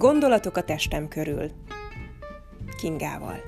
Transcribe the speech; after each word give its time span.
Gondolatok 0.00 0.56
a 0.56 0.64
testem 0.64 1.08
körül. 1.08 1.50
Kingával. 2.76 3.40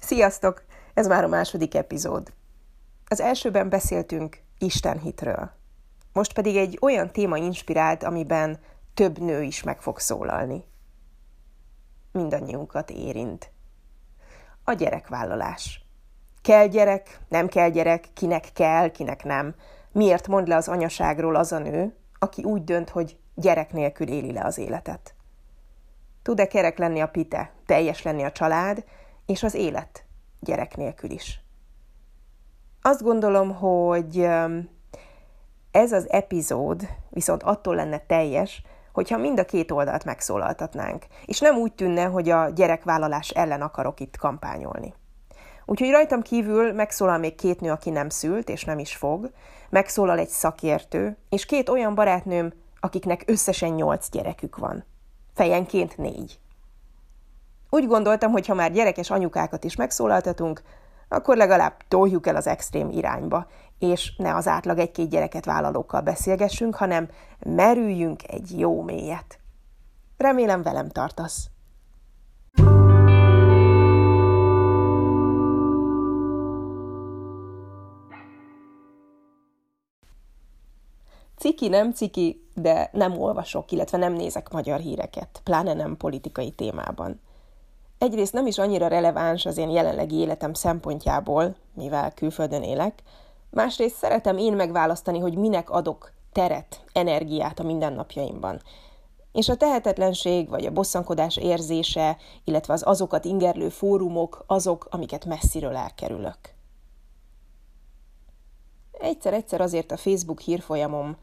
Sziasztok! 0.00 0.64
Ez 0.94 1.06
már 1.06 1.24
a 1.24 1.28
második 1.28 1.74
epizód. 1.74 2.32
Az 3.08 3.20
elsőben 3.20 3.68
beszéltünk 3.68 4.42
Istenhitről. 4.58 5.50
Most 6.12 6.32
pedig 6.32 6.56
egy 6.56 6.78
olyan 6.80 7.10
téma 7.10 7.36
inspirált, 7.36 8.02
amiben 8.02 8.58
több 8.94 9.18
nő 9.18 9.42
is 9.42 9.62
meg 9.62 9.82
fog 9.82 9.98
szólalni. 9.98 10.64
Mindannyiunkat 12.12 12.90
érint. 12.90 13.50
A 14.64 14.72
gyerekvállalás. 14.72 15.85
Kell 16.46 16.66
gyerek, 16.66 17.20
nem 17.28 17.48
kell 17.48 17.68
gyerek, 17.68 18.08
kinek 18.14 18.48
kell, 18.54 18.90
kinek 18.90 19.24
nem. 19.24 19.54
Miért 19.92 20.28
mond 20.28 20.48
le 20.48 20.56
az 20.56 20.68
anyaságról 20.68 21.34
az 21.34 21.52
a 21.52 21.58
nő, 21.58 21.96
aki 22.18 22.42
úgy 22.42 22.64
dönt, 22.64 22.88
hogy 22.88 23.16
gyerek 23.34 23.72
nélkül 23.72 24.08
éli 24.08 24.32
le 24.32 24.40
az 24.44 24.58
életet? 24.58 25.14
Tud-e 26.22 26.46
kerek 26.46 26.78
lenni 26.78 27.00
a 27.00 27.08
pite, 27.08 27.50
teljes 27.66 28.02
lenni 28.02 28.22
a 28.22 28.32
család, 28.32 28.84
és 29.26 29.42
az 29.42 29.54
élet 29.54 30.04
gyerek 30.40 30.76
nélkül 30.76 31.10
is? 31.10 31.40
Azt 32.82 33.02
gondolom, 33.02 33.54
hogy 33.54 34.28
ez 35.70 35.92
az 35.92 36.10
epizód 36.10 36.88
viszont 37.10 37.42
attól 37.42 37.74
lenne 37.74 37.98
teljes, 37.98 38.62
hogyha 38.92 39.18
mind 39.18 39.38
a 39.38 39.44
két 39.44 39.70
oldalt 39.70 40.04
megszólaltatnánk, 40.04 41.06
és 41.24 41.40
nem 41.40 41.56
úgy 41.56 41.72
tűnne, 41.72 42.04
hogy 42.04 42.28
a 42.30 42.48
gyerekvállalás 42.48 43.30
ellen 43.30 43.62
akarok 43.62 44.00
itt 44.00 44.16
kampányolni. 44.16 44.94
Úgyhogy 45.66 45.90
rajtam 45.90 46.22
kívül 46.22 46.72
megszólal 46.72 47.18
még 47.18 47.34
két 47.34 47.60
nő, 47.60 47.70
aki 47.70 47.90
nem 47.90 48.08
szült, 48.08 48.48
és 48.48 48.64
nem 48.64 48.78
is 48.78 48.96
fog, 48.96 49.30
megszólal 49.68 50.18
egy 50.18 50.28
szakértő, 50.28 51.16
és 51.28 51.46
két 51.46 51.68
olyan 51.68 51.94
barátnőm, 51.94 52.52
akiknek 52.80 53.22
összesen 53.26 53.70
nyolc 53.70 54.10
gyerekük 54.10 54.56
van. 54.56 54.84
Fejenként 55.34 55.96
négy. 55.96 56.38
Úgy 57.70 57.86
gondoltam, 57.86 58.30
hogy 58.30 58.46
ha 58.46 58.54
már 58.54 58.72
gyerekes 58.72 59.10
anyukákat 59.10 59.64
is 59.64 59.76
megszólaltatunk, 59.76 60.62
akkor 61.08 61.36
legalább 61.36 61.74
toljuk 61.88 62.26
el 62.26 62.36
az 62.36 62.46
extrém 62.46 62.90
irányba, 62.90 63.46
és 63.78 64.16
ne 64.16 64.34
az 64.34 64.46
átlag 64.46 64.78
egy-két 64.78 65.08
gyereket 65.08 65.44
vállalókkal 65.44 66.00
beszélgessünk, 66.00 66.74
hanem 66.74 67.08
merüljünk 67.38 68.28
egy 68.28 68.58
jó 68.58 68.82
mélyet. 68.82 69.38
Remélem 70.16 70.62
velem 70.62 70.88
tartasz. 70.88 71.48
Ciki 81.46 81.68
nem 81.68 81.92
ciki, 81.92 82.46
de 82.54 82.90
nem 82.92 83.20
olvasok, 83.20 83.72
illetve 83.72 83.98
nem 83.98 84.12
nézek 84.12 84.50
magyar 84.50 84.80
híreket, 84.80 85.40
pláne 85.44 85.74
nem 85.74 85.96
politikai 85.96 86.50
témában. 86.50 87.20
Egyrészt 87.98 88.32
nem 88.32 88.46
is 88.46 88.58
annyira 88.58 88.86
releváns 88.86 89.46
az 89.46 89.56
én 89.56 89.70
jelenlegi 89.70 90.16
életem 90.16 90.54
szempontjából, 90.54 91.56
mivel 91.74 92.12
külföldön 92.12 92.62
élek, 92.62 93.02
másrészt 93.50 93.96
szeretem 93.96 94.38
én 94.38 94.52
megválasztani, 94.52 95.18
hogy 95.18 95.36
minek 95.36 95.70
adok 95.70 96.12
teret, 96.32 96.84
energiát 96.92 97.58
a 97.58 97.62
mindennapjaimban. 97.62 98.60
És 99.32 99.48
a 99.48 99.56
tehetetlenség 99.56 100.48
vagy 100.48 100.66
a 100.66 100.72
bosszankodás 100.72 101.36
érzése, 101.36 102.16
illetve 102.44 102.72
az 102.72 102.82
azokat 102.82 103.24
ingerlő 103.24 103.68
fórumok 103.68 104.44
azok, 104.46 104.86
amiket 104.90 105.24
messziről 105.24 105.76
elkerülök. 105.76 106.38
Egyszer-egyszer 109.00 109.60
azért 109.60 109.92
a 109.92 109.96
Facebook 109.96 110.40
hírfolyamom 110.40 111.16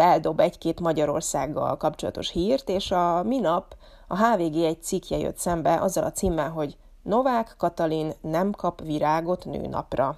feldob 0.00 0.40
egy-két 0.40 0.80
Magyarországgal 0.80 1.76
kapcsolatos 1.76 2.30
hírt, 2.30 2.68
és 2.68 2.90
a 2.90 3.22
minap 3.22 3.76
a 4.06 4.16
HVG 4.16 4.56
egy 4.56 4.82
cikkje 4.82 5.18
jött 5.18 5.36
szembe 5.36 5.80
azzal 5.80 6.04
a 6.04 6.12
címmel, 6.12 6.50
hogy 6.50 6.76
Novák 7.02 7.54
Katalin 7.58 8.12
nem 8.20 8.50
kap 8.50 8.82
virágot 8.82 9.44
nőnapra. 9.44 10.16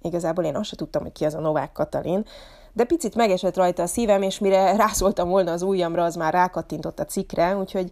Igazából 0.00 0.44
én 0.44 0.56
azt 0.56 0.68
sem 0.68 0.78
tudtam, 0.78 1.02
hogy 1.02 1.12
ki 1.12 1.24
az 1.24 1.34
a 1.34 1.40
Novák 1.40 1.72
Katalin, 1.72 2.26
de 2.72 2.84
picit 2.84 3.14
megesett 3.14 3.56
rajta 3.56 3.82
a 3.82 3.86
szívem, 3.86 4.22
és 4.22 4.38
mire 4.38 4.76
rászóltam 4.76 5.28
volna 5.28 5.52
az 5.52 5.62
ujjamra, 5.62 6.04
az 6.04 6.14
már 6.14 6.32
rákattintott 6.32 6.98
a 6.98 7.04
cikkre, 7.04 7.56
úgyhogy 7.56 7.90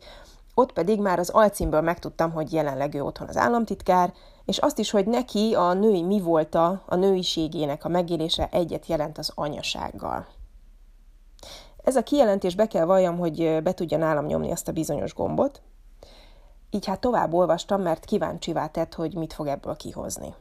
ott 0.55 0.73
pedig 0.73 1.01
már 1.01 1.19
az 1.19 1.29
alcímből 1.29 1.81
megtudtam, 1.81 2.33
hogy 2.33 2.53
jelenleg 2.53 2.95
ő 2.95 3.03
otthon 3.03 3.29
az 3.29 3.37
államtitkár, 3.37 4.13
és 4.45 4.59
azt 4.59 4.79
is, 4.79 4.91
hogy 4.91 5.07
neki 5.07 5.55
a 5.55 5.73
női 5.73 6.03
mi 6.03 6.21
volta, 6.21 6.83
a 6.87 6.95
nőiségének 6.95 7.85
a 7.85 7.89
megélése 7.89 8.49
egyet 8.53 8.87
jelent 8.87 9.19
az 9.19 9.33
anyasággal. 9.35 10.27
Ez 11.85 11.97
a 11.97 12.03
kijelentés 12.03 12.55
be 12.55 12.67
kell 12.67 12.85
valljam, 12.85 13.19
hogy 13.19 13.63
be 13.63 13.73
tudja 13.73 13.99
nálam 13.99 14.27
nyomni 14.27 14.51
azt 14.51 14.69
a 14.69 14.73
bizonyos 14.73 15.15
gombot, 15.15 15.63
így 16.71 16.87
hát 16.87 17.01
tovább 17.01 17.33
olvastam, 17.33 17.83
mert 17.83 18.05
kíváncsivá 18.05 18.67
tett, 18.67 18.95
hogy 18.95 19.15
mit 19.15 19.33
fog 19.33 19.47
ebből 19.47 19.77
kihozni. 19.77 20.35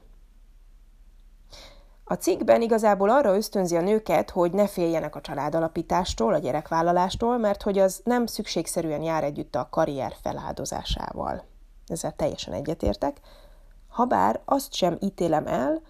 A 2.11 2.15
cikkben 2.15 2.61
igazából 2.61 3.09
arra 3.09 3.35
ösztönzi 3.35 3.75
a 3.75 3.81
nőket, 3.81 4.29
hogy 4.29 4.51
ne 4.51 4.67
féljenek 4.67 5.15
a 5.15 5.21
családalapítástól, 5.21 6.33
a 6.33 6.37
gyerekvállalástól, 6.37 7.37
mert 7.37 7.61
hogy 7.61 7.77
az 7.77 8.01
nem 8.03 8.25
szükségszerűen 8.25 9.01
jár 9.01 9.23
együtt 9.23 9.55
a 9.55 9.67
karrier 9.71 10.13
feláldozásával. 10.21 11.43
Ezzel 11.87 12.15
teljesen 12.15 12.53
egyetértek. 12.53 13.19
Habár 13.87 14.41
azt 14.45 14.73
sem 14.73 14.97
ítélem 14.99 15.47
el, 15.47 15.81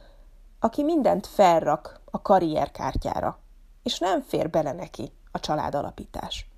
aki 0.59 0.83
mindent 0.83 1.27
felrak 1.27 2.01
a 2.05 2.21
karrierkártyára, 2.21 3.39
és 3.83 3.99
nem 3.99 4.21
fér 4.21 4.49
bele 4.49 4.71
neki 4.71 5.11
a 5.31 5.39
családalapítás. 5.39 6.49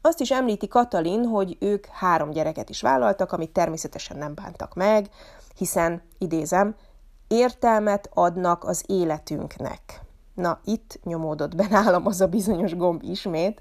Azt 0.00 0.20
is 0.20 0.30
említi 0.30 0.68
Katalin, 0.68 1.24
hogy 1.24 1.56
ők 1.60 1.86
három 1.86 2.30
gyereket 2.30 2.70
is 2.70 2.80
vállaltak, 2.80 3.32
amit 3.32 3.52
természetesen 3.52 4.16
nem 4.16 4.34
bántak 4.34 4.74
meg, 4.74 5.10
hiszen, 5.56 6.02
idézem, 6.18 6.76
értelmet 7.32 8.10
adnak 8.14 8.64
az 8.64 8.84
életünknek. 8.86 10.00
Na, 10.34 10.60
itt 10.64 11.00
nyomódott 11.04 11.56
be 11.56 11.66
nálam 11.70 12.06
az 12.06 12.20
a 12.20 12.26
bizonyos 12.26 12.76
gomb 12.76 13.02
ismét, 13.02 13.60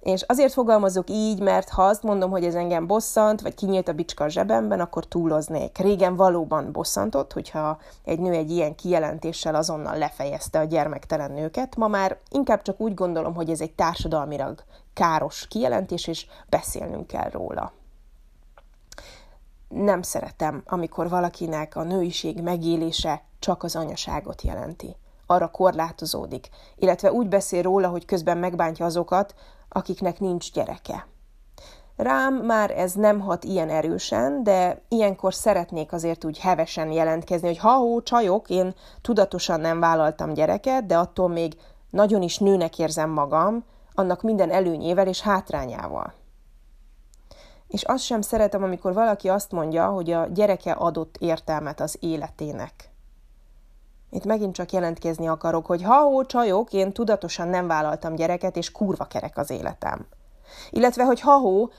és 0.00 0.22
azért 0.22 0.52
fogalmazok 0.52 1.10
így, 1.10 1.40
mert 1.40 1.68
ha 1.68 1.82
azt 1.82 2.02
mondom, 2.02 2.30
hogy 2.30 2.44
ez 2.44 2.54
engem 2.54 2.86
bosszant, 2.86 3.40
vagy 3.40 3.54
kinyílt 3.54 3.88
a 3.88 3.92
bicska 3.92 4.24
a 4.24 4.28
zsebemben, 4.28 4.80
akkor 4.80 5.04
túloznék. 5.04 5.78
Régen 5.78 6.16
valóban 6.16 6.72
bosszantott, 6.72 7.32
hogyha 7.32 7.78
egy 8.04 8.18
nő 8.18 8.32
egy 8.32 8.50
ilyen 8.50 8.74
kijelentéssel 8.74 9.54
azonnal 9.54 9.98
lefejezte 9.98 10.58
a 10.58 10.64
gyermektelen 10.64 11.32
nőket. 11.32 11.76
Ma 11.76 11.88
már 11.88 12.18
inkább 12.30 12.62
csak 12.62 12.80
úgy 12.80 12.94
gondolom, 12.94 13.34
hogy 13.34 13.50
ez 13.50 13.60
egy 13.60 13.72
társadalmilag 13.72 14.62
káros 14.94 15.46
kijelentés, 15.48 16.06
és 16.06 16.26
beszélnünk 16.48 17.06
kell 17.06 17.30
róla 17.30 17.72
nem 19.68 20.02
szeretem, 20.02 20.62
amikor 20.66 21.08
valakinek 21.08 21.76
a 21.76 21.82
nőiség 21.82 22.42
megélése 22.42 23.22
csak 23.38 23.62
az 23.62 23.76
anyaságot 23.76 24.42
jelenti. 24.42 24.96
Arra 25.26 25.50
korlátozódik, 25.50 26.48
illetve 26.76 27.12
úgy 27.12 27.28
beszél 27.28 27.62
róla, 27.62 27.88
hogy 27.88 28.04
közben 28.04 28.38
megbántja 28.38 28.84
azokat, 28.84 29.34
akiknek 29.68 30.20
nincs 30.20 30.52
gyereke. 30.52 31.06
Rám 31.96 32.34
már 32.34 32.70
ez 32.70 32.92
nem 32.92 33.20
hat 33.20 33.44
ilyen 33.44 33.70
erősen, 33.70 34.42
de 34.42 34.82
ilyenkor 34.88 35.34
szeretnék 35.34 35.92
azért 35.92 36.24
úgy 36.24 36.38
hevesen 36.38 36.90
jelentkezni, 36.90 37.46
hogy 37.46 37.58
ha-hó, 37.58 38.02
csajok, 38.02 38.50
én 38.50 38.74
tudatosan 39.00 39.60
nem 39.60 39.80
vállaltam 39.80 40.32
gyereket, 40.32 40.86
de 40.86 40.98
attól 40.98 41.28
még 41.28 41.56
nagyon 41.90 42.22
is 42.22 42.38
nőnek 42.38 42.78
érzem 42.78 43.10
magam, 43.10 43.64
annak 43.94 44.22
minden 44.22 44.50
előnyével 44.50 45.06
és 45.06 45.20
hátrányával. 45.20 46.14
És 47.68 47.82
azt 47.82 48.04
sem 48.04 48.20
szeretem, 48.20 48.62
amikor 48.62 48.94
valaki 48.94 49.28
azt 49.28 49.52
mondja, 49.52 49.86
hogy 49.86 50.10
a 50.10 50.26
gyereke 50.26 50.72
adott 50.72 51.16
értelmet 51.18 51.80
az 51.80 51.96
életének. 52.00 52.90
Itt 54.10 54.24
megint 54.24 54.54
csak 54.54 54.72
jelentkezni 54.72 55.28
akarok, 55.28 55.66
hogy 55.66 55.82
ha-ó, 55.82 56.24
csajok, 56.24 56.72
én 56.72 56.92
tudatosan 56.92 57.48
nem 57.48 57.66
vállaltam 57.66 58.14
gyereket, 58.14 58.56
és 58.56 58.72
kurva 58.72 59.04
kerek 59.04 59.36
az 59.36 59.50
életem. 59.50 60.06
Illetve, 60.70 61.04
hogy 61.04 61.20
ha-hó, 61.20 61.70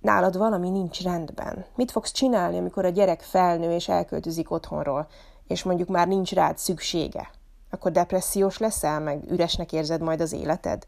nálad 0.00 0.36
valami 0.36 0.70
nincs 0.70 1.02
rendben. 1.02 1.64
Mit 1.74 1.90
fogsz 1.90 2.12
csinálni, 2.12 2.58
amikor 2.58 2.84
a 2.84 2.88
gyerek 2.88 3.20
felnő 3.20 3.72
és 3.72 3.88
elköltözik 3.88 4.50
otthonról, 4.50 5.06
és 5.46 5.62
mondjuk 5.62 5.88
már 5.88 6.08
nincs 6.08 6.32
rád 6.32 6.58
szüksége? 6.58 7.30
Akkor 7.70 7.90
depressziós 7.90 8.58
leszel, 8.58 9.00
meg 9.00 9.30
üresnek 9.30 9.72
érzed 9.72 10.00
majd 10.00 10.20
az 10.20 10.32
életed? 10.32 10.86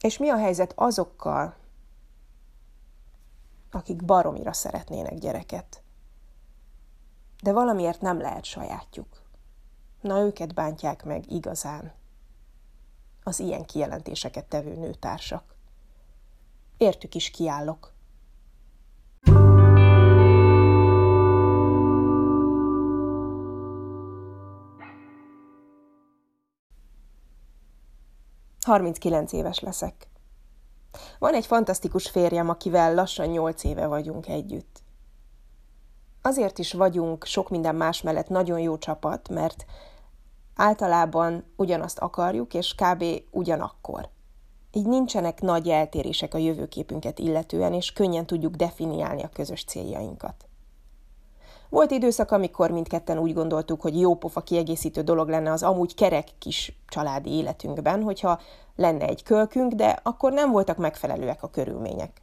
És 0.00 0.18
mi 0.18 0.28
a 0.28 0.36
helyzet 0.36 0.72
azokkal, 0.76 1.54
akik 3.74 4.04
baromira 4.04 4.52
szeretnének 4.52 5.18
gyereket. 5.18 5.82
De 7.42 7.52
valamiért 7.52 8.00
nem 8.00 8.20
lehet 8.20 8.44
sajátjuk. 8.44 9.22
Na 10.00 10.20
őket 10.20 10.54
bántják 10.54 11.04
meg 11.04 11.30
igazán. 11.30 11.92
Az 13.22 13.38
ilyen 13.38 13.64
kijelentéseket 13.64 14.44
tevő 14.44 14.74
nőtársak. 14.74 15.54
Értük 16.76 17.14
is 17.14 17.30
kiállok. 17.30 17.92
Harminckilenc 28.60 29.32
éves 29.32 29.60
leszek 29.60 30.11
van 31.18 31.34
egy 31.34 31.46
fantasztikus 31.46 32.08
férjem, 32.08 32.48
akivel 32.48 32.94
lassan 32.94 33.26
8 33.26 33.64
éve 33.64 33.86
vagyunk 33.86 34.28
együtt. 34.28 34.82
Azért 36.22 36.58
is 36.58 36.72
vagyunk 36.72 37.24
sok 37.24 37.50
minden 37.50 37.74
más 37.74 38.02
mellett 38.02 38.28
nagyon 38.28 38.58
jó 38.58 38.78
csapat, 38.78 39.28
mert 39.28 39.64
általában 40.56 41.44
ugyanazt 41.56 41.98
akarjuk, 41.98 42.54
és 42.54 42.74
kb. 42.74 43.04
ugyanakkor. 43.30 44.08
Így 44.72 44.86
nincsenek 44.86 45.40
nagy 45.40 45.68
eltérések 45.68 46.34
a 46.34 46.38
jövőképünket 46.38 47.18
illetően, 47.18 47.72
és 47.72 47.92
könnyen 47.92 48.26
tudjuk 48.26 48.54
definiálni 48.54 49.22
a 49.22 49.28
közös 49.28 49.64
céljainkat. 49.64 50.46
Volt 51.72 51.90
időszak, 51.90 52.30
amikor 52.30 52.70
mindketten 52.70 53.18
úgy 53.18 53.34
gondoltuk, 53.34 53.80
hogy 53.80 54.00
jó 54.00 54.14
pofa 54.14 54.40
kiegészítő 54.40 55.02
dolog 55.02 55.28
lenne 55.28 55.52
az 55.52 55.62
amúgy 55.62 55.94
kerek 55.94 56.28
kis 56.38 56.78
családi 56.88 57.30
életünkben, 57.30 58.02
hogyha 58.02 58.40
lenne 58.76 59.06
egy 59.06 59.22
kölkünk, 59.22 59.72
de 59.72 59.98
akkor 60.02 60.32
nem 60.32 60.50
voltak 60.50 60.76
megfelelőek 60.76 61.42
a 61.42 61.50
körülmények. 61.50 62.22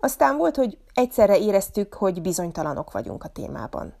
Aztán 0.00 0.36
volt, 0.36 0.56
hogy 0.56 0.78
egyszerre 0.94 1.38
éreztük, 1.38 1.94
hogy 1.94 2.22
bizonytalanok 2.22 2.92
vagyunk 2.92 3.24
a 3.24 3.28
témában. 3.28 3.94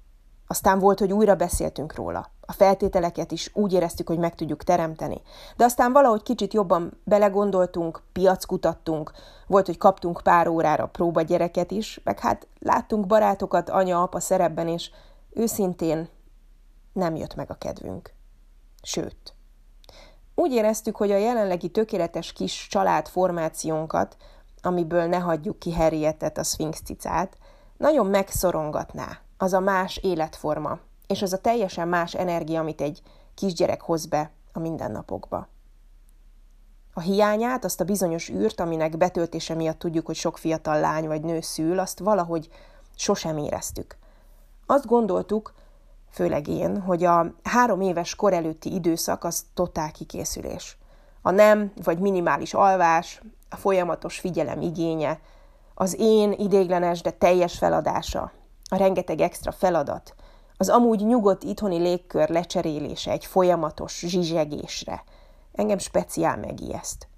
Aztán 0.50 0.78
volt, 0.78 0.98
hogy 0.98 1.12
újra 1.12 1.34
beszéltünk 1.34 1.94
róla. 1.94 2.30
A 2.40 2.52
feltételeket 2.52 3.32
is 3.32 3.50
úgy 3.54 3.72
éreztük, 3.72 4.08
hogy 4.08 4.18
meg 4.18 4.34
tudjuk 4.34 4.64
teremteni. 4.64 5.20
De 5.56 5.64
aztán 5.64 5.92
valahogy 5.92 6.22
kicsit 6.22 6.54
jobban 6.54 7.00
belegondoltunk, 7.04 8.02
piackutattunk, 8.12 9.12
volt, 9.46 9.66
hogy 9.66 9.78
kaptunk 9.78 10.20
pár 10.22 10.48
órára 10.48 10.86
próba 10.86 11.22
gyereket 11.22 11.70
is, 11.70 12.00
meg 12.04 12.18
hát 12.18 12.46
láttunk 12.58 13.06
barátokat 13.06 13.70
anya-apa 13.70 14.20
szerepben, 14.20 14.68
és 14.68 14.90
őszintén 15.30 16.08
nem 16.92 17.16
jött 17.16 17.34
meg 17.34 17.50
a 17.50 17.58
kedvünk. 17.58 18.14
Sőt, 18.82 19.34
úgy 20.34 20.52
éreztük, 20.52 20.96
hogy 20.96 21.10
a 21.10 21.16
jelenlegi 21.16 21.68
tökéletes 21.68 22.32
kis 22.32 22.66
családformációnkat, 22.70 24.16
amiből 24.62 25.04
ne 25.04 25.18
hagyjuk 25.18 25.58
ki 25.58 25.74
Harrietet, 25.74 26.38
a 26.38 26.42
Sphinx 26.42 26.80
cicát, 26.82 27.36
nagyon 27.76 28.06
megszorongatná 28.06 29.18
az 29.38 29.52
a 29.52 29.60
más 29.60 29.96
életforma, 29.96 30.78
és 31.06 31.22
az 31.22 31.32
a 31.32 31.40
teljesen 31.40 31.88
más 31.88 32.14
energia, 32.14 32.60
amit 32.60 32.80
egy 32.80 33.02
kisgyerek 33.34 33.80
hoz 33.80 34.06
be 34.06 34.30
a 34.52 34.58
mindennapokba. 34.58 35.48
A 36.92 37.00
hiányát, 37.00 37.64
azt 37.64 37.80
a 37.80 37.84
bizonyos 37.84 38.28
űrt, 38.28 38.60
aminek 38.60 38.96
betöltése 38.96 39.54
miatt 39.54 39.78
tudjuk, 39.78 40.06
hogy 40.06 40.14
sok 40.14 40.38
fiatal 40.38 40.80
lány 40.80 41.06
vagy 41.06 41.22
nő 41.22 41.40
szül, 41.40 41.78
azt 41.78 41.98
valahogy 41.98 42.48
sosem 42.96 43.38
éreztük. 43.38 43.96
Azt 44.66 44.86
gondoltuk, 44.86 45.54
főleg 46.10 46.48
én, 46.48 46.80
hogy 46.80 47.04
a 47.04 47.34
három 47.42 47.80
éves 47.80 48.14
kor 48.14 48.32
előtti 48.32 48.74
időszak 48.74 49.24
az 49.24 49.44
totál 49.54 49.92
kikészülés. 49.92 50.78
A 51.22 51.30
nem 51.30 51.72
vagy 51.82 51.98
minimális 51.98 52.54
alvás, 52.54 53.22
a 53.50 53.56
folyamatos 53.56 54.18
figyelem 54.18 54.60
igénye, 54.60 55.20
az 55.74 55.96
én 55.98 56.32
idéglenes, 56.32 57.02
de 57.02 57.10
teljes 57.10 57.58
feladása, 57.58 58.32
a 58.68 58.76
rengeteg 58.76 59.20
extra 59.20 59.52
feladat, 59.52 60.14
az 60.56 60.68
amúgy 60.68 61.00
nyugodt 61.06 61.42
itthoni 61.42 61.78
légkör 61.78 62.28
lecserélése 62.28 63.10
egy 63.10 63.24
folyamatos 63.24 63.98
zsizsegésre 63.98 65.04
engem 65.58 65.78
speciál 65.78 66.36
megijeszt. 66.36 67.08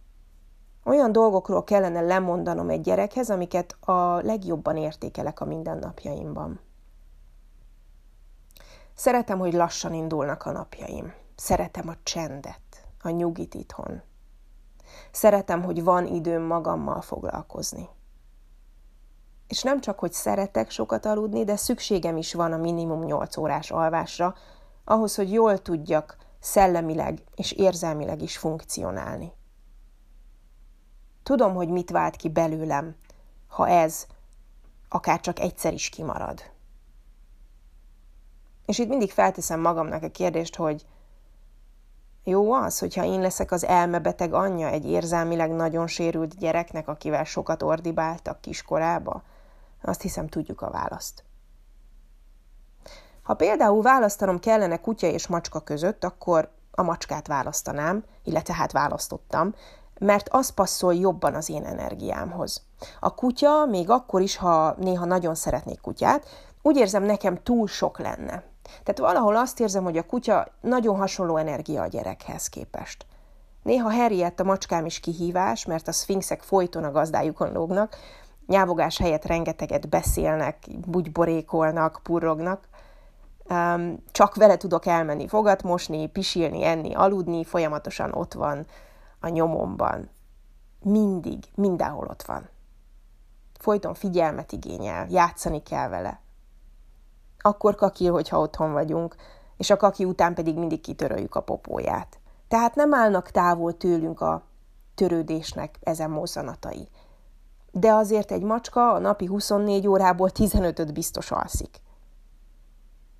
Olyan 0.84 1.12
dolgokról 1.12 1.64
kellene 1.64 2.00
lemondanom 2.00 2.68
egy 2.68 2.80
gyerekhez, 2.80 3.30
amiket 3.30 3.76
a 3.80 4.20
legjobban 4.20 4.76
értékelek 4.76 5.40
a 5.40 5.44
mindennapjaimban. 5.44 6.60
Szeretem, 8.94 9.38
hogy 9.38 9.52
lassan 9.52 9.94
indulnak 9.94 10.44
a 10.44 10.50
napjaim. 10.50 11.14
Szeretem 11.36 11.88
a 11.88 11.94
csendet, 12.02 12.86
a 13.02 13.08
nyugit 13.08 13.54
itthon. 13.54 14.02
Szeretem, 15.10 15.62
hogy 15.62 15.84
van 15.84 16.06
időm 16.06 16.42
magammal 16.42 17.00
foglalkozni. 17.00 17.88
És 19.50 19.62
nem 19.62 19.80
csak, 19.80 19.98
hogy 19.98 20.12
szeretek 20.12 20.70
sokat 20.70 21.06
aludni, 21.06 21.44
de 21.44 21.56
szükségem 21.56 22.16
is 22.16 22.34
van 22.34 22.52
a 22.52 22.56
minimum 22.56 23.04
8 23.04 23.36
órás 23.36 23.70
alvásra, 23.70 24.34
ahhoz, 24.84 25.14
hogy 25.14 25.32
jól 25.32 25.58
tudjak 25.58 26.16
szellemileg 26.40 27.22
és 27.34 27.52
érzelmileg 27.52 28.22
is 28.22 28.38
funkcionálni. 28.38 29.32
Tudom, 31.22 31.54
hogy 31.54 31.68
mit 31.68 31.90
vált 31.90 32.16
ki 32.16 32.28
belőlem, 32.28 32.96
ha 33.46 33.68
ez 33.68 34.06
akár 34.88 35.20
csak 35.20 35.38
egyszer 35.38 35.72
is 35.72 35.88
kimarad. 35.88 36.42
És 38.66 38.78
itt 38.78 38.88
mindig 38.88 39.10
felteszem 39.10 39.60
magamnak 39.60 40.02
a 40.02 40.10
kérdést, 40.10 40.56
hogy 40.56 40.86
jó 42.24 42.52
az, 42.52 42.78
hogyha 42.78 43.04
én 43.04 43.20
leszek 43.20 43.52
az 43.52 43.64
elmebeteg 43.64 44.32
anyja 44.32 44.68
egy 44.68 44.84
érzelmileg 44.86 45.50
nagyon 45.50 45.86
sérült 45.86 46.38
gyereknek, 46.38 46.88
akivel 46.88 47.24
sokat 47.24 47.62
ordibáltak 47.62 48.40
kiskorába? 48.40 49.22
Azt 49.82 50.02
hiszem, 50.02 50.28
tudjuk 50.28 50.60
a 50.60 50.70
választ. 50.70 51.24
Ha 53.22 53.34
például 53.34 53.82
választanom 53.82 54.38
kellene 54.38 54.76
kutya 54.76 55.06
és 55.06 55.26
macska 55.26 55.60
között, 55.60 56.04
akkor 56.04 56.50
a 56.70 56.82
macskát 56.82 57.26
választanám, 57.26 58.04
illetve 58.24 58.54
hát 58.54 58.72
választottam, 58.72 59.54
mert 59.98 60.28
az 60.28 60.50
passzol 60.50 60.94
jobban 60.94 61.34
az 61.34 61.48
én 61.48 61.64
energiámhoz. 61.64 62.62
A 63.00 63.14
kutya, 63.14 63.66
még 63.66 63.90
akkor 63.90 64.20
is, 64.20 64.36
ha 64.36 64.74
néha 64.78 65.04
nagyon 65.04 65.34
szeretnék 65.34 65.80
kutyát, 65.80 66.26
úgy 66.62 66.76
érzem, 66.76 67.02
nekem 67.02 67.42
túl 67.42 67.66
sok 67.66 67.98
lenne. 67.98 68.42
Tehát 68.62 68.98
valahol 68.98 69.36
azt 69.36 69.60
érzem, 69.60 69.84
hogy 69.84 69.96
a 69.96 70.06
kutya 70.06 70.46
nagyon 70.60 70.96
hasonló 70.96 71.36
energia 71.36 71.82
a 71.82 71.86
gyerekhez 71.86 72.48
képest. 72.48 73.06
Néha 73.62 73.92
Harriet 73.92 74.40
a 74.40 74.44
macskám 74.44 74.86
is 74.86 75.00
kihívás, 75.00 75.64
mert 75.64 75.88
a 75.88 75.92
szfinxek 75.92 76.42
folyton 76.42 76.84
a 76.84 76.90
gazdájukon 76.90 77.52
lógnak, 77.52 77.96
nyávogás 78.50 78.98
helyett 78.98 79.24
rengeteget 79.24 79.88
beszélnek, 79.88 80.58
bugyborékolnak, 80.86 82.00
purrognak. 82.02 82.68
Um, 83.50 84.02
csak 84.12 84.34
vele 84.34 84.56
tudok 84.56 84.86
elmenni 84.86 85.28
fogat 85.28 85.62
mosni, 85.62 86.06
pisilni, 86.08 86.64
enni, 86.64 86.94
aludni, 86.94 87.44
folyamatosan 87.44 88.12
ott 88.12 88.32
van 88.32 88.66
a 89.20 89.28
nyomomban. 89.28 90.10
Mindig, 90.82 91.44
mindenhol 91.54 92.06
ott 92.10 92.22
van. 92.22 92.48
Folyton 93.58 93.94
figyelmet 93.94 94.52
igényel, 94.52 95.06
játszani 95.10 95.62
kell 95.62 95.88
vele. 95.88 96.20
Akkor 97.38 97.74
kakil, 97.74 98.12
hogyha 98.12 98.40
otthon 98.40 98.72
vagyunk, 98.72 99.14
és 99.56 99.70
a 99.70 99.76
kaki 99.76 100.04
után 100.04 100.34
pedig 100.34 100.58
mindig 100.58 100.80
kitöröljük 100.80 101.34
a 101.34 101.42
popóját. 101.42 102.18
Tehát 102.48 102.74
nem 102.74 102.94
állnak 102.94 103.30
távol 103.30 103.76
tőlünk 103.76 104.20
a 104.20 104.42
törődésnek 104.94 105.78
ezen 105.82 106.10
mozzanatai 106.10 106.88
de 107.72 107.92
azért 107.92 108.32
egy 108.32 108.42
macska 108.42 108.92
a 108.92 108.98
napi 108.98 109.26
24 109.26 109.86
órából 109.86 110.30
15-öt 110.34 110.92
biztos 110.92 111.30
alszik. 111.30 111.80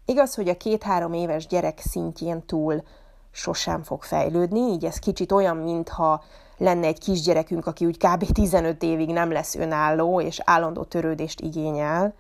Igaz, 0.05 0.35
hogy 0.35 0.49
a 0.49 0.57
két-három 0.57 1.13
éves 1.13 1.47
gyerek 1.47 1.79
szintjén 1.79 2.47
túl 2.47 2.83
sosem 3.31 3.83
fog 3.83 4.03
fejlődni, 4.03 4.61
így 4.61 4.85
ez 4.85 4.99
kicsit 4.99 5.33
olyan, 5.33 5.57
mintha 5.57 6.23
lenne 6.57 6.87
egy 6.87 6.99
kisgyerekünk, 6.99 7.67
aki 7.67 7.87
úgy 7.87 7.97
kb. 7.97 8.33
15 8.33 8.83
évig 8.83 9.09
nem 9.09 9.33
lesz 9.33 9.55
önálló, 9.55 10.21
és 10.21 10.41
állandó 10.45 10.85
törődést 10.85 11.41
igényel, 11.41 12.15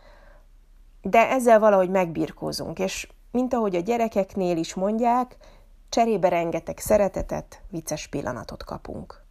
de 1.02 1.28
ezzel 1.28 1.58
valahogy 1.58 1.90
megbirkózunk, 1.90 2.78
és 2.78 3.08
mint 3.30 3.54
ahogy 3.54 3.76
a 3.76 3.80
gyerekeknél 3.80 4.56
is 4.56 4.75
mondják, 4.75 5.37
cserébe 5.88 6.28
rengeteg 6.28 6.78
szeretetet, 6.78 7.62
vicces 7.70 8.06
pillanatot 8.06 8.64
kapunk 8.64 9.28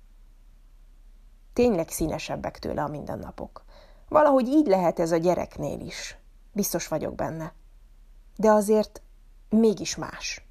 tényleg 1.59 1.89
színesebbek 1.89 2.59
tőle 2.59 2.81
a 2.81 2.87
mindennapok. 2.87 3.63
Valahogy 4.09 4.47
így 4.47 4.67
lehet 4.67 4.99
ez 4.99 5.11
a 5.11 5.17
gyereknél 5.17 5.79
is. 5.79 6.17
Biztos 6.51 6.87
vagyok 6.87 7.15
benne. 7.15 7.53
De 8.35 8.51
azért 8.51 9.01
mégis 9.49 9.95
más. 9.95 10.47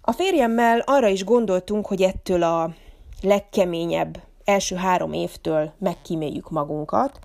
A 0.00 0.12
férjemmel 0.12 0.82
arra 0.86 1.08
is 1.08 1.24
gondoltunk, 1.24 1.86
hogy 1.86 2.02
ettől 2.02 2.42
a 2.42 2.74
legkeményebb 3.22 4.22
első 4.44 4.76
három 4.76 5.12
évtől 5.12 5.72
megkíméljük 5.78 6.50
magunkat, 6.50 7.18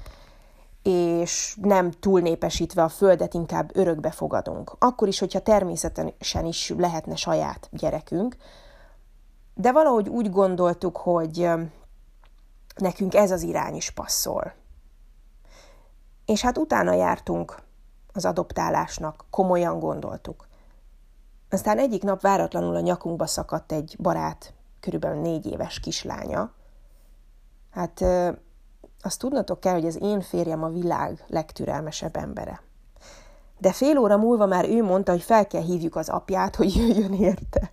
és 0.83 1.57
nem 1.61 1.91
túlnépesítve 1.91 2.83
a 2.83 2.89
földet 2.89 3.33
inkább 3.33 3.75
örökbe 3.75 4.11
fogadunk. 4.11 4.75
Akkor 4.79 5.07
is, 5.07 5.19
hogyha 5.19 5.39
természetesen 5.39 6.45
is 6.45 6.73
lehetne 6.77 7.15
saját 7.15 7.69
gyerekünk, 7.71 8.37
de 9.55 9.71
valahogy 9.71 10.09
úgy 10.09 10.29
gondoltuk, 10.29 10.97
hogy 10.97 11.49
nekünk 12.75 13.13
ez 13.13 13.31
az 13.31 13.41
irány 13.41 13.75
is 13.75 13.89
passzol. 13.89 14.53
És 16.25 16.41
hát 16.41 16.57
utána 16.57 16.93
jártunk 16.93 17.55
az 18.13 18.25
adoptálásnak, 18.25 19.25
komolyan 19.29 19.79
gondoltuk. 19.79 20.47
Aztán 21.49 21.77
egyik 21.77 22.03
nap 22.03 22.21
váratlanul 22.21 22.75
a 22.75 22.79
nyakunkba 22.79 23.25
szakadt 23.25 23.71
egy 23.71 23.95
barát, 23.99 24.53
körülbelül 24.79 25.21
négy 25.21 25.45
éves 25.45 25.79
kislánya. 25.79 26.51
Hát 27.71 28.03
azt 29.01 29.19
tudnatok 29.19 29.59
kell, 29.59 29.73
hogy 29.73 29.85
az 29.85 30.01
én 30.01 30.21
férjem 30.21 30.63
a 30.63 30.69
világ 30.69 31.23
legtürelmesebb 31.27 32.15
embere. 32.15 32.61
De 33.57 33.71
fél 33.71 33.97
óra 33.97 34.17
múlva 34.17 34.45
már 34.45 34.69
ő 34.69 34.83
mondta, 34.83 35.11
hogy 35.11 35.21
fel 35.21 35.47
kell 35.47 35.61
hívjuk 35.61 35.95
az 35.95 36.09
apját, 36.09 36.55
hogy 36.55 36.75
jöjjön 36.75 37.13
érte. 37.13 37.71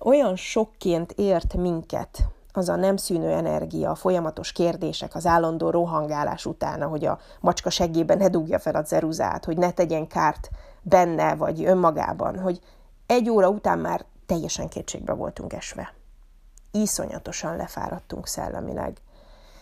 Olyan 0.00 0.36
sokként 0.36 1.12
ért 1.12 1.54
minket 1.54 2.28
az 2.52 2.68
a 2.68 2.76
nem 2.76 2.96
szűnő 2.96 3.30
energia, 3.30 3.90
a 3.90 3.94
folyamatos 3.94 4.52
kérdések, 4.52 5.14
az 5.14 5.26
állandó 5.26 5.70
rohangálás 5.70 6.46
utána, 6.46 6.86
hogy 6.86 7.04
a 7.04 7.18
macska 7.40 7.70
seggében 7.70 8.18
ne 8.18 8.28
dugja 8.28 8.58
fel 8.58 8.74
a 8.74 8.82
ceruzát, 8.82 9.44
hogy 9.44 9.56
ne 9.56 9.70
tegyen 9.70 10.06
kárt 10.06 10.50
benne 10.82 11.34
vagy 11.34 11.64
önmagában, 11.64 12.38
hogy 12.38 12.60
egy 13.06 13.30
óra 13.30 13.48
után 13.48 13.78
már 13.78 14.04
teljesen 14.26 14.68
kétségbe 14.68 15.12
voltunk 15.12 15.52
esve. 15.52 15.94
Iszonyatosan 16.70 17.56
lefáradtunk 17.56 18.26
szellemileg. 18.26 18.96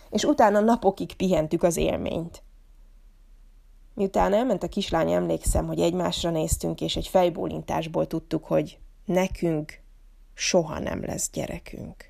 És 0.09 0.23
utána 0.23 0.59
napokig 0.59 1.15
pihentük 1.15 1.63
az 1.63 1.77
élményt. 1.77 2.43
Miután 3.93 4.33
elment 4.33 4.63
a 4.63 4.67
kislány, 4.67 5.11
emlékszem, 5.11 5.67
hogy 5.67 5.79
egymásra 5.79 6.29
néztünk, 6.29 6.81
és 6.81 6.95
egy 6.95 7.07
fejbólintásból 7.07 8.07
tudtuk, 8.07 8.45
hogy 8.45 8.79
nekünk 9.05 9.79
soha 10.37 10.79
nem 10.79 11.03
lesz 11.05 11.29
gyerekünk. 11.33 12.05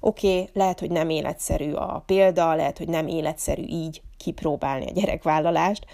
Oké, 0.00 0.38
okay, 0.40 0.50
lehet, 0.52 0.80
hogy 0.80 0.90
nem 0.90 1.10
életszerű 1.10 1.72
a 1.72 2.02
példa, 2.06 2.54
lehet, 2.54 2.78
hogy 2.78 2.88
nem 2.88 3.06
életszerű 3.06 3.62
így 3.62 4.02
kipróbálni 4.16 4.86
a 4.86 4.92
gyerekvállalást, 4.92 5.86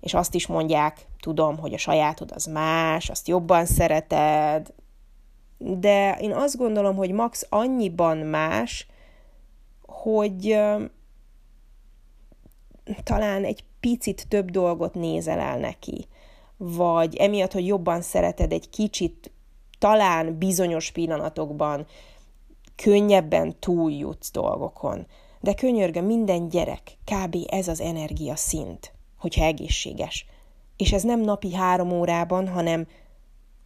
és 0.00 0.14
azt 0.14 0.34
is 0.34 0.46
mondják, 0.46 1.06
tudom, 1.20 1.58
hogy 1.58 1.74
a 1.74 1.78
sajátod 1.78 2.30
az 2.34 2.44
más, 2.44 3.10
azt 3.10 3.28
jobban 3.28 3.66
szereted, 3.66 4.74
de 5.58 6.18
én 6.20 6.32
azt 6.32 6.56
gondolom, 6.56 6.96
hogy 6.96 7.10
max 7.12 7.46
annyiban 7.48 8.16
más, 8.16 8.86
hogy 9.86 10.58
talán 13.02 13.44
egy 13.44 13.64
picit 13.80 14.28
több 14.28 14.50
dolgot 14.50 14.94
nézel 14.94 15.38
el 15.38 15.58
neki, 15.58 16.06
vagy 16.56 17.16
emiatt, 17.16 17.52
hogy 17.52 17.66
jobban 17.66 18.00
szereted, 18.00 18.52
egy 18.52 18.70
kicsit 18.70 19.30
talán 19.78 20.38
bizonyos 20.38 20.90
pillanatokban 20.90 21.86
könnyebben 22.76 23.58
túljutsz 23.58 24.30
dolgokon. 24.30 25.06
De 25.40 25.54
könyörgöm, 25.54 26.04
minden 26.04 26.48
gyerek, 26.48 26.96
kb. 27.04 27.36
ez 27.46 27.68
az 27.68 27.80
energia 27.80 28.36
szint, 28.36 28.92
hogyha 29.18 29.44
egészséges. 29.44 30.26
És 30.76 30.92
ez 30.92 31.02
nem 31.02 31.20
napi 31.20 31.54
három 31.54 31.92
órában, 31.92 32.48
hanem 32.48 32.86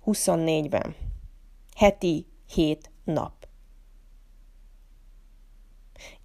24-ben. 0.06 0.94
Heti 1.76 2.26
hét 2.54 2.90
nap. 3.04 3.32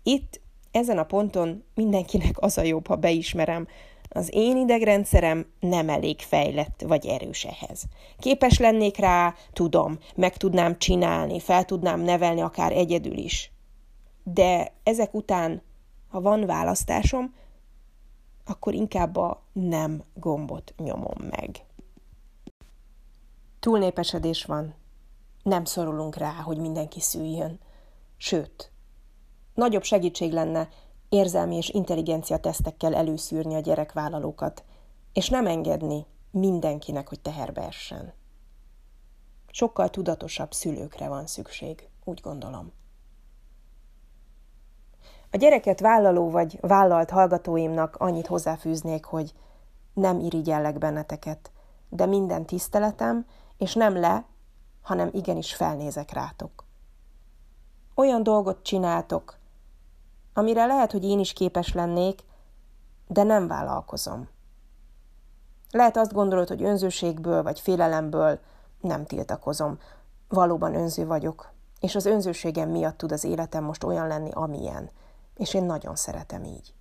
Itt, 0.03 0.39
ezen 0.71 0.97
a 0.97 1.03
ponton 1.03 1.63
mindenkinek 1.73 2.41
az 2.41 2.57
a 2.57 2.61
jobb, 2.61 2.87
ha 2.87 2.95
beismerem, 2.95 3.67
az 4.09 4.29
én 4.31 4.57
idegrendszerem 4.57 5.45
nem 5.59 5.89
elég 5.89 6.19
fejlett 6.19 6.83
vagy 6.87 7.05
erős 7.05 7.45
ehhez. 7.45 7.83
Képes 8.19 8.59
lennék 8.59 8.97
rá, 8.97 9.35
tudom, 9.53 9.97
meg 10.15 10.37
tudnám 10.37 10.77
csinálni, 10.77 11.39
fel 11.39 11.65
tudnám 11.65 12.01
nevelni 12.01 12.41
akár 12.41 12.71
egyedül 12.71 13.17
is. 13.17 13.51
De 14.23 14.73
ezek 14.83 15.13
után, 15.13 15.61
ha 16.09 16.21
van 16.21 16.45
választásom, 16.45 17.33
akkor 18.45 18.73
inkább 18.73 19.15
a 19.15 19.43
nem 19.53 20.03
gombot 20.13 20.73
nyomom 20.77 21.27
meg. 21.29 21.65
Túlnépesedés 23.59 24.45
van. 24.45 24.75
Nem 25.43 25.65
szorulunk 25.65 26.15
rá, 26.15 26.31
hogy 26.31 26.57
mindenki 26.57 26.99
szüljön. 26.99 27.59
Sőt, 28.17 28.71
nagyobb 29.53 29.83
segítség 29.83 30.31
lenne, 30.31 30.69
érzelmi 31.09 31.55
és 31.55 31.69
intelligencia 31.69 32.37
tesztekkel 32.37 32.95
előszűrni 32.95 33.55
a 33.55 33.59
gyerekvállalókat, 33.59 34.63
és 35.13 35.29
nem 35.29 35.47
engedni 35.47 36.05
mindenkinek, 36.31 37.09
hogy 37.09 37.19
teherbe 37.19 37.61
essen. 37.61 38.13
Sokkal 39.51 39.89
tudatosabb 39.89 40.53
szülőkre 40.53 41.07
van 41.07 41.27
szükség, 41.27 41.89
úgy 42.03 42.19
gondolom. 42.21 42.71
A 45.31 45.37
gyereket 45.37 45.79
vállaló 45.79 46.29
vagy 46.29 46.57
vállalt 46.61 47.09
hallgatóimnak 47.09 47.95
annyit 47.95 48.27
hozzáfűznék, 48.27 49.05
hogy 49.05 49.33
nem 49.93 50.19
irigyellek 50.19 50.77
benneteket, 50.77 51.51
de 51.89 52.05
minden 52.05 52.45
tiszteletem, 52.45 53.25
és 53.57 53.73
nem 53.73 53.95
le, 53.95 54.25
hanem 54.81 55.09
igenis 55.13 55.55
felnézek 55.55 56.11
rátok. 56.11 56.65
Olyan 57.95 58.23
dolgot 58.23 58.63
csináltok, 58.63 59.37
amire 60.37 60.65
lehet, 60.65 60.91
hogy 60.91 61.03
én 61.03 61.19
is 61.19 61.33
képes 61.33 61.73
lennék, 61.73 62.23
de 63.07 63.23
nem 63.23 63.47
vállalkozom. 63.47 64.29
Lehet 65.71 65.97
azt 65.97 66.13
gondolod, 66.13 66.47
hogy 66.47 66.63
önzőségből 66.63 67.43
vagy 67.43 67.59
félelemből 67.59 68.39
nem 68.81 69.05
tiltakozom. 69.05 69.79
Valóban 70.27 70.75
önző 70.75 71.05
vagyok, 71.05 71.51
és 71.79 71.95
az 71.95 72.05
önzőségem 72.05 72.69
miatt 72.69 72.97
tud 72.97 73.11
az 73.11 73.23
életem 73.23 73.63
most 73.63 73.83
olyan 73.83 74.07
lenni, 74.07 74.29
amilyen. 74.33 74.89
És 75.35 75.53
én 75.53 75.63
nagyon 75.63 75.95
szeretem 75.95 76.43
így. 76.43 76.73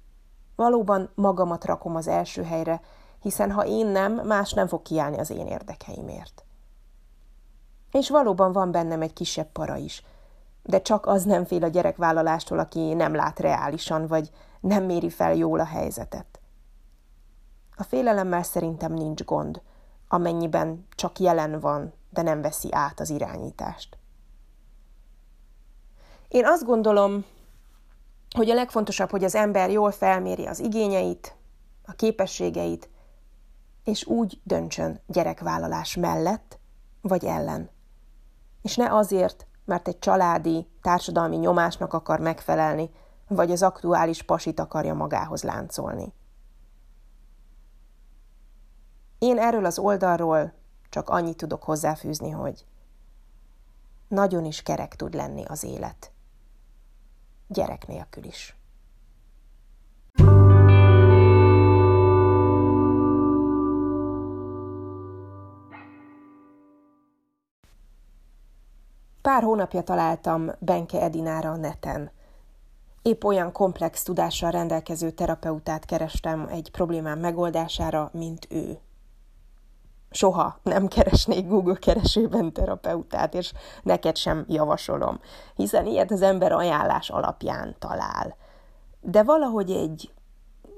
Valóban 0.56 1.10
magamat 1.14 1.64
rakom 1.64 1.96
az 1.96 2.06
első 2.06 2.42
helyre, 2.42 2.80
hiszen 3.20 3.52
ha 3.52 3.66
én 3.66 3.86
nem, 3.86 4.12
más 4.12 4.52
nem 4.52 4.66
fog 4.66 4.82
kiállni 4.82 5.18
az 5.18 5.30
én 5.30 5.46
érdekeimért. 5.46 6.44
És 7.90 8.10
valóban 8.10 8.52
van 8.52 8.70
bennem 8.70 9.02
egy 9.02 9.12
kisebb 9.12 9.52
para 9.52 9.76
is– 9.76 10.02
de 10.66 10.82
csak 10.82 11.06
az 11.06 11.24
nem 11.24 11.44
fél 11.44 11.64
a 11.64 11.68
gyerekvállalástól, 11.68 12.58
aki 12.58 12.94
nem 12.94 13.14
lát 13.14 13.40
reálisan, 13.40 14.06
vagy 14.06 14.30
nem 14.60 14.84
méri 14.84 15.10
fel 15.10 15.34
jól 15.34 15.60
a 15.60 15.64
helyzetet. 15.64 16.40
A 17.76 17.82
félelemmel 17.82 18.42
szerintem 18.42 18.92
nincs 18.92 19.24
gond, 19.24 19.62
amennyiben 20.08 20.86
csak 20.94 21.18
jelen 21.18 21.60
van, 21.60 21.92
de 22.10 22.22
nem 22.22 22.40
veszi 22.40 22.68
át 22.72 23.00
az 23.00 23.10
irányítást. 23.10 23.98
Én 26.28 26.46
azt 26.46 26.64
gondolom, 26.64 27.24
hogy 28.36 28.50
a 28.50 28.54
legfontosabb, 28.54 29.10
hogy 29.10 29.24
az 29.24 29.34
ember 29.34 29.70
jól 29.70 29.90
felméri 29.90 30.46
az 30.46 30.58
igényeit, 30.58 31.36
a 31.84 31.92
képességeit, 31.92 32.88
és 33.84 34.06
úgy 34.06 34.40
döntsön 34.44 35.00
gyerekvállalás 35.06 35.96
mellett 35.96 36.58
vagy 37.00 37.24
ellen. 37.24 37.70
És 38.62 38.76
ne 38.76 38.94
azért, 38.94 39.46
mert 39.66 39.88
egy 39.88 39.98
családi, 39.98 40.68
társadalmi 40.82 41.36
nyomásnak 41.36 41.92
akar 41.92 42.20
megfelelni, 42.20 42.90
vagy 43.28 43.50
az 43.50 43.62
aktuális 43.62 44.22
pasit 44.22 44.60
akarja 44.60 44.94
magához 44.94 45.42
láncolni. 45.42 46.12
Én 49.18 49.38
erről 49.38 49.64
az 49.64 49.78
oldalról 49.78 50.52
csak 50.88 51.08
annyit 51.08 51.36
tudok 51.36 51.62
hozzáfűzni, 51.62 52.30
hogy 52.30 52.66
nagyon 54.08 54.44
is 54.44 54.62
kerek 54.62 54.94
tud 54.94 55.14
lenni 55.14 55.44
az 55.44 55.64
élet. 55.64 56.12
Gyerek 57.48 57.86
nélkül 57.86 58.24
is. 58.24 58.56
Pár 69.26 69.42
hónapja 69.42 69.82
találtam 69.82 70.50
Benke 70.58 71.00
Edinára 71.00 71.50
a 71.50 71.56
neten. 71.56 72.10
Épp 73.02 73.24
olyan 73.24 73.52
komplex 73.52 74.02
tudással 74.02 74.50
rendelkező 74.50 75.10
terapeutát 75.10 75.84
kerestem 75.84 76.48
egy 76.50 76.70
problémám 76.70 77.18
megoldására, 77.18 78.10
mint 78.12 78.46
ő. 78.50 78.78
Soha 80.10 80.58
nem 80.62 80.88
keresnék 80.88 81.46
Google 81.46 81.74
keresőben 81.74 82.52
terapeutát, 82.52 83.34
és 83.34 83.52
neked 83.82 84.16
sem 84.16 84.44
javasolom, 84.48 85.20
hiszen 85.54 85.86
ilyet 85.86 86.10
az 86.10 86.22
ember 86.22 86.52
ajánlás 86.52 87.10
alapján 87.10 87.76
talál. 87.78 88.36
De 89.00 89.22
valahogy 89.22 89.70
egy, 89.70 90.12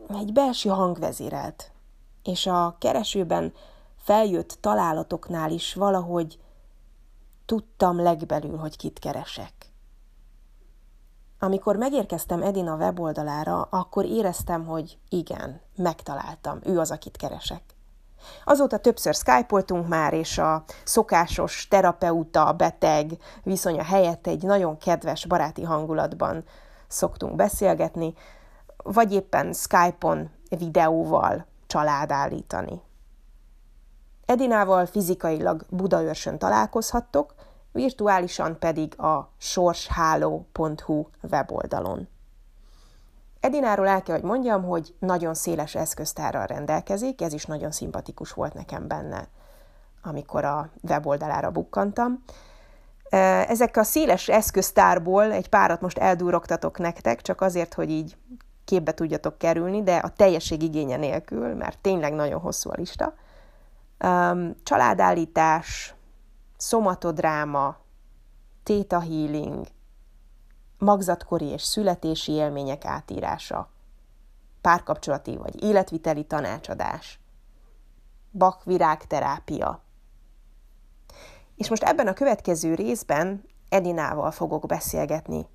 egy 0.08 0.32
belső 0.32 0.68
hang 0.68 0.98
vezérelt, 0.98 1.72
és 2.22 2.46
a 2.46 2.76
keresőben 2.78 3.52
feljött 3.96 4.58
találatoknál 4.60 5.50
is 5.50 5.74
valahogy 5.74 6.38
Tudtam 7.48 8.02
legbelül, 8.02 8.56
hogy 8.56 8.76
kit 8.76 8.98
keresek. 8.98 9.52
Amikor 11.38 11.76
megérkeztem 11.76 12.42
Edina 12.42 12.76
weboldalára, 12.76 13.60
akkor 13.60 14.04
éreztem, 14.04 14.66
hogy 14.66 14.98
igen, 15.08 15.60
megtaláltam, 15.76 16.58
ő 16.64 16.78
az, 16.78 16.90
akit 16.90 17.16
keresek. 17.16 17.62
Azóta 18.44 18.78
többször 18.78 19.14
skypoltunk 19.14 19.88
már, 19.88 20.12
és 20.12 20.38
a 20.38 20.64
szokásos 20.84 21.68
terapeuta, 21.68 22.52
beteg 22.52 23.18
viszonya 23.42 23.82
helyett 23.82 24.26
egy 24.26 24.42
nagyon 24.42 24.78
kedves, 24.78 25.26
baráti 25.26 25.62
hangulatban 25.62 26.44
szoktunk 26.88 27.34
beszélgetni, 27.34 28.14
vagy 28.76 29.12
éppen 29.12 29.52
Skype-on 29.52 30.30
videóval 30.48 31.46
családállítani. 31.66 32.80
Edinával 34.28 34.87
fizikailag 34.87 35.64
Budaörsön 35.68 36.38
találkozhattok, 36.38 37.35
virtuálisan 37.73 38.58
pedig 38.58 39.00
a 39.00 39.30
sorsháló.hu 39.38 41.06
weboldalon. 41.30 42.08
Edináról 43.40 43.87
el 43.87 44.02
kell, 44.02 44.14
hogy 44.14 44.25
mondjam, 44.25 44.64
hogy 44.64 44.94
nagyon 44.99 45.35
széles 45.35 45.75
eszköztárral 45.75 46.47
rendelkezik, 46.47 47.20
ez 47.23 47.32
is 47.32 47.44
nagyon 47.44 47.70
szimpatikus 47.70 48.32
volt 48.32 48.54
nekem 48.54 48.88
benne. 48.88 49.28
amikor 50.02 50.44
a 50.44 50.70
weboldalára 50.82 51.50
bukkantam. 51.50 52.25
Ezek 53.49 53.76
a 53.76 53.82
széles 53.82 54.28
eszköztárból 54.28 55.32
egy 55.32 55.49
párat 55.49 55.80
most 55.80 55.99
eldúrogtatok 55.99 56.78
nektek, 56.78 57.23
csak 57.23 57.40
azért, 57.40 57.75
hogy 57.75 57.90
így 57.90 58.16
képbe 58.64 58.94
tudjatok 58.94 59.38
kerülni, 59.38 59.82
de 59.82 59.97
a 59.97 60.08
teljesség 60.08 60.62
igénye 60.62 60.97
nélkül, 60.97 61.54
mert 61.54 61.78
tényleg 61.78 62.12
nagyon 62.12 62.40
hosszú 62.40 62.70
a 62.70 62.75
lista. 62.76 63.14
Családállítás, 64.62 65.94
szomatodráma, 66.56 67.76
theta 68.62 69.00
healing, 69.00 69.66
magzatkori 70.78 71.46
és 71.46 71.62
születési 71.62 72.32
élmények 72.32 72.84
átírása, 72.84 73.70
párkapcsolati 74.60 75.36
vagy 75.36 75.62
életviteli 75.62 76.24
tanácsadás, 76.24 77.20
bakvirágterápia. 78.30 79.82
És 81.56 81.68
most 81.68 81.82
ebben 81.82 82.06
a 82.06 82.12
következő 82.12 82.74
részben 82.74 83.44
Edinával 83.68 84.30
fogok 84.30 84.66
beszélgetni 84.66 85.46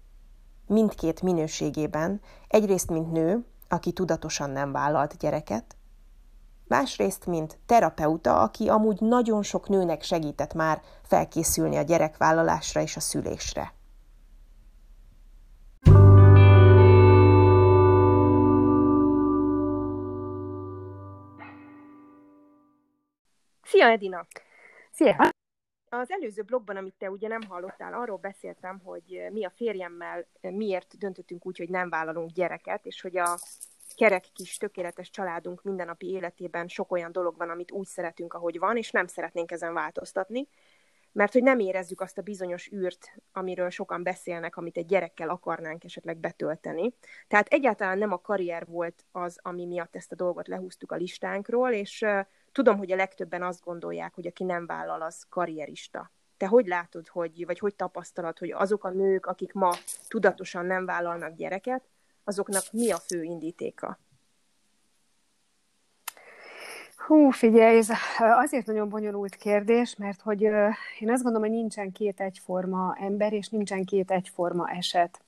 mindkét 0.67 1.21
minőségében, 1.21 2.21
egyrészt 2.47 2.89
mint 2.89 3.11
nő, 3.11 3.45
aki 3.67 3.91
tudatosan 3.91 4.49
nem 4.49 4.71
vállalt 4.71 5.17
gyereket, 5.17 5.75
másrészt 6.67 7.25
mint 7.25 7.57
terapeuta, 7.65 8.41
aki 8.41 8.69
amúgy 8.69 8.99
nagyon 8.99 9.43
sok 9.43 9.69
nőnek 9.69 10.01
segített 10.01 10.53
már 10.53 10.81
felkészülni 11.03 11.77
a 11.77 11.81
gyerekvállalásra 11.81 12.81
és 12.81 12.95
a 12.95 12.99
szülésre. 12.99 13.73
Szia 23.61 23.87
Edina! 23.87 24.27
Szia! 24.91 25.31
Az 25.89 26.11
előző 26.11 26.41
blogban, 26.41 26.77
amit 26.77 26.95
te 26.97 27.09
ugye 27.09 27.27
nem 27.27 27.41
hallottál, 27.47 27.93
arról 27.93 28.17
beszéltem, 28.17 28.79
hogy 28.83 29.27
mi 29.31 29.45
a 29.45 29.49
férjemmel 29.55 30.25
miért 30.41 30.97
döntöttünk 30.97 31.45
úgy, 31.45 31.57
hogy 31.57 31.69
nem 31.69 31.89
vállalunk 31.89 32.31
gyereket, 32.31 32.85
és 32.85 33.01
hogy 33.01 33.17
a 33.17 33.37
kerek 33.95 34.25
kis 34.33 34.57
tökéletes 34.57 35.09
családunk 35.09 35.63
mindennapi 35.63 36.09
életében 36.09 36.67
sok 36.67 36.91
olyan 36.91 37.11
dolog 37.11 37.37
van, 37.37 37.49
amit 37.49 37.71
úgy 37.71 37.87
szeretünk, 37.87 38.33
ahogy 38.33 38.59
van, 38.59 38.77
és 38.77 38.91
nem 38.91 39.07
szeretnénk 39.07 39.51
ezen 39.51 39.73
változtatni, 39.73 40.47
mert 41.13 41.33
hogy 41.33 41.43
nem 41.43 41.59
érezzük 41.59 42.01
azt 42.01 42.17
a 42.17 42.21
bizonyos 42.21 42.71
űrt, 42.71 43.15
amiről 43.31 43.69
sokan 43.69 44.03
beszélnek, 44.03 44.57
amit 44.57 44.77
egy 44.77 44.85
gyerekkel 44.85 45.29
akarnánk 45.29 45.83
esetleg 45.83 46.17
betölteni. 46.17 46.93
Tehát 47.27 47.47
egyáltalán 47.47 47.97
nem 47.97 48.11
a 48.11 48.21
karrier 48.21 48.65
volt 48.65 49.05
az, 49.11 49.39
ami 49.41 49.65
miatt 49.65 49.95
ezt 49.95 50.11
a 50.11 50.15
dolgot 50.15 50.47
lehúztuk 50.47 50.91
a 50.91 50.95
listánkról, 50.95 51.71
és 51.71 52.05
tudom, 52.51 52.77
hogy 52.77 52.91
a 52.91 52.95
legtöbben 52.95 53.43
azt 53.43 53.63
gondolják, 53.63 54.13
hogy 54.13 54.27
aki 54.27 54.43
nem 54.43 54.65
vállal, 54.65 55.01
az 55.01 55.25
karrierista. 55.29 56.11
Te 56.37 56.47
hogy 56.47 56.67
látod, 56.67 57.07
hogy, 57.07 57.45
vagy 57.45 57.59
hogy 57.59 57.75
tapasztalod, 57.75 58.37
hogy 58.37 58.51
azok 58.51 58.83
a 58.83 58.89
nők, 58.89 59.25
akik 59.25 59.53
ma 59.53 59.75
tudatosan 60.07 60.65
nem 60.65 60.85
vállalnak 60.85 61.35
gyereket, 61.35 61.83
azoknak 62.23 62.63
mi 62.71 62.91
a 62.91 62.97
fő 62.97 63.23
indítéka? 63.23 63.97
Hú, 67.07 67.29
figyelj, 67.29 67.77
ez 67.77 67.89
azért 68.17 68.65
nagyon 68.65 68.89
bonyolult 68.89 69.35
kérdés, 69.35 69.95
mert 69.95 70.21
hogy 70.21 70.41
én 70.99 71.11
azt 71.11 71.23
gondolom, 71.23 71.41
hogy 71.41 71.57
nincsen 71.57 71.91
két 71.91 72.19
egyforma 72.19 72.95
ember, 72.99 73.33
és 73.33 73.49
nincsen 73.49 73.85
két 73.85 74.11
egyforma 74.11 74.69
eset. 74.69 75.21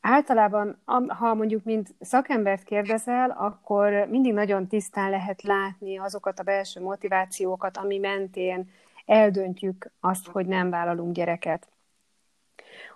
Általában, 0.00 0.82
ha 1.08 1.34
mondjuk 1.34 1.64
mint 1.64 1.94
szakembert 2.00 2.62
kérdezel, 2.62 3.30
akkor 3.30 3.92
mindig 3.92 4.32
nagyon 4.32 4.66
tisztán 4.66 5.10
lehet 5.10 5.42
látni 5.42 5.98
azokat 5.98 6.38
a 6.38 6.42
belső 6.42 6.80
motivációkat, 6.80 7.76
ami 7.76 7.98
mentén 7.98 8.70
eldöntjük 9.06 9.90
azt, 10.00 10.26
hogy 10.26 10.46
nem 10.46 10.70
vállalunk 10.70 11.14
gyereket. 11.14 11.71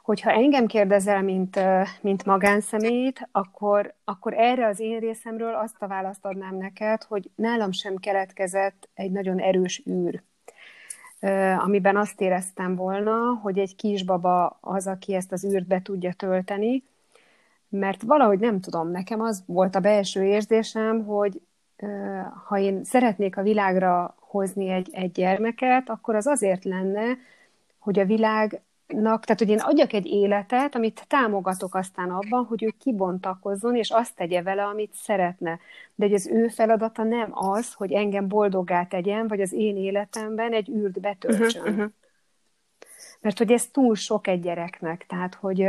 Hogyha 0.02 0.30
engem 0.30 0.66
kérdezel, 0.66 1.22
mint, 1.22 1.60
mint 2.00 2.24
magánszemélyt, 2.24 3.28
akkor, 3.32 3.94
akkor 4.04 4.34
erre 4.34 4.66
az 4.66 4.80
én 4.80 4.98
részemről 4.98 5.54
azt 5.54 5.76
a 5.78 5.86
választ 5.86 6.24
adnám 6.24 6.56
neked, 6.56 7.02
hogy 7.02 7.30
nálam 7.34 7.72
sem 7.72 7.96
keletkezett 7.96 8.88
egy 8.94 9.10
nagyon 9.10 9.38
erős 9.38 9.82
űr 9.90 10.22
amiben 11.58 11.96
azt 11.96 12.20
éreztem 12.20 12.76
volna, 12.76 13.38
hogy 13.42 13.58
egy 13.58 13.76
kisbaba 13.76 14.58
az, 14.60 14.86
aki 14.86 15.14
ezt 15.14 15.32
az 15.32 15.44
űrt 15.44 15.66
be 15.66 15.82
tudja 15.82 16.12
tölteni, 16.12 16.84
mert 17.68 18.02
valahogy 18.02 18.38
nem 18.38 18.60
tudom, 18.60 18.90
nekem 18.90 19.20
az 19.20 19.42
volt 19.46 19.74
a 19.74 19.80
belső 19.80 20.24
érzésem, 20.24 21.04
hogy 21.04 21.40
ha 22.46 22.58
én 22.58 22.84
szeretnék 22.84 23.36
a 23.36 23.42
világra 23.42 24.16
hozni 24.20 24.68
egy, 24.68 24.88
egy 24.92 25.12
gyermeket, 25.12 25.88
akkor 25.88 26.14
az 26.14 26.26
azért 26.26 26.64
lenne, 26.64 27.04
hogy 27.78 27.98
a 27.98 28.04
világnak, 28.04 28.60
tehát 28.86 29.38
hogy 29.38 29.48
én 29.48 29.58
adjak 29.58 29.92
egy 29.92 30.06
életet, 30.06 30.74
amit 30.74 31.04
támogatok 31.08 31.74
aztán 31.74 32.10
abban, 32.10 32.44
hogy 32.44 32.62
ő 32.62 32.74
kibontakozzon, 32.78 33.76
és 33.76 33.90
azt 33.90 34.16
tegye 34.16 34.42
vele, 34.42 34.64
amit 34.64 34.92
szeretne. 34.94 35.58
De 35.94 36.04
hogy 36.04 36.14
az 36.14 36.26
ő 36.26 36.48
feladata 36.48 37.02
nem 37.02 37.30
az, 37.32 37.72
hogy 37.72 37.92
engem 37.92 38.28
boldoggá 38.28 38.86
tegyen, 38.86 39.28
vagy 39.28 39.40
az 39.40 39.52
én 39.52 39.76
életemben 39.76 40.52
egy 40.52 40.68
űrt 40.68 41.00
betöltsön. 41.00 41.62
Uh-huh, 41.62 41.76
uh-huh. 41.76 41.92
Mert 43.20 43.38
hogy 43.38 43.52
ez 43.52 43.66
túl 43.66 43.94
sok 43.94 44.26
egy 44.26 44.40
gyereknek. 44.40 45.06
Tehát, 45.06 45.34
hogy 45.34 45.68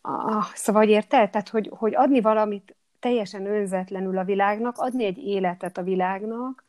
Ah, 0.00 0.44
szóval, 0.54 0.82
hogy 0.82 0.90
érted? 0.90 1.30
Tehát, 1.30 1.48
hogy, 1.48 1.70
hogy 1.72 1.94
adni 1.94 2.20
valamit 2.20 2.76
teljesen 3.00 3.46
önzetlenül 3.46 4.18
a 4.18 4.24
világnak, 4.24 4.78
adni 4.78 5.04
egy 5.04 5.18
életet 5.18 5.78
a 5.78 5.82
világnak, 5.82 6.64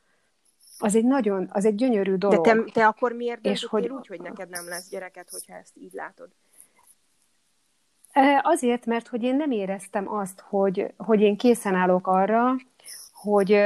az 0.84 0.96
egy 0.96 1.06
nagyon, 1.06 1.50
az 1.52 1.66
egy 1.66 1.76
gyönyörű 1.76 2.16
dolog. 2.16 2.46
De 2.46 2.54
te, 2.54 2.64
te 2.72 2.86
akkor 2.86 3.12
miért 3.12 3.42
döntöttél 3.42 3.70
hogy... 3.70 3.90
úgy, 3.90 4.08
hogy 4.08 4.22
neked 4.22 4.50
nem 4.50 4.68
lesz 4.68 4.90
gyereket, 4.90 5.30
hogyha 5.30 5.54
ezt 5.54 5.78
így 5.78 5.94
látod? 5.94 6.30
Azért, 8.42 8.86
mert 8.86 9.08
hogy 9.08 9.24
én 9.24 9.36
nem 9.36 9.52
éreztem 9.52 10.14
azt, 10.14 10.40
hogy, 10.40 10.94
hogy 10.98 11.22
én 11.22 11.38
készen 11.38 11.76
állok 11.76 12.08
arra, 12.08 12.56
hogy, 13.14 13.60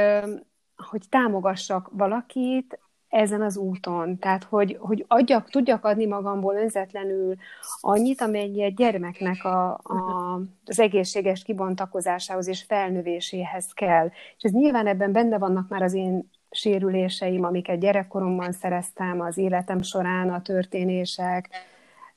hogy 0.76 1.02
támogassak 1.08 1.88
valakit 1.92 2.78
ezen 3.08 3.42
az 3.42 3.56
úton. 3.56 4.18
Tehát, 4.18 4.44
hogy, 4.44 4.76
hogy 4.80 5.04
adjak, 5.08 5.50
tudjak 5.50 5.84
adni 5.84 6.06
magamból 6.06 6.54
önzetlenül 6.54 7.34
annyit, 7.80 8.20
amennyi 8.20 8.62
egy 8.62 8.74
gyermeknek 8.74 9.44
a, 9.44 9.72
a, 9.72 10.40
az 10.64 10.80
egészséges 10.80 11.42
kibontakozásához 11.42 12.48
és 12.48 12.62
felnövéséhez 12.62 13.72
kell. 13.72 14.06
És 14.36 14.42
ez 14.42 14.52
nyilván 14.52 14.86
ebben 14.86 15.12
benne 15.12 15.38
vannak 15.38 15.68
már 15.68 15.82
az 15.82 15.94
én 15.94 16.30
sérüléseim, 16.50 17.44
amiket 17.44 17.78
gyerekkoromban 17.78 18.52
szereztem, 18.52 19.20
az 19.20 19.38
életem 19.38 19.82
során 19.82 20.30
a 20.30 20.42
történések, 20.42 21.48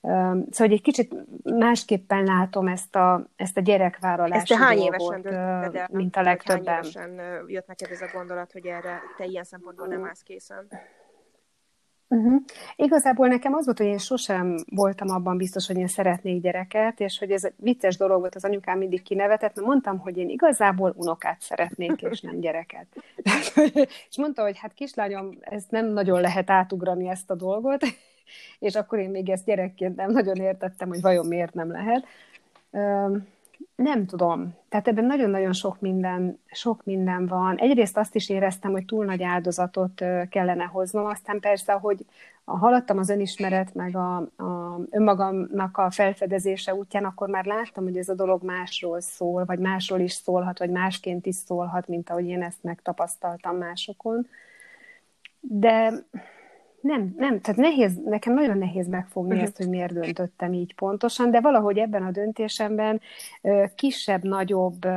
Szóval, 0.01 0.49
hogy 0.57 0.71
egy 0.71 0.81
kicsit 0.81 1.13
másképpen 1.43 2.23
látom 2.23 2.67
ezt 2.67 2.95
a, 2.95 3.25
ezt 3.35 3.57
a 3.57 3.61
gyerekvállalási 3.61 4.53
ezt 4.53 4.61
hány 4.61 4.77
évesen 4.77 5.21
dolgot, 5.21 5.91
mint 5.91 6.15
a 6.15 6.21
legtöbben. 6.21 6.73
Hány 6.73 6.83
évesen 6.83 7.45
jött 7.47 7.67
neked 7.67 7.91
ez 7.91 8.01
a 8.01 8.09
gondolat, 8.13 8.51
hogy 8.51 8.65
erre 8.65 9.01
te 9.17 9.25
ilyen 9.25 9.43
szempontból 9.43 9.87
nem 9.87 10.05
állsz 10.05 10.21
készen? 10.21 10.67
Uh-huh. 12.13 12.41
Igazából 12.75 13.27
nekem 13.27 13.53
az 13.53 13.65
volt, 13.65 13.77
hogy 13.77 13.87
én 13.87 13.97
sosem 13.97 14.55
voltam 14.69 15.09
abban 15.09 15.37
biztos, 15.37 15.67
hogy 15.67 15.77
én 15.77 15.87
szeretnék 15.87 16.41
gyereket, 16.41 16.99
és 16.99 17.19
hogy 17.19 17.31
ez 17.31 17.43
egy 17.43 17.53
vicces 17.57 17.97
dolog 17.97 18.19
volt, 18.19 18.35
az 18.35 18.43
anyukám 18.43 18.77
mindig 18.77 19.01
kinevetett, 19.01 19.55
mert 19.55 19.67
mondtam, 19.67 19.99
hogy 19.99 20.17
én 20.17 20.29
igazából 20.29 20.93
unokát 20.95 21.41
szeretnék, 21.41 22.01
és 22.01 22.21
nem 22.21 22.39
gyereket. 22.39 22.85
és 24.09 24.17
mondta, 24.17 24.41
hogy 24.41 24.57
hát 24.57 24.73
kislányom, 24.73 25.37
ez 25.39 25.63
nem 25.69 25.85
nagyon 25.85 26.21
lehet 26.21 26.49
átugrani 26.49 27.09
ezt 27.09 27.29
a 27.31 27.35
dolgot, 27.35 27.81
és 28.59 28.75
akkor 28.75 28.99
én 28.99 29.09
még 29.09 29.29
ezt 29.29 29.45
gyerekként 29.45 29.95
nem 29.95 30.11
nagyon 30.11 30.35
értettem, 30.35 30.87
hogy 30.87 31.01
vajon 31.01 31.27
miért 31.27 31.53
nem 31.53 31.71
lehet. 31.71 32.05
Nem 33.81 34.05
tudom. 34.05 34.55
Tehát 34.69 34.87
ebben 34.87 35.05
nagyon-nagyon 35.05 35.53
sok 35.53 35.79
minden, 35.79 36.39
sok 36.51 36.83
minden 36.83 37.27
van. 37.27 37.57
Egyrészt 37.57 37.97
azt 37.97 38.15
is 38.15 38.29
éreztem, 38.29 38.71
hogy 38.71 38.85
túl 38.85 39.05
nagy 39.05 39.23
áldozatot 39.23 40.03
kellene 40.29 40.63
hoznom, 40.63 41.05
aztán 41.05 41.39
persze, 41.39 41.73
hogy 41.73 42.05
haladtam 42.45 42.97
az 42.97 43.09
önismeret, 43.09 43.73
meg 43.73 43.95
a, 43.95 44.15
a 44.17 44.79
önmagamnak 44.89 45.77
a 45.77 45.91
felfedezése 45.91 46.75
útján, 46.75 47.05
akkor 47.05 47.29
már 47.29 47.45
láttam, 47.45 47.83
hogy 47.83 47.97
ez 47.97 48.09
a 48.09 48.13
dolog 48.13 48.43
másról 48.43 49.01
szól, 49.01 49.45
vagy 49.45 49.59
másról 49.59 49.99
is 49.99 50.11
szólhat, 50.11 50.59
vagy 50.59 50.69
másként 50.69 51.25
is 51.25 51.35
szólhat, 51.35 51.87
mint 51.87 52.09
ahogy 52.09 52.27
én 52.27 52.43
ezt 52.43 52.63
megtapasztaltam 52.63 53.57
másokon. 53.57 54.27
De 55.39 55.93
nem, 56.81 57.13
nem, 57.17 57.41
tehát 57.41 57.59
nehéz, 57.59 57.97
nekem 58.05 58.33
nagyon 58.33 58.57
nehéz 58.57 58.87
megfogni 58.87 59.31
uh-huh. 59.31 59.47
ezt, 59.47 59.57
hogy 59.57 59.69
miért 59.69 59.93
döntöttem 59.93 60.53
így 60.53 60.75
pontosan, 60.75 61.31
de 61.31 61.41
valahogy 61.41 61.77
ebben 61.77 62.03
a 62.03 62.11
döntésemben 62.11 63.01
kisebb-nagyobb 63.75 64.87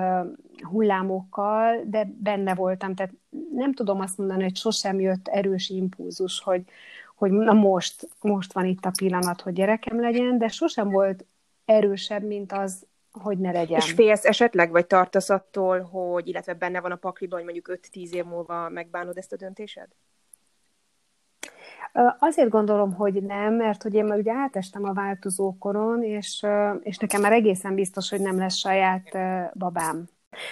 hullámokkal, 0.71 1.81
de 1.85 2.09
benne 2.19 2.55
voltam, 2.55 2.95
tehát 2.95 3.13
nem 3.55 3.73
tudom 3.73 4.01
azt 4.01 4.19
mondani, 4.19 4.43
hogy 4.43 4.57
sosem 4.57 5.01
jött 5.01 5.29
erős 5.29 5.69
impulzus, 5.69 6.41
hogy, 6.41 6.63
hogy 7.17 7.31
na 7.31 7.53
most, 7.53 8.09
most 8.21 8.53
van 8.53 8.65
itt 8.65 8.85
a 8.85 8.93
pillanat, 8.97 9.41
hogy 9.41 9.53
gyerekem 9.53 10.01
legyen, 10.01 10.39
de 10.39 10.49
sosem 10.49 10.91
volt 10.91 11.25
erősebb, 11.65 12.23
mint 12.23 12.53
az, 12.53 12.87
hogy 13.13 13.39
ne 13.39 13.53
legyen. 13.53 13.79
És 13.79 13.93
félsz 13.93 14.25
esetleg, 14.25 14.71
vagy 14.71 14.87
tartasz 14.87 15.31
attól, 15.31 15.81
hogy, 15.81 16.29
illetve 16.29 16.55
benne 16.55 16.81
van 16.81 16.93
a 16.93 16.97
pakliban, 16.97 17.43
hogy 17.43 17.53
mondjuk 17.53 17.79
5-10 17.93 18.11
év 18.11 18.25
múlva 18.25 18.69
megbánod 18.69 19.17
ezt 19.17 19.33
a 19.33 19.37
döntésed? 19.37 19.89
Azért 22.19 22.49
gondolom, 22.49 22.95
hogy 22.95 23.23
nem, 23.23 23.55
mert 23.55 23.83
hogy 23.83 23.95
én 23.95 24.05
már 24.05 24.19
ugye 24.19 24.33
átestem 24.33 24.85
a 24.85 24.93
változókoron, 24.93 26.03
és, 26.03 26.47
és 26.83 26.99
nekem 26.99 27.21
már 27.21 27.33
egészen 27.33 27.75
biztos, 27.75 28.11
hogy 28.11 28.21
nem 28.21 28.39
lesz 28.39 28.55
saját 28.55 29.19
babám. 29.55 30.05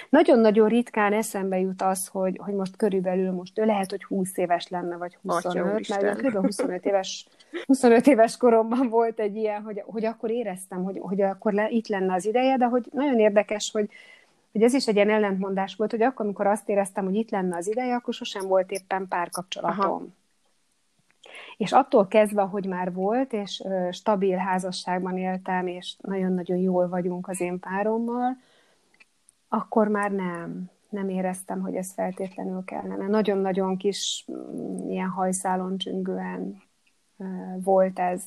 Nagyon-nagyon 0.08 0.68
ritkán 0.68 1.12
eszembe 1.12 1.58
jut 1.58 1.82
az, 1.82 2.06
hogy, 2.06 2.38
hogy 2.42 2.54
most 2.54 2.76
körülbelül 2.76 3.32
most 3.32 3.58
ő 3.58 3.64
lehet, 3.64 3.90
hogy 3.90 4.04
20 4.04 4.36
éves 4.36 4.68
lenne, 4.68 4.96
vagy 4.96 5.18
25, 5.22 5.88
mert 5.88 6.20
kb. 6.20 6.36
25 6.36 6.84
éves, 6.84 7.26
25 7.66 8.06
éves 8.06 8.36
koromban 8.36 8.88
volt 8.88 9.20
egy 9.20 9.36
ilyen, 9.36 9.62
hogy, 9.62 9.82
hogy 9.86 10.04
akkor 10.04 10.30
éreztem, 10.30 10.84
hogy, 10.84 10.98
hogy 11.00 11.20
akkor 11.20 11.52
le, 11.52 11.68
itt 11.70 11.88
lenne 11.88 12.14
az 12.14 12.26
ideje, 12.26 12.56
de 12.56 12.64
hogy 12.64 12.88
nagyon 12.92 13.18
érdekes, 13.18 13.70
hogy, 13.72 13.90
hogy 14.52 14.62
ez 14.62 14.74
is 14.74 14.86
egy 14.86 14.94
ilyen 14.94 15.10
ellentmondás 15.10 15.74
volt, 15.76 15.90
hogy 15.90 16.02
akkor, 16.02 16.24
amikor 16.24 16.46
azt 16.46 16.68
éreztem, 16.68 17.04
hogy 17.04 17.14
itt 17.14 17.30
lenne 17.30 17.56
az 17.56 17.68
ideje, 17.68 17.94
akkor 17.94 18.14
sosem 18.14 18.46
volt 18.46 18.70
éppen 18.70 19.08
párkapcsolatom. 19.08 19.84
Aha. 19.84 20.02
És 21.62 21.72
attól 21.72 22.06
kezdve, 22.06 22.42
hogy 22.42 22.66
már 22.66 22.92
volt, 22.92 23.32
és 23.32 23.62
stabil 23.90 24.36
házasságban 24.36 25.18
éltem, 25.18 25.66
és 25.66 25.96
nagyon-nagyon 26.00 26.56
jól 26.56 26.88
vagyunk 26.88 27.28
az 27.28 27.40
én 27.40 27.58
párommal, 27.58 28.36
akkor 29.48 29.88
már 29.88 30.10
nem, 30.10 30.70
nem 30.88 31.08
éreztem, 31.08 31.60
hogy 31.60 31.74
ez 31.74 31.92
feltétlenül 31.92 32.64
kellene. 32.64 33.06
Nagyon-nagyon 33.06 33.76
kis, 33.76 34.26
mm, 34.32 34.88
ilyen 34.88 35.08
hajszálon 35.08 35.78
csüngően 35.78 36.62
volt 37.62 37.98
ez. 37.98 38.22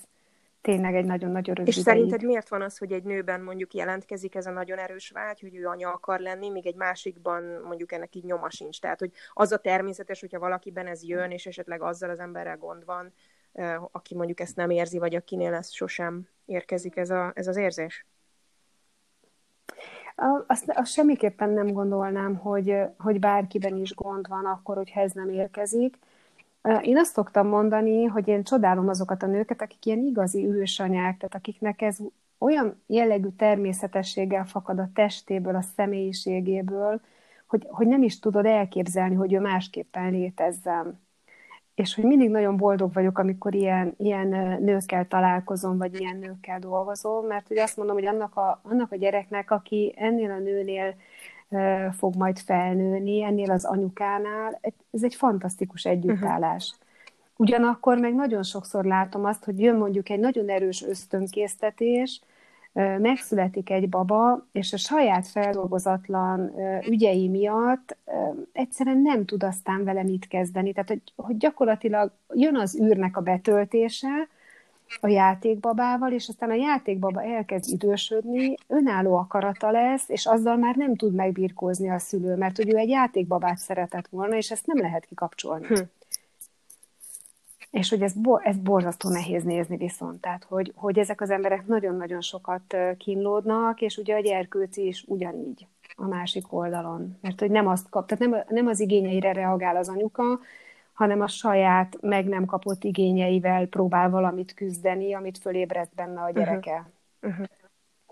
Tényleg 0.66 0.96
egy 0.96 1.06
nagyon-nagyon 1.06 1.56
rövid 1.56 1.68
És 1.68 1.78
ideig. 1.78 1.98
szerinted 1.98 2.24
miért 2.24 2.50
van 2.50 2.62
az, 2.62 2.78
hogy 2.78 2.92
egy 2.92 3.04
nőben 3.04 3.42
mondjuk 3.42 3.74
jelentkezik 3.74 4.36
ez 4.36 4.46
a 4.46 4.52
nagyon 4.52 4.78
erős 4.78 5.10
vágy, 5.10 5.40
hogy 5.40 5.56
ő 5.56 5.68
anya 5.68 5.92
akar 5.92 6.20
lenni, 6.20 6.50
míg 6.50 6.68
egy 6.68 6.76
másikban 6.76 7.44
mondjuk 7.44 7.92
ennek 7.92 8.16
így 8.16 8.24
nyoma 8.24 8.50
sincs? 8.50 8.80
Tehát, 8.80 9.00
hogy 9.00 9.12
az 9.34 9.52
a 9.52 9.58
természetes, 9.58 10.20
hogyha 10.20 10.40
valakiben 10.40 10.88
ez 10.88 11.04
jön, 11.04 11.32
és 11.32 11.46
esetleg 11.46 11.82
azzal 11.82 12.10
az 12.10 12.20
emberrel 12.20 12.58
gond 12.58 12.86
van, 12.86 13.14
aki 13.92 14.16
mondjuk 14.16 14.40
ezt 14.40 14.56
nem 14.56 14.70
érzi, 14.70 14.98
vagy 14.98 15.16
akinél 15.16 15.54
ez 15.54 15.72
sosem 15.72 16.28
érkezik 16.46 16.96
ez, 16.96 17.10
a, 17.10 17.32
ez 17.36 17.48
az 17.48 17.58
érzés? 17.58 18.06
Azt, 20.48 20.72
azt 20.76 20.92
semmiképpen 20.92 21.50
nem 21.50 21.68
gondolnám, 21.68 22.36
hogy, 22.36 22.78
hogy 22.98 23.20
bárkiben 23.20 23.76
is 23.76 23.96
gond 23.96 24.28
van 24.28 24.46
akkor, 24.46 24.76
hogyha 24.76 25.02
ez 25.02 25.12
nem 25.12 25.30
érkezik. 25.30 25.98
Én 26.82 26.98
azt 26.98 27.14
szoktam 27.14 27.48
mondani, 27.48 28.04
hogy 28.06 28.28
én 28.28 28.44
csodálom 28.44 28.88
azokat 28.88 29.24
a 29.24 29.28
nőket, 29.28 29.62
akik 29.62 29.86
ilyen 29.86 30.06
igazi 30.06 30.48
ősanyák, 30.48 31.18
tehát 31.18 31.36
akiknek 31.36 31.82
ez 31.82 31.98
olyan 32.38 32.84
jellegű 32.88 33.28
természetességgel 33.38 34.46
fakad 34.46 34.80
a 34.80 34.90
testéből, 34.94 35.56
a 35.56 35.62
személyiségéből, 35.62 37.02
hogy, 37.48 37.68
hogy 37.70 37.88
nem 37.88 38.04
is 38.04 38.20
tudod 38.20 38.46
elképzelni, 38.46 39.16
hogy 39.16 39.34
ő 39.34 39.40
másképpen 39.40 40.12
létezzen. 40.12 41.04
És 41.76 41.96
hogy 41.96 42.04
mindig 42.04 42.30
nagyon 42.30 42.58
boldog 42.58 42.94
vagyok, 42.94 43.18
amikor 43.18 43.56
ilyen, 43.56 43.94
ilyen 43.98 44.28
nőkkel 44.62 45.08
találkozom, 45.08 45.78
vagy 45.78 46.00
ilyen 46.00 46.18
nőkkel 46.18 46.60
dolgozom, 46.60 47.26
mert 47.26 47.50
ugye 47.50 47.64
azt 47.64 47.78
mondom, 47.78 47.96
hogy 47.96 48.06
annak 48.06 48.36
a, 48.36 48.62
annak 48.64 48.92
a 48.92 48.96
gyereknek, 48.96 49.52
aki 49.52 49.94
ennél 49.98 50.32
a 50.32 50.40
nőnél 50.40 50.96
fog 51.92 52.16
majd 52.16 52.40
felnőni, 52.40 53.24
ennél 53.24 53.52
az 53.52 53.66
anyukánál, 53.66 54.60
ez 54.92 55.04
egy 55.04 55.16
fantasztikus 55.16 55.86
együttállás. 55.86 56.72
Uh-huh. 56.72 56.84
Ugyanakkor 57.38 57.98
meg 57.98 58.16
nagyon 58.16 58.44
sokszor 58.44 58.86
látom 58.86 59.26
azt, 59.26 59.44
hogy 59.44 59.60
jön 59.60 59.76
mondjuk 59.76 60.10
egy 60.10 60.20
nagyon 60.20 60.50
erős 60.50 60.84
ösztönkésztetés, 60.84 62.22
megszületik 63.00 63.70
egy 63.70 63.90
baba, 63.90 64.48
és 64.52 64.74
a 64.74 64.78
saját 64.78 65.28
feldolgozatlan 65.28 66.52
ügyei 66.88 67.28
miatt 67.28 67.98
egyszerűen 68.52 69.02
nem 69.02 69.26
tud 69.26 69.44
aztán 69.44 69.84
vele 69.84 70.04
mit 70.04 70.28
kezdeni. 70.28 70.74
Tehát, 70.74 70.90
hogy, 70.90 71.02
hogy 71.16 71.38
gyakorlatilag 71.38 72.12
jön 72.34 72.58
az 72.58 72.80
űrnek 72.82 73.18
a 73.18 73.22
betöltése 73.22 74.28
a 75.02 75.08
játékbabával, 75.08 76.12
és 76.12 76.28
aztán 76.28 76.50
a 76.50 76.54
játékbaba 76.54 77.24
elkezd 77.24 77.72
idősödni, 77.72 78.56
önálló 78.68 79.16
akarata 79.16 79.72
lesz, 79.72 80.10
és 80.10 80.26
azzal 80.26 80.58
már 80.58 80.76
nem 80.76 80.96
tud 80.96 81.14
megbirkózni 81.14 81.90
a 81.90 82.00
szülő, 82.00 82.36
mert 82.36 82.58
hogy 82.58 82.74
ő 82.74 82.78
egy 82.78 82.90
játékbabát 82.90 83.58
szeretett 83.58 84.08
volna, 84.08 84.36
és 84.36 84.52
ezt 84.52 84.66
nem 84.66 84.78
lehet 84.78 85.06
kikapcsolni. 85.06 85.66
Hm. 85.66 85.82
És 87.72 87.90
hogy 87.90 88.02
ez, 88.02 88.14
ez 88.42 88.58
borzasztó 88.58 89.10
nehéz 89.10 89.44
nézni 89.44 89.78
viszont, 89.78 90.22
tehát 90.22 90.44
hogy, 90.44 90.74
hogy 90.76 91.00
ezek 91.00 91.22
az 91.22 91.30
emberek 91.30 91.68
nagyon-nagyon 91.68 92.22
sokat 92.22 92.76
kínlódnak, 92.98 93.82
és 93.82 93.98
ugye 93.98 94.16
a 94.16 94.20
gyerkőci 94.20 94.88
is 94.88 95.04
ugyanígy 95.08 95.68
a 95.96 96.08
másik 96.08 96.54
oldalon. 96.54 97.18
Mert 97.22 97.40
hogy 97.40 97.52
nem 97.52 97.68
azt 97.68 97.90
kap, 97.90 98.08
tehát 98.08 98.28
nem, 98.28 98.44
nem 98.50 98.68
az 98.68 98.80
igényeire 98.80 99.34
reagál 99.34 99.76
az 99.76 99.90
anyuka, 99.90 100.40
hanem 100.96 101.22
a 101.22 101.28
saját 101.28 101.98
meg 102.02 102.26
nem 102.26 102.46
kapott 102.46 102.84
igényeivel 102.84 103.66
próbál 103.66 104.10
valamit 104.10 104.54
küzdeni, 104.54 105.14
amit 105.14 105.38
fölébredt 105.38 105.96
benne 105.96 106.22
a 106.22 106.32
gyereke. 106.32 106.92
Uh-huh. 107.22 107.32
Uh-huh. 107.32 107.46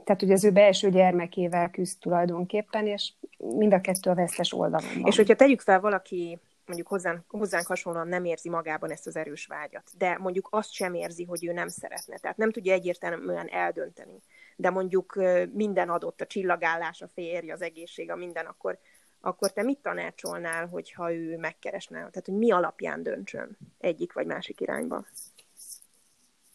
Tehát 0.03 0.21
ugye 0.21 0.33
az 0.33 0.43
ő 0.43 0.51
belső 0.51 0.89
gyermekével 0.89 1.69
küzd 1.69 1.99
tulajdonképpen, 1.99 2.87
és 2.87 3.13
mind 3.37 3.73
a 3.73 3.81
kettő 3.81 4.09
a 4.09 4.15
vesztes 4.15 4.53
oldalon 4.53 4.89
van. 4.95 5.05
És 5.05 5.15
hogyha 5.15 5.35
tegyük 5.35 5.61
fel 5.61 5.79
valaki 5.79 6.39
mondjuk 6.65 6.87
hozzánk, 6.87 7.23
hozzánk 7.27 7.67
hasonlóan 7.67 8.07
nem 8.07 8.25
érzi 8.25 8.49
magában 8.49 8.91
ezt 8.91 9.07
az 9.07 9.15
erős 9.15 9.45
vágyat, 9.45 9.91
de 9.97 10.17
mondjuk 10.17 10.47
azt 10.51 10.71
sem 10.71 10.93
érzi, 10.93 11.23
hogy 11.23 11.45
ő 11.45 11.53
nem 11.53 11.67
szeretne, 11.67 12.17
tehát 12.17 12.37
nem 12.37 12.51
tudja 12.51 12.73
egyértelműen 12.73 13.47
eldönteni, 13.47 14.21
de 14.55 14.69
mondjuk 14.69 15.19
minden 15.53 15.89
adott, 15.89 16.21
a 16.21 16.25
csillagállás, 16.25 17.01
a 17.01 17.07
férj, 17.07 17.51
az 17.51 17.61
egészség, 17.61 18.11
a 18.11 18.15
minden, 18.15 18.45
akkor, 18.45 18.79
akkor 19.25 19.51
te 19.51 19.63
mit 19.63 19.79
tanácsolnál, 19.81 20.67
hogyha 20.67 21.13
ő 21.13 21.37
megkeresne? 21.37 21.97
Tehát, 21.97 22.25
hogy 22.25 22.37
mi 22.37 22.51
alapján 22.51 23.03
döntsön 23.03 23.57
egyik 23.79 24.13
vagy 24.13 24.25
másik 24.25 24.61
irányba? 24.61 25.05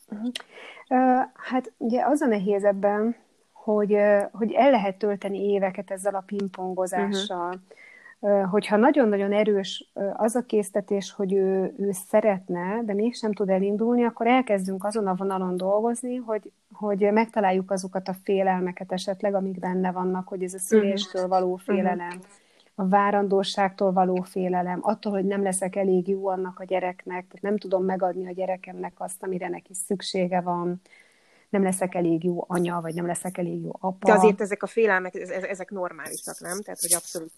Uh-huh. 0.08 0.30
Hát 1.34 1.72
ugye 1.76 2.04
az 2.04 2.20
a 2.20 2.26
nehéz 2.26 2.64
ebben, 2.64 3.16
hogy, 3.52 3.96
hogy 4.32 4.52
el 4.52 4.70
lehet 4.70 4.98
tölteni 4.98 5.38
éveket 5.38 5.90
ezzel 5.90 6.14
a 6.14 6.24
pingpongozással. 6.26 7.46
Uh-huh 7.46 7.62
hogyha 8.50 8.76
nagyon-nagyon 8.76 9.32
erős 9.32 9.92
az 10.12 10.36
a 10.36 10.42
késztetés, 10.42 11.12
hogy 11.12 11.32
ő, 11.32 11.74
ő 11.78 11.90
szeretne, 11.92 12.82
de 12.84 12.94
mégsem 12.94 13.32
tud 13.32 13.48
elindulni, 13.48 14.04
akkor 14.04 14.26
elkezdünk 14.26 14.84
azon 14.84 15.06
a 15.06 15.14
vonalon 15.14 15.56
dolgozni, 15.56 16.16
hogy, 16.16 16.50
hogy 16.72 17.12
megtaláljuk 17.12 17.70
azokat 17.70 18.08
a 18.08 18.14
félelmeket 18.24 18.92
esetleg, 18.92 19.34
amik 19.34 19.58
benne 19.58 19.92
vannak, 19.92 20.28
hogy 20.28 20.42
ez 20.42 20.54
a 20.54 20.58
szüléstől 20.58 21.22
mhm. 21.22 21.30
való 21.30 21.56
félelem, 21.56 22.20
a 22.80 22.88
várandóságtól 22.88 23.92
való 23.92 24.22
félelem, 24.22 24.78
attól, 24.82 25.12
hogy 25.12 25.24
nem 25.24 25.42
leszek 25.42 25.76
elég 25.76 26.08
jó 26.08 26.28
annak 26.28 26.58
a 26.58 26.64
gyereknek, 26.64 27.38
nem 27.40 27.58
tudom 27.58 27.84
megadni 27.84 28.26
a 28.26 28.32
gyerekemnek 28.32 28.92
azt, 28.96 29.22
amire 29.22 29.48
neki 29.48 29.74
szüksége 29.74 30.40
van, 30.40 30.80
nem 31.48 31.62
leszek 31.62 31.94
elég 31.94 32.24
jó 32.24 32.44
anya, 32.48 32.80
vagy 32.80 32.94
nem 32.94 33.06
leszek 33.06 33.38
elég 33.38 33.62
jó 33.62 33.70
apa. 33.72 34.06
De 34.06 34.12
azért 34.12 34.40
ezek 34.40 34.62
a 34.62 34.66
félelmek, 34.66 35.14
ezek 35.48 35.70
normálisak, 35.70 36.40
nem? 36.40 36.62
Tehát, 36.62 36.80
hogy 36.80 36.94
abszolút 36.94 37.32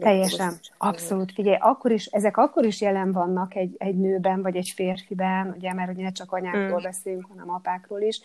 Teljesen, 0.00 0.54
abszolút. 0.78 1.32
Figyelj, 1.32 1.56
akkor 1.60 1.90
is, 1.90 2.06
ezek 2.06 2.36
akkor 2.36 2.64
is 2.64 2.80
jelen 2.80 3.12
vannak 3.12 3.54
egy, 3.54 3.74
egy 3.78 3.98
nőben, 3.98 4.42
vagy 4.42 4.56
egy 4.56 4.72
férfiben, 4.74 5.54
ugye, 5.56 5.72
mert 5.72 5.90
ugye 5.90 6.02
ne 6.02 6.12
csak 6.12 6.32
anyákról 6.32 6.80
mm. 6.80 6.82
beszélünk, 6.82 7.26
hanem 7.28 7.50
apákról 7.50 8.00
is, 8.00 8.20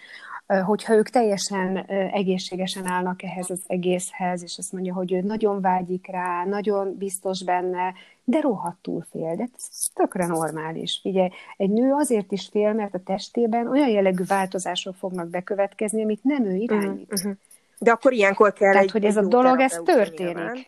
hogyha 0.65 0.93
ők 0.93 1.09
teljesen 1.09 1.77
egészségesen 2.13 2.85
állnak 2.85 3.23
ehhez 3.23 3.49
az 3.49 3.61
egészhez, 3.67 4.43
és 4.43 4.57
azt 4.57 4.71
mondja, 4.71 4.93
hogy 4.93 5.13
ő 5.13 5.21
nagyon 5.21 5.61
vágyik 5.61 6.07
rá, 6.07 6.45
nagyon 6.45 6.95
biztos 6.97 7.43
benne, 7.43 7.93
de 8.23 8.39
rohadtul 8.39 9.05
fél, 9.11 9.35
de 9.35 9.47
ez 9.55 9.87
tökre 9.93 10.25
normális. 10.25 10.99
Figyelj, 11.01 11.29
egy 11.57 11.69
nő 11.69 11.93
azért 11.93 12.31
is 12.31 12.47
fél, 12.51 12.73
mert 12.73 12.93
a 12.93 13.03
testében 13.05 13.67
olyan 13.67 13.89
jellegű 13.89 14.23
változások 14.23 14.95
fognak 14.95 15.27
bekövetkezni, 15.27 16.03
amit 16.03 16.23
nem 16.23 16.45
ő 16.45 16.55
irányít. 16.55 17.13
Mm-hmm. 17.21 17.31
De 17.79 17.91
akkor 17.91 18.13
ilyenkor 18.13 18.53
kell 18.53 18.71
Tehát, 18.71 18.85
egy, 18.85 18.91
hogy 18.91 19.05
ez 19.05 19.17
a 19.17 19.27
dolog, 19.27 19.59
ez 19.59 19.81
történik. 19.85 20.35
Nyilván. 20.35 20.65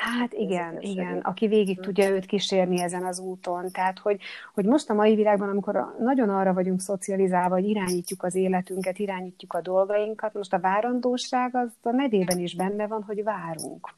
Hát 0.00 0.32
igen, 0.32 0.80
igen, 0.80 1.18
aki 1.18 1.46
végig 1.46 1.76
hm. 1.76 1.82
tudja 1.82 2.08
őt 2.08 2.26
kísérni 2.26 2.80
ezen 2.80 3.04
az 3.04 3.18
úton. 3.18 3.70
Tehát, 3.70 3.98
hogy, 3.98 4.20
hogy 4.54 4.64
most 4.64 4.90
a 4.90 4.94
mai 4.94 5.14
világban, 5.14 5.48
amikor 5.48 5.94
nagyon 5.98 6.28
arra 6.28 6.52
vagyunk 6.52 6.80
szocializálva, 6.80 7.54
hogy 7.54 7.68
irányítjuk 7.68 8.22
az 8.22 8.34
életünket, 8.34 8.98
irányítjuk 8.98 9.52
a 9.52 9.60
dolgainkat, 9.60 10.34
most 10.34 10.52
a 10.52 10.60
várandóság 10.60 11.54
az 11.56 11.68
a 11.82 11.90
nevében 11.90 12.38
is 12.38 12.54
benne 12.54 12.86
van, 12.86 13.02
hogy 13.02 13.22
várunk. 13.22 13.94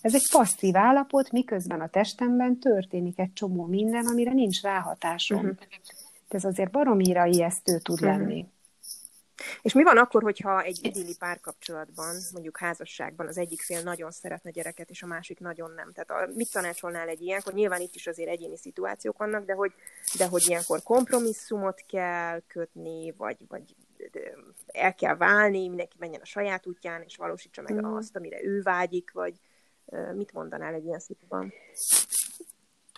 Ez 0.00 0.14
egy 0.14 0.30
passzív 0.30 0.76
állapot, 0.76 1.32
miközben 1.32 1.80
a 1.80 1.88
testemben 1.88 2.58
történik 2.58 3.18
egy 3.18 3.32
csomó 3.32 3.66
minden, 3.66 4.06
amire 4.06 4.32
nincs 4.32 4.62
ráhatásom. 4.62 5.38
Uh-huh. 5.38 5.56
Ez 6.28 6.44
azért 6.44 6.70
baromira 6.70 7.26
ijesztő 7.26 7.78
tud 7.78 8.02
uh-huh. 8.02 8.18
lenni. 8.18 8.46
És 9.62 9.72
mi 9.72 9.82
van 9.82 9.98
akkor, 9.98 10.22
hogyha 10.22 10.62
egy 10.62 10.78
idilli 10.82 11.16
párkapcsolatban, 11.18 12.16
mondjuk 12.32 12.58
házasságban 12.58 13.26
az 13.26 13.38
egyik 13.38 13.60
fél 13.60 13.82
nagyon 13.82 14.10
szeretne 14.10 14.50
gyereket, 14.50 14.90
és 14.90 15.02
a 15.02 15.06
másik 15.06 15.40
nagyon 15.40 15.70
nem? 15.70 15.92
Tehát 15.92 16.28
a, 16.28 16.32
mit 16.34 16.52
tanácsolnál 16.52 17.08
egy 17.08 17.20
ilyenkor? 17.20 17.52
Nyilván 17.52 17.80
itt 17.80 17.94
is 17.94 18.06
azért 18.06 18.28
egyéni 18.28 18.56
szituációk 18.56 19.18
vannak, 19.18 19.44
de 19.44 19.52
hogy, 19.52 19.72
de 20.18 20.26
hogy 20.26 20.42
ilyenkor 20.46 20.82
kompromisszumot 20.82 21.84
kell 21.88 22.40
kötni, 22.46 23.14
vagy, 23.16 23.36
vagy 23.48 23.74
el 24.66 24.94
kell 24.94 25.16
válni, 25.16 25.68
mindenki 25.68 25.96
menjen 25.98 26.20
a 26.20 26.26
saját 26.26 26.66
útján, 26.66 27.02
és 27.02 27.16
valósítsa 27.16 27.62
meg 27.62 27.74
mm. 27.74 27.94
azt, 27.94 28.16
amire 28.16 28.44
ő 28.44 28.62
vágyik, 28.62 29.10
vagy 29.12 29.40
mit 30.14 30.32
mondanál 30.32 30.74
egy 30.74 30.84
ilyen 30.84 30.98
szituban? 30.98 31.52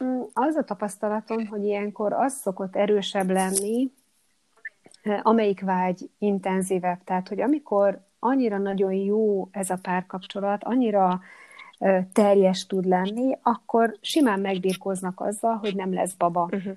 Mm, 0.04 0.20
az 0.32 0.54
a 0.54 0.64
tapasztalatom, 0.64 1.46
hogy 1.46 1.64
ilyenkor 1.64 2.12
az 2.12 2.32
szokott 2.32 2.76
erősebb 2.76 3.30
lenni, 3.30 3.92
amelyik 5.22 5.60
vágy 5.60 6.10
intenzívebb. 6.18 7.04
Tehát, 7.04 7.28
hogy 7.28 7.40
amikor 7.40 8.00
annyira 8.18 8.58
nagyon 8.58 8.92
jó 8.92 9.48
ez 9.50 9.70
a 9.70 9.78
párkapcsolat, 9.82 10.64
annyira 10.64 11.20
teljes 12.12 12.66
tud 12.66 12.84
lenni, 12.84 13.38
akkor 13.42 13.96
simán 14.00 14.40
megbírkoznak 14.40 15.20
azzal, 15.20 15.56
hogy 15.56 15.74
nem 15.74 15.92
lesz 15.92 16.14
baba. 16.14 16.42
Uh-huh. 16.42 16.76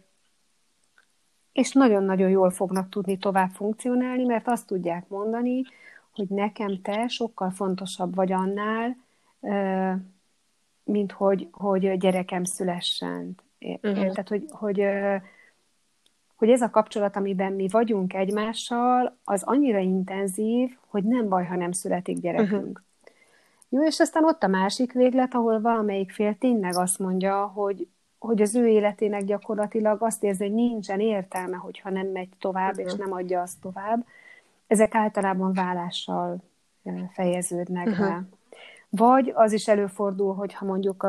És 1.51 1.71
nagyon-nagyon 1.71 2.29
jól 2.29 2.49
fognak 2.49 2.89
tudni 2.89 3.17
tovább 3.17 3.49
funkcionálni, 3.49 4.23
mert 4.25 4.47
azt 4.47 4.67
tudják 4.67 5.07
mondani, 5.07 5.61
hogy 6.15 6.27
nekem 6.29 6.81
te 6.81 7.07
sokkal 7.07 7.49
fontosabb 7.49 8.15
vagy 8.15 8.31
annál, 8.31 8.97
mint 10.83 11.11
hogy, 11.11 11.47
hogy 11.51 11.97
gyerekem 11.97 12.43
szülessen. 12.43 13.35
Uh-huh. 13.59 13.93
Tehát, 13.93 14.29
hogy, 14.29 14.45
hogy 14.49 14.83
hogy 16.37 16.49
ez 16.49 16.61
a 16.61 16.69
kapcsolat, 16.69 17.15
amiben 17.15 17.53
mi 17.53 17.67
vagyunk 17.67 18.13
egymással, 18.13 19.17
az 19.23 19.43
annyira 19.43 19.79
intenzív, 19.79 20.77
hogy 20.87 21.03
nem 21.03 21.29
baj, 21.29 21.45
ha 21.45 21.55
nem 21.55 21.71
születik 21.71 22.19
gyerekünk. 22.19 22.53
Uh-huh. 22.53 22.85
Jó, 23.69 23.83
és 23.83 23.99
aztán 23.99 24.23
ott 24.23 24.43
a 24.43 24.47
másik 24.47 24.91
véglet, 24.91 25.33
ahol 25.33 25.61
valamelyik 25.61 26.11
fél 26.11 26.37
tényleg 26.37 26.75
azt 26.75 26.99
mondja, 26.99 27.45
hogy, 27.45 27.87
hogy 28.19 28.41
az 28.41 28.55
ő 28.55 28.67
életének 28.67 29.23
gyakorlatilag 29.23 30.01
azt 30.01 30.23
érzi, 30.23 30.43
hogy 30.43 30.53
nincsen 30.53 30.99
értelme, 30.99 31.55
hogyha 31.55 31.89
nem 31.89 32.07
megy 32.07 32.29
tovább, 32.39 32.71
uh-huh. 32.71 32.85
és 32.85 32.93
nem 32.93 33.11
adja 33.11 33.41
azt 33.41 33.61
tovább. 33.61 34.05
Ezek 34.67 34.95
általában 34.95 35.53
vállással 35.53 36.37
fejeződnek 37.11 37.87
uh-huh. 37.87 38.07
be. 38.07 38.23
Vagy 38.89 39.31
az 39.35 39.51
is 39.51 39.67
előfordul, 39.67 40.33
hogyha 40.33 40.65
mondjuk, 40.65 41.01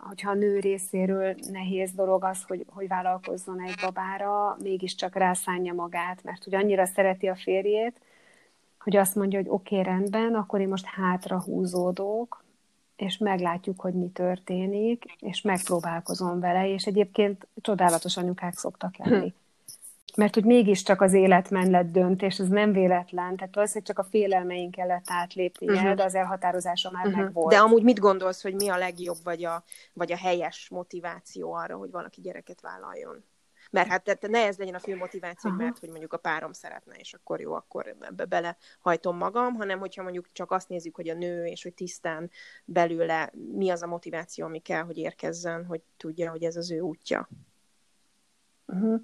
hogyha 0.00 0.30
a 0.30 0.34
nő 0.34 0.58
részéről 0.58 1.34
nehéz 1.50 1.92
dolog 1.92 2.24
az, 2.24 2.42
hogy, 2.42 2.64
hogy 2.68 2.88
vállalkozzon 2.88 3.60
egy 3.60 3.74
babára, 3.82 4.56
mégiscsak 4.62 5.14
rászánja 5.16 5.74
magát, 5.74 6.22
mert 6.22 6.44
hogy 6.44 6.54
annyira 6.54 6.86
szereti 6.86 7.26
a 7.26 7.36
férjét, 7.36 8.00
hogy 8.78 8.96
azt 8.96 9.14
mondja, 9.14 9.38
hogy 9.38 9.48
oké, 9.48 9.78
okay, 9.78 9.92
rendben, 9.92 10.34
akkor 10.34 10.60
én 10.60 10.68
most 10.68 10.86
hátra 10.86 11.42
húzódok, 11.42 12.44
és 12.96 13.18
meglátjuk, 13.18 13.80
hogy 13.80 13.94
mi 13.94 14.08
történik, 14.08 15.04
és 15.20 15.40
megpróbálkozom 15.40 16.40
vele, 16.40 16.68
és 16.68 16.84
egyébként 16.84 17.46
csodálatos 17.60 18.16
anyukák 18.16 18.56
szoktak 18.56 18.96
lenni. 18.96 19.34
Mert 20.16 20.34
hogy 20.34 20.44
mégiscsak 20.44 21.00
az 21.00 21.12
élet 21.12 21.50
mellett 21.50 21.92
dönt, 21.92 22.22
és 22.22 22.38
ez 22.38 22.48
nem 22.48 22.72
véletlen, 22.72 23.36
tehát 23.36 23.54
valószínűleg 23.54 23.88
csak 23.88 23.98
a 23.98 24.08
félelmeink 24.10 24.70
kellett 24.70 25.04
átlépni, 25.06 25.66
uh-huh. 25.68 25.94
de 25.94 26.04
az 26.04 26.14
elhatározása 26.14 26.90
már 26.90 27.06
uh-huh. 27.06 27.22
megvolt. 27.22 27.50
De 27.50 27.58
amúgy 27.60 27.82
mit 27.82 27.98
gondolsz, 27.98 28.42
hogy 28.42 28.54
mi 28.54 28.68
a 28.68 28.76
legjobb, 28.76 29.16
vagy 29.24 29.44
a, 29.44 29.64
vagy 29.92 30.12
a 30.12 30.16
helyes 30.16 30.68
motiváció 30.68 31.52
arra, 31.52 31.76
hogy 31.76 31.90
valaki 31.90 32.20
gyereket 32.20 32.60
vállaljon? 32.60 33.24
Mert 33.70 33.88
hát 33.88 34.04
tehát 34.04 34.28
ne 34.28 34.46
ez 34.46 34.58
legyen 34.58 34.74
a 34.74 34.78
fő 34.78 34.96
motiváció, 34.96 35.50
uh-huh. 35.50 35.64
mert 35.64 35.78
hogy 35.78 35.88
mondjuk 35.88 36.12
a 36.12 36.16
párom 36.16 36.52
szeretne, 36.52 36.94
és 36.94 37.14
akkor 37.14 37.40
jó, 37.40 37.52
akkor 37.52 37.96
ebbe 38.00 38.24
belehajtom 38.24 39.16
magam, 39.16 39.54
hanem 39.54 39.78
hogyha 39.78 40.02
mondjuk 40.02 40.28
csak 40.32 40.50
azt 40.50 40.68
nézzük, 40.68 40.94
hogy 40.96 41.08
a 41.08 41.14
nő, 41.14 41.44
és 41.44 41.62
hogy 41.62 41.74
tisztán 41.74 42.30
belőle 42.64 43.30
mi 43.52 43.70
az 43.70 43.82
a 43.82 43.86
motiváció, 43.86 44.44
ami 44.44 44.58
kell, 44.58 44.82
hogy 44.82 44.98
érkezzen, 44.98 45.64
hogy 45.64 45.80
tudja, 45.96 46.30
hogy 46.30 46.44
ez 46.44 46.56
az 46.56 46.70
ő 46.70 46.80
útja. 46.80 47.28
Uh-huh. 48.66 49.02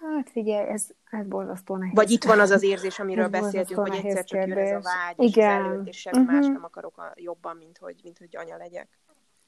Hát 0.00 0.30
figyelj, 0.30 0.68
ez, 0.68 0.86
ez 1.10 1.26
borzasztó 1.26 1.76
nehéz. 1.76 1.94
Vagy 1.94 2.10
itt 2.10 2.24
van 2.24 2.40
az 2.40 2.50
az 2.50 2.62
érzés, 2.62 2.98
amiről 3.02 3.28
beszéltünk, 3.28 3.80
hogy 3.80 4.00
egyszer 4.04 4.24
csak 4.24 4.46
jön 4.46 4.58
ez 4.58 4.70
a 4.70 4.80
vágy, 4.80 5.28
Igen. 5.28 5.60
és 5.60 5.66
előtt, 5.66 5.86
és 5.86 6.00
semmi 6.00 6.18
uh-huh. 6.18 6.34
más 6.34 6.46
nem 6.46 6.64
akarok 6.64 6.98
a, 6.98 7.12
jobban, 7.14 7.56
mint 7.56 7.78
hogy, 7.78 7.96
mint 8.02 8.18
hogy 8.18 8.36
anya 8.36 8.56
legyek. 8.56 8.88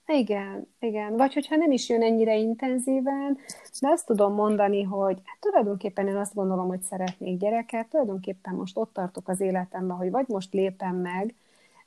Igen, 0.06 0.74
igen. 0.78 1.16
Vagy 1.16 1.34
hogyha 1.34 1.56
nem 1.56 1.70
is 1.70 1.88
jön 1.88 2.02
ennyire 2.02 2.36
intenzíven, 2.36 3.38
de 3.80 3.88
azt 3.88 4.06
tudom 4.06 4.34
mondani, 4.34 4.82
hogy 4.82 5.20
hát 5.24 5.40
tulajdonképpen 5.40 6.08
én 6.08 6.16
azt 6.16 6.34
gondolom, 6.34 6.68
hogy 6.68 6.82
szeretnék 6.82 7.38
gyereket, 7.38 7.88
tulajdonképpen 7.88 8.54
most 8.54 8.76
ott 8.76 8.92
tartok 8.92 9.28
az 9.28 9.40
életemben, 9.40 9.96
hogy 9.96 10.10
vagy 10.10 10.24
most 10.28 10.52
lépem 10.52 10.96
meg, 10.96 11.34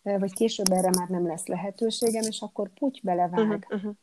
vagy 0.02 0.34
később 0.34 0.72
erre 0.72 0.90
már 0.98 1.08
nem 1.08 1.28
lesz 1.28 1.48
lehetőségem, 1.48 2.24
és 2.28 2.42
akkor 2.42 2.70
puty 2.70 3.00
belevág. 3.04 3.40
Uh-huh, 3.40 3.62
uh-huh. 3.70 3.94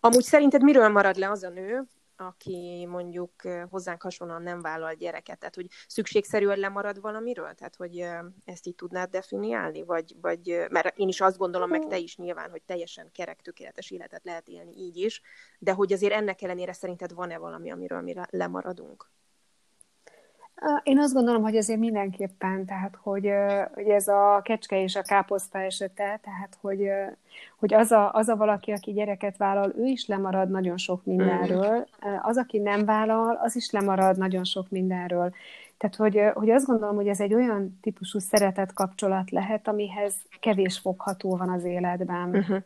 Amúgy 0.00 0.22
szerinted 0.22 0.62
miről 0.62 0.88
marad 0.88 1.16
le 1.16 1.30
az 1.30 1.42
a 1.42 1.48
nő, 1.48 1.86
aki 2.22 2.86
mondjuk 2.88 3.32
hozzánk 3.70 4.02
hasonlóan 4.02 4.42
nem 4.42 4.60
vállal 4.60 4.94
gyereket, 4.94 5.38
tehát 5.38 5.54
hogy 5.54 5.66
szükségszerűen 5.86 6.58
lemarad 6.58 7.00
valamiről, 7.00 7.54
tehát 7.54 7.76
hogy 7.76 8.06
ezt 8.44 8.66
így 8.66 8.74
tudnád 8.74 9.10
definiálni, 9.10 9.82
vagy, 9.82 10.14
vagy 10.20 10.66
mert 10.70 10.98
én 10.98 11.08
is 11.08 11.20
azt 11.20 11.38
gondolom, 11.38 11.70
meg 11.70 11.86
te 11.86 11.98
is 11.98 12.16
nyilván, 12.16 12.50
hogy 12.50 12.62
teljesen 12.62 13.10
kerek, 13.12 13.40
tökéletes 13.40 13.90
életet 13.90 14.24
lehet 14.24 14.48
élni 14.48 14.72
így 14.76 14.96
is, 14.96 15.22
de 15.58 15.72
hogy 15.72 15.92
azért 15.92 16.12
ennek 16.12 16.42
ellenére 16.42 16.72
szerinted 16.72 17.12
van-e 17.12 17.38
valami, 17.38 17.70
amiről 17.70 18.00
mi 18.00 18.14
lemaradunk? 18.30 19.10
Én 20.82 20.98
azt 20.98 21.14
gondolom, 21.14 21.42
hogy 21.42 21.56
azért 21.56 21.78
mindenképpen, 21.78 22.64
tehát 22.64 22.98
hogy, 23.02 23.30
hogy 23.74 23.88
ez 23.88 24.08
a 24.08 24.40
kecske 24.44 24.82
és 24.82 24.96
a 24.96 25.02
káposzta 25.02 25.58
esete, 25.58 26.20
tehát 26.22 26.58
hogy, 26.60 26.88
hogy 27.58 27.74
az, 27.74 27.90
a, 27.90 28.12
az 28.12 28.28
a 28.28 28.36
valaki, 28.36 28.72
aki 28.72 28.92
gyereket 28.92 29.36
vállal, 29.36 29.72
ő 29.76 29.84
is 29.84 30.06
lemarad 30.06 30.50
nagyon 30.50 30.76
sok 30.76 31.04
mindenről, 31.04 31.86
az, 32.22 32.36
aki 32.36 32.58
nem 32.58 32.84
vállal, 32.84 33.38
az 33.42 33.56
is 33.56 33.70
lemarad 33.70 34.18
nagyon 34.18 34.44
sok 34.44 34.70
mindenről. 34.70 35.34
Tehát, 35.78 35.96
hogy, 35.96 36.20
hogy 36.34 36.50
azt 36.50 36.66
gondolom, 36.66 36.94
hogy 36.94 37.08
ez 37.08 37.20
egy 37.20 37.34
olyan 37.34 37.78
típusú 37.80 38.18
szeretet 38.18 38.72
kapcsolat 38.72 39.30
lehet, 39.30 39.68
amihez 39.68 40.14
kevés 40.40 40.78
fogható 40.78 41.36
van 41.36 41.48
az 41.48 41.64
életben. 41.64 42.28
Uh-huh 42.28 42.62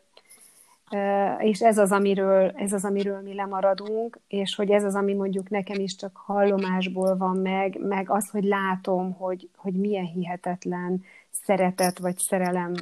és 1.38 1.62
ez 1.62 1.78
az, 1.78 1.92
amiről, 1.92 2.52
ez 2.56 2.72
az, 2.72 2.84
amiről 2.84 3.20
mi 3.20 3.34
lemaradunk, 3.34 4.18
és 4.28 4.54
hogy 4.54 4.70
ez 4.70 4.84
az, 4.84 4.94
ami 4.94 5.14
mondjuk 5.14 5.48
nekem 5.50 5.80
is 5.80 5.96
csak 5.96 6.16
hallomásból 6.16 7.16
van 7.16 7.36
meg, 7.36 7.78
meg 7.80 8.10
az, 8.10 8.30
hogy 8.30 8.44
látom, 8.44 9.12
hogy, 9.12 9.48
hogy 9.56 9.72
milyen 9.72 10.04
hihetetlen 10.04 11.04
szeretet 11.30 11.98
vagy 11.98 12.18
szerelem 12.18 12.72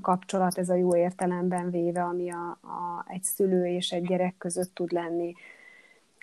kapcsolat 0.00 0.58
ez 0.58 0.68
a 0.68 0.74
jó 0.74 0.96
értelemben 0.96 1.70
véve, 1.70 2.02
ami 2.02 2.30
a, 2.30 2.58
a, 2.62 3.04
egy 3.08 3.22
szülő 3.22 3.66
és 3.66 3.90
egy 3.90 4.06
gyerek 4.06 4.34
között 4.38 4.74
tud 4.74 4.92
lenni. 4.92 5.34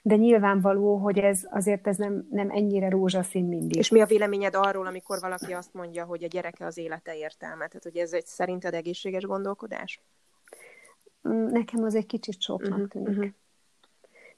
De 0.03 0.15
nyilvánvaló, 0.15 0.95
hogy 0.95 1.19
ez 1.19 1.47
azért 1.51 1.87
ez 1.87 1.97
nem, 1.97 2.27
nem 2.31 2.49
ennyire 2.49 2.89
rózsaszín 2.89 3.45
mindig. 3.45 3.75
És 3.75 3.89
mi 3.89 4.01
a 4.01 4.05
véleményed 4.05 4.55
arról, 4.55 4.85
amikor 4.85 5.19
valaki 5.19 5.53
azt 5.53 5.73
mondja, 5.73 6.05
hogy 6.05 6.23
a 6.23 6.27
gyereke 6.27 6.65
az 6.65 6.77
élete 6.77 7.17
értelme? 7.17 7.67
Tehát, 7.67 7.83
hogy 7.83 7.97
ez 7.97 8.13
egy 8.13 8.25
szerinted 8.25 8.73
egészséges 8.73 9.23
gondolkodás? 9.23 10.01
Mm, 11.27 11.45
nekem 11.45 11.83
az 11.83 11.95
egy 11.95 12.05
kicsit 12.05 12.41
soknak 12.41 12.71
uh-huh, 12.71 12.87
tűnik. 12.87 13.07
Uh-huh. 13.07 13.29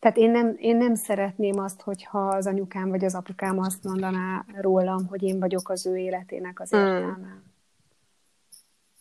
Tehát 0.02 0.18
én 0.18 0.32
nem, 0.32 0.56
én 0.58 0.78
nem 0.78 0.96
szeretném 0.96 1.60
azt, 1.60 1.82
hogyha 1.82 2.28
az 2.28 2.48
anyukám 2.48 2.90
vagy 2.90 3.06
az 3.06 3.16
apukám 3.16 3.60
azt 3.60 3.84
mondaná 3.84 4.46
rólam, 4.56 5.08
hogy 5.08 5.24
én 5.24 5.40
vagyok 5.40 5.70
az 5.70 5.86
ő 5.86 5.98
életének 5.98 6.60
az 6.60 6.70
hmm. 6.70 6.80
értelme. 6.80 7.28
Mm. 7.28 7.50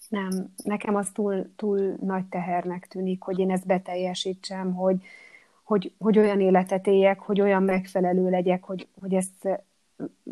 Nem, 0.08 0.52
nekem 0.64 0.94
az 0.94 1.10
túl, 1.10 1.54
túl 1.56 1.96
nagy 2.00 2.24
tehernek 2.24 2.86
tűnik, 2.86 3.22
hogy 3.22 3.38
én 3.38 3.50
ezt 3.50 3.66
beteljesítsem, 3.66 4.74
hogy, 4.74 5.02
hogy, 5.62 5.92
hogy 5.98 6.18
olyan 6.18 6.40
életet 6.40 6.86
éljek, 6.86 7.20
hogy 7.20 7.40
olyan 7.40 7.62
megfelelő 7.62 8.30
legyek, 8.30 8.64
hogy, 8.64 8.88
hogy 9.00 9.14
ezt, 9.14 9.40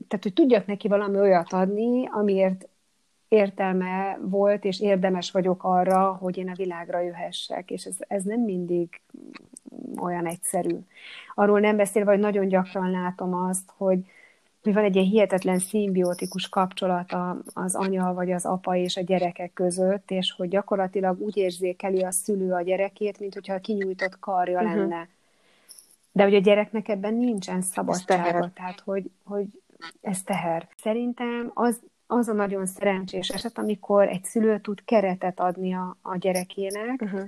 tehát 0.09 0.23
hogy 0.23 0.33
tudjak 0.33 0.67
neki 0.67 0.89
valami 0.89 1.19
olyat 1.19 1.53
adni, 1.53 2.09
amiért 2.13 2.69
értelme 3.29 4.19
volt, 4.23 4.65
és 4.65 4.81
érdemes 4.81 5.31
vagyok 5.31 5.65
arra, 5.65 6.13
hogy 6.13 6.37
én 6.37 6.49
a 6.49 6.55
világra 6.57 7.01
jöhessek, 7.01 7.71
és 7.71 7.85
ez, 7.85 7.97
ez 7.99 8.23
nem 8.23 8.41
mindig 8.41 9.01
olyan 10.01 10.27
egyszerű. 10.27 10.77
Arról 11.35 11.61
nem 11.61 11.77
beszélve, 11.77 12.11
hogy 12.11 12.21
nagyon 12.21 12.49
gyakran 12.49 12.91
látom 12.91 13.35
azt, 13.35 13.73
hogy, 13.77 13.99
hogy 14.63 14.75
van 14.75 14.85
egy 14.85 14.95
ilyen 14.95 15.07
hihetetlen 15.07 15.59
szimbiotikus 15.59 16.49
kapcsolat 16.49 17.17
az 17.55 17.75
anya 17.75 18.15
vagy 18.15 18.33
az 18.33 18.45
apa 18.47 18.77
és 18.77 18.97
a 18.97 19.01
gyerekek 19.01 19.53
között, 19.53 20.11
és 20.11 20.33
hogy 20.33 20.49
gyakorlatilag 20.49 21.21
úgy 21.21 21.37
érzékeli 21.37 22.03
a 22.03 22.11
szülő 22.11 22.53
a 22.53 22.63
gyerekét, 22.63 23.19
mint 23.19 23.35
hogyha 23.35 23.55
a 23.55 23.61
kinyújtott 23.61 24.19
karja 24.19 24.61
uh-huh. 24.61 24.77
lenne. 24.77 25.09
De 26.13 26.23
hogy 26.23 26.35
a 26.35 26.41
gyereknek 26.41 26.89
ebben 26.89 27.15
nincsen 27.15 27.63
szabadsága, 27.63 28.51
tehát 28.55 28.81
hogy, 28.81 29.11
hogy 29.25 29.47
ez 30.01 30.23
teher. 30.23 30.69
Szerintem 30.77 31.51
az 31.55 31.81
az 32.11 32.29
a 32.29 32.33
nagyon 32.33 32.67
szerencsés 32.67 33.29
eset, 33.29 33.59
amikor 33.59 34.09
egy 34.09 34.25
szülő 34.25 34.59
tud 34.59 34.85
keretet 34.85 35.41
adni 35.41 35.75
a, 35.75 35.97
a 36.03 36.17
gyerekének, 36.17 37.01
uh-huh. 37.03 37.21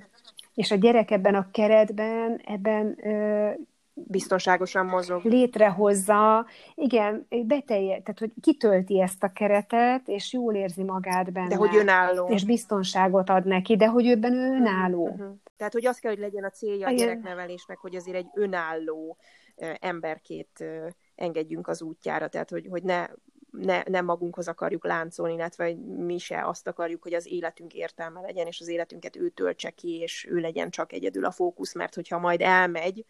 és 0.54 0.70
a 0.70 0.74
gyerek 0.74 1.10
ebben 1.10 1.34
a 1.34 1.50
keretben, 1.50 2.40
ebben 2.44 2.96
ö, 3.02 3.50
biztonságosan 3.94 4.86
mozog. 4.86 5.24
Létrehozza, 5.24 6.46
igen, 6.74 7.26
betelje, 7.28 8.00
tehát 8.00 8.18
hogy 8.18 8.32
kitölti 8.40 9.00
ezt 9.00 9.22
a 9.22 9.32
keretet, 9.32 10.08
és 10.08 10.32
jól 10.32 10.54
érzi 10.54 10.82
magát 10.82 11.32
benne. 11.32 11.48
De 11.48 11.56
hogy 11.56 11.76
önálló. 11.76 12.28
És 12.28 12.44
biztonságot 12.44 13.28
ad 13.28 13.46
neki, 13.46 13.76
de 13.76 13.86
hogy 13.86 14.06
őben 14.06 14.32
ő 14.32 14.54
önálló. 14.54 15.08
Uh-huh. 15.08 15.36
Tehát, 15.56 15.72
hogy 15.72 15.86
az 15.86 15.98
kell, 15.98 16.10
hogy 16.10 16.20
legyen 16.20 16.44
a 16.44 16.50
célja 16.50 16.86
a 16.86 16.92
gyereknevelésnek, 16.92 17.78
hogy 17.78 17.96
azért 17.96 18.16
egy 18.16 18.28
önálló 18.34 19.16
emberkét 19.80 20.64
engedjünk 21.14 21.68
az 21.68 21.82
útjára, 21.82 22.28
tehát 22.28 22.50
hogy, 22.50 22.66
hogy 22.70 22.82
ne 22.82 23.06
ne, 23.50 23.82
nem 23.82 24.04
magunkhoz 24.04 24.48
akarjuk 24.48 24.84
láncolni, 24.84 25.34
illetve 25.34 25.74
mi 25.96 26.18
se 26.18 26.46
azt 26.46 26.66
akarjuk, 26.66 27.02
hogy 27.02 27.14
az 27.14 27.26
életünk 27.26 27.74
értelme 27.74 28.20
legyen, 28.20 28.46
és 28.46 28.60
az 28.60 28.68
életünket 28.68 29.16
ő 29.16 29.28
töltse 29.28 29.70
ki, 29.70 29.98
és 29.98 30.26
ő 30.30 30.36
legyen 30.36 30.70
csak 30.70 30.92
egyedül 30.92 31.24
a 31.24 31.30
fókusz, 31.30 31.74
mert 31.74 31.94
hogyha 31.94 32.18
majd 32.18 32.40
elmegy, 32.40 33.04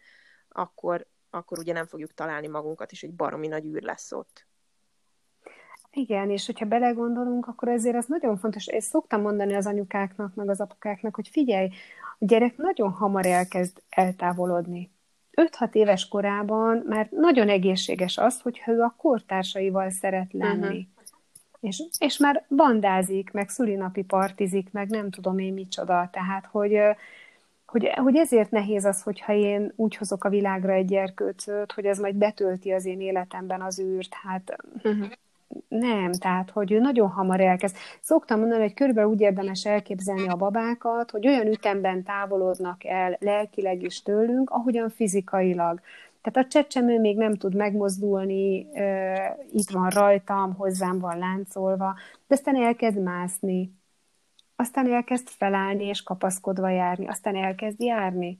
akkor, 0.49 1.07
akkor 1.29 1.59
ugye 1.59 1.73
nem 1.73 1.85
fogjuk 1.87 2.13
találni 2.13 2.47
magunkat, 2.47 2.91
és 2.91 3.03
egy 3.03 3.13
baromi 3.13 3.47
nagy 3.47 3.65
űr 3.65 3.81
lesz 3.81 4.11
ott. 4.11 4.49
Igen, 5.91 6.29
és 6.29 6.45
hogyha 6.45 6.65
belegondolunk, 6.65 7.47
akkor 7.47 7.67
ezért 7.67 7.95
az 7.95 8.05
nagyon 8.05 8.37
fontos. 8.37 8.65
Ezt 8.65 8.89
szoktam 8.89 9.21
mondani 9.21 9.53
az 9.53 9.65
anyukáknak, 9.65 10.35
meg 10.35 10.49
az 10.49 10.61
apukáknak, 10.61 11.15
hogy 11.15 11.27
figyelj, 11.27 11.69
a 12.19 12.25
gyerek 12.25 12.57
nagyon 12.57 12.91
hamar 12.91 13.25
elkezd 13.25 13.81
eltávolodni. 13.89 14.91
5-6 15.33 15.73
éves 15.73 16.07
korában 16.07 16.83
már 16.87 17.07
nagyon 17.11 17.49
egészséges 17.49 18.17
az, 18.17 18.41
hogy 18.41 18.61
ő 18.67 18.81
a 18.81 18.95
kortársaival 18.97 19.89
szeret 19.89 20.33
lenni. 20.33 20.65
Uh-huh. 20.65 20.85
És, 21.59 21.83
és 21.99 22.17
már 22.17 22.45
bandázik, 22.55 23.31
meg 23.31 23.49
szülinapi 23.49 24.03
partizik, 24.03 24.71
meg 24.71 24.89
nem 24.89 25.09
tudom 25.09 25.39
én 25.39 25.53
micsoda. 25.53 26.09
Tehát, 26.11 26.45
hogy, 26.45 26.79
hogy, 27.65 27.87
hogy 27.87 28.15
ezért 28.15 28.51
nehéz 28.51 28.85
az, 28.85 29.01
hogyha 29.01 29.33
én 29.33 29.73
úgy 29.75 29.95
hozok 29.95 30.23
a 30.23 30.29
világra 30.29 30.73
egy 30.73 30.85
gyerkőcöt, 30.85 31.71
hogy 31.71 31.85
ez 31.85 31.99
majd 31.99 32.15
betölti 32.15 32.71
az 32.71 32.85
én 32.85 33.01
életemben 33.01 33.61
az 33.61 33.79
űrt. 33.79 34.13
Hát 34.13 34.55
uh-huh 34.83 35.11
nem, 35.67 36.11
tehát, 36.11 36.49
hogy 36.49 36.71
ő 36.71 36.79
nagyon 36.79 37.09
hamar 37.09 37.41
elkezd. 37.41 37.75
Szoktam 38.01 38.39
mondani, 38.39 38.61
hogy 38.61 38.73
körülbelül 38.73 39.09
úgy 39.09 39.21
érdemes 39.21 39.65
elképzelni 39.65 40.27
a 40.27 40.35
babákat, 40.35 41.11
hogy 41.11 41.27
olyan 41.27 41.47
ütemben 41.47 42.03
távolodnak 42.03 42.85
el 42.85 43.17
lelkileg 43.19 43.83
is 43.83 44.01
tőlünk, 44.01 44.49
ahogyan 44.49 44.89
fizikailag. 44.89 45.81
Tehát 46.21 46.47
a 46.47 46.51
csecsemő 46.51 46.99
még 46.99 47.17
nem 47.17 47.35
tud 47.35 47.55
megmozdulni, 47.55 48.67
itt 49.51 49.69
van 49.69 49.89
rajtam, 49.89 50.53
hozzám 50.53 50.99
van 50.99 51.17
láncolva, 51.17 51.95
de 52.27 52.35
aztán 52.35 52.55
elkezd 52.55 53.01
mászni, 53.01 53.73
aztán 54.55 54.93
elkezd 54.93 55.27
felállni 55.27 55.83
és 55.83 56.03
kapaszkodva 56.03 56.69
járni, 56.69 57.07
aztán 57.07 57.35
elkezd 57.35 57.81
járni. 57.81 58.39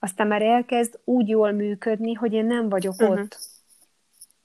Aztán 0.00 0.26
már 0.26 0.42
elkezd 0.42 1.00
úgy 1.04 1.28
jól 1.28 1.52
működni, 1.52 2.12
hogy 2.12 2.32
én 2.32 2.46
nem 2.46 2.68
vagyok 2.68 2.94
uh-huh. 3.00 3.18
ott. 3.18 3.38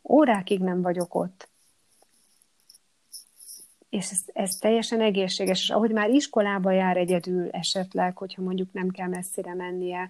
Órákig 0.09 0.59
nem 0.59 0.81
vagyok 0.81 1.15
ott 1.15 1.51
és 3.93 4.11
ez, 4.11 4.19
ez 4.33 4.55
teljesen 4.55 5.01
egészséges, 5.01 5.61
és 5.61 5.69
ahogy 5.69 5.91
már 5.91 6.09
iskolába 6.09 6.71
jár 6.71 6.97
egyedül 6.97 7.49
esetleg, 7.49 8.17
hogyha 8.17 8.41
mondjuk 8.41 8.73
nem 8.73 8.89
kell 8.89 9.07
messzire 9.07 9.53
mennie, 9.53 10.09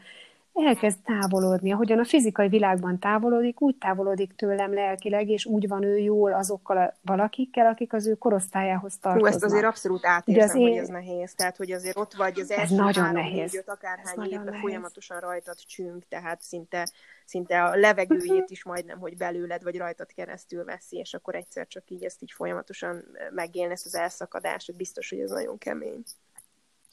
elkezd 0.54 1.00
távolodni. 1.04 1.72
Ahogyan 1.72 2.00
a 2.00 2.06
fizikai 2.06 2.48
világban 2.48 3.00
távolodik, 3.00 3.62
úgy 3.62 3.76
távolodik 3.76 4.36
tőlem 4.36 4.74
lelkileg, 4.74 5.30
és 5.30 5.46
úgy 5.46 5.68
van 5.68 5.84
ő 5.84 5.98
jól 5.98 6.34
azokkal 6.34 6.78
a 6.78 6.94
valakikkel, 7.02 7.66
akik 7.66 7.94
az 7.94 8.08
ő 8.08 8.14
korosztályához 8.14 8.98
tartoznak. 8.98 9.30
Hú, 9.30 9.36
ezt 9.36 9.46
azért 9.46 9.66
abszolút 9.66 10.06
átérzem, 10.06 10.58
én... 10.58 10.68
hogy 10.68 10.78
ez 10.78 10.88
nehéz. 10.88 11.34
Tehát, 11.34 11.58
hogy 11.58 11.72
azért 11.72 11.98
ott 11.98 12.14
vagy 12.14 12.40
az 12.40 12.52
első 12.52 12.76
nagyon 12.76 13.04
három, 13.04 13.22
nehéz. 13.22 13.52
Négy, 13.52 13.64
akárhány 13.66 14.30
évben 14.30 14.54
folyamatosan 14.54 15.20
rajtad 15.20 15.58
csünk, 15.58 16.08
tehát 16.08 16.42
szinte, 16.42 16.90
szinte 17.26 17.64
a 17.64 17.76
levegőjét 17.76 18.50
is 18.50 18.64
majdnem, 18.64 19.00
hogy 19.00 19.18
belőled 19.18 19.64
vagy 19.64 19.78
rajtad 19.78 20.14
keresztül 20.14 20.64
veszi, 20.64 20.98
és 20.98 21.14
akkor 21.14 21.36
egyszer 21.36 21.68
csak 21.68 21.84
így 21.88 22.04
ezt 22.04 22.22
így 22.22 22.32
folyamatosan 22.32 23.04
megélni, 23.32 23.72
ezt 23.72 23.86
az 23.86 23.96
elszakadást, 23.96 24.76
biztos, 24.76 25.10
hogy 25.10 25.20
ez 25.20 25.32
nagyon 25.32 25.58
kemény. 25.58 26.04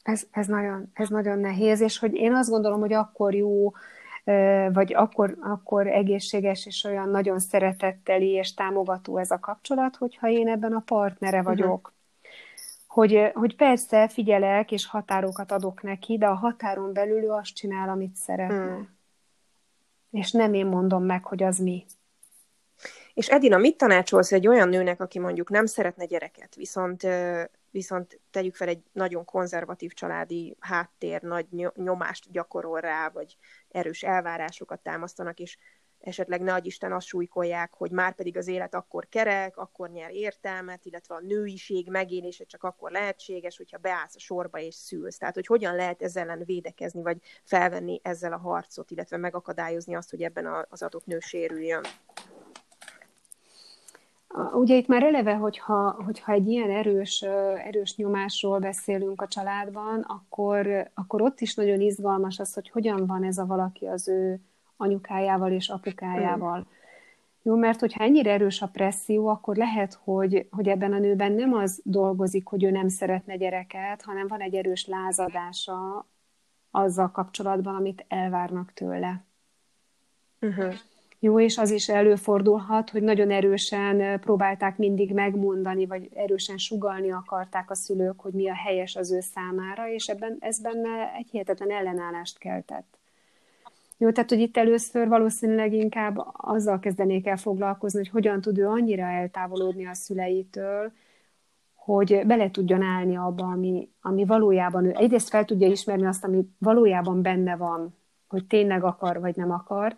Ez, 0.02 0.22
ez, 0.30 0.46
nagyon, 0.46 0.90
ez 0.92 1.08
nagyon 1.08 1.38
nehéz, 1.38 1.80
és 1.80 1.98
hogy 1.98 2.14
én 2.14 2.34
azt 2.34 2.50
gondolom, 2.50 2.80
hogy 2.80 2.92
akkor 2.92 3.34
jó, 3.34 3.72
vagy 4.72 4.94
akkor, 4.94 5.36
akkor 5.40 5.86
egészséges 5.86 6.66
és 6.66 6.84
olyan 6.84 7.08
nagyon 7.08 7.38
szeretetteli 7.38 8.28
és 8.28 8.54
támogató 8.54 9.18
ez 9.18 9.30
a 9.30 9.38
kapcsolat, 9.38 9.96
hogyha 9.96 10.28
én 10.28 10.48
ebben 10.48 10.72
a 10.72 10.82
partnere 10.84 11.38
mhm. 11.38 11.46
vagyok. 11.46 11.78
Uh-huh. 11.78 11.98
Hogy, 12.86 13.30
hogy 13.34 13.56
persze 13.56 14.08
figyelek 14.08 14.72
és 14.72 14.86
határokat 14.86 15.52
adok 15.52 15.82
neki, 15.82 16.18
de 16.18 16.26
a 16.26 16.34
határon 16.34 16.92
belül 16.92 17.22
ő 17.22 17.30
azt 17.30 17.54
csinál, 17.54 17.88
amit 17.88 18.14
szeretne. 18.14 18.64
Uh-huh. 18.64 18.86
És 20.10 20.30
nem 20.30 20.54
én 20.54 20.66
mondom 20.66 21.04
meg, 21.04 21.24
hogy 21.24 21.42
az 21.42 21.58
mi. 21.58 21.84
És 23.14 23.28
Edina, 23.28 23.56
mit 23.56 23.76
tanácsolsz 23.76 24.32
egy 24.32 24.46
olyan 24.46 24.68
nőnek, 24.68 25.00
aki 25.00 25.18
mondjuk 25.18 25.50
nem 25.50 25.66
szeretne 25.66 26.04
gyereket, 26.04 26.54
viszont 26.54 27.06
viszont 27.70 28.20
tegyük 28.30 28.54
fel 28.54 28.68
egy 28.68 28.82
nagyon 28.92 29.24
konzervatív 29.24 29.92
családi 29.92 30.56
háttér, 30.60 31.22
nagy 31.22 31.46
nyomást 31.74 32.30
gyakorol 32.30 32.80
rá, 32.80 33.08
vagy 33.08 33.36
erős 33.68 34.02
elvárásokat 34.02 34.80
támasztanak, 34.80 35.38
és 35.38 35.58
esetleg 36.00 36.40
ne 36.40 36.56
Isten 36.62 36.92
azt 36.92 37.06
súlykolják, 37.06 37.72
hogy 37.74 37.90
már 37.90 38.14
pedig 38.14 38.36
az 38.36 38.46
élet 38.46 38.74
akkor 38.74 39.08
kerek, 39.08 39.56
akkor 39.56 39.90
nyer 39.90 40.10
értelmet, 40.10 40.84
illetve 40.84 41.14
a 41.14 41.20
nőiség 41.20 41.90
megélése 41.90 42.44
csak 42.44 42.62
akkor 42.62 42.90
lehetséges, 42.90 43.56
hogyha 43.56 43.78
beállsz 43.78 44.14
a 44.14 44.18
sorba 44.18 44.58
és 44.58 44.74
szülsz. 44.74 45.18
Tehát, 45.18 45.34
hogy 45.34 45.46
hogyan 45.46 45.74
lehet 45.74 46.02
ezzel 46.02 46.22
ellen 46.22 46.44
védekezni, 46.44 47.02
vagy 47.02 47.18
felvenni 47.44 48.00
ezzel 48.02 48.32
a 48.32 48.38
harcot, 48.38 48.90
illetve 48.90 49.16
megakadályozni 49.16 49.94
azt, 49.94 50.10
hogy 50.10 50.22
ebben 50.22 50.66
az 50.68 50.82
adott 50.82 51.06
nő 51.06 51.18
sérüljön. 51.18 51.82
Ugye 54.52 54.76
itt 54.76 54.86
már 54.86 55.02
eleve, 55.02 55.34
hogyha, 55.34 56.02
hogyha 56.04 56.32
egy 56.32 56.48
ilyen 56.48 56.70
erős, 56.70 57.22
erős 57.64 57.96
nyomásról 57.96 58.58
beszélünk 58.58 59.22
a 59.22 59.28
családban, 59.28 60.00
akkor, 60.00 60.90
akkor 60.94 61.22
ott 61.22 61.40
is 61.40 61.54
nagyon 61.54 61.80
izgalmas 61.80 62.38
az, 62.38 62.54
hogy 62.54 62.70
hogyan 62.70 63.06
van 63.06 63.24
ez 63.24 63.38
a 63.38 63.46
valaki 63.46 63.86
az 63.86 64.08
ő 64.08 64.40
anyukájával 64.76 65.52
és 65.52 65.68
apukájával. 65.68 66.58
Mm. 66.58 66.78
Jó, 67.42 67.56
mert 67.56 67.80
hogyha 67.80 68.04
ennyire 68.04 68.30
erős 68.30 68.62
a 68.62 68.66
presszió, 68.66 69.28
akkor 69.28 69.56
lehet, 69.56 70.00
hogy, 70.04 70.46
hogy 70.50 70.68
ebben 70.68 70.92
a 70.92 70.98
nőben 70.98 71.32
nem 71.32 71.52
az 71.52 71.80
dolgozik, 71.84 72.46
hogy 72.46 72.64
ő 72.64 72.70
nem 72.70 72.88
szeretne 72.88 73.36
gyereket, 73.36 74.02
hanem 74.02 74.26
van 74.26 74.40
egy 74.40 74.54
erős 74.54 74.86
lázadása 74.86 76.06
azzal 76.70 77.10
kapcsolatban, 77.10 77.74
amit 77.74 78.04
elvárnak 78.08 78.72
tőle. 78.72 79.24
Uh-huh. 80.40 80.74
Jó, 81.22 81.40
és 81.40 81.58
az 81.58 81.70
is 81.70 81.88
előfordulhat, 81.88 82.90
hogy 82.90 83.02
nagyon 83.02 83.30
erősen 83.30 84.20
próbálták 84.20 84.76
mindig 84.76 85.12
megmondani, 85.12 85.86
vagy 85.86 86.08
erősen 86.14 86.56
sugalni 86.56 87.10
akarták 87.10 87.70
a 87.70 87.74
szülők, 87.74 88.20
hogy 88.20 88.32
mi 88.32 88.48
a 88.48 88.54
helyes 88.54 88.96
az 88.96 89.12
ő 89.12 89.20
számára, 89.20 89.88
és 89.88 90.08
ebben 90.08 90.36
ez 90.40 90.60
benne 90.60 91.12
egy 91.18 91.28
hihetetlen 91.30 91.70
ellenállást 91.70 92.38
keltett. 92.38 92.98
Jó, 93.96 94.10
tehát, 94.10 94.30
hogy 94.30 94.40
itt 94.40 94.56
először 94.56 95.08
valószínűleg 95.08 95.72
inkább 95.72 96.26
azzal 96.32 96.78
kezdenék 96.78 97.26
el 97.26 97.36
foglalkozni, 97.36 97.98
hogy 97.98 98.08
hogyan 98.08 98.40
tud 98.40 98.58
ő 98.58 98.66
annyira 98.66 99.04
eltávolodni 99.04 99.86
a 99.86 99.94
szüleitől, 99.94 100.92
hogy 101.74 102.22
bele 102.26 102.50
tudjon 102.50 102.82
állni 102.82 103.16
abba, 103.16 103.44
ami, 103.44 103.88
ami 104.00 104.24
valójában 104.24 104.84
ő 104.84 104.92
egyrészt 104.94 105.28
fel 105.28 105.44
tudja 105.44 105.68
ismerni 105.68 106.06
azt, 106.06 106.24
ami 106.24 106.48
valójában 106.58 107.22
benne 107.22 107.56
van, 107.56 107.96
hogy 108.28 108.46
tényleg 108.46 108.84
akar 108.84 109.20
vagy 109.20 109.36
nem 109.36 109.50
akar, 109.50 109.96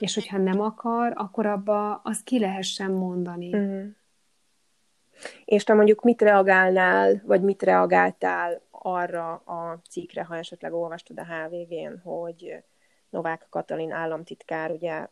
és 0.00 0.14
hogyha 0.14 0.38
nem 0.38 0.60
akar, 0.60 1.12
akkor 1.14 1.46
abba 1.46 1.94
azt 1.94 2.24
ki 2.24 2.38
lehessen 2.38 2.90
mondani. 2.90 3.54
Uh-huh. 3.54 3.84
És 5.44 5.64
te 5.64 5.74
mondjuk 5.74 6.02
mit 6.02 6.22
reagálnál, 6.22 7.22
vagy 7.24 7.42
mit 7.42 7.62
reagáltál 7.62 8.62
arra 8.70 9.32
a 9.32 9.80
cikkre, 9.90 10.24
ha 10.24 10.36
esetleg 10.36 10.72
olvastad 10.72 11.18
a 11.18 11.24
HVG-n, 11.24 11.98
hogy 12.02 12.64
Novák 13.10 13.46
Katalin 13.50 13.92
államtitkár 13.92 14.70
ugye 14.70 15.06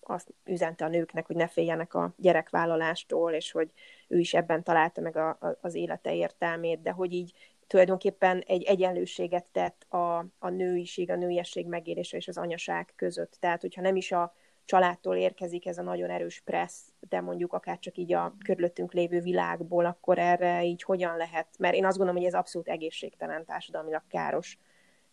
azt 0.00 0.34
üzente 0.44 0.84
a 0.84 0.88
nőknek, 0.88 1.26
hogy 1.26 1.36
ne 1.36 1.46
féljenek 1.46 1.94
a 1.94 2.14
gyerekvállalástól, 2.16 3.32
és 3.32 3.52
hogy 3.52 3.70
ő 4.08 4.18
is 4.18 4.34
ebben 4.34 4.62
találta 4.62 5.00
meg 5.00 5.16
a, 5.16 5.28
a, 5.28 5.58
az 5.60 5.74
élete 5.74 6.14
értelmét, 6.14 6.82
de 6.82 6.90
hogy 6.90 7.12
így 7.12 7.32
tulajdonképpen 7.68 8.42
egy 8.46 8.62
egyenlőséget 8.62 9.44
tett 9.52 9.86
a, 9.92 10.18
a 10.38 10.48
nőiség, 10.48 11.10
a 11.10 11.16
nőiesség 11.16 11.66
megélése 11.66 12.16
és 12.16 12.28
az 12.28 12.38
anyaság 12.38 12.92
között. 12.96 13.36
Tehát, 13.40 13.60
hogyha 13.60 13.80
nem 13.80 13.96
is 13.96 14.12
a 14.12 14.34
családtól 14.64 15.16
érkezik 15.16 15.66
ez 15.66 15.78
a 15.78 15.82
nagyon 15.82 16.10
erős 16.10 16.40
pressz, 16.44 16.82
de 17.08 17.20
mondjuk 17.20 17.52
akár 17.52 17.78
csak 17.78 17.96
így 17.96 18.12
a 18.12 18.34
körülöttünk 18.44 18.92
lévő 18.92 19.20
világból, 19.20 19.84
akkor 19.84 20.18
erre 20.18 20.64
így 20.64 20.82
hogyan 20.82 21.16
lehet, 21.16 21.46
mert 21.58 21.74
én 21.74 21.84
azt 21.84 21.96
gondolom, 21.96 22.20
hogy 22.20 22.30
ez 22.30 22.38
abszolút 22.38 22.68
egészségtelen 22.68 23.44
társadalmilag 23.44 24.02
káros 24.08 24.58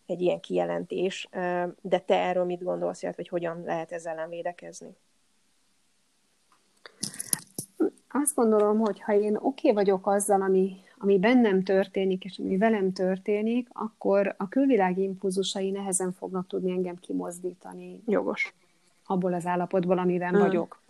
egy 0.06 0.20
ilyen 0.20 0.40
kijelentés, 0.40 1.28
de 1.80 1.98
te 1.98 2.18
erről 2.18 2.44
mit 2.44 2.62
gondolsz, 2.62 3.14
hogy 3.16 3.28
hogyan 3.28 3.62
lehet 3.64 3.92
ezzel 3.92 4.12
ellen 4.12 4.28
védekezni? 4.28 4.96
Azt 8.08 8.34
gondolom, 8.34 8.78
hogy 8.78 9.00
ha 9.00 9.12
én 9.12 9.36
oké 9.36 9.42
okay 9.42 9.72
vagyok 9.72 10.06
azzal, 10.06 10.42
ami, 10.42 10.76
ami 10.98 11.18
bennem 11.18 11.62
történik, 11.62 12.24
és 12.24 12.38
ami 12.38 12.56
velem 12.56 12.92
történik, 12.92 13.68
akkor 13.72 14.34
a 14.38 14.48
külvilág 14.48 14.98
impulzusai 14.98 15.70
nehezen 15.70 16.12
fognak 16.12 16.46
tudni 16.46 16.70
engem 16.70 16.96
kimozdítani. 17.00 18.02
Jogos. 18.06 18.54
abból 19.06 19.34
az 19.34 19.46
állapotból, 19.46 19.98
amiben 19.98 20.34
mm. 20.36 20.38
vagyok. 20.38 20.82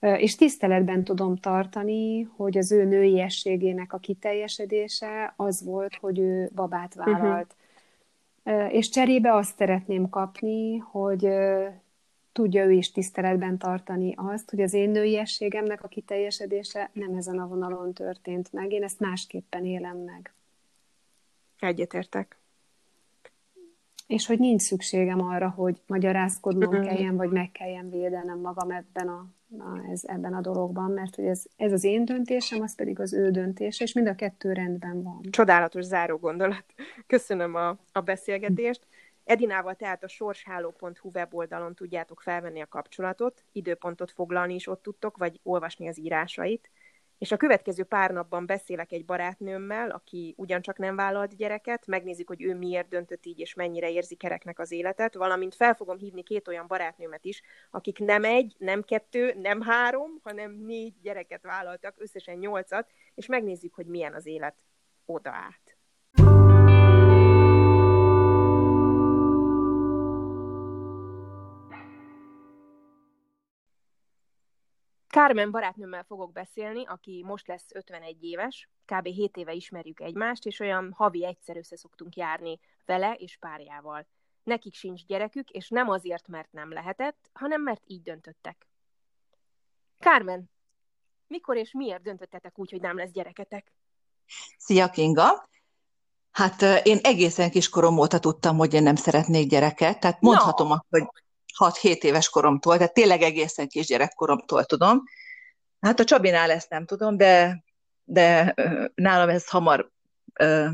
És 0.00 0.34
tiszteletben 0.34 1.04
tudom 1.04 1.36
tartani, 1.36 2.22
hogy 2.36 2.58
az 2.58 2.72
ő 2.72 2.84
nőiességének 2.84 3.92
a 3.92 3.98
kiteljesedése 3.98 5.32
az 5.36 5.64
volt, 5.64 5.94
hogy 5.94 6.18
ő 6.18 6.50
babát 6.54 6.94
vállalt. 6.94 7.54
Uh-huh. 8.44 8.74
És 8.74 8.88
cserébe 8.88 9.34
azt 9.34 9.56
szeretném 9.56 10.08
kapni, 10.08 10.76
hogy 10.76 11.28
tudja 12.34 12.64
ő 12.64 12.72
is 12.72 12.92
tiszteletben 12.92 13.58
tartani 13.58 14.14
azt, 14.16 14.50
hogy 14.50 14.60
az 14.60 14.72
én 14.72 14.90
nőiességemnek 14.90 15.84
a 15.84 15.88
kiteljesedése 15.88 16.90
nem 16.92 17.14
ezen 17.14 17.38
a 17.38 17.46
vonalon 17.46 17.92
történt 17.92 18.52
meg. 18.52 18.72
Én 18.72 18.82
ezt 18.82 19.00
másképpen 19.00 19.64
élem 19.64 19.96
meg. 19.96 20.32
Egyetértek. 21.58 22.36
És 24.06 24.26
hogy 24.26 24.38
nincs 24.38 24.62
szükségem 24.62 25.20
arra, 25.20 25.48
hogy 25.48 25.80
magyarázkodnom 25.86 26.70
kelljen, 26.70 27.16
vagy 27.16 27.30
meg 27.30 27.52
kelljen 27.52 27.90
védenem 27.90 28.38
magam 28.38 28.70
ebben 28.70 29.08
a, 29.08 29.26
a, 29.58 29.90
ez, 29.90 30.02
ebben 30.04 30.34
a 30.34 30.40
dologban, 30.40 30.90
mert 30.90 31.14
hogy 31.14 31.24
ez, 31.24 31.42
ez 31.56 31.72
az 31.72 31.84
én 31.84 32.04
döntésem, 32.04 32.62
az 32.62 32.74
pedig 32.74 33.00
az 33.00 33.12
ő 33.12 33.30
döntése, 33.30 33.84
és 33.84 33.92
mind 33.92 34.06
a 34.06 34.14
kettő 34.14 34.52
rendben 34.52 35.02
van. 35.02 35.20
Csodálatos 35.30 35.84
záró 35.84 36.16
gondolat. 36.16 36.64
Köszönöm 37.06 37.54
a, 37.54 37.76
a 37.92 38.00
beszélgetést. 38.00 38.86
Edinával 39.24 39.74
tehát 39.74 40.04
a 40.04 40.08
sorsháló.hu 40.08 41.10
weboldalon 41.14 41.74
tudjátok 41.74 42.20
felvenni 42.20 42.60
a 42.60 42.66
kapcsolatot, 42.66 43.44
időpontot 43.52 44.10
foglalni 44.10 44.54
is 44.54 44.66
ott 44.66 44.82
tudtok, 44.82 45.16
vagy 45.16 45.40
olvasni 45.42 45.88
az 45.88 45.98
írásait. 45.98 46.70
És 47.18 47.32
a 47.32 47.36
következő 47.36 47.84
pár 47.84 48.10
napban 48.10 48.46
beszélek 48.46 48.92
egy 48.92 49.04
barátnőmmel, 49.04 49.90
aki 49.90 50.34
ugyancsak 50.36 50.78
nem 50.78 50.96
vállalt 50.96 51.36
gyereket, 51.36 51.86
megnézzük, 51.86 52.28
hogy 52.28 52.42
ő 52.42 52.54
miért 52.54 52.88
döntött 52.88 53.26
így, 53.26 53.38
és 53.38 53.54
mennyire 53.54 53.90
érzi 53.90 54.14
kereknek 54.14 54.58
az 54.58 54.70
életet, 54.70 55.14
valamint 55.14 55.54
fel 55.54 55.74
fogom 55.74 55.98
hívni 55.98 56.22
két 56.22 56.48
olyan 56.48 56.66
barátnőmet 56.66 57.24
is, 57.24 57.42
akik 57.70 57.98
nem 57.98 58.24
egy, 58.24 58.54
nem 58.58 58.82
kettő, 58.82 59.34
nem 59.34 59.60
három, 59.60 60.20
hanem 60.22 60.52
négy 60.52 60.94
gyereket 61.02 61.42
vállaltak, 61.42 61.94
összesen 61.98 62.36
nyolcat, 62.36 62.90
és 63.14 63.26
megnézzük, 63.26 63.74
hogy 63.74 63.86
milyen 63.86 64.14
az 64.14 64.26
élet 64.26 64.54
oda 65.04 65.30
át. 65.30 65.63
Carmen 75.14 75.50
barátnőmmel 75.50 76.04
fogok 76.04 76.32
beszélni, 76.32 76.86
aki 76.86 77.22
most 77.26 77.46
lesz 77.46 77.66
51 77.74 78.24
éves, 78.24 78.68
kb. 78.84 79.06
7 79.06 79.36
éve 79.36 79.52
ismerjük 79.52 80.00
egymást, 80.00 80.46
és 80.46 80.60
olyan 80.60 80.92
havi 80.96 81.24
egyszer 81.24 81.56
össze 81.56 81.76
szoktunk 81.76 82.16
járni 82.16 82.60
vele 82.84 83.14
és 83.14 83.36
párjával. 83.40 84.06
Nekik 84.42 84.74
sincs 84.74 85.04
gyerekük, 85.04 85.50
és 85.50 85.68
nem 85.68 85.88
azért, 85.88 86.28
mert 86.28 86.52
nem 86.52 86.72
lehetett, 86.72 87.30
hanem 87.32 87.62
mert 87.62 87.82
így 87.86 88.02
döntöttek. 88.02 88.66
Carmen, 89.98 90.50
mikor 91.26 91.56
és 91.56 91.72
miért 91.72 92.02
döntöttetek 92.02 92.58
úgy, 92.58 92.70
hogy 92.70 92.80
nem 92.80 92.96
lesz 92.96 93.10
gyereketek? 93.10 93.72
Szia 94.58 94.90
Kinga! 94.90 95.48
Hát 96.30 96.62
én 96.82 96.98
egészen 97.02 97.50
kiskorom 97.50 97.98
óta 97.98 98.18
tudtam, 98.18 98.56
hogy 98.56 98.74
én 98.74 98.82
nem 98.82 98.96
szeretnék 98.96 99.48
gyereket, 99.48 100.00
tehát 100.00 100.20
mondhatom 100.20 100.68
no. 100.68 100.76
hogy 100.88 101.23
6-7 101.58 102.02
éves 102.02 102.28
koromtól, 102.28 102.76
tehát 102.76 102.94
tényleg 102.94 103.22
egészen 103.22 103.68
kisgyerekkoromtól 103.68 104.64
tudom. 104.64 105.02
Hát 105.80 106.00
a 106.00 106.04
Csabinál 106.04 106.50
ezt 106.50 106.70
nem 106.70 106.86
tudom, 106.86 107.16
de, 107.16 107.64
de 108.04 108.54
nálam 108.94 109.28
ez 109.28 109.48
hamar 109.48 109.90
ö, 110.32 110.66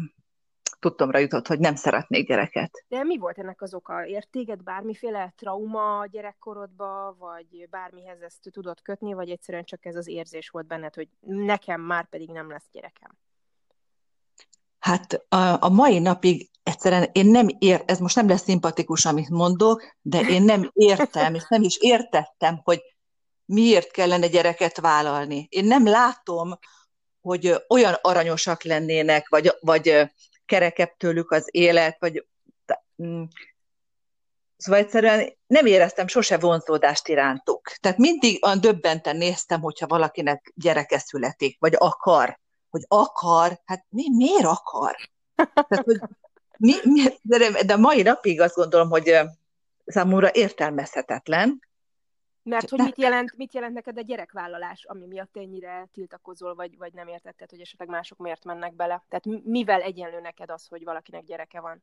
tudtomra 0.80 1.18
jutott, 1.18 1.46
hogy 1.46 1.58
nem 1.58 1.74
szeretnék 1.74 2.26
gyereket. 2.26 2.84
De 2.88 3.02
mi 3.02 3.18
volt 3.18 3.38
ennek 3.38 3.62
az 3.62 3.74
oka? 3.74 4.06
Ért 4.06 4.28
téged 4.30 4.62
bármiféle 4.62 5.34
trauma 5.36 6.06
gyerekkorodba, 6.10 7.16
vagy 7.18 7.68
bármihez 7.70 8.20
ezt 8.20 8.50
tudod 8.50 8.82
kötni, 8.82 9.12
vagy 9.12 9.30
egyszerűen 9.30 9.64
csak 9.64 9.84
ez 9.84 9.96
az 9.96 10.08
érzés 10.08 10.48
volt 10.48 10.66
benned, 10.66 10.94
hogy 10.94 11.08
nekem 11.20 11.80
már 11.80 12.08
pedig 12.08 12.28
nem 12.30 12.50
lesz 12.50 12.68
gyerekem? 12.72 13.18
Hát 14.78 15.24
a, 15.28 15.64
a 15.64 15.68
mai 15.68 15.98
napig 15.98 16.49
egyszerűen 16.62 17.08
én 17.12 17.26
nem 17.26 17.46
ér, 17.58 17.82
ez 17.86 17.98
most 17.98 18.16
nem 18.16 18.28
lesz 18.28 18.42
szimpatikus, 18.42 19.04
amit 19.04 19.28
mondok, 19.28 19.96
de 20.00 20.20
én 20.20 20.42
nem 20.42 20.70
értem, 20.72 21.34
és 21.34 21.44
nem 21.48 21.62
is 21.62 21.76
értettem, 21.76 22.60
hogy 22.64 22.80
miért 23.44 23.90
kellene 23.90 24.26
gyereket 24.26 24.80
vállalni. 24.80 25.46
Én 25.50 25.64
nem 25.64 25.86
látom, 25.86 26.58
hogy 27.20 27.64
olyan 27.68 27.96
aranyosak 28.00 28.62
lennének, 28.62 29.28
vagy, 29.28 29.56
vagy 29.60 30.10
kerekebb 30.46 30.96
tőlük 30.96 31.30
az 31.30 31.48
élet, 31.50 31.96
vagy 31.98 32.26
mm, 33.02 33.22
Szóval 34.56 34.80
egyszerűen 34.80 35.36
nem 35.46 35.66
éreztem 35.66 36.06
sose 36.06 36.38
vonzódást 36.38 37.08
irántuk. 37.08 37.72
Tehát 37.80 37.98
mindig 37.98 38.44
olyan 38.44 38.60
döbbenten 38.60 39.16
néztem, 39.16 39.60
hogyha 39.60 39.86
valakinek 39.86 40.52
gyereke 40.54 40.98
születik, 40.98 41.56
vagy 41.58 41.74
akar 41.78 42.38
hogy 42.70 42.84
akar, 42.88 43.60
hát 43.64 43.86
mi, 43.88 44.04
miért 44.16 44.44
akar? 44.44 44.96
Tehát, 45.34 45.84
hogy 45.84 46.00
mi, 46.60 46.72
mi, 46.82 47.02
de, 47.22 47.62
de 47.62 47.76
mai 47.76 48.02
napig 48.02 48.40
azt 48.40 48.54
gondolom, 48.54 48.88
hogy 48.88 49.14
számomra 49.86 50.30
értelmezhetetlen. 50.32 51.60
Mert 52.42 52.68
hogy 52.68 52.78
mit 52.78 52.98
jelent, 52.98 53.36
mit 53.36 53.54
jelent 53.54 53.74
neked 53.74 53.98
a 53.98 54.00
gyerekvállalás, 54.00 54.84
ami 54.88 55.06
miatt 55.06 55.36
ennyire 55.36 55.88
tiltakozol, 55.92 56.54
vagy, 56.54 56.76
vagy 56.78 56.92
nem 56.92 57.08
értetted, 57.08 57.50
hogy 57.50 57.60
esetleg 57.60 57.88
mások 57.88 58.18
miért 58.18 58.44
mennek 58.44 58.74
bele? 58.74 59.04
Tehát 59.08 59.42
mivel 59.44 59.80
egyenlő 59.80 60.20
neked 60.20 60.50
az, 60.50 60.66
hogy 60.66 60.84
valakinek 60.84 61.24
gyereke 61.24 61.60
van? 61.60 61.82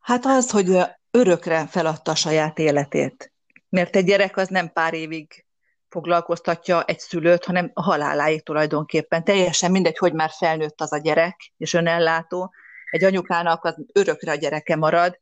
Hát 0.00 0.24
az, 0.24 0.50
hogy 0.50 0.78
örökre 1.10 1.66
feladta 1.66 2.10
a 2.10 2.14
saját 2.14 2.58
életét. 2.58 3.32
Mert 3.68 3.96
egy 3.96 4.04
gyerek 4.04 4.36
az 4.36 4.48
nem 4.48 4.72
pár 4.72 4.94
évig 4.94 5.44
foglalkoztatja 5.88 6.84
egy 6.84 6.98
szülőt, 6.98 7.44
hanem 7.44 7.70
a 7.74 7.82
haláláig 7.82 8.42
tulajdonképpen. 8.42 9.24
Teljesen 9.24 9.70
mindegy, 9.70 9.98
hogy 9.98 10.12
már 10.12 10.30
felnőtt 10.30 10.80
az 10.80 10.92
a 10.92 10.98
gyerek, 10.98 11.52
és 11.56 11.74
önellátó. 11.74 12.52
Egy 12.92 13.04
anyukának 13.04 13.64
az 13.64 13.76
örökre 13.92 14.30
a 14.32 14.34
gyereke 14.34 14.76
marad, 14.76 15.18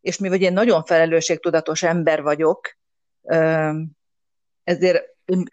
és 0.00 0.18
mivel 0.18 0.40
én 0.40 0.52
nagyon 0.52 0.84
felelősségtudatos 0.84 1.82
ember 1.82 2.22
vagyok, 2.22 2.76
ezért 4.64 5.04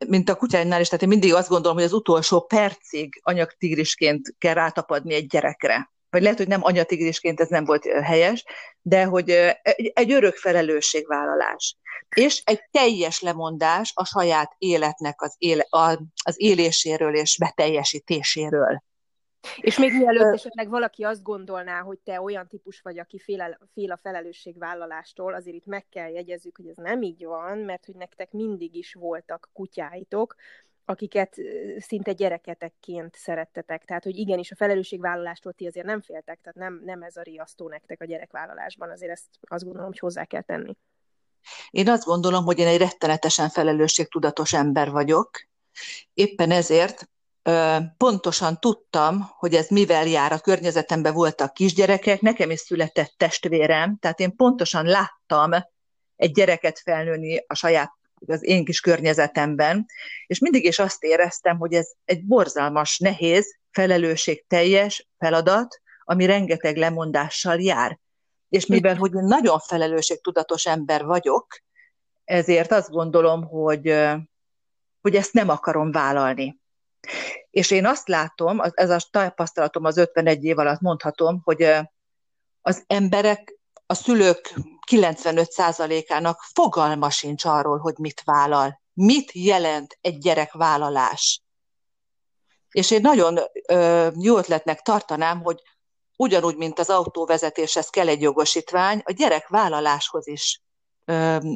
mint 0.07 0.29
a 0.29 0.35
kutyánynál 0.35 0.81
is, 0.81 0.87
tehát 0.87 1.03
én 1.03 1.09
mindig 1.09 1.33
azt 1.33 1.49
gondolom, 1.49 1.77
hogy 1.77 1.85
az 1.85 1.93
utolsó 1.93 2.41
percig 2.41 3.19
anyagtigrisként 3.23 4.35
kell 4.37 4.53
rátapadni 4.53 5.13
egy 5.13 5.27
gyerekre. 5.27 5.91
Vagy 6.09 6.21
lehet, 6.21 6.37
hogy 6.37 6.47
nem 6.47 6.63
anyatigrisként, 6.63 7.39
ez 7.39 7.47
nem 7.47 7.65
volt 7.65 7.85
helyes, 7.85 8.45
de 8.81 9.03
hogy 9.03 9.29
egy 9.93 10.11
örök 10.11 10.35
felelősségvállalás 10.35 11.77
és 12.15 12.41
egy 12.45 12.61
teljes 12.71 13.21
lemondás 13.21 13.91
a 13.95 14.05
saját 14.05 14.55
életnek 14.57 15.21
az, 15.21 15.35
éle, 15.37 15.65
a, 15.69 16.01
az 16.23 16.35
éléséről 16.35 17.15
és 17.15 17.37
beteljesítéséről. 17.37 18.83
És 19.61 19.77
még 19.77 19.93
mielőtt 19.93 20.33
esetleg 20.33 20.69
valaki 20.69 21.03
azt 21.03 21.23
gondolná, 21.23 21.81
hogy 21.81 21.99
te 21.99 22.21
olyan 22.21 22.47
típus 22.47 22.81
vagy, 22.81 22.99
aki 22.99 23.19
fél, 23.19 23.59
fél 23.73 23.91
a 23.91 23.97
felelősségvállalástól, 23.97 25.33
azért 25.33 25.55
itt 25.55 25.65
meg 25.65 25.85
kell 25.89 26.09
jegyezzük, 26.09 26.57
hogy 26.57 26.67
ez 26.67 26.75
nem 26.75 27.01
így 27.01 27.25
van, 27.25 27.57
mert 27.57 27.85
hogy 27.85 27.95
nektek 27.95 28.31
mindig 28.31 28.75
is 28.75 28.93
voltak 28.93 29.49
kutyáitok, 29.53 30.35
akiket 30.85 31.35
szinte 31.77 32.11
gyereketekként 32.11 33.15
szerettetek. 33.15 33.85
Tehát, 33.85 34.03
hogy 34.03 34.17
igenis 34.17 34.51
a 34.51 34.55
felelősségvállalástól 34.55 35.53
ti 35.53 35.67
azért 35.67 35.85
nem 35.85 36.01
féltek, 36.01 36.39
tehát 36.41 36.57
nem, 36.57 36.81
nem 36.85 37.01
ez 37.01 37.15
a 37.15 37.21
riasztó 37.21 37.67
nektek 37.67 38.01
a 38.01 38.05
gyerekvállalásban, 38.05 38.89
azért 38.89 39.11
ezt 39.11 39.25
azt 39.41 39.63
gondolom, 39.63 39.87
hogy 39.87 39.99
hozzá 39.99 40.25
kell 40.25 40.41
tenni. 40.41 40.77
Én 41.69 41.89
azt 41.89 42.05
gondolom, 42.05 42.43
hogy 42.43 42.59
én 42.59 42.67
egy 42.67 42.77
rettenetesen 42.77 43.49
felelősségtudatos 43.49 44.53
ember 44.53 44.89
vagyok. 44.89 45.29
Éppen 46.13 46.51
ezért 46.51 47.09
pontosan 47.97 48.59
tudtam, 48.59 49.29
hogy 49.37 49.53
ez 49.53 49.67
mivel 49.67 50.07
jár. 50.07 50.31
A 50.31 50.39
környezetemben 50.39 51.13
voltak 51.13 51.53
kisgyerekek, 51.53 52.21
nekem 52.21 52.51
is 52.51 52.59
született 52.59 53.13
testvérem, 53.17 53.97
tehát 53.99 54.19
én 54.19 54.35
pontosan 54.35 54.85
láttam 54.85 55.51
egy 56.15 56.31
gyereket 56.31 56.79
felnőni 56.79 57.43
a 57.47 57.55
saját 57.55 57.97
az 58.27 58.43
én 58.43 58.65
kis 58.65 58.79
környezetemben, 58.79 59.85
és 60.27 60.39
mindig 60.39 60.65
is 60.65 60.79
azt 60.79 61.03
éreztem, 61.03 61.57
hogy 61.57 61.73
ez 61.73 61.91
egy 62.05 62.25
borzalmas, 62.25 62.97
nehéz, 62.97 63.57
felelősségteljes 63.71 65.07
feladat, 65.17 65.81
ami 66.03 66.25
rengeteg 66.25 66.77
lemondással 66.77 67.61
jár. 67.61 67.99
És 68.49 68.65
mivel, 68.65 68.95
hogy 68.95 69.13
én 69.13 69.23
nagyon 69.23 69.59
felelősségtudatos 69.59 70.65
ember 70.65 71.05
vagyok, 71.05 71.61
ezért 72.23 72.71
azt 72.71 72.89
gondolom, 72.89 73.43
hogy, 73.43 73.95
hogy 75.01 75.15
ezt 75.15 75.33
nem 75.33 75.49
akarom 75.49 75.91
vállalni. 75.91 76.59
És 77.49 77.71
én 77.71 77.85
azt 77.85 78.07
látom, 78.07 78.61
ez 78.73 78.89
a 78.89 78.97
tapasztalatom 79.11 79.83
az 79.83 79.97
51 79.97 80.43
év 80.43 80.57
alatt 80.57 80.79
mondhatom, 80.79 81.41
hogy 81.43 81.67
az 82.61 82.83
emberek, 82.87 83.57
a 83.85 83.93
szülők 83.93 84.53
95%-ának 84.91 86.39
fogalma 86.53 87.09
sincs 87.09 87.45
arról, 87.45 87.77
hogy 87.77 87.97
mit 87.97 88.21
vállal. 88.25 88.81
Mit 88.93 89.31
jelent 89.31 89.97
egy 90.01 90.17
gyerekvállalás? 90.17 91.41
És 92.69 92.91
én 92.91 93.01
nagyon 93.01 93.39
ö, 93.67 94.07
jó 94.19 94.37
ötletnek 94.37 94.81
tartanám, 94.81 95.41
hogy 95.41 95.61
ugyanúgy, 96.15 96.55
mint 96.55 96.79
az 96.79 96.89
autóvezetéshez 96.89 97.89
kell 97.89 98.07
egy 98.07 98.21
jogosítvány, 98.21 99.01
a 99.03 99.11
gyerekvállaláshoz 99.11 100.27
is 100.27 100.61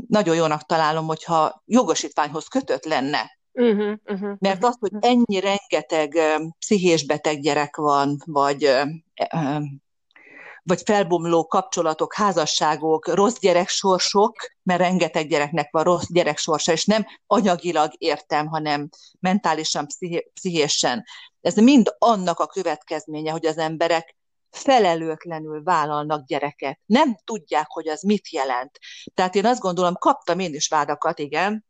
nagyon 0.07 0.35
jónak 0.35 0.65
találom, 0.65 1.05
hogyha 1.05 1.63
jogosítványhoz 1.65 2.47
kötött 2.47 2.85
lenne. 2.85 3.37
Uh-huh, 3.55 3.93
uh-huh, 4.05 4.35
Mert 4.39 4.63
az, 4.63 4.75
hogy 4.79 4.91
ennyi 4.99 5.39
rengeteg 5.39 6.17
pszichés 6.59 7.05
beteg 7.05 7.39
gyerek 7.39 7.75
van, 7.75 8.17
vagy 8.25 8.69
vagy 10.63 10.81
felbomló 10.85 11.45
kapcsolatok, 11.45 12.13
házasságok, 12.13 13.07
rossz 13.07 13.39
gyereksorsok, 13.39 14.35
mert 14.63 14.79
rengeteg 14.79 15.27
gyereknek 15.27 15.71
van 15.71 15.83
rossz 15.83 16.07
gyereksorsa, 16.09 16.71
és 16.71 16.85
nem 16.85 17.05
anyagilag 17.27 17.91
értem, 17.97 18.47
hanem 18.47 18.89
mentálisan, 19.19 19.87
pszichésen. 20.33 21.03
Ez 21.41 21.55
mind 21.55 21.95
annak 21.97 22.39
a 22.39 22.47
következménye, 22.47 23.31
hogy 23.31 23.45
az 23.45 23.57
emberek 23.57 24.15
felelőtlenül 24.49 25.63
vállalnak 25.63 26.25
gyereket. 26.25 26.79
Nem 26.85 27.17
tudják, 27.23 27.65
hogy 27.67 27.87
az 27.87 28.01
mit 28.01 28.29
jelent. 28.29 28.79
Tehát 29.13 29.35
én 29.35 29.45
azt 29.45 29.61
gondolom, 29.61 29.93
kaptam 29.93 30.39
én 30.39 30.53
is 30.53 30.67
vádakat, 30.67 31.19
igen, 31.19 31.65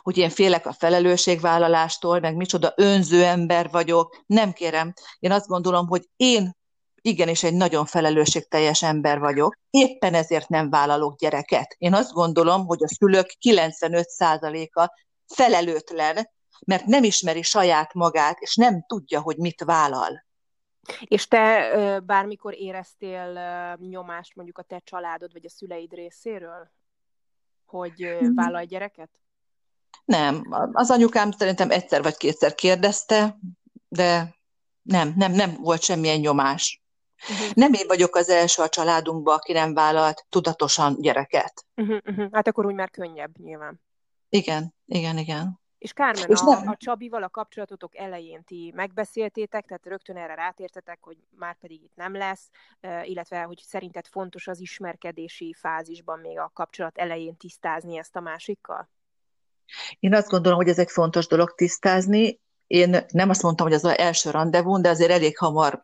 hogy 0.00 0.18
én 0.18 0.30
félek 0.30 0.66
a 0.66 0.72
felelősségvállalástól, 0.72 2.20
meg 2.20 2.36
micsoda 2.36 2.72
önző 2.76 3.24
ember 3.24 3.70
vagyok. 3.70 4.22
Nem 4.26 4.52
kérem. 4.52 4.92
Én 5.18 5.32
azt 5.32 5.46
gondolom, 5.46 5.86
hogy 5.86 6.08
én 6.16 6.56
igenis 7.02 7.42
egy 7.42 7.54
nagyon 7.54 7.86
felelősségteljes 7.86 8.82
ember 8.82 9.18
vagyok, 9.18 9.58
éppen 9.70 10.14
ezért 10.14 10.48
nem 10.48 10.70
vállalok 10.70 11.18
gyereket. 11.18 11.74
Én 11.78 11.94
azt 11.94 12.12
gondolom, 12.12 12.66
hogy 12.66 12.82
a 12.82 12.88
szülők 12.88 13.36
95%-a 13.48 14.92
felelőtlen, 15.34 16.30
mert 16.66 16.84
nem 16.84 17.02
ismeri 17.02 17.42
saját 17.42 17.94
magát, 17.94 18.38
és 18.40 18.56
nem 18.56 18.84
tudja, 18.86 19.20
hogy 19.20 19.36
mit 19.36 19.62
vállal. 19.64 20.24
És 21.04 21.28
te 21.28 22.00
bármikor 22.00 22.54
éreztél 22.54 23.32
nyomást 23.76 24.34
mondjuk 24.34 24.58
a 24.58 24.62
te 24.62 24.78
családod, 24.84 25.32
vagy 25.32 25.44
a 25.44 25.50
szüleid 25.50 25.92
részéről, 25.92 26.70
hogy 27.64 28.16
mhm. 28.20 28.34
vállalj 28.34 28.66
gyereket? 28.66 29.10
Nem. 30.04 30.46
Az 30.72 30.90
anyukám 30.90 31.30
szerintem 31.30 31.70
egyszer 31.70 32.02
vagy 32.02 32.16
kétszer 32.16 32.54
kérdezte, 32.54 33.38
de 33.88 34.34
nem, 34.82 35.12
nem, 35.16 35.32
nem 35.32 35.54
volt 35.60 35.82
semmilyen 35.82 36.18
nyomás. 36.18 36.82
Uh-huh. 37.30 37.54
Nem 37.54 37.72
én 37.72 37.86
vagyok 37.86 38.16
az 38.16 38.28
első 38.28 38.62
a 38.62 38.68
családunkban, 38.68 39.34
aki 39.34 39.52
nem 39.52 39.74
vállalt 39.74 40.26
tudatosan 40.28 40.96
gyereket. 41.00 41.66
Uh-huh, 41.76 41.98
uh-huh. 42.06 42.28
Hát 42.32 42.48
akkor 42.48 42.66
úgy 42.66 42.74
már 42.74 42.90
könnyebb 42.90 43.38
nyilván. 43.38 43.80
Igen, 44.28 44.74
igen, 44.86 45.18
igen. 45.18 45.60
És 45.78 45.92
Kármen, 45.92 46.28
és 46.28 46.40
a, 46.40 46.70
a 46.70 46.76
Csabival 46.76 47.22
a 47.22 47.28
kapcsolatotok 47.28 47.96
elején 47.96 48.44
ti 48.44 48.72
megbeszéltétek, 48.74 49.66
tehát 49.66 49.86
rögtön 49.86 50.16
erre 50.16 50.34
rátértetek, 50.34 50.98
hogy 51.00 51.16
már 51.30 51.56
pedig 51.58 51.82
itt 51.82 51.94
nem 51.94 52.16
lesz, 52.16 52.50
illetve 53.02 53.42
hogy 53.42 53.58
szerinted 53.58 54.06
fontos 54.06 54.48
az 54.48 54.60
ismerkedési 54.60 55.54
fázisban 55.58 56.18
még 56.18 56.38
a 56.38 56.50
kapcsolat 56.54 56.98
elején 56.98 57.36
tisztázni 57.36 57.98
ezt 57.98 58.16
a 58.16 58.20
másikkal? 58.20 58.88
Én 59.98 60.14
azt 60.14 60.28
gondolom, 60.28 60.58
hogy 60.58 60.68
ez 60.68 60.78
egy 60.78 60.90
fontos 60.90 61.26
dolog 61.26 61.54
tisztázni. 61.54 62.40
Én 62.66 63.04
nem 63.08 63.30
azt 63.30 63.42
mondtam, 63.42 63.66
hogy 63.66 63.76
az 63.76 63.84
az 63.84 63.98
első 63.98 64.30
rendezvún, 64.30 64.82
de 64.82 64.88
azért 64.88 65.10
elég 65.10 65.38
hamar 65.38 65.82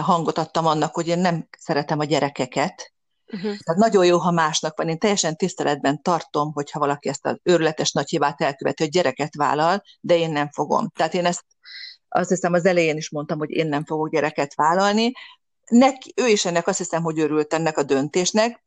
hangot 0.00 0.38
adtam 0.38 0.66
annak, 0.66 0.94
hogy 0.94 1.08
én 1.08 1.18
nem 1.18 1.48
szeretem 1.58 1.98
a 1.98 2.04
gyerekeket. 2.04 2.92
Uh-huh. 3.26 3.56
Tehát 3.64 3.80
nagyon 3.80 4.04
jó, 4.06 4.18
ha 4.18 4.30
másnak 4.30 4.76
van. 4.76 4.88
Én 4.88 4.98
teljesen 4.98 5.36
tiszteletben 5.36 6.02
tartom, 6.02 6.52
hogyha 6.52 6.78
valaki 6.78 7.08
ezt 7.08 7.26
az 7.26 7.38
őrületes 7.42 7.92
nagy 7.92 8.08
hibát 8.08 8.40
elköveti, 8.40 8.82
hogy 8.82 8.92
gyereket 8.92 9.34
vállal, 9.36 9.82
de 10.00 10.16
én 10.16 10.30
nem 10.30 10.50
fogom. 10.50 10.88
Tehát 10.88 11.14
én 11.14 11.26
ezt 11.26 11.44
azt 12.08 12.28
hiszem 12.28 12.52
az 12.52 12.64
elején 12.64 12.96
is 12.96 13.10
mondtam, 13.10 13.38
hogy 13.38 13.50
én 13.50 13.66
nem 13.68 13.84
fogok 13.84 14.10
gyereket 14.10 14.54
vállalni. 14.54 15.12
Neki, 15.66 16.12
ő 16.16 16.26
is 16.26 16.44
ennek 16.44 16.66
azt 16.66 16.78
hiszem, 16.78 17.02
hogy 17.02 17.18
örült 17.18 17.54
ennek 17.54 17.78
a 17.78 17.82
döntésnek. 17.82 18.62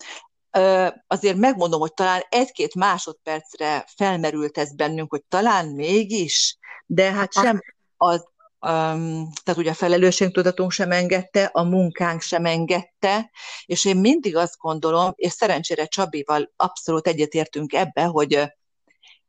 Azért 1.08 1.38
megmondom, 1.38 1.80
hogy 1.80 1.93
talán 1.93 2.22
egy-két 2.30 2.76
másodpercre 2.76 3.86
felmerült 3.95 4.58
ez 4.58 4.76
bennünk, 4.76 5.10
hogy 5.10 5.24
talán 5.28 5.68
mégis, 5.68 6.58
de 6.86 7.12
hát 7.12 7.34
sem 7.34 7.62
az 7.97 8.30
um, 8.62 9.30
tehát 9.43 9.58
ugye 9.58 9.70
a 9.70 9.74
felelősségtudatunk 9.74 10.72
sem 10.72 10.91
engedte, 10.91 11.43
a 11.54 11.64
munkánk 11.64 12.22
sem 12.22 12.45
engedte, 12.45 13.32
és 13.66 13.86
én 13.86 13.97
mindig 13.97 14.36
azt 14.36 14.58
gondolom, 14.58 15.14
és 15.16 15.32
szerencsére 15.32 15.86
Csabival 15.86 16.52
abszolút 16.56 17.08
egyetértünk 17.08 17.74
ebbe, 17.74 18.04
hogy, 18.04 18.52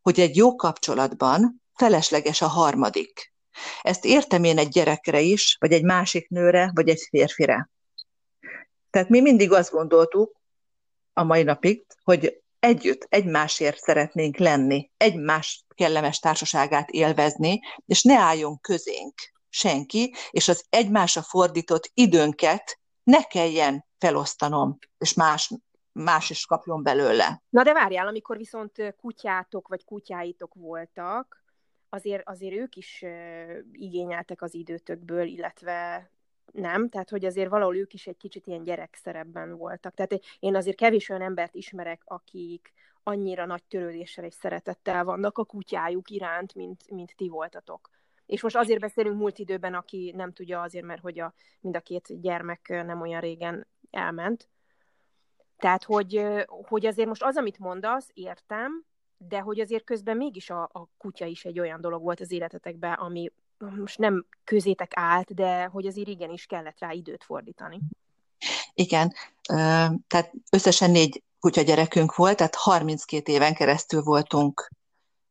hogy 0.02 0.20
egy 0.20 0.36
jó 0.36 0.54
kapcsolatban 0.54 1.62
felesleges 1.74 2.42
a 2.42 2.46
harmadik. 2.46 3.32
Ezt 3.82 4.04
értem 4.04 4.44
én 4.44 4.58
egy 4.58 4.68
gyerekre 4.68 5.20
is, 5.20 5.56
vagy 5.60 5.72
egy 5.72 5.84
másik 5.84 6.28
nőre, 6.28 6.70
vagy 6.74 6.88
egy 6.88 7.06
férfire. 7.08 7.70
Tehát 8.90 9.08
mi 9.08 9.20
mindig 9.20 9.52
azt 9.52 9.70
gondoltuk, 9.70 10.41
a 11.12 11.22
mai 11.22 11.42
napig, 11.42 11.86
hogy 12.04 12.42
együtt, 12.58 13.06
egymásért 13.08 13.78
szeretnénk 13.78 14.36
lenni, 14.36 14.90
egymás 14.96 15.64
kellemes 15.74 16.18
társaságát 16.18 16.90
élvezni, 16.90 17.60
és 17.86 18.02
ne 18.02 18.18
álljon 18.18 18.60
közénk 18.60 19.14
senki, 19.48 20.14
és 20.30 20.48
az 20.48 20.64
egymásra 20.68 21.22
fordított 21.22 21.90
időnket 21.94 22.78
ne 23.02 23.22
kelljen 23.22 23.86
felosztanom, 23.98 24.78
és 24.98 25.14
más, 25.14 25.50
más 25.92 26.30
is 26.30 26.46
kapjon 26.46 26.82
belőle. 26.82 27.42
Na 27.48 27.62
de 27.62 27.72
várjál, 27.72 28.06
amikor 28.06 28.36
viszont 28.36 28.94
kutyátok 28.96 29.68
vagy 29.68 29.84
kutyáitok 29.84 30.54
voltak, 30.54 31.44
azért, 31.88 32.28
azért 32.28 32.54
ők 32.54 32.76
is 32.76 33.04
igényeltek 33.72 34.42
az 34.42 34.54
időtökből, 34.54 35.26
illetve 35.26 36.10
nem, 36.52 36.88
tehát 36.88 37.10
hogy 37.10 37.24
azért 37.24 37.50
valahol 37.50 37.76
ők 37.76 37.92
is 37.92 38.06
egy 38.06 38.16
kicsit 38.16 38.46
ilyen 38.46 38.64
gyerekszerepben 38.64 39.56
voltak. 39.56 39.94
Tehát 39.94 40.20
én 40.38 40.56
azért 40.56 40.76
kevés 40.76 41.08
olyan 41.08 41.22
embert 41.22 41.54
ismerek, 41.54 42.02
akik 42.04 42.72
annyira 43.02 43.46
nagy 43.46 43.64
törődéssel 43.64 44.24
és 44.24 44.34
szeretettel 44.34 45.04
vannak 45.04 45.38
a 45.38 45.44
kutyájuk 45.44 46.10
iránt, 46.10 46.54
mint, 46.54 46.90
mint 46.90 47.16
ti 47.16 47.28
voltatok. 47.28 47.90
És 48.26 48.42
most 48.42 48.56
azért 48.56 48.80
beszélünk 48.80 49.18
múlt 49.18 49.38
időben, 49.38 49.74
aki 49.74 50.12
nem 50.16 50.32
tudja 50.32 50.62
azért, 50.62 50.84
mert 50.84 51.00
hogy 51.00 51.18
a, 51.18 51.34
mind 51.60 51.76
a 51.76 51.80
két 51.80 52.20
gyermek 52.20 52.68
nem 52.68 53.00
olyan 53.00 53.20
régen 53.20 53.66
elment. 53.90 54.48
Tehát, 55.58 55.84
hogy, 55.84 56.24
hogy 56.46 56.86
azért 56.86 57.08
most 57.08 57.22
az, 57.22 57.36
amit 57.36 57.58
mondasz, 57.58 58.10
értem, 58.12 58.84
de 59.16 59.40
hogy 59.40 59.60
azért 59.60 59.84
közben 59.84 60.16
mégis 60.16 60.50
a, 60.50 60.62
a 60.62 60.88
kutya 60.96 61.26
is 61.26 61.44
egy 61.44 61.60
olyan 61.60 61.80
dolog 61.80 62.02
volt 62.02 62.20
az 62.20 62.32
életetekben, 62.32 62.92
ami 62.92 63.30
most 63.70 63.98
nem 63.98 64.26
közétek 64.44 64.92
állt, 64.94 65.34
de 65.34 65.64
hogy 65.64 65.86
azért 65.86 66.08
igenis 66.08 66.46
kellett 66.46 66.78
rá 66.78 66.90
időt 66.90 67.24
fordítani. 67.24 67.80
Igen, 68.74 69.12
tehát 70.06 70.32
összesen 70.50 70.90
négy 70.90 71.22
kutyagyerekünk 71.40 72.14
volt, 72.14 72.36
tehát 72.36 72.54
32 72.54 73.32
éven 73.32 73.54
keresztül 73.54 74.02
voltunk 74.02 74.70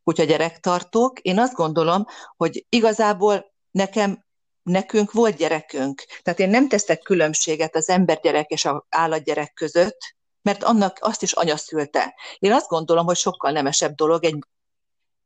kutyagyerektartók. 0.03 1.19
Én 1.19 1.39
azt 1.39 1.53
gondolom, 1.53 2.05
hogy 2.37 2.65
igazából 2.69 3.51
nekem 3.71 4.25
nekünk 4.63 5.11
volt 5.11 5.35
gyerekünk. 5.35 6.03
Tehát 6.21 6.39
én 6.39 6.49
nem 6.49 6.67
teszek 6.67 6.99
különbséget 6.99 7.75
az 7.75 7.89
embergyerek 7.89 8.49
és 8.49 8.65
az 8.65 8.81
állatgyerek 8.89 9.53
között, 9.53 10.15
mert 10.41 10.63
annak 10.63 10.97
azt 11.01 11.23
is 11.23 11.33
anya 11.33 11.57
szülte. 11.57 12.15
Én 12.39 12.51
azt 12.51 12.67
gondolom, 12.67 13.05
hogy 13.05 13.15
sokkal 13.15 13.51
nemesebb 13.51 13.95
dolog 13.95 14.23
egy, 14.23 14.45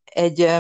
egy 0.04 0.58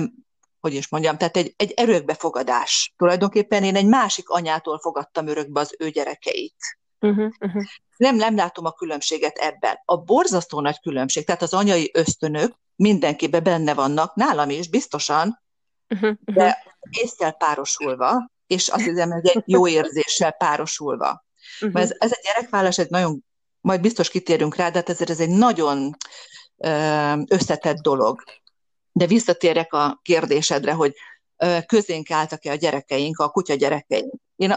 hogy 0.66 0.74
is 0.74 0.90
mondjam, 0.90 1.18
tehát 1.18 1.38
egy, 1.38 1.54
egy 1.58 1.74
örökbefogadás. 1.76 2.94
Tulajdonképpen 2.98 3.64
én 3.64 3.76
egy 3.76 3.86
másik 3.86 4.30
anyától 4.30 4.80
fogadtam 4.80 5.28
örökbe 5.28 5.60
az 5.60 5.76
ő 5.80 5.90
gyerekeit. 5.90 6.56
Uh-huh, 7.00 7.32
uh-huh. 7.40 7.64
Nem, 7.98 8.16
nem 8.16 8.36
látom 8.36 8.66
a 8.66 8.72
különbséget 8.72 9.38
ebben. 9.38 9.82
A 9.86 9.98
borzasztó 9.98 10.62
nagy 10.62 10.80
különbség, 10.80 11.26
tehát 11.26 11.42
az 11.42 11.54
anyai 11.54 11.92
ösztönök 11.94 12.54
mindenkiben 12.76 13.44
benne 13.44 13.74
vannak, 13.74 14.16
nálam 14.16 14.50
is 14.50 14.70
biztosan, 14.70 15.42
uh-huh, 15.90 16.10
uh-huh. 16.10 16.36
de 16.36 16.64
észtel 16.90 17.32
párosulva, 17.32 18.30
és 18.48 18.68
azt 18.68 18.84
hiszem, 18.84 19.12
hogy 19.12 19.28
egy 19.28 19.44
jó 19.46 19.68
érzéssel 19.68 20.32
párosulva. 20.32 21.26
Uh-huh. 21.56 21.74
Mert 21.74 21.92
ez, 21.92 21.96
ez 22.00 22.12
a 22.12 22.22
gyerekvállás 22.24 22.78
egy 22.78 22.90
nagyon, 22.90 23.24
majd 23.62 23.82
biztos 23.82 24.10
kitérünk 24.10 24.56
rá, 24.56 24.70
de 24.70 24.78
hát 24.78 24.90
ezért 24.90 25.10
ez 25.10 25.20
egy 25.20 25.30
nagyon 25.30 25.98
összetett 27.28 27.78
dolog. 27.78 28.24
De 28.98 29.08
visszatérek 29.08 29.74
a 29.74 30.00
kérdésedre, 30.02 30.74
hogy 30.74 30.94
közénk 31.66 32.12
álltak-e 32.12 32.52
a 32.52 32.56
gyerekeink, 32.56 33.20
a 33.20 33.30
kutya 33.30 33.54
gyerekeink. 33.54 34.14
Én 34.36 34.56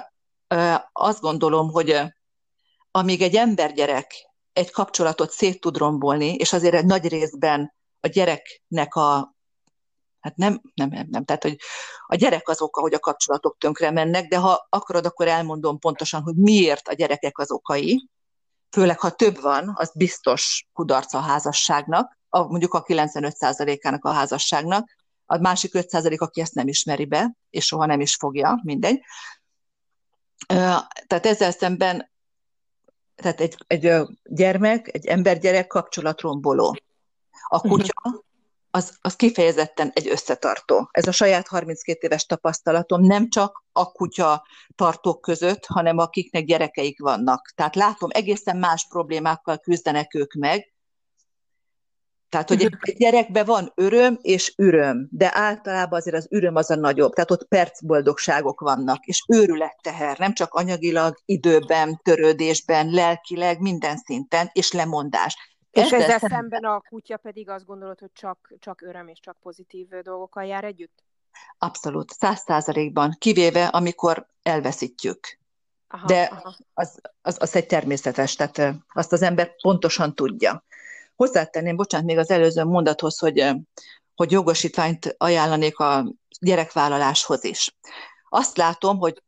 azt 0.92 1.20
gondolom, 1.20 1.70
hogy 1.70 2.00
amíg 2.90 3.22
egy 3.22 3.34
embergyerek 3.34 4.14
egy 4.52 4.70
kapcsolatot 4.70 5.30
szét 5.30 5.60
tud 5.60 5.76
rombolni, 5.76 6.34
és 6.34 6.52
azért 6.52 6.74
egy 6.74 6.84
nagy 6.84 7.08
részben 7.08 7.74
a 8.00 8.06
gyereknek 8.06 8.94
a 8.94 9.34
hát 10.20 10.36
nem, 10.36 10.60
nem, 10.74 10.88
nem, 10.88 11.06
nem, 11.10 11.24
tehát 11.24 11.42
hogy 11.42 11.56
a 12.06 12.14
gyerek 12.14 12.48
az 12.48 12.62
oka, 12.62 12.80
hogy 12.80 12.94
a 12.94 12.98
kapcsolatok 12.98 13.58
tönkre 13.58 13.90
mennek, 13.90 14.28
de 14.28 14.36
ha 14.36 14.66
akarod, 14.70 15.06
akkor 15.06 15.28
elmondom 15.28 15.78
pontosan, 15.78 16.22
hogy 16.22 16.34
miért 16.34 16.88
a 16.88 16.92
gyerekek 16.92 17.38
az 17.38 17.50
okai, 17.50 18.08
főleg 18.70 19.00
ha 19.00 19.10
több 19.10 19.40
van, 19.40 19.72
az 19.74 19.90
biztos 19.94 20.66
kudarc 20.72 21.14
a 21.14 21.20
házasságnak, 21.20 22.18
a, 22.28 22.42
mondjuk 22.42 22.74
a 22.74 22.82
95%-ának 22.82 24.04
a 24.04 24.10
házasságnak, 24.10 24.96
a 25.26 25.38
másik 25.38 25.70
5% 25.74 26.18
aki 26.18 26.40
ezt 26.40 26.54
nem 26.54 26.68
ismeri 26.68 27.04
be, 27.04 27.34
és 27.50 27.64
soha 27.66 27.86
nem 27.86 28.00
is 28.00 28.14
fogja, 28.14 28.60
mindegy. 28.62 29.00
Tehát 31.06 31.26
ezzel 31.26 31.50
szemben 31.50 32.10
tehát 33.14 33.40
egy, 33.40 33.56
egy 33.66 34.02
gyermek, 34.24 34.94
egy 34.94 35.06
embergyerek 35.06 35.66
kapcsolatromboló. 35.66 36.76
A 37.48 37.60
kutya 37.60 38.24
az, 38.70 38.96
az 39.00 39.16
kifejezetten 39.16 39.90
egy 39.94 40.08
összetartó. 40.08 40.88
Ez 40.90 41.06
a 41.06 41.12
saját 41.12 41.48
32 41.48 42.06
éves 42.06 42.26
tapasztalatom 42.26 43.02
nem 43.02 43.28
csak 43.28 43.64
a 43.72 43.92
kutya 43.92 44.46
tartók 44.74 45.20
között, 45.20 45.66
hanem 45.66 45.98
akiknek 45.98 46.44
gyerekeik 46.44 47.00
vannak. 47.00 47.52
Tehát 47.54 47.74
látom, 47.74 48.10
egészen 48.12 48.56
más 48.56 48.86
problémákkal 48.88 49.58
küzdenek 49.58 50.14
ők 50.14 50.32
meg, 50.32 50.72
tehát, 52.28 52.48
hogy 52.48 52.62
egy 52.62 52.96
gyerekben 52.96 53.44
van 53.44 53.72
öröm 53.74 54.18
és 54.22 54.54
üröm, 54.56 55.08
de 55.10 55.30
általában 55.32 55.98
azért 55.98 56.16
az 56.16 56.26
üröm 56.30 56.56
az 56.56 56.70
a 56.70 56.74
nagyobb, 56.74 57.12
tehát 57.12 57.30
ott 57.30 57.48
percboldogságok 57.48 58.60
vannak, 58.60 59.04
és 59.04 59.24
őrületteher, 59.28 60.18
nem 60.18 60.34
csak 60.34 60.54
anyagilag, 60.54 61.16
időben, 61.24 62.00
törődésben, 62.02 62.90
lelkileg, 62.90 63.60
minden 63.60 63.96
szinten, 63.96 64.50
és 64.52 64.72
lemondás. 64.72 65.36
És 65.70 65.92
ezzel, 65.92 66.00
ezzel 66.00 66.28
szemben 66.28 66.64
a 66.64 66.80
kutya 66.80 67.16
pedig 67.16 67.48
azt 67.48 67.66
gondolod, 67.66 67.98
hogy 67.98 68.12
csak, 68.12 68.54
csak 68.58 68.80
öröm 68.80 69.08
és 69.08 69.20
csak 69.20 69.36
pozitív 69.40 69.88
dolgokkal 69.88 70.44
jár 70.44 70.64
együtt? 70.64 71.02
Abszolút, 71.58 72.10
száz 72.10 72.40
százalékban, 72.40 73.16
kivéve 73.18 73.66
amikor 73.66 74.26
elveszítjük. 74.42 75.38
Aha, 75.88 76.06
De 76.06 76.22
aha. 76.22 76.56
Az, 76.74 77.00
az, 77.22 77.36
az 77.40 77.56
egy 77.56 77.66
természetes, 77.66 78.34
tehát 78.34 78.74
azt 78.88 79.12
az 79.12 79.22
ember 79.22 79.56
pontosan 79.56 80.14
tudja. 80.14 80.64
Hozzátenném, 81.16 81.76
bocsánat, 81.76 82.06
még 82.06 82.18
az 82.18 82.30
előző 82.30 82.64
mondathoz, 82.64 83.18
hogy, 83.18 83.50
hogy 84.14 84.30
jogosítványt 84.30 85.14
ajánlanék 85.18 85.78
a 85.78 86.14
gyerekvállaláshoz 86.40 87.44
is. 87.44 87.76
Azt 88.28 88.56
látom, 88.56 88.98
hogy 88.98 89.22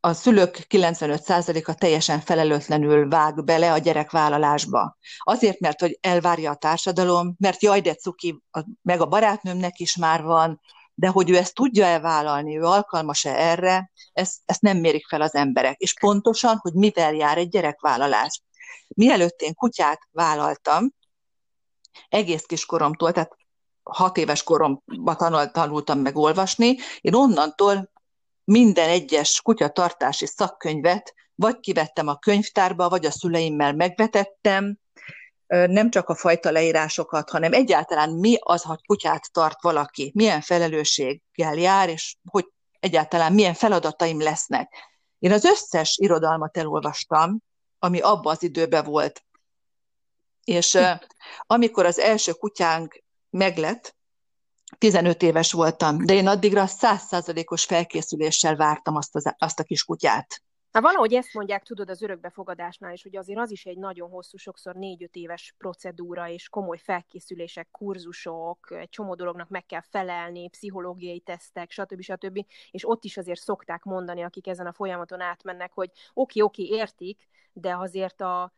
a 0.00 0.12
szülők 0.12 0.66
95%-a 0.68 1.74
teljesen 1.74 2.20
felelőtlenül 2.20 3.08
vág 3.08 3.44
bele 3.44 3.72
a 3.72 3.78
gyerekvállalásba. 3.78 4.96
Azért, 5.18 5.60
mert 5.60 5.80
hogy 5.80 5.98
elvárja 6.00 6.50
a 6.50 6.54
társadalom, 6.54 7.34
mert 7.38 7.62
jaj, 7.62 7.80
de 7.80 7.94
cuki, 7.94 8.42
meg 8.82 9.00
a 9.00 9.06
barátnőmnek 9.06 9.78
is 9.78 9.96
már 9.96 10.22
van, 10.22 10.60
de 10.94 11.08
hogy 11.08 11.30
ő 11.30 11.36
ezt 11.36 11.54
tudja 11.54 11.84
elvállalni, 11.84 12.58
ő 12.58 12.62
alkalmas-e 12.62 13.34
erre, 13.34 13.90
ezt, 14.12 14.40
ezt 14.44 14.60
nem 14.60 14.78
mérik 14.78 15.06
fel 15.06 15.20
az 15.20 15.34
emberek. 15.34 15.78
És 15.78 15.94
pontosan, 16.00 16.58
hogy 16.60 16.72
mivel 16.72 17.14
jár 17.14 17.38
egy 17.38 17.48
gyerekvállalás. 17.48 18.42
Mielőtt 18.88 19.40
én 19.40 19.54
kutyát 19.54 20.00
vállaltam, 20.10 20.90
egész 22.08 22.42
kiskoromtól, 22.42 23.12
tehát 23.12 23.36
hat 23.82 24.16
éves 24.16 24.42
koromban 24.42 25.50
tanultam 25.52 25.98
meg 25.98 26.16
olvasni, 26.16 26.76
én 27.00 27.14
onnantól 27.14 27.90
minden 28.50 28.88
egyes 28.88 29.40
kutyatartási 29.42 30.26
szakkönyvet 30.26 31.14
vagy 31.34 31.60
kivettem 31.60 32.08
a 32.08 32.18
könyvtárba, 32.18 32.88
vagy 32.88 33.06
a 33.06 33.10
szüleimmel 33.10 33.74
megvetettem, 33.74 34.78
nem 35.46 35.90
csak 35.90 36.08
a 36.08 36.14
fajta 36.14 36.50
leírásokat, 36.50 37.30
hanem 37.30 37.52
egyáltalán 37.52 38.10
mi 38.10 38.36
az, 38.40 38.62
hogy 38.62 38.86
kutyát 38.86 39.32
tart 39.32 39.62
valaki, 39.62 40.12
milyen 40.14 40.40
felelősséggel 40.40 41.54
jár, 41.54 41.88
és 41.88 42.16
hogy 42.30 42.46
egyáltalán 42.80 43.32
milyen 43.32 43.54
feladataim 43.54 44.20
lesznek. 44.20 44.72
Én 45.18 45.32
az 45.32 45.44
összes 45.44 45.96
irodalmat 45.96 46.56
elolvastam, 46.56 47.38
ami 47.78 48.00
abban 48.00 48.32
az 48.32 48.42
időben 48.42 48.84
volt. 48.84 49.24
És 50.44 50.78
amikor 51.46 51.86
az 51.86 51.98
első 51.98 52.32
kutyánk 52.32 53.02
meglett, 53.30 53.94
15 54.80 55.22
éves 55.22 55.52
voltam, 55.52 56.04
de 56.04 56.14
én 56.14 56.26
addigra 56.26 56.66
százszázalékos 56.66 57.64
felkészüléssel 57.64 58.56
vártam 58.56 58.96
azt, 58.96 59.16
az, 59.16 59.34
azt 59.38 59.60
a 59.60 59.62
kis 59.62 59.84
kutyát. 59.84 60.42
Hát 60.72 60.82
valahogy 60.82 61.14
ezt 61.14 61.34
mondják, 61.34 61.62
tudod, 61.62 61.90
az 61.90 62.02
örökbefogadásnál 62.02 62.92
is, 62.92 63.02
hogy 63.02 63.16
azért 63.16 63.38
az 63.38 63.50
is 63.50 63.64
egy 63.64 63.78
nagyon 63.78 64.10
hosszú, 64.10 64.36
sokszor 64.36 64.74
négy-öt 64.74 65.14
éves 65.14 65.54
procedúra, 65.58 66.28
és 66.28 66.48
komoly 66.48 66.78
felkészülések, 66.78 67.68
kurzusok, 67.70 68.70
egy 68.70 68.88
csomó 68.88 69.14
dolognak 69.14 69.48
meg 69.48 69.66
kell 69.66 69.82
felelni, 69.90 70.48
pszichológiai 70.48 71.20
tesztek, 71.20 71.70
stb. 71.70 72.00
stb. 72.00 72.46
És 72.70 72.88
ott 72.88 73.04
is 73.04 73.16
azért 73.16 73.40
szokták 73.40 73.82
mondani, 73.82 74.22
akik 74.22 74.46
ezen 74.46 74.66
a 74.66 74.72
folyamaton 74.72 75.20
átmennek, 75.20 75.72
hogy 75.72 75.90
oké, 76.14 76.40
oké, 76.40 76.62
értik, 76.62 77.28
de 77.52 77.76
azért 77.76 78.20
a, 78.20 78.52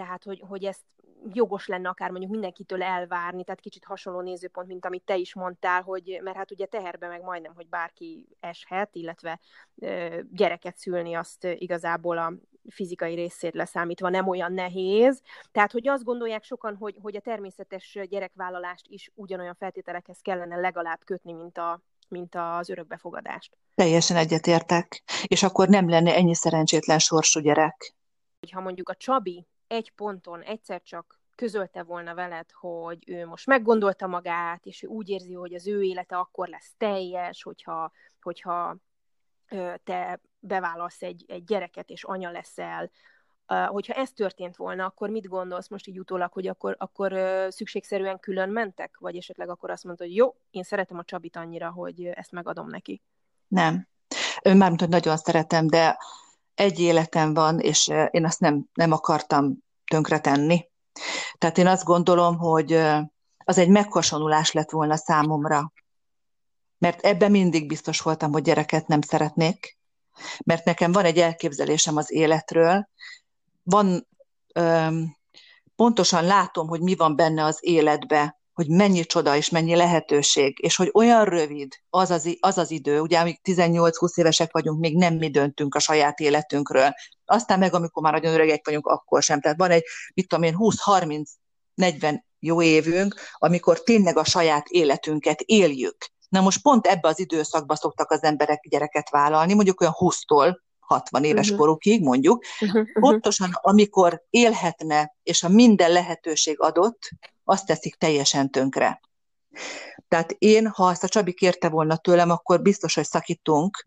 tehát, 0.00 0.24
hogy, 0.24 0.42
hogy 0.48 0.64
ezt 0.64 0.84
jogos 1.32 1.66
lenne 1.66 1.88
akár 1.88 2.10
mondjuk 2.10 2.30
mindenkitől 2.30 2.82
elvárni, 2.82 3.44
tehát 3.44 3.60
kicsit 3.60 3.84
hasonló 3.84 4.20
nézőpont, 4.20 4.66
mint 4.66 4.84
amit 4.84 5.02
te 5.02 5.16
is 5.16 5.34
mondtál, 5.34 5.82
hogy, 5.82 6.20
mert 6.22 6.36
hát 6.36 6.50
ugye 6.50 6.66
teherbe 6.66 7.08
meg 7.08 7.22
majdnem, 7.22 7.54
hogy 7.54 7.68
bárki 7.68 8.28
eshet, 8.40 8.94
illetve 8.94 9.40
ö, 9.74 10.20
gyereket 10.30 10.76
szülni 10.76 11.14
azt 11.14 11.44
igazából 11.44 12.18
a 12.18 12.32
fizikai 12.68 13.14
részét 13.14 13.54
leszámítva 13.54 14.08
nem 14.08 14.28
olyan 14.28 14.52
nehéz. 14.52 15.22
Tehát, 15.52 15.72
hogy 15.72 15.88
azt 15.88 16.04
gondolják 16.04 16.42
sokan, 16.42 16.76
hogy, 16.76 16.96
hogy 17.02 17.16
a 17.16 17.20
természetes 17.20 17.98
gyerekvállalást 18.08 18.86
is 18.88 19.10
ugyanolyan 19.14 19.54
feltételekhez 19.54 20.20
kellene 20.20 20.56
legalább 20.56 21.00
kötni, 21.04 21.32
mint 21.32 21.58
a, 21.58 21.82
mint 22.08 22.34
az 22.34 22.68
örökbefogadást. 22.68 23.56
Teljesen 23.74 24.16
egyetértek. 24.16 25.02
És 25.26 25.42
akkor 25.42 25.68
nem 25.68 25.88
lenne 25.88 26.14
ennyi 26.14 26.34
szerencsétlen 26.34 26.98
sorsú 26.98 27.40
gyerek. 27.40 27.94
Ha 28.52 28.60
mondjuk 28.60 28.88
a 28.88 28.94
Csabi 28.94 29.46
egy 29.70 29.92
ponton 29.92 30.42
egyszer 30.42 30.82
csak 30.82 31.20
közölte 31.34 31.82
volna 31.82 32.14
veled, 32.14 32.50
hogy 32.52 33.04
ő 33.06 33.26
most 33.26 33.46
meggondolta 33.46 34.06
magát, 34.06 34.64
és 34.64 34.82
ő 34.82 34.86
úgy 34.86 35.08
érzi, 35.08 35.32
hogy 35.32 35.54
az 35.54 35.66
ő 35.66 35.82
élete 35.82 36.16
akkor 36.16 36.48
lesz 36.48 36.74
teljes, 36.76 37.42
hogyha, 37.42 37.92
hogyha 38.20 38.76
te 39.84 40.20
bevállalsz 40.38 41.02
egy, 41.02 41.24
egy 41.28 41.44
gyereket, 41.44 41.90
és 41.90 42.04
anya 42.04 42.30
leszel, 42.30 42.90
hogyha 43.66 43.92
ez 43.92 44.12
történt 44.12 44.56
volna, 44.56 44.84
akkor 44.84 45.10
mit 45.10 45.28
gondolsz 45.28 45.68
most 45.68 45.86
így 45.86 45.98
utólag, 45.98 46.32
hogy 46.32 46.46
akkor, 46.46 46.76
akkor 46.78 47.12
szükségszerűen 47.48 48.20
külön 48.20 48.48
mentek? 48.48 48.96
Vagy 48.98 49.16
esetleg 49.16 49.48
akkor 49.48 49.70
azt 49.70 49.84
mondta, 49.84 50.04
hogy 50.04 50.14
jó, 50.14 50.36
én 50.50 50.62
szeretem 50.62 50.98
a 50.98 51.04
Csabit 51.04 51.36
annyira, 51.36 51.70
hogy 51.70 52.04
ezt 52.04 52.32
megadom 52.32 52.66
neki? 52.66 53.02
Nem. 53.48 53.88
Mármint, 54.42 54.80
hogy 54.80 54.88
nagyon 54.88 55.16
szeretem, 55.16 55.66
de 55.66 55.98
egy 56.60 56.78
életem 56.80 57.34
van, 57.34 57.58
és 57.58 57.88
én 58.10 58.24
azt 58.24 58.40
nem, 58.40 58.64
nem 58.74 58.92
akartam 58.92 59.56
tönkretenni. 59.84 60.68
Tehát 61.38 61.58
én 61.58 61.66
azt 61.66 61.84
gondolom, 61.84 62.38
hogy 62.38 62.72
az 63.44 63.58
egy 63.58 63.68
meghasonulás 63.68 64.52
lett 64.52 64.70
volna 64.70 64.96
számomra. 64.96 65.72
Mert 66.78 67.00
ebben 67.00 67.30
mindig 67.30 67.66
biztos 67.66 68.00
voltam, 68.00 68.32
hogy 68.32 68.42
gyereket 68.42 68.86
nem 68.86 69.00
szeretnék, 69.00 69.78
mert 70.44 70.64
nekem 70.64 70.92
van 70.92 71.04
egy 71.04 71.18
elképzelésem 71.18 71.96
az 71.96 72.12
életről, 72.12 72.88
van, 73.62 74.08
pontosan 75.76 76.24
látom, 76.24 76.68
hogy 76.68 76.80
mi 76.80 76.94
van 76.94 77.16
benne 77.16 77.44
az 77.44 77.58
életbe, 77.60 78.39
hogy 78.60 78.68
mennyi 78.68 79.04
csoda 79.04 79.36
és 79.36 79.48
mennyi 79.48 79.74
lehetőség, 79.74 80.58
és 80.62 80.76
hogy 80.76 80.90
olyan 80.94 81.24
rövid 81.24 81.74
az 81.90 82.10
az, 82.10 82.36
az, 82.40 82.58
az 82.58 82.70
idő, 82.70 83.00
ugye 83.00 83.18
amíg 83.18 83.40
18-20 83.44 84.18
évesek 84.18 84.52
vagyunk, 84.52 84.80
még 84.80 84.96
nem 84.96 85.14
mi 85.14 85.30
döntünk 85.30 85.74
a 85.74 85.78
saját 85.78 86.18
életünkről. 86.18 86.90
Aztán 87.24 87.58
meg, 87.58 87.74
amikor 87.74 88.02
már 88.02 88.12
nagyon 88.12 88.32
öregek 88.32 88.66
vagyunk, 88.66 88.86
akkor 88.86 89.22
sem. 89.22 89.40
Tehát 89.40 89.58
van 89.58 89.70
egy, 89.70 89.84
mit 90.14 90.28
tudom 90.28 90.44
én, 90.44 90.56
20-30-40 91.78 92.20
jó 92.38 92.62
évünk, 92.62 93.14
amikor 93.34 93.82
tényleg 93.82 94.16
a 94.16 94.24
saját 94.24 94.68
életünket 94.68 95.40
éljük. 95.40 95.96
Na 96.28 96.40
most 96.40 96.62
pont 96.62 96.86
ebbe 96.86 97.08
az 97.08 97.18
időszakba 97.18 97.76
szoktak 97.76 98.10
az 98.10 98.22
emberek 98.22 98.66
gyereket 98.68 99.10
vállalni, 99.10 99.54
mondjuk 99.54 99.80
olyan 99.80 99.94
20-tól 99.98 100.56
60 100.78 101.24
éves 101.24 101.44
uh-huh. 101.44 101.58
korukig, 101.58 102.02
mondjuk, 102.02 102.44
uh-huh. 102.60 102.86
pontosan 103.00 103.50
amikor 103.52 104.22
élhetne, 104.30 105.14
és 105.22 105.42
a 105.42 105.48
minden 105.48 105.92
lehetőség 105.92 106.60
adott, 106.60 106.98
azt 107.50 107.66
teszik 107.66 107.94
teljesen 107.94 108.50
tönkre. 108.50 109.00
Tehát 110.08 110.30
én, 110.38 110.68
ha 110.68 110.86
azt 110.86 111.04
a 111.04 111.08
Csabi 111.08 111.32
kérte 111.32 111.68
volna 111.68 111.96
tőlem, 111.96 112.30
akkor 112.30 112.62
biztos, 112.62 112.94
hogy 112.94 113.04
szakítunk, 113.04 113.86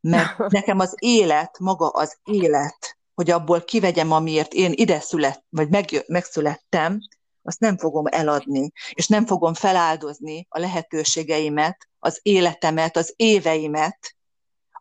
mert 0.00 0.38
nekem 0.58 0.78
az 0.78 0.94
élet, 0.98 1.58
maga 1.58 1.88
az 1.88 2.18
élet, 2.24 2.98
hogy 3.14 3.30
abból 3.30 3.64
kivegyem, 3.64 4.12
amiért 4.12 4.52
én 4.52 4.72
ide 4.74 5.00
szület, 5.00 5.44
vagy 5.48 5.68
meg, 5.68 6.04
megszülettem, 6.06 6.98
azt 7.42 7.60
nem 7.60 7.78
fogom 7.78 8.06
eladni, 8.06 8.72
és 8.90 9.08
nem 9.08 9.26
fogom 9.26 9.54
feláldozni 9.54 10.46
a 10.48 10.58
lehetőségeimet, 10.58 11.88
az 11.98 12.18
életemet, 12.22 12.96
az 12.96 13.12
éveimet 13.16 14.16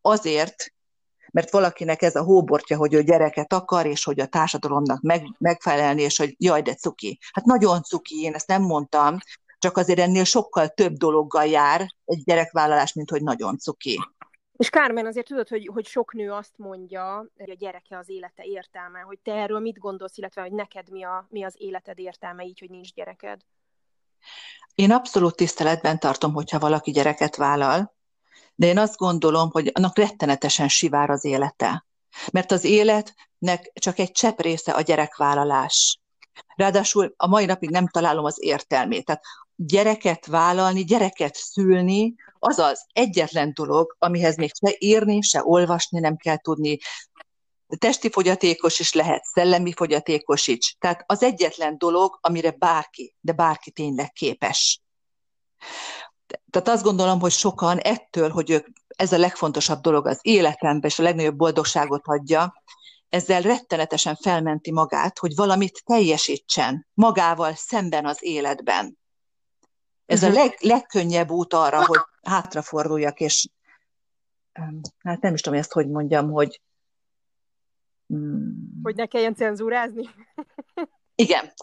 azért, 0.01 0.73
mert 1.33 1.51
valakinek 1.51 2.01
ez 2.01 2.15
a 2.15 2.23
hóbortja, 2.23 2.77
hogy 2.77 2.93
ő 2.93 3.03
gyereket 3.03 3.53
akar, 3.53 3.85
és 3.85 4.03
hogy 4.03 4.19
a 4.19 4.25
társadalomnak 4.25 5.01
meg, 5.01 5.25
megfelelni, 5.37 6.01
és 6.01 6.17
hogy 6.17 6.35
jaj, 6.37 6.61
de 6.61 6.73
cuki. 6.73 7.19
Hát 7.31 7.45
nagyon 7.45 7.83
cuki, 7.83 8.21
én 8.21 8.33
ezt 8.33 8.47
nem 8.47 8.61
mondtam, 8.61 9.17
csak 9.59 9.77
azért 9.77 9.99
ennél 9.99 10.23
sokkal 10.23 10.67
több 10.67 10.93
dologgal 10.93 11.45
jár 11.45 11.87
egy 12.05 12.23
gyerekvállalás, 12.23 12.93
mint 12.93 13.09
hogy 13.09 13.23
nagyon 13.23 13.57
cuki. 13.57 13.99
És 14.57 14.69
Kármen, 14.69 15.05
azért 15.05 15.27
tudod, 15.27 15.47
hogy, 15.47 15.69
hogy 15.73 15.85
sok 15.85 16.13
nő 16.13 16.31
azt 16.31 16.57
mondja, 16.57 17.25
hogy 17.37 17.49
a 17.49 17.55
gyereke 17.55 17.97
az 17.97 18.09
élete 18.09 18.43
értelme, 18.43 18.99
hogy 18.99 19.19
te 19.19 19.33
erről 19.33 19.59
mit 19.59 19.77
gondolsz, 19.77 20.17
illetve 20.17 20.41
hogy 20.41 20.51
neked 20.51 20.89
mi, 20.89 21.03
a, 21.03 21.27
mi 21.29 21.43
az 21.43 21.55
életed 21.57 21.99
értelme 21.99 22.43
így, 22.43 22.59
hogy 22.59 22.69
nincs 22.69 22.93
gyereked? 22.93 23.41
Én 24.75 24.91
abszolút 24.91 25.35
tiszteletben 25.35 25.99
tartom, 25.99 26.33
hogyha 26.33 26.59
valaki 26.59 26.91
gyereket 26.91 27.35
vállal, 27.35 27.93
de 28.55 28.67
én 28.67 28.77
azt 28.77 28.97
gondolom, 28.97 29.49
hogy 29.51 29.71
annak 29.73 29.97
rettenetesen 29.97 30.67
sivár 30.67 31.09
az 31.09 31.25
élete. 31.25 31.85
Mert 32.31 32.51
az 32.51 32.63
életnek 32.63 33.71
csak 33.73 33.99
egy 33.99 34.11
csepp 34.11 34.39
része 34.39 34.71
a 34.71 34.81
gyerekvállalás. 34.81 35.99
Ráadásul 36.55 37.13
a 37.17 37.27
mai 37.27 37.45
napig 37.45 37.69
nem 37.69 37.87
találom 37.87 38.25
az 38.25 38.37
értelmét. 38.39 39.05
Tehát 39.05 39.23
gyereket 39.55 40.25
vállalni, 40.25 40.83
gyereket 40.83 41.35
szülni, 41.35 42.15
az 42.39 42.59
az 42.59 42.85
egyetlen 42.93 43.51
dolog, 43.53 43.95
amihez 43.99 44.35
még 44.35 44.51
se 44.53 44.75
írni, 44.79 45.21
se 45.21 45.41
olvasni 45.43 45.99
nem 45.99 46.15
kell 46.15 46.37
tudni, 46.37 46.77
testi 47.77 48.09
fogyatékos 48.09 48.79
is 48.79 48.93
lehet, 48.93 49.23
szellemi 49.23 49.73
fogyatékos 49.73 50.47
is. 50.47 50.75
Tehát 50.79 51.03
az 51.05 51.23
egyetlen 51.23 51.77
dolog, 51.77 52.17
amire 52.21 52.51
bárki, 52.51 53.15
de 53.19 53.31
bárki 53.31 53.71
tényleg 53.71 54.11
képes. 54.11 54.81
Tehát 56.49 56.67
azt 56.67 56.83
gondolom, 56.83 57.19
hogy 57.19 57.31
sokan 57.31 57.77
ettől, 57.77 58.29
hogy 58.29 58.49
ők, 58.49 58.67
ez 58.87 59.11
a 59.11 59.17
legfontosabb 59.17 59.81
dolog 59.81 60.07
az 60.07 60.19
életemben, 60.21 60.89
és 60.89 60.99
a 60.99 61.03
legnagyobb 61.03 61.35
boldogságot 61.35 62.01
adja, 62.03 62.63
ezzel 63.09 63.41
rettenetesen 63.41 64.15
felmenti 64.15 64.71
magát, 64.71 65.19
hogy 65.19 65.35
valamit 65.35 65.81
teljesítsen 65.85 66.87
magával 66.93 67.53
szemben 67.55 68.05
az 68.05 68.23
életben. 68.23 68.97
Ez 70.05 70.23
uh-huh. 70.23 70.37
a 70.37 70.41
mhm. 70.41 70.47
leg, 70.47 70.57
legkönnyebb 70.59 71.31
út 71.31 71.53
arra, 71.53 71.85
hogy 71.85 71.99
hátraforduljak, 72.21 73.19
és 73.19 73.47
hát 74.99 75.21
nem 75.21 75.33
is 75.33 75.41
tudom 75.41 75.59
ezt, 75.59 75.71
hogy 75.71 75.89
mondjam, 75.89 76.31
hogy 76.31 76.61
Hmm. 78.07 78.79
Hogy 78.83 78.95
ne 78.95 79.05
kelljen 79.05 79.35
cenzúrázni? 79.35 80.09
Igen. 81.15 81.53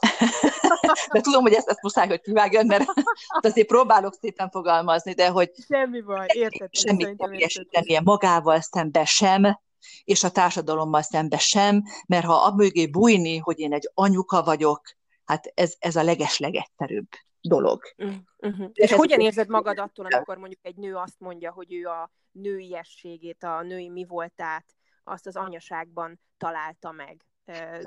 De 1.12 1.20
tudom, 1.20 1.42
hogy 1.42 1.52
ezt, 1.52 1.68
ezt 1.68 1.82
muszáj, 1.82 2.08
hogy 2.08 2.20
kivágjon, 2.20 2.66
mert 2.66 2.84
azért 3.40 3.66
próbálok 3.66 4.14
szépen 4.14 4.50
fogalmazni, 4.50 5.12
de 5.12 5.28
hogy 5.28 5.50
semmi 5.68 6.00
baj, 6.00 6.26
értettem. 6.32 6.68
Semmit 6.70 7.06
nem 7.06 7.16
teljesítenie 7.16 8.00
magával 8.00 8.60
szembe 8.60 9.04
sem, 9.04 9.60
és 10.04 10.24
a 10.24 10.30
társadalommal 10.30 11.02
szembe 11.02 11.38
sem, 11.38 11.82
mert 12.06 12.24
ha 12.24 12.34
a 12.34 12.54
mögé 12.54 12.86
bújni, 12.86 13.36
hogy 13.36 13.58
én 13.58 13.72
egy 13.72 13.90
anyuka 13.94 14.42
vagyok, 14.42 14.80
hát 15.24 15.52
ez, 15.54 15.74
ez 15.78 15.96
a 15.96 16.02
legeslegegyszerűbb 16.02 17.08
dolog. 17.40 17.82
Uh-huh. 17.96 18.70
És 18.72 18.92
hogyan 18.92 19.20
érzed 19.20 19.48
magad 19.48 19.78
attól, 19.78 20.06
amikor 20.06 20.36
mondjuk 20.36 20.60
egy 20.62 20.76
nő 20.76 20.96
azt 20.96 21.18
mondja, 21.18 21.52
hogy 21.52 21.72
ő 21.72 21.86
a 21.86 22.10
nőiességét, 22.32 23.42
a 23.42 23.62
női 23.62 23.88
mi 23.88 24.04
voltát 24.04 24.64
azt 25.04 25.26
az 25.26 25.36
anyaságban 25.36 26.20
találta 26.38 26.90
meg. 26.90 27.24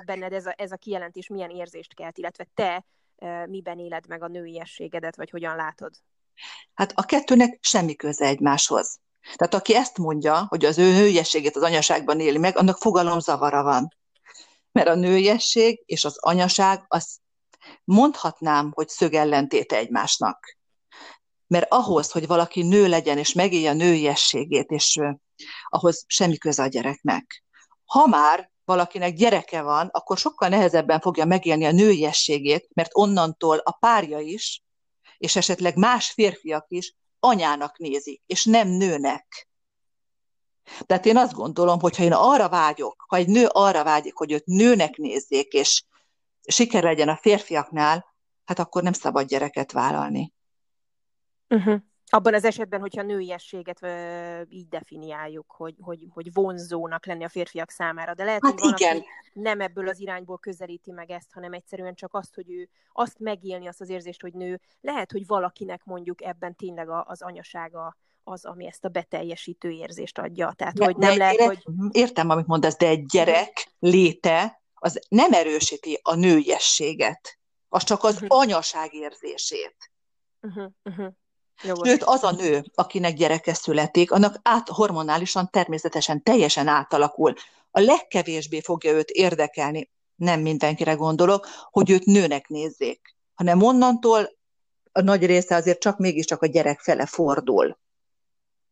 Benned 0.04 0.32
ez 0.32 0.46
a, 0.46 0.54
ez 0.56 0.72
a 0.72 0.76
kijelentés 0.76 1.28
milyen 1.28 1.50
érzést 1.50 1.94
kelt, 1.94 2.18
illetve 2.18 2.46
te 2.54 2.84
miben 3.46 3.78
éled 3.78 4.06
meg 4.08 4.22
a 4.22 4.28
nőiességedet, 4.28 5.16
vagy 5.16 5.30
hogyan 5.30 5.56
látod? 5.56 5.94
Hát 6.74 6.92
a 6.94 7.02
kettőnek 7.02 7.58
semmi 7.60 7.96
köze 7.96 8.26
egymáshoz. 8.26 9.00
Tehát 9.34 9.54
aki 9.54 9.74
ezt 9.74 9.98
mondja, 9.98 10.46
hogy 10.48 10.64
az 10.64 10.78
ő 10.78 10.92
nőiességét 10.92 11.56
az 11.56 11.62
anyaságban 11.62 12.20
éli 12.20 12.38
meg, 12.38 12.56
annak 12.56 12.76
fogalomzavara 12.76 13.62
van. 13.62 13.88
Mert 14.72 14.88
a 14.88 14.94
nőiesség 14.94 15.82
és 15.86 16.04
az 16.04 16.18
anyaság, 16.18 16.84
az 16.88 17.18
mondhatnám, 17.84 18.70
hogy 18.74 18.88
szögellentéte 18.88 19.76
egymásnak. 19.76 20.56
Mert 21.46 21.72
ahhoz, 21.72 22.10
hogy 22.10 22.26
valaki 22.26 22.62
nő 22.62 22.88
legyen, 22.88 23.18
és 23.18 23.32
megélje 23.32 23.70
a 23.70 23.74
nőiességét, 23.74 24.70
és 24.70 24.98
ahhoz 25.68 26.04
semmi 26.06 26.38
köze 26.38 26.62
a 26.62 26.66
gyereknek. 26.66 27.44
Ha 27.84 28.06
már 28.06 28.52
valakinek 28.64 29.14
gyereke 29.14 29.62
van, 29.62 29.88
akkor 29.92 30.18
sokkal 30.18 30.48
nehezebben 30.48 31.00
fogja 31.00 31.24
megélni 31.24 31.64
a 31.64 31.72
nőiességét, 31.72 32.68
mert 32.74 32.90
onnantól 32.92 33.58
a 33.58 33.76
párja 33.80 34.18
is, 34.18 34.62
és 35.18 35.36
esetleg 35.36 35.76
más 35.76 36.10
férfiak 36.10 36.66
is 36.68 36.94
anyának 37.18 37.78
nézik, 37.78 38.22
és 38.26 38.44
nem 38.44 38.68
nőnek. 38.68 39.48
Tehát 40.80 41.06
én 41.06 41.16
azt 41.16 41.32
gondolom, 41.32 41.80
hogy 41.80 41.96
ha 41.96 42.02
én 42.02 42.12
arra 42.12 42.48
vágyok, 42.48 43.04
ha 43.08 43.16
egy 43.16 43.28
nő 43.28 43.46
arra 43.46 43.84
vágyik, 43.84 44.14
hogy 44.14 44.32
őt 44.32 44.46
nőnek 44.46 44.96
nézzék, 44.96 45.52
és 45.52 45.84
siker 46.46 46.82
legyen 46.82 47.08
a 47.08 47.16
férfiaknál, 47.16 48.04
hát 48.44 48.58
akkor 48.58 48.82
nem 48.82 48.92
szabad 48.92 49.26
gyereket 49.26 49.72
vállalni. 49.72 50.32
Uh-huh. 51.48 51.80
Abban 52.14 52.34
az 52.34 52.44
esetben, 52.44 52.80
hogyha 52.80 53.02
nőiességet 53.02 53.82
ö, 53.82 54.40
így 54.48 54.68
definiáljuk, 54.68 55.50
hogy, 55.50 55.74
hogy, 55.80 56.06
hogy 56.10 56.32
vonzónak 56.32 57.06
lenni 57.06 57.24
a 57.24 57.28
férfiak 57.28 57.70
számára, 57.70 58.14
de 58.14 58.24
lehet, 58.24 58.44
hát 58.44 58.60
hogy 58.60 58.80
igen. 58.80 58.96
van, 58.96 59.04
nem 59.32 59.60
ebből 59.60 59.88
az 59.88 60.00
irányból 60.00 60.38
közelíti 60.38 60.90
meg 60.90 61.10
ezt, 61.10 61.32
hanem 61.32 61.52
egyszerűen 61.52 61.94
csak 61.94 62.14
azt, 62.14 62.34
hogy 62.34 62.50
ő 62.50 62.68
azt 62.92 63.18
megélni, 63.18 63.66
azt 63.66 63.80
az 63.80 63.88
érzést, 63.88 64.20
hogy 64.20 64.32
nő, 64.32 64.60
lehet, 64.80 65.12
hogy 65.12 65.26
valakinek 65.26 65.84
mondjuk 65.84 66.22
ebben 66.22 66.56
tényleg 66.56 66.88
az 66.88 67.22
anyasága 67.22 67.96
az, 68.24 68.44
ami 68.44 68.66
ezt 68.66 68.84
a 68.84 68.88
beteljesítő 68.88 69.70
érzést 69.70 70.18
adja. 70.18 70.52
Tehát, 70.56 70.74
de, 70.74 70.84
hogy 70.84 70.96
nem 70.96 71.16
lehet, 71.16 71.40
hogy... 71.40 71.64
Értem, 71.90 72.30
amit 72.30 72.46
mondasz, 72.46 72.76
de 72.76 72.86
egy 72.86 73.04
gyerek 73.06 73.72
léte 73.78 74.62
az 74.74 75.00
nem 75.08 75.32
erősíti 75.32 76.00
a 76.02 76.14
nőiességet, 76.14 77.38
az 77.68 77.82
csak 77.82 78.04
az 78.04 78.14
uh-huh. 78.14 78.38
anyaság 78.38 78.94
érzését. 78.94 79.76
Uh-huh, 80.40 80.70
uh-huh. 80.82 81.12
Jogos. 81.62 81.88
Sőt, 81.88 82.02
az 82.02 82.24
a 82.24 82.30
nő, 82.30 82.64
akinek 82.74 83.14
gyereke 83.14 83.54
születik, 83.54 84.10
annak 84.10 84.36
át, 84.42 84.68
hormonálisan 84.68 85.50
természetesen 85.50 86.22
teljesen 86.22 86.66
átalakul. 86.66 87.34
A 87.70 87.80
legkevésbé 87.80 88.60
fogja 88.60 88.92
őt 88.92 89.10
érdekelni, 89.10 89.90
nem 90.14 90.40
mindenkire 90.40 90.92
gondolok, 90.92 91.48
hogy 91.70 91.90
őt 91.90 92.04
nőnek 92.04 92.48
nézzék, 92.48 93.14
hanem 93.34 93.62
onnantól 93.62 94.36
a 94.92 95.00
nagy 95.00 95.26
része 95.26 95.54
azért 95.54 95.80
csak 95.80 95.98
mégiscsak 95.98 96.42
a 96.42 96.46
gyerek 96.46 96.80
fele 96.80 97.06
fordul. 97.06 97.78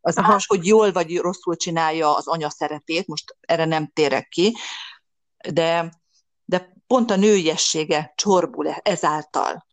Az 0.01 0.17
Aha. 0.17 0.33
más, 0.33 0.47
hogy 0.47 0.67
jól 0.67 0.93
vagy 0.93 1.19
rosszul 1.19 1.57
csinálja 1.57 2.17
az 2.17 2.27
anya 2.27 2.51
szerepét, 2.51 3.07
most 3.07 3.37
erre 3.41 3.65
nem 3.65 3.91
térek 3.95 4.29
ki, 4.29 4.57
de, 5.51 5.93
de 6.45 6.73
pont 6.87 7.11
a 7.11 7.17
nőiessége 7.17 8.13
csorbul 8.17 8.69
ezáltal 8.69 9.67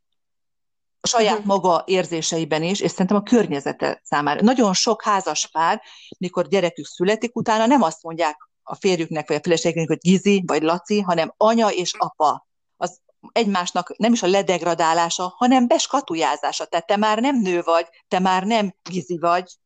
a 1.01 1.07
saját 1.07 1.33
uh-huh. 1.33 1.47
maga 1.47 1.83
érzéseiben 1.85 2.63
is, 2.63 2.79
és 2.79 2.91
szerintem 2.91 3.17
a 3.17 3.23
környezete 3.23 4.01
számára. 4.03 4.41
Nagyon 4.41 4.73
sok 4.73 5.03
házas 5.03 5.47
pár, 5.47 5.81
mikor 6.17 6.47
gyerekük 6.47 6.85
születik, 6.85 7.35
utána 7.35 7.65
nem 7.65 7.81
azt 7.81 8.03
mondják 8.03 8.49
a 8.63 8.75
férjüknek, 8.75 9.27
vagy 9.27 9.37
a 9.37 9.41
feleségnek, 9.43 9.87
hogy 9.87 9.97
Gizi, 9.97 10.43
vagy 10.45 10.61
Laci, 10.61 10.99
hanem 10.99 11.33
anya 11.37 11.69
és 11.69 11.93
apa. 11.97 12.47
Az 12.77 12.99
egymásnak 13.31 13.97
nem 13.97 14.13
is 14.13 14.23
a 14.23 14.27
ledegradálása, 14.27 15.33
hanem 15.37 15.67
beskatujázása. 15.67 16.65
Tehát 16.65 16.87
te 16.87 16.95
már 16.95 17.19
nem 17.19 17.41
nő 17.41 17.61
vagy, 17.61 17.87
te 18.07 18.19
már 18.19 18.43
nem 18.43 18.75
Gizi 18.89 19.17
vagy, 19.17 19.57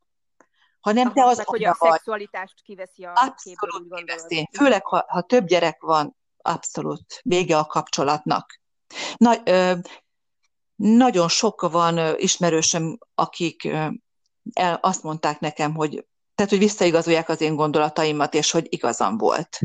hanem 0.80 1.06
Aha, 1.06 1.14
te 1.14 1.26
az 1.26 1.44
hogy 1.44 1.64
a 1.64 1.76
vagy. 1.80 1.92
szexualitást 1.92 2.62
kiveszi 2.64 3.04
a 3.04 3.10
abszolút 3.10 3.80
képből, 3.80 3.98
kiveszi. 3.98 4.50
Főleg, 4.58 4.86
ha, 4.86 5.06
ha 5.08 5.22
több 5.22 5.46
gyerek 5.46 5.82
van, 5.82 6.16
abszolút 6.38 7.20
vége 7.22 7.58
a 7.58 7.66
kapcsolatnak. 7.66 8.62
Na, 9.18 9.36
ö, 9.44 9.74
nagyon 10.76 11.28
sok 11.28 11.62
van 11.62 12.18
ismerősöm, 12.18 12.98
akik 13.16 13.66
el, 14.54 14.80
azt 14.82 15.04
mondták 15.04 15.40
nekem, 15.40 15.76
hogy 15.76 16.06
tehát, 16.36 16.52
hogy 16.52 16.60
visszaigazolják 16.60 17.30
az 17.30 17.42
én 17.42 17.56
gondolataimat, 17.56 18.34
és 18.34 18.52
hogy 18.52 18.66
igazam 18.70 19.18
volt. 19.18 19.60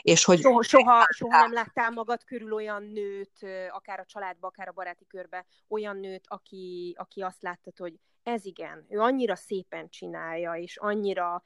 És 0.00 0.24
hogy 0.24 0.40
soha, 0.40 0.62
soha, 0.62 1.06
soha 1.08 1.38
nem 1.38 1.52
láttál 1.52 1.90
magad 1.90 2.24
körül 2.24 2.52
olyan 2.52 2.82
nőt, 2.82 3.46
akár 3.70 4.00
a 4.00 4.04
családba, 4.04 4.46
akár 4.46 4.68
a 4.68 4.72
baráti 4.72 5.06
körbe, 5.06 5.46
olyan 5.68 5.96
nőt, 5.96 6.24
aki, 6.26 6.94
aki 6.98 7.20
azt 7.22 7.42
láttad, 7.42 7.78
hogy 7.78 7.94
ez 8.22 8.44
igen, 8.44 8.86
ő 8.88 8.98
annyira 8.98 9.36
szépen 9.36 9.88
csinálja, 9.88 10.52
és 10.52 10.76
annyira 10.76 11.42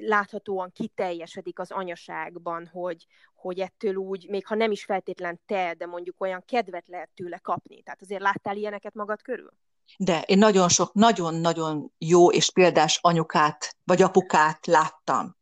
láthatóan 0.00 0.72
kiteljesedik 0.72 1.58
az 1.58 1.70
anyaságban, 1.70 2.66
hogy, 2.66 3.06
hogy 3.34 3.60
ettől 3.60 3.94
úgy, 3.94 4.28
még 4.28 4.46
ha 4.46 4.54
nem 4.54 4.70
is 4.70 4.84
feltétlen 4.84 5.40
te, 5.46 5.74
de 5.78 5.86
mondjuk 5.86 6.20
olyan 6.20 6.42
kedvet 6.46 6.88
lehet 6.88 7.10
tőle 7.14 7.38
kapni. 7.38 7.82
Tehát 7.82 8.02
azért 8.02 8.22
láttál 8.22 8.56
ilyeneket 8.56 8.94
magad 8.94 9.22
körül? 9.22 9.50
De 9.96 10.20
én 10.20 10.38
nagyon 10.38 10.68
sok, 10.68 10.92
nagyon-nagyon 10.92 11.92
jó 11.98 12.30
és 12.30 12.52
példás 12.52 12.98
anyukát, 13.02 13.76
vagy 13.84 14.02
apukát 14.02 14.66
láttam. 14.66 15.36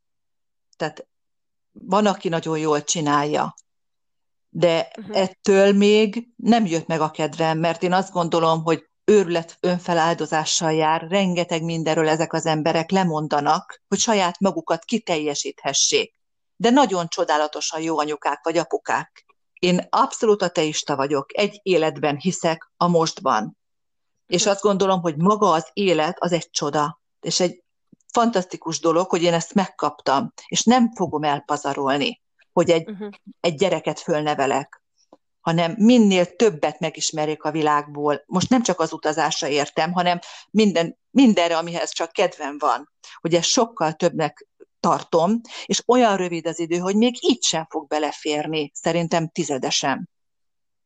Tehát 0.76 1.06
van, 1.72 2.06
aki 2.06 2.28
nagyon 2.28 2.58
jól 2.58 2.84
csinálja, 2.84 3.54
de 4.48 4.88
uh-huh. 4.98 5.18
ettől 5.18 5.72
még 5.72 6.28
nem 6.36 6.66
jött 6.66 6.86
meg 6.86 7.00
a 7.00 7.10
kedvem, 7.10 7.58
mert 7.58 7.82
én 7.82 7.92
azt 7.92 8.12
gondolom, 8.12 8.62
hogy 8.62 8.88
őrület 9.04 9.56
önfeláldozással 9.60 10.72
jár, 10.72 11.06
rengeteg 11.08 11.62
mindenről 11.62 12.08
ezek 12.08 12.32
az 12.32 12.46
emberek 12.46 12.90
lemondanak, 12.90 13.82
hogy 13.88 13.98
saját 13.98 14.40
magukat 14.40 14.84
kiteljesíthessék. 14.84 16.14
De 16.56 16.70
nagyon 16.70 17.08
csodálatosan 17.08 17.80
jó 17.80 17.98
anyukák 17.98 18.40
vagy 18.42 18.56
apukák. 18.58 19.24
Én 19.52 19.86
abszolút 19.90 20.42
ateista 20.42 20.96
vagyok, 20.96 21.38
egy 21.38 21.60
életben 21.62 22.16
hiszek 22.16 22.70
a 22.76 22.88
mostban. 22.88 23.58
És 24.26 24.46
azt 24.46 24.62
gondolom, 24.62 25.00
hogy 25.00 25.16
maga 25.16 25.50
az 25.50 25.70
élet 25.72 26.16
az 26.18 26.32
egy 26.32 26.50
csoda, 26.50 27.00
és 27.20 27.40
egy 27.40 27.62
fantasztikus 28.12 28.80
dolog, 28.80 29.10
hogy 29.10 29.22
én 29.22 29.32
ezt 29.32 29.54
megkaptam, 29.54 30.32
és 30.46 30.62
nem 30.62 30.92
fogom 30.94 31.24
elpazarolni, 31.24 32.22
hogy 32.52 32.70
egy, 32.70 32.90
uh-huh. 32.90 33.08
egy 33.40 33.54
gyereket 33.54 34.00
fölnevelek, 34.00 34.83
hanem 35.44 35.74
minél 35.78 36.36
többet 36.36 36.80
megismerjék 36.80 37.42
a 37.42 37.50
világból. 37.50 38.22
Most 38.26 38.48
nem 38.48 38.62
csak 38.62 38.80
az 38.80 38.92
utazásra 38.92 39.48
értem, 39.48 39.92
hanem 39.92 40.18
minden, 40.50 40.98
mindenre, 41.10 41.56
amihez 41.56 41.90
csak 41.92 42.12
kedvem 42.12 42.58
van, 42.58 42.92
hogy 43.20 43.34
ez 43.34 43.46
sokkal 43.46 43.92
többnek 43.92 44.46
tartom, 44.80 45.40
és 45.64 45.82
olyan 45.86 46.16
rövid 46.16 46.46
az 46.46 46.58
idő, 46.58 46.78
hogy 46.78 46.96
még 46.96 47.14
így 47.20 47.42
sem 47.42 47.66
fog 47.68 47.86
beleférni, 47.86 48.70
szerintem 48.74 49.28
tizedesen. 49.28 50.10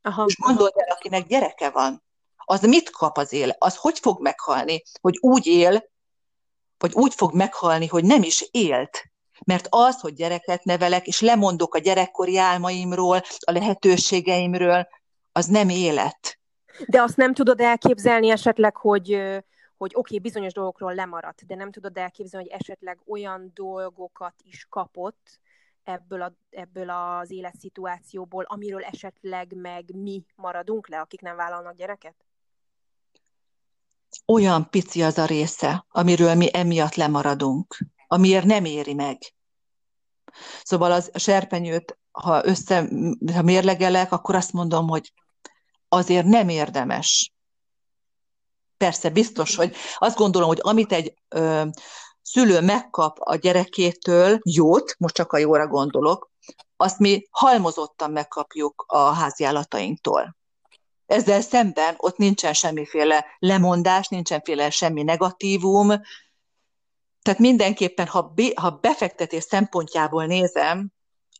Aha, 0.03 0.25
és 0.27 0.37
gondold 0.37 0.73
el, 0.77 0.97
akinek 0.97 1.27
gyereke 1.27 1.71
van, 1.71 2.05
az 2.37 2.61
mit 2.61 2.91
kap 2.91 3.17
az 3.17 3.33
éle? 3.33 3.57
Az 3.59 3.77
hogy 3.77 3.99
fog 3.99 4.23
meghalni? 4.23 4.83
Hogy 5.01 5.17
úgy 5.21 5.47
él, 5.47 5.91
vagy 6.79 6.93
úgy 6.95 7.15
fog 7.15 7.35
meghalni, 7.35 7.87
hogy 7.87 8.05
nem 8.05 8.23
is 8.23 8.49
élt. 8.51 9.08
Mert 9.45 9.67
az, 9.69 10.01
hogy 10.01 10.15
gyereket 10.15 10.65
nevelek, 10.65 11.07
és 11.07 11.21
lemondok 11.21 11.75
a 11.75 11.79
gyerekkori 11.79 12.39
álmaimról, 12.39 13.23
a 13.39 13.53
lehetőségeimről, 13.53 14.89
az 15.33 15.47
nem 15.47 15.69
élet. 15.69 16.39
De 16.87 17.03
azt 17.03 17.17
nem 17.17 17.35
tudod 17.35 17.61
elképzelni 17.61 18.31
esetleg, 18.31 18.77
hogy, 18.77 19.09
hogy 19.77 19.93
oké, 19.95 19.95
okay, 19.95 20.19
bizonyos 20.19 20.53
dolgokról 20.53 20.95
lemaradt, 20.95 21.47
de 21.47 21.55
nem 21.55 21.71
tudod 21.71 21.97
elképzelni, 21.97 22.49
hogy 22.49 22.61
esetleg 22.61 22.99
olyan 23.07 23.51
dolgokat 23.55 24.35
is 24.43 24.67
kapott 24.69 25.41
ebből, 25.85 26.23
a, 26.23 26.33
ebből 26.51 26.91
az 26.91 27.31
életszituációból, 27.31 28.45
amiről 28.49 28.83
esetleg 28.83 29.53
meg 29.57 29.95
mi 29.95 30.25
maradunk 30.35 30.89
le, 30.89 31.01
akik 31.01 31.21
nem 31.21 31.37
vállalnak 31.37 31.77
gyereket? 31.77 32.15
Olyan 34.27 34.71
pici 34.71 35.03
az 35.03 35.19
a 35.19 35.25
része, 35.25 35.85
amiről 35.89 36.35
mi 36.35 36.49
emiatt 36.53 36.95
lemaradunk, 36.95 37.77
amiért 38.09 38.45
nem 38.45 38.65
éri 38.65 38.95
meg. 38.95 39.19
Szóval 40.63 40.93
az 40.93 41.11
serpenyőt, 41.15 41.99
ha 42.11 42.47
össze, 42.47 42.89
ha 43.35 43.43
mérlegelek, 43.43 44.13
akkor 44.13 44.35
azt 44.35 44.53
mondom, 44.53 44.89
hogy 44.89 45.13
azért 45.89 46.27
nem 46.27 46.49
érdemes. 46.49 47.33
Persze, 48.77 49.11
biztos, 49.11 49.57
hogy 49.57 49.77
azt 49.97 50.17
gondolom, 50.17 50.49
hogy 50.49 50.61
amit 50.63 50.93
egy 50.93 51.15
ö, 51.29 51.65
szülő 52.23 52.61
megkap 52.61 53.17
a 53.21 53.35
gyerekétől 53.35 54.39
jót, 54.43 54.95
most 54.99 55.15
csak 55.15 55.33
a 55.33 55.39
jóra 55.39 55.67
gondolok, 55.67 56.31
azt 56.77 56.99
mi 56.99 57.27
halmozottan 57.31 58.11
megkapjuk 58.11 58.85
a 58.87 58.99
háziállatainktól. 58.99 60.37
Ezzel 61.07 61.41
szemben 61.41 61.95
ott 61.97 62.17
nincsen 62.17 62.53
semmiféle 62.53 63.27
lemondás, 63.39 64.09
nincsenféle 64.09 64.71
semmi 64.71 65.03
negatívum, 65.03 65.93
tehát 67.29 67.43
mindenképpen, 67.43 68.07
ha, 68.07 68.23
be, 68.23 68.43
ha 68.55 68.71
befektetés 68.71 69.43
szempontjából 69.43 70.27
nézem, 70.27 70.91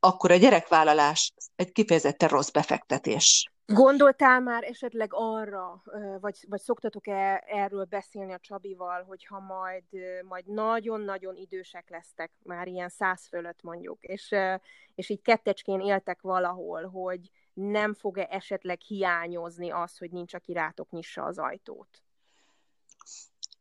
akkor 0.01 0.31
a 0.31 0.37
gyerekvállalás 0.37 1.33
egy 1.57 1.73
kifejezetten 1.73 2.29
rossz 2.29 2.51
befektetés. 2.51 3.53
Gondoltál 3.67 4.41
már 4.41 4.65
esetleg 4.65 5.09
arra, 5.13 5.83
vagy, 6.21 6.37
vagy 6.49 6.61
szoktatok-e 6.61 7.45
erről 7.47 7.85
beszélni 7.85 8.33
a 8.33 8.39
Csabival, 8.39 9.03
hogyha 9.03 9.41
majd, 9.41 9.85
majd 10.29 10.47
nagyon-nagyon 10.47 11.37
idősek 11.37 11.91
lesztek, 11.91 12.33
már 12.43 12.67
ilyen 12.67 12.89
száz 12.89 13.27
fölött 13.29 13.63
mondjuk, 13.63 14.03
és, 14.03 14.35
és 14.95 15.09
így 15.09 15.23
kettecskén 15.23 15.81
éltek 15.81 16.21
valahol, 16.21 16.85
hogy 16.87 17.31
nem 17.53 17.95
fog-e 17.95 18.27
esetleg 18.31 18.81
hiányozni 18.81 19.71
az, 19.71 19.99
hogy 19.99 20.11
nincs, 20.11 20.35
aki 20.35 20.53
rátok 20.53 20.91
nyissa 20.91 21.23
az 21.23 21.39
ajtót? 21.39 22.03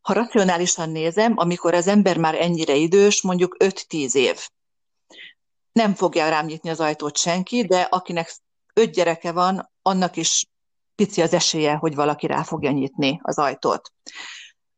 Ha 0.07 0.13
racionálisan 0.13 0.89
nézem, 0.89 1.33
amikor 1.35 1.73
az 1.73 1.87
ember 1.87 2.17
már 2.17 2.35
ennyire 2.35 2.75
idős, 2.75 3.21
mondjuk 3.21 3.55
5-10 3.59 4.13
év, 4.13 4.47
nem 5.71 5.93
fogja 5.93 6.29
rám 6.29 6.45
nyitni 6.45 6.69
az 6.69 6.79
ajtót 6.79 7.17
senki, 7.17 7.65
de 7.65 7.81
akinek 7.81 8.35
öt 8.73 8.91
gyereke 8.91 9.31
van, 9.31 9.71
annak 9.81 10.15
is 10.15 10.45
pici 10.95 11.21
az 11.21 11.33
esélye, 11.33 11.73
hogy 11.73 11.95
valaki 11.95 12.27
rá 12.27 12.43
fogja 12.43 12.71
nyitni 12.71 13.19
az 13.23 13.37
ajtót. 13.37 13.91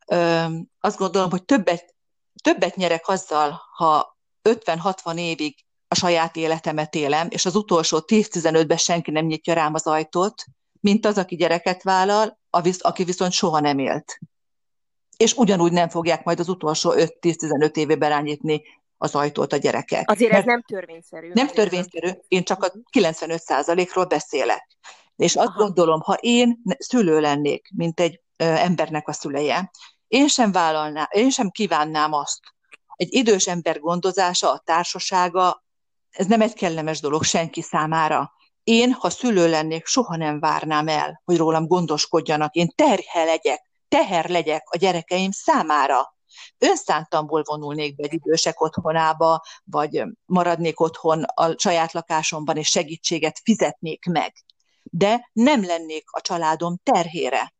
Ö, 0.07 0.45
azt 0.79 0.97
gondolom, 0.97 1.29
hogy 1.29 1.43
többet, 1.43 1.95
többet 2.43 2.75
nyerek 2.75 3.07
azzal, 3.07 3.61
ha 3.75 4.17
50-60 4.49 5.17
évig 5.17 5.55
a 5.87 5.95
saját 5.95 6.35
életemet 6.35 6.95
élem, 6.95 7.27
és 7.29 7.45
az 7.45 7.55
utolsó 7.55 7.99
10-15-ben 8.05 8.77
senki 8.77 9.11
nem 9.11 9.25
nyitja 9.25 9.53
rám 9.53 9.73
az 9.73 9.87
ajtót, 9.87 10.43
mint 10.79 11.05
az, 11.05 11.17
aki 11.17 11.35
gyereket 11.35 11.83
vállal, 11.83 12.39
aki 12.79 13.03
viszont 13.03 13.31
soha 13.31 13.59
nem 13.59 13.79
élt. 13.79 14.19
És 15.23 15.33
ugyanúgy 15.33 15.71
nem 15.71 15.89
fogják 15.89 16.23
majd 16.23 16.39
az 16.39 16.49
utolsó 16.49 16.93
5-10-15 16.95 17.75
évében 17.75 18.09
rányítni 18.09 18.61
az 18.97 19.15
ajtót 19.15 19.53
a 19.53 19.57
gyerekek. 19.57 20.11
Azért 20.11 20.31
Mert 20.31 20.43
ez 20.43 20.47
nem 20.47 20.61
törvényszerű. 20.61 21.31
Nem 21.33 21.47
törvényszerű, 21.47 22.09
én 22.27 22.43
csak 22.43 22.63
a 22.63 22.71
95%-ról 22.97 24.05
beszélek. 24.05 24.77
És 25.15 25.35
azt 25.35 25.47
Aha. 25.47 25.63
gondolom, 25.63 25.99
ha 25.99 26.13
én 26.13 26.61
szülő 26.77 27.19
lennék, 27.19 27.69
mint 27.75 27.99
egy 27.99 28.21
ö, 28.37 28.43
embernek 28.43 29.07
a 29.07 29.11
szüleje, 29.11 29.71
én 30.07 30.27
sem 30.27 30.51
vállalnám, 30.51 31.07
én 31.09 31.29
sem 31.29 31.49
kívánnám 31.49 32.13
azt. 32.13 32.39
Egy 32.95 33.13
idős 33.13 33.47
ember 33.47 33.79
gondozása, 33.79 34.51
a 34.51 34.61
társasága, 34.65 35.63
ez 36.09 36.25
nem 36.25 36.41
egy 36.41 36.53
kellemes 36.53 36.99
dolog 36.99 37.23
senki 37.23 37.61
számára. 37.61 38.31
Én, 38.63 38.91
ha 38.91 39.09
szülő 39.09 39.49
lennék, 39.49 39.85
soha 39.85 40.15
nem 40.15 40.39
várnám 40.39 40.87
el, 40.87 41.21
hogy 41.25 41.37
rólam 41.37 41.67
gondoskodjanak. 41.67 42.55
Én 42.55 42.71
terhe 42.75 43.23
legyek, 43.23 43.68
teher 43.89 44.29
legyek 44.29 44.63
a 44.69 44.77
gyerekeim 44.77 45.31
számára 45.31 46.17
önszántamból 46.57 47.43
vonulnék 47.45 47.95
be 47.95 48.03
egy 48.03 48.13
idősek 48.13 48.61
otthonába, 48.61 49.41
vagy 49.63 50.03
maradnék 50.25 50.79
otthon 50.79 51.23
a 51.23 51.59
saját 51.59 51.91
lakásomban, 51.91 52.57
és 52.57 52.67
segítséget 52.67 53.39
fizetnék 53.43 54.05
meg. 54.05 54.33
De 54.83 55.29
nem 55.33 55.65
lennék 55.65 56.03
a 56.11 56.21
családom 56.21 56.77
terhére. 56.83 57.53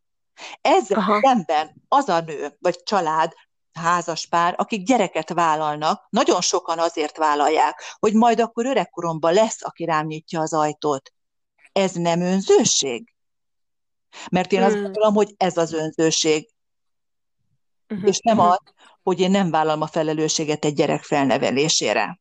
Ezzel 0.61 0.97
Aha. 0.97 1.19
szemben 1.21 1.84
az 1.88 2.09
a 2.09 2.19
nő, 2.19 2.57
vagy 2.59 2.84
család, 2.84 3.34
házaspár, 3.73 4.53
akik 4.57 4.86
gyereket 4.86 5.30
vállalnak, 5.30 6.07
nagyon 6.09 6.41
sokan 6.41 6.80
azért 6.80 7.17
vállalják, 7.17 7.84
hogy 7.99 8.13
majd 8.13 8.39
akkor 8.39 8.65
öregkoromban 8.65 9.34
lesz, 9.34 9.63
aki 9.63 9.86
rám 9.86 10.05
nyitja 10.05 10.41
az 10.41 10.53
ajtót. 10.53 11.13
Ez 11.71 11.91
nem 11.91 12.21
önzőség? 12.21 13.13
Mert 14.32 14.51
én 14.51 14.60
hmm. 14.60 14.68
azt 14.68 14.82
gondolom, 14.82 15.14
hogy 15.14 15.34
ez 15.38 15.57
az 15.57 15.74
önzőség. 15.74 16.49
Uh-huh. 17.89 18.07
És 18.07 18.20
nem 18.20 18.38
uh-huh. 18.38 18.51
az, 18.51 18.74
hogy 19.03 19.20
én 19.20 19.32
nem 19.32 19.51
vállalom 19.51 19.82
a 19.82 19.88
felelősséget 19.88 20.66
egy 20.66 20.74
gyerek 20.74 21.03
felnevelésére. 21.03 22.20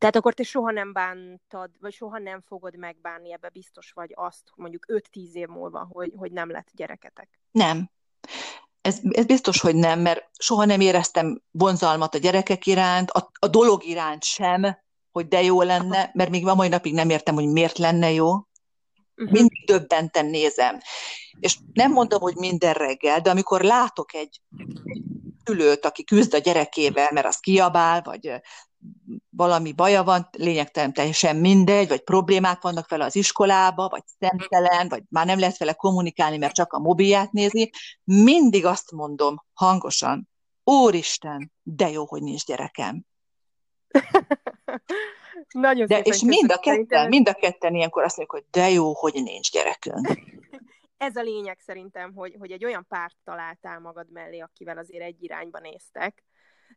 Tehát 0.00 0.16
akkor 0.16 0.34
te 0.34 0.42
soha 0.42 0.70
nem 0.70 0.92
bántad, 0.92 1.70
vagy 1.80 1.92
soha 1.92 2.18
nem 2.18 2.40
fogod 2.46 2.76
megbánni, 2.76 3.32
ebbe 3.32 3.48
biztos 3.48 3.92
vagy 3.92 4.12
azt, 4.14 4.42
mondjuk 4.54 4.84
5-10 4.88 5.32
év 5.32 5.48
múlva, 5.48 5.88
hogy, 5.92 6.12
hogy 6.16 6.32
nem 6.32 6.50
lett 6.50 6.68
gyereketek? 6.72 7.40
Nem. 7.50 7.90
Ez, 8.80 9.00
ez 9.10 9.26
biztos, 9.26 9.60
hogy 9.60 9.74
nem, 9.74 10.00
mert 10.00 10.28
soha 10.38 10.64
nem 10.64 10.80
éreztem 10.80 11.42
vonzalmat 11.50 12.14
a 12.14 12.18
gyerekek 12.18 12.66
iránt, 12.66 13.10
a, 13.10 13.30
a 13.38 13.48
dolog 13.48 13.84
iránt 13.84 14.24
sem, 14.24 14.78
hogy 15.12 15.28
de 15.28 15.42
jó 15.42 15.62
lenne, 15.62 16.10
mert 16.14 16.30
még 16.30 16.44
ma 16.44 16.54
mai 16.54 16.68
napig 16.68 16.94
nem 16.94 17.10
értem, 17.10 17.34
hogy 17.34 17.48
miért 17.48 17.78
lenne 17.78 18.10
jó. 18.10 18.30
Uh-huh. 19.20 19.38
Mindig 19.38 19.64
döbbenten 19.64 20.26
nézem. 20.26 20.80
És 21.40 21.58
nem 21.72 21.92
mondom, 21.92 22.20
hogy 22.20 22.34
minden 22.34 22.72
reggel, 22.72 23.20
de 23.20 23.30
amikor 23.30 23.60
látok 23.60 24.14
egy, 24.14 24.40
szülőt, 25.44 25.84
aki 25.84 26.04
küzd 26.04 26.34
a 26.34 26.38
gyerekével, 26.38 27.10
mert 27.12 27.26
az 27.26 27.36
kiabál, 27.36 28.02
vagy 28.02 28.40
valami 29.30 29.72
baja 29.72 30.02
van, 30.02 30.28
lényegtelen 30.36 30.92
teljesen 30.92 31.36
mindegy, 31.36 31.88
vagy 31.88 32.00
problémák 32.00 32.62
vannak 32.62 32.88
vele 32.88 33.04
az 33.04 33.16
iskolába, 33.16 33.88
vagy 33.88 34.02
szemtelen, 34.18 34.88
vagy 34.88 35.02
már 35.08 35.26
nem 35.26 35.38
lehet 35.38 35.58
vele 35.58 35.72
kommunikálni, 35.72 36.36
mert 36.36 36.54
csak 36.54 36.72
a 36.72 36.78
mobilját 36.78 37.32
nézi, 37.32 37.72
mindig 38.04 38.64
azt 38.64 38.90
mondom 38.90 39.44
hangosan, 39.52 40.28
Úristen, 40.64 41.52
de 41.62 41.90
jó, 41.90 42.06
hogy 42.06 42.22
nincs 42.22 42.44
gyerekem. 42.44 43.04
Nagyon 45.50 45.86
de, 45.86 45.98
és 45.98 46.22
mind 46.22 46.50
a, 46.50 46.58
ketten, 46.58 47.08
mind 47.08 47.28
a 47.28 47.34
ketten 47.34 47.74
ilyenkor 47.74 48.02
azt 48.02 48.16
mondjuk, 48.16 48.42
hogy 48.42 48.62
de 48.62 48.70
jó, 48.70 48.92
hogy 48.94 49.12
nincs 49.22 49.50
gyerekünk. 49.50 50.08
ez 51.00 51.16
a 51.16 51.22
lényeg 51.22 51.58
szerintem, 51.58 52.12
hogy, 52.14 52.36
hogy 52.38 52.50
egy 52.50 52.64
olyan 52.64 52.86
párt 52.88 53.16
találtál 53.24 53.80
magad 53.80 54.10
mellé, 54.12 54.38
akivel 54.38 54.78
azért 54.78 55.04
egy 55.04 55.22
irányba 55.22 55.58
néztek. 55.58 56.24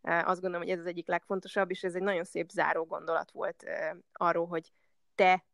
Azt 0.02 0.42
gondolom, 0.42 0.62
hogy 0.62 0.70
ez 0.70 0.80
az 0.80 0.86
egyik 0.86 1.08
legfontosabb, 1.08 1.70
és 1.70 1.84
ez 1.84 1.96
egy 1.96 2.02
nagyon 2.02 2.24
szép 2.24 2.50
záró 2.50 2.84
gondolat 2.84 3.32
volt 3.32 3.64
arról, 4.14 4.48
hogy 4.48 4.72
te 5.16 5.46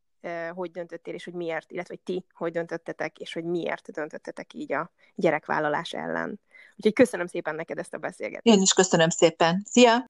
hogy 0.53 0.71
döntöttél, 0.71 1.13
és 1.13 1.23
hogy 1.23 1.33
miért, 1.33 1.71
illetve 1.71 1.93
hogy 1.93 2.15
ti 2.15 2.25
hogy 2.33 2.51
döntöttetek, 2.51 3.17
és 3.17 3.33
hogy 3.33 3.43
miért 3.43 3.91
döntöttetek 3.91 4.53
így 4.53 4.73
a 4.73 4.91
gyerekvállalás 5.15 5.93
ellen. 5.93 6.39
Úgyhogy 6.75 6.93
köszönöm 6.93 7.27
szépen 7.27 7.55
neked 7.55 7.77
ezt 7.77 7.93
a 7.93 7.97
beszélgetést. 7.97 8.55
Én 8.55 8.61
is 8.61 8.73
köszönöm 8.73 9.09
szépen. 9.09 9.63
Szia! 9.65 10.05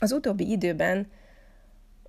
Az 0.00 0.12
utóbbi 0.12 0.50
időben 0.50 1.10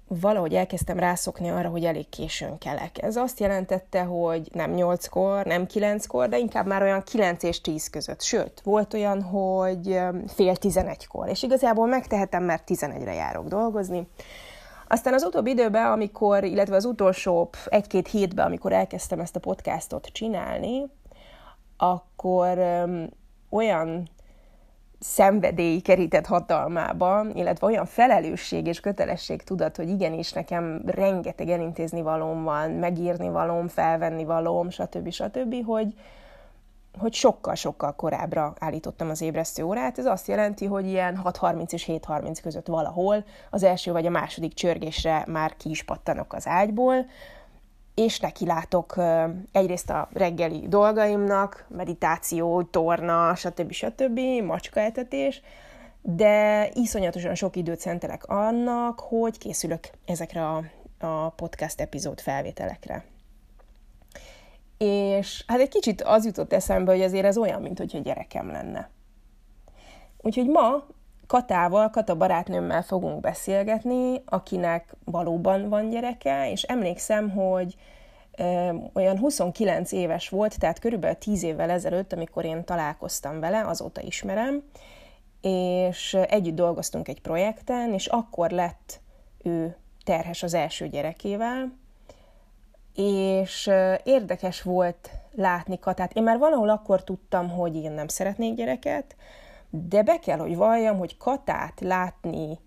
valahogy 0.07 0.53
elkezdtem 0.53 0.99
rászokni 0.99 1.49
arra, 1.49 1.69
hogy 1.69 1.85
elég 1.85 2.09
későn 2.09 2.57
kelek. 2.57 3.01
Ez 3.01 3.15
azt 3.15 3.39
jelentette, 3.39 4.03
hogy 4.03 4.49
nem 4.53 4.71
nyolckor, 4.71 5.45
nem 5.45 5.65
kilenckor, 5.65 6.29
de 6.29 6.37
inkább 6.37 6.65
már 6.65 6.81
olyan 6.81 7.03
kilenc 7.03 7.43
és 7.43 7.61
tíz 7.61 7.89
között. 7.89 8.21
Sőt, 8.21 8.61
volt 8.63 8.93
olyan, 8.93 9.21
hogy 9.21 9.99
fél 10.27 10.55
tizenegykor, 10.55 11.27
és 11.27 11.43
igazából 11.43 11.87
megtehetem, 11.87 12.43
mert 12.43 12.65
tizenegyre 12.65 13.13
járok 13.13 13.47
dolgozni. 13.47 14.07
Aztán 14.87 15.13
az 15.13 15.23
utóbbi 15.23 15.49
időben, 15.49 15.91
amikor, 15.91 16.43
illetve 16.43 16.75
az 16.75 16.85
utolsó 16.85 17.49
egy-két 17.65 18.07
hétben, 18.07 18.45
amikor 18.45 18.73
elkezdtem 18.73 19.19
ezt 19.19 19.35
a 19.35 19.39
podcastot 19.39 20.05
csinálni, 20.05 20.85
akkor 21.77 22.59
olyan 23.49 24.09
szenvedély 24.99 25.79
kerített 25.79 26.25
hatalmába, 26.25 27.25
illetve 27.33 27.67
olyan 27.67 27.85
felelősség 27.85 28.67
és 28.67 28.79
kötelesség 28.79 29.43
tudat, 29.43 29.75
hogy 29.75 29.89
igenis 29.89 30.31
nekem 30.31 30.81
rengeteg 30.85 31.49
elintézni 31.49 32.01
valóm 32.01 32.43
van, 32.43 32.71
megírni 32.71 33.29
valóm, 33.29 33.67
felvenni 33.67 34.23
valóm, 34.23 34.69
stb. 34.69 35.11
stb., 35.11 35.65
hogy, 35.65 35.93
hogy 36.99 37.13
sokkal-sokkal 37.13 37.95
korábbra 37.95 38.53
állítottam 38.59 39.09
az 39.09 39.21
ébresztő 39.21 39.63
órát. 39.63 39.97
Ez 39.97 40.05
azt 40.05 40.27
jelenti, 40.27 40.65
hogy 40.65 40.87
ilyen 40.87 41.21
6.30 41.23 41.73
és 41.73 41.85
7.30 41.87 42.37
között 42.41 42.67
valahol 42.67 43.23
az 43.49 43.63
első 43.63 43.91
vagy 43.91 44.05
a 44.05 44.09
második 44.09 44.53
csörgésre 44.53 45.23
már 45.27 45.57
ki 45.57 45.69
is 45.69 45.83
pattanok 45.83 46.33
az 46.33 46.47
ágyból, 46.47 47.05
és 47.99 48.19
neki 48.19 48.45
látok 48.45 48.95
egyrészt 49.51 49.89
a 49.89 50.09
reggeli 50.13 50.67
dolgaimnak, 50.67 51.65
meditáció, 51.67 52.63
torna, 52.63 53.35
stb. 53.35 53.71
stb., 53.71 54.19
macskaetetés, 54.45 55.41
de 56.01 56.69
iszonyatosan 56.73 57.35
sok 57.35 57.55
időt 57.55 57.79
szentelek 57.79 58.25
annak, 58.25 58.99
hogy 58.99 59.37
készülök 59.37 59.89
ezekre 60.05 60.47
a, 60.47 60.63
a 60.99 61.29
podcast 61.29 61.81
epizód 61.81 62.19
felvételekre. 62.19 63.05
És 64.77 65.43
hát 65.47 65.59
egy 65.59 65.69
kicsit 65.69 66.01
az 66.01 66.25
jutott 66.25 66.53
eszembe, 66.53 66.91
hogy 66.91 67.01
azért 67.01 67.25
ez 67.25 67.37
olyan, 67.37 67.61
mint 67.61 67.77
hogyha 67.77 67.99
gyerekem 67.99 68.51
lenne. 68.51 68.89
Úgyhogy 70.17 70.47
ma 70.47 70.85
Katával, 71.29 71.89
Kata 71.89 72.15
barátnőmmel 72.15 72.81
fogunk 72.81 73.19
beszélgetni, 73.19 74.21
akinek 74.25 74.95
valóban 75.05 75.69
van 75.69 75.89
gyereke, 75.89 76.51
és 76.51 76.63
emlékszem, 76.63 77.29
hogy 77.29 77.75
olyan 78.93 79.17
29 79.17 79.91
éves 79.91 80.29
volt, 80.29 80.59
tehát 80.59 80.79
körülbelül 80.79 81.17
10 81.17 81.43
évvel 81.43 81.69
ezelőtt, 81.69 82.13
amikor 82.13 82.45
én 82.45 82.63
találkoztam 82.63 83.39
vele, 83.39 83.65
azóta 83.67 84.01
ismerem, 84.01 84.63
és 85.41 86.13
együtt 86.13 86.55
dolgoztunk 86.55 87.07
egy 87.07 87.21
projekten, 87.21 87.93
és 87.93 88.05
akkor 88.05 88.49
lett 88.49 89.01
ő 89.43 89.75
terhes 90.03 90.43
az 90.43 90.53
első 90.53 90.87
gyerekével, 90.87 91.77
és 92.95 93.69
érdekes 94.03 94.61
volt 94.61 95.09
látni 95.35 95.79
Katát. 95.79 96.13
Én 96.13 96.23
már 96.23 96.37
valahol 96.37 96.69
akkor 96.69 97.03
tudtam, 97.03 97.49
hogy 97.49 97.75
én 97.75 97.91
nem 97.91 98.07
szeretnék 98.07 98.55
gyereket, 98.55 99.15
de 99.69 100.03
be 100.03 100.19
kell, 100.19 100.37
hogy 100.37 100.55
valljam, 100.55 100.97
hogy 100.97 101.17
Katát 101.17 101.79
látni 101.79 102.59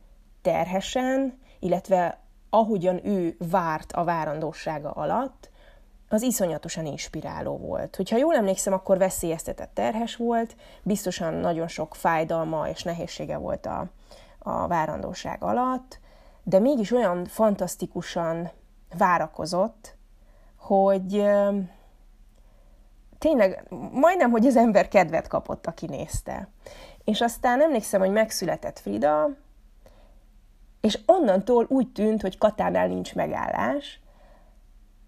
terhesen, 0.43 1.39
illetve 1.59 2.19
ahogyan 2.51 3.07
ő 3.07 3.37
várt 3.51 3.93
a 3.93 4.05
várandósága 4.05 4.91
alatt, 4.91 5.51
az 6.09 6.23
iszonyatosan 6.23 6.87
inspiráló 6.87 7.57
volt. 7.57 7.97
Hogyha 7.97 8.17
jól 8.17 8.35
emlékszem, 8.35 8.73
akkor 8.73 8.99
veszélyeztetett 8.99 9.75
terhes 9.75 10.17
volt, 10.17 10.57
biztosan 10.83 11.35
nagyon 11.35 11.69
sok 11.69 11.95
fájdalma 11.95 12.69
és 12.69 12.83
nehézsége 12.83 13.37
volt 13.37 13.67
a, 13.67 13.87
a 14.39 14.67
várandóság 14.67 15.43
alatt, 15.43 16.01
de 16.43 16.59
mégis 16.59 16.93
olyan 16.93 17.25
fantasztikusan 17.25 18.51
várakozott, 18.99 19.97
hogy 20.57 21.25
tényleg 23.19 23.67
majdnem, 23.93 24.31
hogy 24.31 24.47
az 24.47 24.57
ember 24.57 24.89
kedvet 24.89 25.29
kapott, 25.29 25.67
aki 25.67 25.87
nézte. 25.87 26.49
És 27.05 27.21
aztán 27.21 27.63
emlékszem, 27.63 28.01
hogy 28.01 28.11
megszületett 28.11 28.79
Frida, 28.79 29.29
és 30.81 30.99
onnantól 31.07 31.67
úgy 31.69 31.93
tűnt, 31.93 32.21
hogy 32.23 32.39
Katánál 32.39 32.87
nincs 32.87 33.15
megállás, 33.15 34.01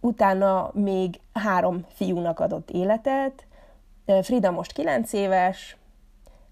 utána 0.01 0.71
még 0.73 1.21
három 1.33 1.87
fiúnak 1.89 2.41
adott 2.41 2.71
életet, 2.71 3.47
Frida 4.23 4.51
most 4.51 4.73
9 4.73 5.13
éves, 5.13 5.77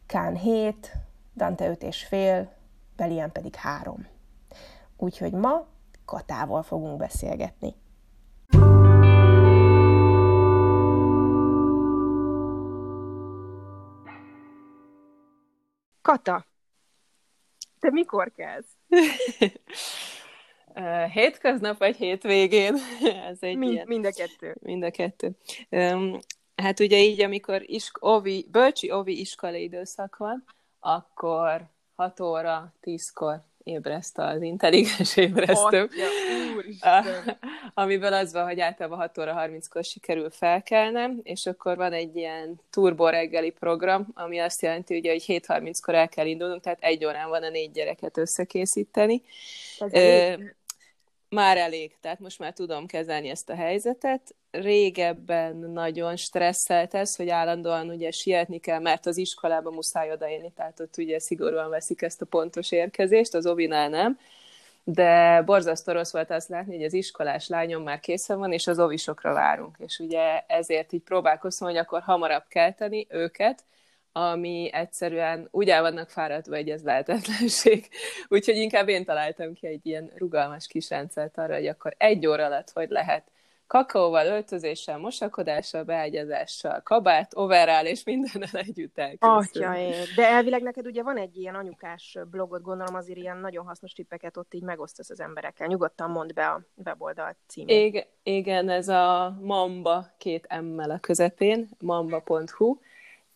Kán 0.07 0.37
7, 0.37 0.93
Dante 1.37 1.69
5 1.69 1.83
és 1.83 2.05
fél, 2.05 2.53
Belian 2.97 3.33
pedig 3.33 3.55
3. 3.55 4.07
Úgyhogy 4.97 5.33
ma 5.33 5.67
Katával 6.05 6.63
fogunk 6.63 6.97
beszélgetni. 6.97 7.75
Kata, 16.03 16.47
te 17.81 17.91
mikor 17.91 18.33
kezd? 18.33 18.69
Hétköznap 21.13 21.79
vagy 21.79 21.97
hétvégén? 21.97 22.77
Ez 23.31 23.37
egy 23.41 23.57
mind, 23.57 23.73
ilyen... 23.73 23.87
mind 23.87 24.05
a 24.05 24.11
kettő. 24.11 24.57
Mind 24.61 24.83
a 24.83 24.91
kettő. 24.91 25.31
Um, 25.69 26.19
hát 26.57 26.81
ugye 26.81 26.99
így, 26.99 27.23
amikor 27.23 27.63
isk- 27.71 27.99
ovi, 28.01 28.47
bölcsi 28.51 28.91
ovi 28.91 29.21
iskolai 29.21 29.63
időszak 29.63 30.17
van, 30.17 30.45
akkor 30.81 31.71
6 31.95 32.21
óra, 32.21 32.73
10-kor 32.83 33.43
ébreszt 33.65 34.19
az 34.19 34.43
intelligens 34.43 35.17
ébresztő. 35.17 35.89
Amiből 37.75 38.13
az 38.13 38.33
van, 38.33 38.45
hogy 38.45 38.61
általában 38.61 38.99
6 38.99 39.19
óra 39.19 39.47
30-kor 39.47 39.85
sikerül 39.85 40.31
felkelnem, 40.31 41.21
és 41.23 41.47
akkor 41.47 41.77
van 41.77 41.93
egy 41.93 42.17
ilyen 42.17 42.61
turbo 42.71 43.09
reggeli 43.09 43.51
program, 43.51 44.07
ami 44.15 44.39
azt 44.39 44.63
jelenti, 44.63 44.97
ugye, 44.97 45.11
hogy 45.11 45.25
7.30-kor 45.27 45.95
el 45.95 46.09
kell 46.09 46.27
indulnunk, 46.27 46.63
tehát 46.63 46.79
egy 46.83 47.05
órán 47.05 47.29
van 47.29 47.43
a 47.43 47.49
négy 47.49 47.71
gyereket 47.71 48.19
összekészíteni. 48.19 49.23
Ez 49.79 49.93
már 51.33 51.57
elég, 51.57 51.97
tehát 52.01 52.19
most 52.19 52.39
már 52.39 52.53
tudom 52.53 52.87
kezelni 52.87 53.29
ezt 53.29 53.51
a 53.51 53.55
helyzetet. 53.55 54.35
Régebben 54.51 55.57
nagyon 55.57 56.17
stresszelt 56.17 56.95
ez, 56.95 57.17
hogy 57.17 57.29
állandóan 57.29 57.89
ugye 57.89 58.11
sietni 58.11 58.59
kell, 58.59 58.79
mert 58.79 59.07
az 59.07 59.17
iskolába 59.17 59.71
muszáj 59.71 60.13
odaérni, 60.13 60.53
tehát 60.57 60.81
ott 60.81 60.97
ugye 60.97 61.19
szigorúan 61.19 61.71
veszik 61.71 62.03
ezt 62.03 62.23
a 62.23 62.27
pontos 62.27 62.73
érkezést, 62.73 63.35
az 63.35 63.47
ovinál 63.47 63.89
nem. 63.89 64.19
De 64.85 65.43
borzasztó 65.43 65.93
rossz 65.93 66.13
volt 66.13 66.31
azt 66.31 66.49
látni, 66.49 66.77
hogy 66.77 66.85
az 66.85 66.93
iskolás 66.93 67.49
lányom 67.49 67.83
már 67.83 68.01
készen 68.01 68.39
van, 68.39 68.53
és 68.53 68.67
az 68.67 68.79
ovisokra 68.79 69.33
várunk. 69.33 69.77
És 69.79 69.99
ugye 69.99 70.45
ezért 70.47 70.93
így 70.93 71.03
próbálkoztam, 71.03 71.69
hogy 71.69 71.77
akkor 71.77 72.01
hamarabb 72.01 72.45
kelteni 72.49 73.07
őket, 73.11 73.65
ami 74.13 74.71
egyszerűen 74.73 75.49
úgy 75.51 75.69
el 75.69 75.83
vannak 75.83 76.11
fáradva, 76.11 76.57
hogy 76.57 76.69
ez 76.69 76.83
lehetetlenség. 76.83 77.89
Úgyhogy 78.29 78.57
inkább 78.57 78.89
én 78.89 79.05
találtam 79.05 79.53
ki 79.53 79.67
egy 79.67 79.87
ilyen 79.87 80.13
rugalmas 80.17 80.67
kis 80.67 80.89
rendszert 80.89 81.39
arra, 81.39 81.55
hogy 81.55 81.67
akkor 81.67 81.95
egy 81.99 82.27
óra 82.27 82.45
alatt 82.45 82.71
hogy 82.71 82.91
lehet 82.91 83.31
kakaóval, 83.73 84.27
öltözéssel, 84.27 84.99
mosakodással, 84.99 85.83
beágyazással, 85.83 86.81
kabát, 86.85 87.33
overall 87.35 87.85
és 87.85 88.05
mindennel 88.05 88.49
együtt 88.53 88.99
elkészül. 88.99 89.67
De 90.17 90.27
elvileg 90.27 90.63
neked 90.63 90.87
ugye 90.87 91.03
van 91.03 91.17
egy 91.17 91.37
ilyen 91.37 91.55
anyukás 91.55 92.19
blogod, 92.31 92.63
gondolom 92.63 92.95
azért 92.95 93.19
ilyen 93.19 93.37
nagyon 93.37 93.67
hasznos 93.67 93.93
tippeket 93.93 94.37
ott 94.37 94.55
így 94.55 94.63
megosztasz 94.63 95.11
az 95.11 95.21
emberekkel. 95.21 95.67
Nyugodtan 95.67 96.11
mondd 96.11 96.35
be 96.35 96.47
a 96.47 96.63
weboldal 96.85 97.37
címét. 97.47 97.85
Igen, 97.85 98.05
igen, 98.23 98.69
ez 98.69 98.89
a 98.89 99.37
Mamba 99.41 100.07
két 100.19 100.61
M-mel 100.61 100.91
a 100.91 100.99
közepén, 100.99 101.69
mamba.hu 101.79 102.79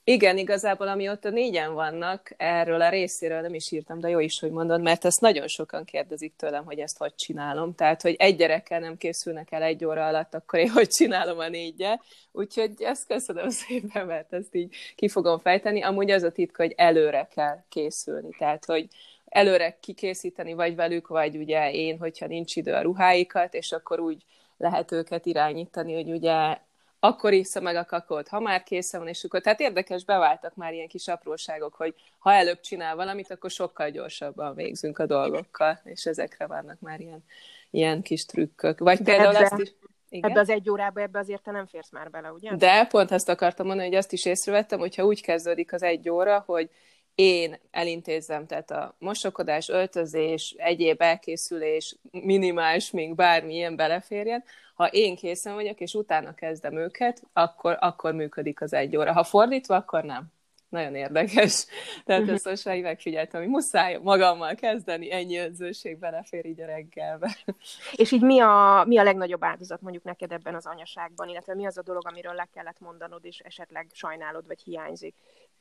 igen, 0.08 0.38
igazából 0.38 0.88
amióta 0.88 1.30
négyen 1.30 1.74
vannak, 1.74 2.34
erről 2.36 2.80
a 2.80 2.88
részéről 2.88 3.40
nem 3.40 3.54
is 3.54 3.72
írtam, 3.72 4.00
de 4.00 4.08
jó 4.08 4.18
is, 4.18 4.38
hogy 4.38 4.50
mondod, 4.50 4.82
mert 4.82 5.04
ezt 5.04 5.20
nagyon 5.20 5.48
sokan 5.48 5.84
kérdezik 5.84 6.36
tőlem, 6.36 6.64
hogy 6.64 6.78
ezt 6.78 6.98
hogy 6.98 7.14
csinálom. 7.14 7.74
Tehát, 7.74 8.02
hogy 8.02 8.14
egy 8.18 8.36
gyerekkel 8.36 8.80
nem 8.80 8.96
készülnek 8.96 9.52
el 9.52 9.62
egy 9.62 9.84
óra 9.84 10.06
alatt, 10.06 10.34
akkor 10.34 10.58
én 10.58 10.68
hogy 10.68 10.88
csinálom 10.88 11.38
a 11.38 11.48
négyel. 11.48 12.02
Úgyhogy 12.32 12.82
ezt 12.82 13.06
köszönöm 13.06 13.50
szépen, 13.66 14.06
mert 14.06 14.32
ezt 14.32 14.54
így 14.54 14.74
ki 14.94 15.08
fogom 15.08 15.38
fejteni. 15.38 15.82
Amúgy 15.82 16.10
az 16.10 16.22
a 16.22 16.32
titka, 16.32 16.62
hogy 16.62 16.74
előre 16.76 17.28
kell 17.34 17.64
készülni. 17.68 18.28
Tehát, 18.38 18.64
hogy 18.64 18.86
előre 19.24 19.78
kikészíteni 19.80 20.52
vagy 20.52 20.74
velük, 20.74 21.06
vagy 21.06 21.36
ugye 21.36 21.72
én, 21.72 21.98
hogyha 21.98 22.26
nincs 22.26 22.56
idő 22.56 22.72
a 22.72 22.82
ruháikat, 22.82 23.54
és 23.54 23.72
akkor 23.72 24.00
úgy 24.00 24.24
lehet 24.56 24.92
őket 24.92 25.26
irányítani, 25.26 25.94
hogy 25.94 26.10
ugye 26.10 26.58
akkor 27.00 27.32
iszza 27.32 27.60
meg 27.60 27.76
a 27.76 27.84
kakót, 27.84 28.28
ha 28.28 28.40
már 28.40 28.62
készen 28.62 29.00
van, 29.00 29.08
és 29.08 29.24
akkor, 29.24 29.40
tehát 29.40 29.60
érdekes, 29.60 30.04
beváltak 30.04 30.54
már 30.54 30.72
ilyen 30.72 30.88
kis 30.88 31.08
apróságok, 31.08 31.74
hogy 31.74 31.94
ha 32.18 32.32
előbb 32.32 32.60
csinál 32.60 32.96
valamit, 32.96 33.30
akkor 33.30 33.50
sokkal 33.50 33.90
gyorsabban 33.90 34.54
végzünk 34.54 34.98
a 34.98 35.06
dolgokkal, 35.06 35.80
és 35.84 36.06
ezekre 36.06 36.46
vannak 36.46 36.80
már 36.80 37.00
ilyen, 37.00 37.24
ilyen 37.70 38.02
kis 38.02 38.24
trükkök. 38.24 38.78
Vagy 38.78 38.98
De 38.98 39.04
például 39.04 39.36
ebbe, 39.36 39.44
ezt 39.44 39.58
is... 39.58 39.74
Igen? 40.08 40.30
Ebbe 40.30 40.40
az 40.40 40.48
egy 40.48 40.70
órába, 40.70 41.00
ebbe 41.00 41.18
azért 41.18 41.42
te 41.42 41.50
nem 41.50 41.66
férsz 41.66 41.90
már 41.90 42.10
bele, 42.10 42.32
ugye? 42.32 42.56
De 42.56 42.86
pont 42.86 43.10
ezt 43.10 43.28
akartam 43.28 43.66
mondani, 43.66 43.88
hogy 43.88 43.96
azt 43.96 44.12
is 44.12 44.24
észrevettem, 44.24 44.78
hogyha 44.78 45.04
úgy 45.04 45.22
kezdődik 45.22 45.72
az 45.72 45.82
egy 45.82 46.08
óra, 46.08 46.42
hogy 46.46 46.70
én 47.16 47.58
elintézzem, 47.70 48.46
tehát 48.46 48.70
a 48.70 48.94
mosokodás, 48.98 49.68
öltözés, 49.68 50.54
egyéb 50.58 51.00
elkészülés, 51.00 51.96
minimális, 52.10 52.90
még 52.90 53.14
bármi 53.14 53.54
ilyen 53.54 53.76
beleférjen, 53.76 54.44
ha 54.74 54.86
én 54.86 55.16
készen 55.16 55.54
vagyok, 55.54 55.80
és 55.80 55.94
utána 55.94 56.34
kezdem 56.34 56.76
őket, 56.76 57.22
akkor, 57.32 57.76
akkor 57.80 58.12
működik 58.12 58.60
az 58.60 58.72
egy 58.72 58.96
óra. 58.96 59.12
Ha 59.12 59.24
fordítva, 59.24 59.74
akkor 59.76 60.04
nem. 60.04 60.24
nagyon 60.68 60.94
érdekes. 60.94 61.66
Tehát 62.04 62.20
uh-huh. 62.20 62.36
ezt 62.36 62.44
most 62.44 62.64
már 62.64 62.80
megfigyeltem, 62.80 63.40
hogy 63.40 63.50
muszáj 63.50 63.98
magammal 64.02 64.54
kezdeni, 64.54 65.12
ennyi 65.12 65.36
önzőség 65.36 65.98
belefér 65.98 66.46
így 66.46 66.60
a 66.60 66.66
reggelbe. 66.66 67.36
És 68.02 68.12
így 68.12 68.22
mi 68.22 68.40
a, 68.40 68.84
mi 68.86 68.98
a 68.98 69.02
legnagyobb 69.02 69.44
áldozat 69.44 69.80
mondjuk 69.80 70.04
neked 70.04 70.32
ebben 70.32 70.54
az 70.54 70.66
anyaságban, 70.66 71.28
illetve 71.28 71.54
mi 71.54 71.66
az 71.66 71.78
a 71.78 71.82
dolog, 71.82 72.06
amiről 72.06 72.34
le 72.34 72.48
kellett 72.54 72.80
mondanod, 72.80 73.24
és 73.24 73.38
esetleg 73.38 73.86
sajnálod, 73.92 74.46
vagy 74.46 74.62
hiányzik? 74.62 75.14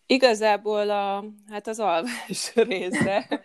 Igazából 0.07 0.89
a, 0.89 1.23
hát 1.49 1.67
az 1.67 1.79
alvás 1.79 2.55
része. 2.69 3.43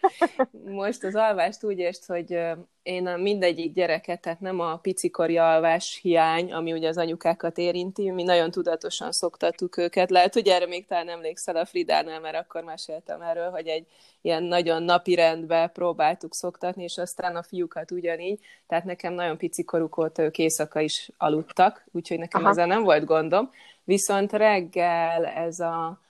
Most 0.64 1.04
az 1.04 1.14
alvást 1.14 1.64
úgy 1.64 1.78
értsd, 1.78 2.04
hogy 2.06 2.38
én 2.82 3.06
a 3.06 3.16
mindegyik 3.16 3.72
gyereket, 3.72 4.20
tehát 4.20 4.40
nem 4.40 4.60
a 4.60 4.76
picikori 4.76 5.36
alvás 5.36 5.98
hiány, 6.02 6.52
ami 6.52 6.72
ugye 6.72 6.88
az 6.88 6.98
anyukákat 6.98 7.58
érinti, 7.58 8.10
mi 8.10 8.22
nagyon 8.22 8.50
tudatosan 8.50 9.12
szoktattuk 9.12 9.76
őket. 9.76 10.10
Lehet, 10.10 10.34
hogy 10.34 10.48
erre 10.48 10.66
még 10.66 10.86
talán 10.86 11.08
emlékszel 11.08 11.56
a 11.56 11.64
Fridánál, 11.64 12.20
mert 12.20 12.36
akkor 12.36 12.62
meséltem 12.62 13.22
erről, 13.22 13.50
hogy 13.50 13.66
egy 13.66 13.86
ilyen 14.20 14.42
nagyon 14.42 14.82
napi 14.82 15.14
rendbe 15.14 15.66
próbáltuk 15.66 16.34
szoktatni, 16.34 16.82
és 16.82 16.98
aztán 16.98 17.36
a 17.36 17.42
fiúkat 17.42 17.90
ugyanígy. 17.90 18.40
Tehát 18.66 18.84
nekem 18.84 19.12
nagyon 19.12 19.36
picikoruk 19.36 19.98
óta 19.98 20.22
ők 20.22 20.38
éjszaka 20.38 20.80
is 20.80 21.10
aludtak, 21.16 21.84
úgyhogy 21.92 22.18
nekem 22.18 22.40
Aha. 22.40 22.50
ezzel 22.50 22.66
nem 22.66 22.82
volt 22.82 23.04
gondom. 23.04 23.50
Viszont 23.84 24.32
reggel 24.32 25.26
ez 25.26 25.58
a 25.58 26.00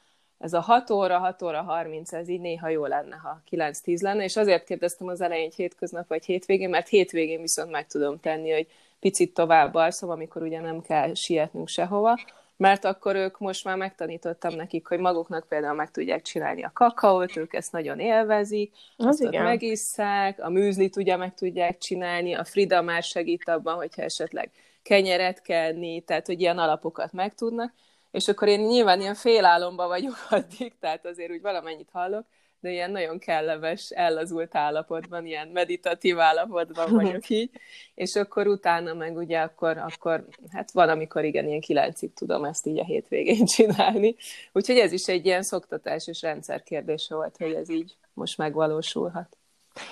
ez 0.40 0.52
a 0.52 0.60
6 0.60 0.90
óra, 0.90 1.18
6 1.18 1.42
óra 1.42 1.62
30, 1.62 2.12
ez 2.12 2.28
így 2.28 2.40
néha 2.40 2.68
jó 2.68 2.86
lenne, 2.86 3.16
ha 3.16 3.42
9-10 3.50 4.02
lenne, 4.02 4.24
és 4.24 4.36
azért 4.36 4.64
kérdeztem 4.64 5.06
az 5.06 5.20
elején, 5.20 5.44
hogy 5.44 5.54
hétköznap 5.54 6.08
vagy 6.08 6.24
hétvégén, 6.24 6.68
mert 6.68 6.88
hétvégén 6.88 7.40
viszont 7.40 7.70
meg 7.70 7.86
tudom 7.86 8.20
tenni, 8.20 8.52
hogy 8.52 8.66
picit 9.00 9.34
tovább 9.34 9.74
alszom, 9.74 10.10
amikor 10.10 10.42
ugye 10.42 10.60
nem 10.60 10.80
kell 10.80 11.14
sietnünk 11.14 11.68
sehova, 11.68 12.18
mert 12.56 12.84
akkor 12.84 13.16
ők 13.16 13.38
most 13.38 13.64
már 13.64 13.76
megtanítottam 13.76 14.54
nekik, 14.54 14.86
hogy 14.86 14.98
maguknak 14.98 15.46
például 15.48 15.74
meg 15.74 15.90
tudják 15.90 16.22
csinálni 16.22 16.62
a 16.62 16.70
kakaót, 16.74 17.36
ők 17.36 17.54
ezt 17.54 17.72
nagyon 17.72 17.98
élvezik, 17.98 18.72
az 18.96 19.06
azt 19.06 19.22
igen. 19.22 19.42
megisszák, 19.42 20.42
a 20.42 20.50
műzlit 20.50 20.96
ugye 20.96 21.16
meg 21.16 21.34
tudják 21.34 21.78
csinálni, 21.78 22.34
a 22.34 22.44
Frida 22.44 22.82
már 22.82 23.02
segít 23.02 23.48
abban, 23.48 23.74
hogyha 23.74 24.02
esetleg 24.02 24.50
kenyeret 24.82 25.42
kenni, 25.42 26.00
tehát 26.00 26.26
hogy 26.26 26.40
ilyen 26.40 26.58
alapokat 26.58 27.12
megtudnak, 27.12 27.72
és 28.10 28.28
akkor 28.28 28.48
én 28.48 28.60
nyilván 28.60 29.00
ilyen 29.00 29.14
félálomba 29.14 29.86
vagyok 29.86 30.26
addig, 30.30 30.78
tehát 30.78 31.06
azért 31.06 31.30
úgy 31.30 31.40
valamennyit 31.40 31.90
hallok, 31.92 32.26
de 32.60 32.70
ilyen 32.70 32.90
nagyon 32.90 33.18
kellemes, 33.18 33.90
ellazult 33.90 34.54
állapotban, 34.54 35.26
ilyen 35.26 35.48
meditatív 35.48 36.18
állapotban 36.18 36.92
vagyok 37.02 37.28
így, 37.28 37.50
és 37.94 38.16
akkor 38.16 38.46
utána 38.46 38.94
meg 38.94 39.16
ugye 39.16 39.40
akkor, 39.40 39.78
akkor 39.78 40.26
hát 40.50 40.70
van, 40.70 40.88
amikor 40.88 41.24
igen, 41.24 41.46
ilyen 41.46 41.60
kilencig 41.60 42.12
tudom 42.12 42.44
ezt 42.44 42.66
így 42.66 42.78
a 42.78 42.84
hétvégén 42.84 43.44
csinálni. 43.56 44.16
Úgyhogy 44.52 44.78
ez 44.78 44.92
is 44.92 45.08
egy 45.08 45.26
ilyen 45.26 45.42
szoktatás 45.42 46.06
és 46.06 46.22
rendszer 46.22 46.62
kérdése 46.62 47.14
volt, 47.14 47.36
hogy 47.36 47.52
ez 47.52 47.68
így 47.68 47.96
most 48.12 48.38
megvalósulhat. 48.38 49.38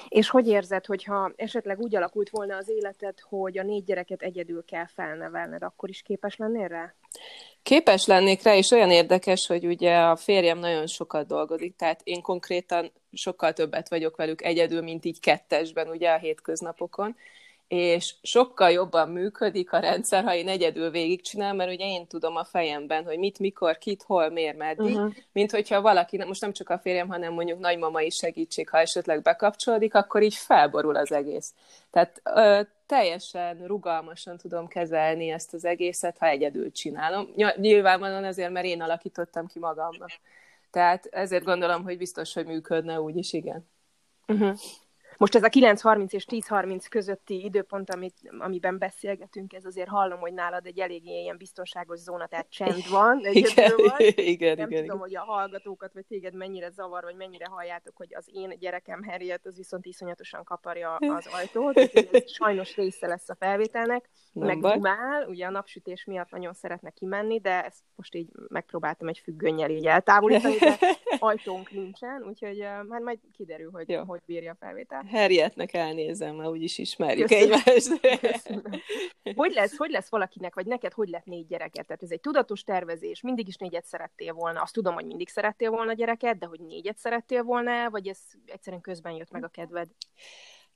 És 0.09 0.29
hogy 0.29 0.49
érzed, 0.49 0.87
hogyha 0.87 1.33
esetleg 1.37 1.81
úgy 1.81 1.97
alakult 1.97 2.31
volna 2.31 2.57
az 2.57 2.69
életed, 2.69 3.21
hogy 3.21 3.59
a 3.59 3.63
négy 3.63 3.85
gyereket 3.85 4.23
egyedül 4.23 4.65
kell 4.65 4.87
felnevelned, 4.87 5.63
akkor 5.63 5.89
is 5.89 6.03
képes 6.03 6.37
lennél 6.37 6.69
rá? 6.69 6.95
Képes 7.63 8.07
lennék 8.07 8.43
rá, 8.43 8.55
és 8.55 8.71
olyan 8.71 8.91
érdekes, 8.91 9.47
hogy 9.47 9.67
ugye 9.67 9.97
a 9.97 10.17
férjem 10.17 10.59
nagyon 10.59 10.87
sokat 10.87 11.27
dolgozik, 11.27 11.77
tehát 11.77 12.01
én 12.05 12.23
konkrétan 12.23 12.93
sokkal 13.13 13.53
többet 13.53 13.89
vagyok 13.89 14.17
velük 14.17 14.43
egyedül, 14.43 14.83
mint 14.83 15.05
így 15.05 15.21
kettesben, 15.21 15.89
ugye 15.89 16.11
a 16.11 16.19
hétköznapokon, 16.19 17.17
és 17.69 18.15
sokkal 18.23 18.71
jobban 18.71 19.09
működik 19.09 19.73
a 19.73 19.79
rendszer, 19.79 20.25
ha 20.25 20.35
én 20.35 20.49
egyedül 20.49 20.91
végigcsinálom, 20.91 21.57
mert 21.57 21.73
ugye 21.73 21.87
én 21.87 22.07
tudom 22.07 22.37
a 22.37 22.45
fejemben, 22.45 23.05
hogy 23.05 23.19
mit, 23.19 23.39
mikor, 23.39 23.79
kit, 23.79 24.03
hol, 24.03 24.31
miért, 24.31 24.57
meddig, 24.57 24.95
uh-huh. 24.95 25.15
mint 25.33 25.51
hogyha 25.51 25.81
valaki, 25.81 26.25
most 26.25 26.41
nem 26.41 26.53
csak 26.53 26.71
a 26.71 26.79
férjem, 26.79 27.09
hanem 27.09 27.33
mondjuk 27.33 27.59
nagymama 27.59 28.01
is 28.01 28.15
segítség, 28.15 28.69
ha 28.69 28.79
esetleg 28.79 29.23
bekapcsolódik, 29.23 29.95
akkor 29.95 30.23
így 30.23 30.35
felborul 30.35 30.97
az 30.97 31.13
egész. 31.13 31.53
Tehát 31.91 32.21
ö, 32.25 32.61
teljesen 32.89 33.67
rugalmasan 33.67 34.37
tudom 34.37 34.67
kezelni 34.67 35.31
ezt 35.31 35.55
az 35.55 35.65
egészet, 35.65 36.19
ha 36.19 36.27
egyedül 36.27 36.73
csinálom. 36.73 37.29
Nyilvánvalóan 37.57 38.25
azért, 38.25 38.51
mert 38.51 38.67
én 38.67 38.83
alakítottam 38.83 39.47
ki 39.47 39.59
magamnak. 39.59 40.11
Tehát 40.71 41.07
ezért 41.07 41.45
gondolom, 41.45 41.83
hogy 41.83 41.99
biztos, 41.99 42.35
hogy 42.35 42.47
működne 42.47 43.01
úgy 43.01 43.17
is, 43.17 43.33
igen. 43.33 43.69
Uh-huh. 44.27 44.59
Most 45.19 45.35
ez 45.35 45.43
a 45.43 45.49
9.30 45.49 46.13
és 46.13 46.25
10.30 46.31 46.87
közötti 46.91 47.45
időpont, 47.45 47.91
amit, 47.95 48.15
amiben 48.39 48.79
beszélgetünk, 48.79 49.53
ez 49.53 49.65
azért 49.65 49.89
hallom, 49.89 50.19
hogy 50.19 50.33
nálad 50.33 50.67
egy 50.67 50.79
elég 50.79 51.07
ilyen 51.07 51.37
biztonságos 51.37 51.99
zóna, 51.99 52.27
tehát 52.27 52.51
csend 52.51 52.89
van. 52.91 53.19
igen, 53.31 53.73
igen, 54.17 54.57
Nem 54.57 54.71
igen, 54.71 54.83
tudom, 54.83 54.85
igen. 54.85 54.99
hogy 54.99 55.17
a 55.17 55.21
hallgatókat, 55.21 55.93
vagy 55.93 56.05
téged 56.07 56.35
mennyire 56.35 56.71
zavar, 56.71 57.03
vagy 57.03 57.17
mennyire 57.17 57.47
halljátok, 57.47 57.97
hogy 57.97 58.15
az 58.15 58.29
én 58.33 58.59
gyerekem 58.59 59.05
Harriet, 59.05 59.47
az 59.47 59.57
viszont 59.57 59.87
iszonyatosan 59.87 60.45
kaparja 60.45 60.95
az 60.95 61.27
ajtót. 61.33 61.77
Ez 61.77 62.31
sajnos 62.41 62.77
része 62.77 63.07
lesz 63.07 63.29
a 63.29 63.35
felvételnek. 63.35 64.09
Nem 64.33 64.47
meg 64.47 64.73
dumál, 64.73 65.27
ugye 65.29 65.47
a 65.47 65.51
napsütés 65.51 66.05
miatt 66.05 66.31
nagyon 66.31 66.53
szeretne 66.53 66.91
kimenni, 66.91 67.41
de 67.41 67.65
ezt 67.65 67.83
most 67.95 68.15
így 68.15 68.29
megpróbáltam 68.49 69.09
egy 69.09 69.19
függönnyel 69.19 69.71
így 69.71 69.87
eltávolítani, 69.87 70.57
de 70.57 70.79
ajtónk 71.19 71.71
nincsen, 71.71 72.23
úgyhogy 72.29 72.61
hát 72.61 73.03
majd 73.03 73.19
kiderül, 73.33 73.71
hogy 73.71 73.89
Jó. 73.89 74.05
hogy 74.05 74.21
bírja 74.27 74.53
a 74.53 74.57
felvétel. 74.59 75.07
Harrietnek 75.11 75.75
elnézem, 75.75 76.35
mert 76.35 76.51
úgyis 76.51 76.79
ismerjük 76.79 77.29
Köszönöm. 77.29 77.61
egymást. 77.65 78.01
hogy, 79.35 79.53
lesz, 79.53 79.77
hogy 79.77 79.91
lesz 79.91 80.11
valakinek, 80.11 80.55
vagy 80.55 80.67
neked 80.67 80.93
hogy 80.93 81.09
lett 81.09 81.25
négy 81.25 81.47
gyereket? 81.47 81.87
Tehát 81.87 82.03
ez 82.03 82.11
egy 82.11 82.21
tudatos 82.21 82.63
tervezés, 82.63 83.21
mindig 83.21 83.49
is 83.49 83.57
négyet 83.57 83.85
szerettél 83.85 84.33
volna. 84.33 84.61
Azt 84.61 84.73
tudom, 84.73 84.95
hogy 84.95 85.07
mindig 85.07 85.29
szerettél 85.29 85.71
volna 85.71 85.93
gyereket, 85.93 86.39
de 86.39 86.47
hogy 86.47 86.61
négyet 86.61 86.99
szerettél 86.99 87.43
volna, 87.43 87.91
vagy 87.91 88.09
ez 88.09 88.19
egyszerűen 88.47 88.83
közben 88.83 89.13
jött 89.13 89.31
meg 89.31 89.45
a 89.45 89.49
kedved? 89.49 89.89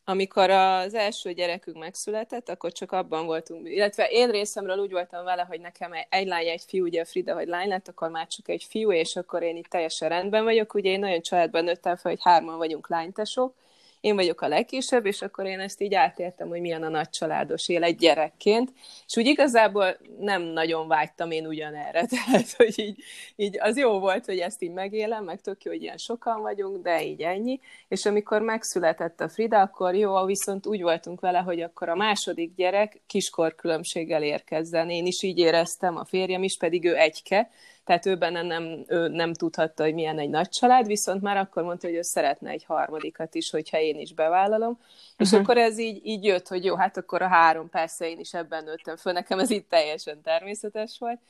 amikor 0.05 0.51
az 0.51 0.95
első 0.95 1.33
gyerekünk 1.33 1.78
megszületett, 1.78 2.49
akkor 2.49 2.72
csak 2.72 2.93
abban 2.93 3.26
voltunk, 3.26 3.68
illetve 3.68 4.07
én 4.11 4.30
részemről 4.30 4.78
úgy 4.78 4.91
voltam 4.91 5.24
vele, 5.24 5.43
hogy 5.43 5.61
nekem 5.61 5.93
egy 6.09 6.26
lány, 6.26 6.47
egy 6.47 6.64
fiú, 6.66 6.85
ugye 6.85 7.01
a 7.01 7.05
Frida, 7.05 7.35
hogy 7.35 7.49
lány 7.49 7.68
lett, 7.68 7.89
akkor 7.89 8.11
már 8.11 8.26
csak 8.26 8.49
egy 8.49 8.64
fiú, 8.64 8.93
és 8.93 9.16
akkor 9.16 9.43
én 9.43 9.57
itt 9.57 9.66
teljesen 9.66 10.09
rendben 10.09 10.45
vagyok. 10.45 10.74
Ugye 10.74 10.91
én 10.91 10.99
nagyon 10.99 11.22
családban 11.22 11.64
nőttem 11.64 11.97
fel, 11.97 12.11
hogy 12.11 12.20
hárman 12.22 12.57
vagyunk 12.57 12.89
lánytesok, 12.89 13.55
én 14.03 14.14
vagyok 14.14 14.40
a 14.40 14.48
legkisebb, 14.48 15.07
és 15.07 15.22
akkor 15.22 15.46
én 15.46 15.61
ezt 15.61 15.80
így 15.80 15.94
átértem, 15.94 16.48
hogy 16.48 16.61
milyen 16.61 16.82
a 16.82 16.88
nagy 16.88 17.09
családos 17.11 17.68
élet 17.68 17.96
gyerekként, 17.96 18.72
és 19.07 19.16
úgy 19.16 19.26
igazából 19.26 19.96
nem 20.18 20.42
nagyon 20.42 20.88
vágytam 20.88 21.30
én 21.30 21.46
ugyanerre, 21.46 22.07
tehát 22.14 22.53
hogy 22.57 22.78
így, 22.78 23.03
így 23.36 23.59
az 23.61 23.76
jó 23.76 23.98
volt, 23.98 24.24
hogy 24.24 24.38
ezt 24.38 24.62
így 24.62 24.72
megélem, 24.72 25.24
meg 25.24 25.40
tök 25.40 25.62
jó, 25.62 25.70
hogy 25.70 25.82
ilyen 25.82 25.96
sokan 25.96 26.40
vagyunk, 26.40 26.82
de 26.82 27.05
így 27.05 27.20
ennyi, 27.20 27.61
és 27.88 28.07
amikor 28.07 28.40
megszületett 28.40 29.20
a 29.20 29.28
Frida, 29.28 29.61
akkor 29.61 29.94
jó, 29.94 30.24
viszont 30.24 30.66
úgy 30.66 30.82
voltunk 30.82 31.20
vele, 31.20 31.38
hogy 31.38 31.61
akkor 31.61 31.88
a 31.88 31.94
második 31.94 32.55
gyerek 32.55 33.00
kiskor 33.07 33.55
különbséggel 33.55 34.22
érkezzen. 34.22 34.90
Én 34.90 35.07
is 35.07 35.22
így 35.22 35.38
éreztem, 35.38 35.96
a 35.96 36.05
férjem 36.05 36.42
is, 36.42 36.57
pedig 36.57 36.84
ő 36.84 36.96
egyke, 36.96 37.50
tehát 37.85 38.07
ő 38.07 38.16
benne 38.16 38.43
nem, 38.43 38.85
ő 38.87 39.09
nem 39.09 39.33
tudhatta, 39.33 39.83
hogy 39.83 39.95
milyen 39.95 40.18
egy 40.18 40.30
nagy 40.30 40.49
család, 40.49 40.87
viszont 40.87 41.22
már 41.22 41.37
akkor 41.37 41.62
mondta, 41.62 41.87
hogy 41.87 41.97
ő 41.97 42.03
szeretne 42.03 42.51
egy 42.51 42.64
harmadikat 42.64 43.35
is, 43.35 43.51
hogyha 43.51 43.78
én 43.78 43.99
is 43.99 44.14
bevállalom. 44.14 44.70
Uh-huh. 44.70 44.87
És 45.16 45.30
mhm. 45.30 45.41
akkor 45.41 45.57
ez 45.57 45.78
így, 45.78 46.07
így 46.07 46.24
jött, 46.24 46.49
hogy 46.49 46.64
jó, 46.64 46.74
hát 46.74 46.97
akkor 46.97 47.22
a 47.22 47.28
három, 47.28 47.68
persze 47.68 48.09
én 48.09 48.18
is 48.18 48.35
ebben 48.35 48.65
nőttem 48.65 48.97
föl, 48.97 49.12
nekem 49.12 49.39
ez 49.39 49.51
itt 49.51 49.69
teljesen 49.69 50.23
természetes 50.23 50.97
volt. 50.98 51.20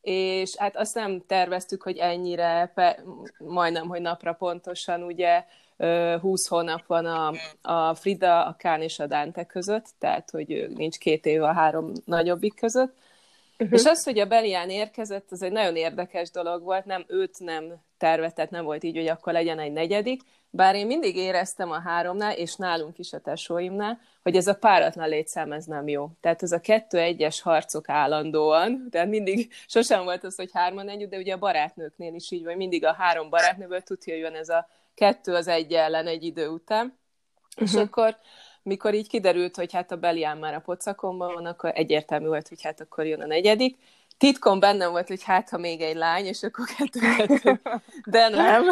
És 0.00 0.56
hát 0.56 0.76
azt 0.76 0.94
nem 0.94 1.22
terveztük, 1.26 1.82
hogy 1.82 1.96
ennyire, 1.96 2.72
pe, 2.74 3.02
majdnem, 3.38 3.88
hogy 3.88 4.00
napra 4.00 4.32
pontosan, 4.32 5.02
ugye, 5.02 5.44
20 6.20 6.46
hónap 6.46 6.86
van 6.86 7.06
a, 7.06 7.32
a 7.62 7.94
Frida, 7.94 8.46
a 8.46 8.56
Kán 8.58 8.82
és 8.82 8.98
a 8.98 9.06
Dante 9.06 9.44
között, 9.44 9.86
tehát 9.98 10.30
hogy 10.30 10.66
nincs 10.74 10.98
két 10.98 11.26
év 11.26 11.42
a 11.42 11.52
három 11.52 11.92
nagyobbik 12.04 12.54
között, 12.54 12.94
Uh-huh. 13.58 13.78
És 13.78 13.84
az, 13.84 14.04
hogy 14.04 14.18
a 14.18 14.26
Belián 14.26 14.70
érkezett, 14.70 15.30
az 15.30 15.42
egy 15.42 15.52
nagyon 15.52 15.76
érdekes 15.76 16.30
dolog 16.30 16.62
volt, 16.62 16.84
nem 16.84 17.04
őt 17.08 17.38
nem 17.38 17.74
tervetett, 17.98 18.50
nem 18.50 18.64
volt 18.64 18.84
így, 18.84 18.96
hogy 18.96 19.08
akkor 19.08 19.32
legyen 19.32 19.58
egy 19.58 19.72
negyedik, 19.72 20.22
bár 20.50 20.74
én 20.74 20.86
mindig 20.86 21.16
éreztem 21.16 21.70
a 21.70 21.80
háromnál, 21.80 22.36
és 22.36 22.54
nálunk 22.54 22.98
is 22.98 23.12
a 23.12 23.18
tesóimnál, 23.18 24.00
hogy 24.22 24.36
ez 24.36 24.46
a 24.46 24.54
páratlan 24.54 25.08
létszám 25.08 25.52
ez 25.52 25.64
nem 25.64 25.88
jó. 25.88 26.10
Tehát 26.20 26.42
ez 26.42 26.52
a 26.52 26.60
kettő-egyes 26.60 27.40
harcok 27.40 27.88
állandóan, 27.88 28.88
tehát 28.90 29.08
mindig 29.08 29.52
sosem 29.66 30.04
volt 30.04 30.24
az, 30.24 30.36
hogy 30.36 30.50
hárman 30.52 30.88
együtt, 30.88 31.10
de 31.10 31.16
ugye 31.16 31.34
a 31.34 31.38
barátnőknél 31.38 32.14
is 32.14 32.30
így, 32.30 32.44
vagy 32.44 32.56
mindig 32.56 32.84
a 32.84 32.92
három 32.92 33.30
barátnőből 33.30 33.80
tudja, 33.80 34.14
jön 34.14 34.34
ez 34.34 34.48
a 34.48 34.68
kettő 34.94 35.34
az 35.34 35.48
egy 35.48 35.72
ellen 35.72 36.06
egy 36.06 36.24
idő 36.24 36.48
után. 36.48 36.98
Uh-huh. 37.56 37.68
És 37.68 37.74
akkor 37.74 38.16
mikor 38.66 38.94
így 38.94 39.08
kiderült, 39.08 39.56
hogy 39.56 39.72
hát 39.72 39.90
a 39.92 39.96
Belián 39.96 40.38
már 40.38 40.54
a 40.54 40.60
pocakomban 40.60 41.34
van, 41.34 41.46
akkor 41.46 41.72
egyértelmű 41.74 42.26
volt, 42.26 42.48
hogy 42.48 42.62
hát 42.62 42.80
akkor 42.80 43.04
jön 43.06 43.20
a 43.20 43.26
negyedik. 43.26 43.78
Titkon 44.18 44.60
bennem 44.60 44.90
volt, 44.90 45.08
hogy 45.08 45.22
hát, 45.22 45.48
ha 45.48 45.58
még 45.58 45.80
egy 45.80 45.96
lány, 45.96 46.24
és 46.24 46.42
akkor 46.42 46.64
kettő, 46.76 47.60
de 48.04 48.28
nem. 48.28 48.64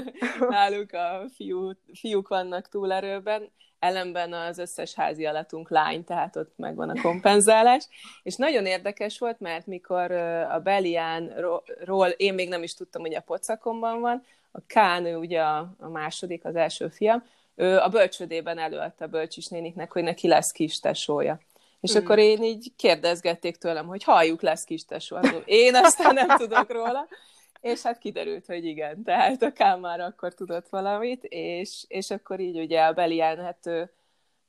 Náluk 0.48 0.92
a 0.92 1.24
fiú, 1.34 1.70
fiúk 1.94 2.28
vannak 2.28 2.68
túlerőben. 2.68 3.50
ellenben 3.78 4.32
az 4.32 4.58
összes 4.58 4.94
házi 4.94 5.26
alatunk 5.26 5.70
lány, 5.70 6.04
tehát 6.04 6.36
ott 6.36 6.52
megvan 6.56 6.88
a 6.88 7.00
kompenzálás. 7.00 7.88
És 8.22 8.36
nagyon 8.36 8.66
érdekes 8.66 9.18
volt, 9.18 9.40
mert 9.40 9.66
mikor 9.66 10.10
a 10.50 10.60
Beliánról 10.60 12.08
én 12.16 12.34
még 12.34 12.48
nem 12.48 12.62
is 12.62 12.74
tudtam, 12.74 13.02
hogy 13.02 13.14
a 13.14 13.20
pocakomban 13.20 14.00
van, 14.00 14.24
a 14.50 14.60
Kán, 14.66 15.04
ő 15.04 15.16
ugye 15.16 15.40
a, 15.40 15.74
a 15.78 15.88
második, 15.88 16.44
az 16.44 16.56
első 16.56 16.88
fiam, 16.88 17.24
a 17.62 17.88
bölcsödében 17.88 18.58
előadta 18.58 19.04
a 19.04 19.08
bölcsisnéniknek, 19.08 19.92
hogy 19.92 20.02
neki 20.02 20.28
lesz 20.28 20.52
kis 20.52 20.80
tesója. 20.80 21.40
És 21.80 21.94
mm. 21.94 21.96
akkor 21.96 22.18
én 22.18 22.42
így 22.42 22.72
kérdezgették 22.76 23.56
tőlem, 23.56 23.86
hogy 23.86 24.02
halljuk 24.04 24.42
lesz 24.42 24.64
kis 24.64 24.84
tesó. 24.84 25.16
Én 25.44 25.74
aztán 25.74 26.14
nem 26.14 26.36
tudok 26.36 26.72
róla. 26.72 27.08
És 27.60 27.82
hát 27.82 27.98
kiderült, 27.98 28.46
hogy 28.46 28.64
igen, 28.64 29.02
tehát 29.02 29.42
a 29.42 29.52
Kám 29.52 29.80
már 29.80 30.00
akkor 30.00 30.34
tudott 30.34 30.68
valamit, 30.68 31.24
és, 31.24 31.84
és 31.88 32.10
akkor 32.10 32.40
így 32.40 32.58
ugye 32.58 32.80
a 32.80 32.92
Belián, 32.92 33.38
hát 33.38 33.66
ő, 33.66 33.90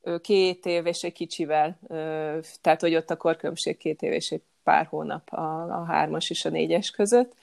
ő 0.02 0.20
két 0.20 0.66
év 0.66 0.86
és 0.86 1.04
egy 1.04 1.14
kicsivel, 1.14 1.80
tehát 2.62 2.82
hogy 2.82 2.96
ott 2.96 3.10
a 3.10 3.18
korkülönbség 3.18 3.78
két 3.78 4.02
év 4.02 4.12
és 4.12 4.32
egy 4.32 4.42
pár 4.64 4.86
hónap 4.86 5.34
a, 5.34 5.64
a 5.64 5.84
hármas 5.84 6.30
és 6.30 6.46
a 6.46 6.50
négyes 6.50 6.92
között. 6.92 7.34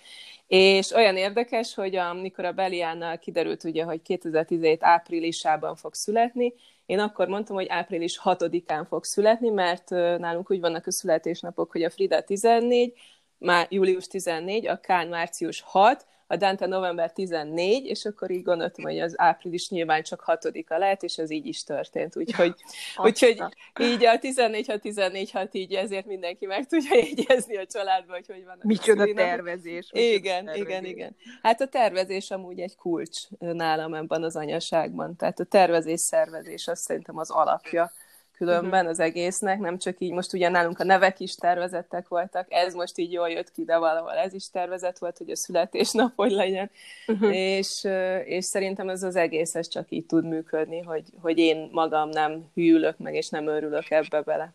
És 0.50 0.92
olyan 0.92 1.16
érdekes, 1.16 1.74
hogy 1.74 1.96
amikor 1.96 2.44
a 2.44 2.52
Beliánnal 2.52 3.18
kiderült 3.18 3.64
ugye, 3.64 3.84
hogy 3.84 4.02
2017 4.02 4.82
áprilisában 4.82 5.76
fog 5.76 5.94
születni, 5.94 6.54
én 6.86 6.98
akkor 6.98 7.28
mondtam, 7.28 7.56
hogy 7.56 7.66
április 7.68 8.20
6-án 8.24 8.84
fog 8.88 9.04
születni, 9.04 9.48
mert 9.48 9.90
nálunk 9.90 10.50
úgy 10.50 10.60
vannak 10.60 10.86
a 10.86 10.90
születésnapok, 10.90 11.72
hogy 11.72 11.82
a 11.82 11.90
Frida 11.90 12.22
14, 12.22 12.92
már 13.38 13.66
július 13.70 14.06
14, 14.06 14.66
a 14.66 14.80
Kán 14.80 15.08
március 15.08 15.60
6, 15.60 16.06
a 16.30 16.36
Dante 16.36 16.66
november 16.66 17.12
14, 17.12 17.86
és 17.86 18.04
akkor 18.04 18.30
így 18.30 18.42
gondoltam, 18.42 18.84
hogy 18.84 18.98
az 18.98 19.14
április 19.16 19.68
nyilván 19.68 20.02
csak 20.02 20.20
hatodika 20.20 20.78
lehet, 20.78 21.02
és 21.02 21.18
ez 21.18 21.30
így 21.30 21.46
is 21.46 21.64
történt. 21.64 22.16
Úgyhogy, 22.16 22.54
úgyhogy 22.96 23.42
így 23.80 24.04
a 24.04 24.18
14 24.18 24.66
ha 24.66 24.78
14 24.78 25.30
hat 25.30 25.54
így 25.54 25.74
ezért 25.74 26.06
mindenki 26.06 26.46
meg 26.46 26.66
tudja 26.66 26.96
jegyezni 27.08 27.56
a 27.56 27.66
családba, 27.66 28.12
hogy 28.12 28.26
hogy 28.26 28.44
vannak. 28.44 28.62
Micsoda 28.62 29.02
a 29.02 29.14
tervezés. 29.14 29.88
Igen, 29.92 30.44
tervezés. 30.44 30.66
igen, 30.66 30.84
igen. 30.84 31.16
Hát 31.42 31.60
a 31.60 31.66
tervezés 31.66 32.30
amúgy 32.30 32.60
egy 32.60 32.76
kulcs 32.76 33.20
nálam 33.38 33.94
ebben 33.94 34.22
az 34.22 34.36
anyaságban. 34.36 35.16
Tehát 35.16 35.40
a 35.40 35.44
tervezés, 35.44 36.00
szervezés 36.00 36.68
azt 36.68 36.82
szerintem 36.82 37.18
az 37.18 37.30
alapja 37.30 37.92
különben 38.40 38.72
uh-huh. 38.72 38.88
az 38.88 39.00
egésznek, 39.00 39.58
nem 39.58 39.78
csak 39.78 39.96
így, 39.98 40.12
most 40.12 40.32
ugye 40.32 40.48
nálunk 40.48 40.78
a 40.78 40.84
nevek 40.84 41.20
is 41.20 41.34
tervezettek 41.34 42.08
voltak, 42.08 42.46
ez 42.48 42.74
most 42.74 42.98
így 42.98 43.12
jól 43.12 43.28
jött 43.28 43.52
ki, 43.52 43.64
de 43.64 43.78
valahol 43.78 44.12
ez 44.12 44.32
is 44.32 44.50
tervezett 44.50 44.98
volt, 44.98 45.18
hogy 45.18 45.30
a 45.30 45.36
születésnap 45.36 46.12
hogy 46.16 46.30
legyen, 46.30 46.70
uh-huh. 47.06 47.36
és, 47.36 47.88
és 48.24 48.44
szerintem 48.44 48.88
ez 48.88 49.02
az 49.02 49.16
egész 49.16 49.54
ez 49.54 49.68
csak 49.68 49.86
így 49.88 50.06
tud 50.06 50.24
működni, 50.24 50.82
hogy, 50.82 51.04
hogy 51.20 51.38
én 51.38 51.68
magam 51.72 52.08
nem 52.08 52.50
hűlök 52.54 52.98
meg, 52.98 53.14
és 53.14 53.28
nem 53.28 53.46
örülök 53.46 53.90
ebbe 53.90 54.20
bele. 54.20 54.54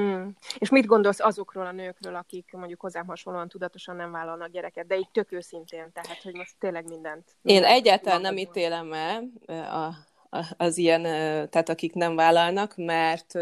Mm. 0.00 0.28
És 0.58 0.70
mit 0.70 0.86
gondolsz 0.86 1.20
azokról 1.20 1.66
a 1.66 1.72
nőkről, 1.72 2.14
akik 2.14 2.52
mondjuk 2.52 2.80
hozzám 2.80 3.06
hasonlóan 3.06 3.48
tudatosan 3.48 3.96
nem 3.96 4.12
vállalnak 4.12 4.50
gyereket, 4.50 4.86
de 4.86 4.96
így 4.96 5.10
tök 5.12 5.32
őszintén, 5.32 5.92
tehát 5.92 6.22
hogy 6.22 6.34
most 6.34 6.54
tényleg 6.58 6.88
mindent. 6.88 7.24
én 7.42 7.64
egyáltalán 7.64 8.20
nem 8.20 8.36
ítélem 8.36 8.92
el 8.92 9.30
a, 9.46 9.94
az 10.56 10.78
ilyen, 10.78 11.02
tehát 11.50 11.68
akik 11.68 11.94
nem 11.94 12.16
vállalnak, 12.16 12.74
mert 12.76 13.34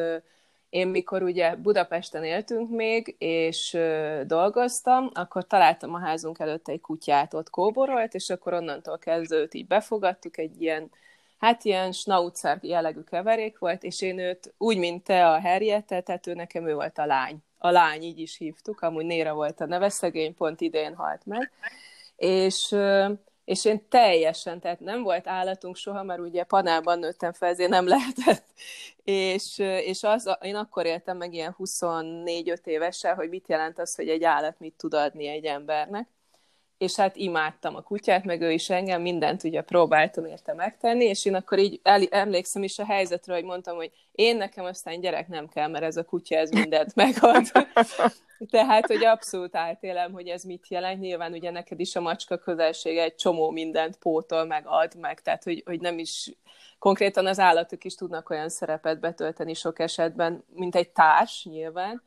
én 0.69 0.89
mikor 0.89 1.23
ugye 1.23 1.56
Budapesten 1.56 2.24
éltünk 2.24 2.70
még, 2.70 3.15
és 3.19 3.78
dolgoztam, 4.27 5.11
akkor 5.12 5.47
találtam 5.47 5.94
a 5.94 5.98
házunk 5.98 6.39
előtt 6.39 6.69
egy 6.69 6.81
kutyát, 6.81 7.35
ott 7.35 7.51
kóborolt, 7.51 8.15
és 8.15 8.31
akkor 8.31 8.52
onnantól 8.52 8.98
kezdve 8.98 9.36
őt 9.36 9.55
így 9.55 9.66
befogadtuk, 9.66 10.39
egy 10.39 10.62
ilyen, 10.62 10.90
hát 11.39 11.65
ilyen 11.65 11.93
schnauzer 11.93 12.59
jellegű 12.61 13.01
keverék 13.01 13.59
volt, 13.59 13.82
és 13.82 14.01
én 14.01 14.19
őt 14.19 14.55
úgy, 14.59 14.77
mint 14.77 15.05
te 15.05 15.28
a 15.28 15.40
Harriet, 15.40 15.85
tehát 16.05 16.27
ő 16.27 16.35
nekem 16.35 16.69
ő 16.69 16.74
volt 16.74 16.98
a 16.98 17.06
lány. 17.06 17.36
A 17.59 17.70
lány, 17.70 18.02
így 18.02 18.19
is 18.19 18.36
hívtuk, 18.36 18.81
amúgy 18.81 19.05
Néra 19.05 19.35
volt 19.35 19.61
a 19.61 19.66
neve, 19.66 19.89
szegény 19.89 20.35
pont 20.35 20.61
idén 20.61 20.94
halt 20.94 21.27
meg. 21.27 21.51
És 22.16 22.77
és 23.45 23.65
én 23.65 23.89
teljesen, 23.89 24.61
tehát 24.61 24.81
nem 24.81 25.03
volt 25.03 25.27
állatunk 25.27 25.77
soha, 25.77 26.03
mert 26.03 26.21
ugye 26.21 26.45
panában 26.45 26.99
nőttem 26.99 27.33
fel, 27.33 27.49
ezért 27.49 27.71
nem 27.71 27.87
lehetett. 27.89 28.45
És, 29.05 29.59
és 29.59 30.03
az, 30.03 30.37
én 30.41 30.55
akkor 30.55 30.87
éltem 30.87 31.16
meg 31.16 31.35
ilyen 31.35 31.57
24-5 31.59 32.66
évesen, 32.66 33.15
hogy 33.15 33.29
mit 33.29 33.49
jelent 33.49 33.79
az, 33.79 33.95
hogy 33.95 34.09
egy 34.09 34.25
állat 34.25 34.59
mit 34.59 34.75
tud 34.77 34.95
adni 34.95 35.27
egy 35.27 35.45
embernek. 35.45 36.09
És 36.79 36.97
hát 36.97 37.17
imádtam 37.17 37.77
a 37.77 37.83
kutyát, 37.83 38.25
meg 38.25 38.41
ő 38.41 38.53
is 38.53 38.71
engem, 38.71 39.03
mindent 39.03 39.45
ugye 39.45 39.61
próbáltam 39.61 40.27
érte 40.27 40.55
megtenni, 40.55 41.05
és 41.05 41.25
én 41.25 41.35
akkor 41.35 41.59
így 41.59 41.81
el, 41.83 42.03
emlékszem 42.11 42.63
is 42.63 42.79
a 42.79 42.85
helyzetre, 42.85 43.35
hogy 43.35 43.45
mondtam, 43.45 43.77
hogy 43.77 43.91
én 44.13 44.37
nekem 44.37 44.65
aztán 44.65 45.01
gyerek 45.01 45.29
nem 45.29 45.49
kell, 45.49 45.69
mert 45.69 45.85
ez 45.85 45.97
a 45.97 46.05
kutya 46.05 46.37
ez 46.37 46.51
mindent 46.51 46.95
megad. 47.05 47.47
Tehát, 48.51 48.87
hogy 48.87 49.05
abszolút 49.05 49.57
átélem, 49.57 50.13
hogy 50.13 50.29
ez 50.29 50.43
mit 50.43 50.69
jelent. 50.69 51.01
Nyilván 51.01 51.33
ugye 51.33 51.51
neked 51.51 51.81
is 51.81 51.97
a 51.97 52.01
macska 52.01 52.39
közelsége 52.39 53.03
egy 53.03 53.15
csomó 53.15 53.51
mindent 53.51 53.97
pótol, 53.97 54.45
meg 54.45 54.63
ad, 54.67 54.95
meg, 55.01 55.21
tehát, 55.21 55.45
hogy, 55.45 55.63
hogy 55.67 55.81
nem 55.81 55.99
is 55.99 56.33
konkrétan 56.79 57.27
az 57.27 57.39
állatok 57.39 57.85
is 57.85 57.95
tudnak 57.95 58.31
olyan 58.31 58.49
szerepet 58.49 59.01
betölteni 59.01 59.55
sok 59.55 59.79
esetben, 59.79 60.45
mint 60.55 60.75
egy 60.75 60.91
társ 60.91 61.45
nyilván, 61.45 62.03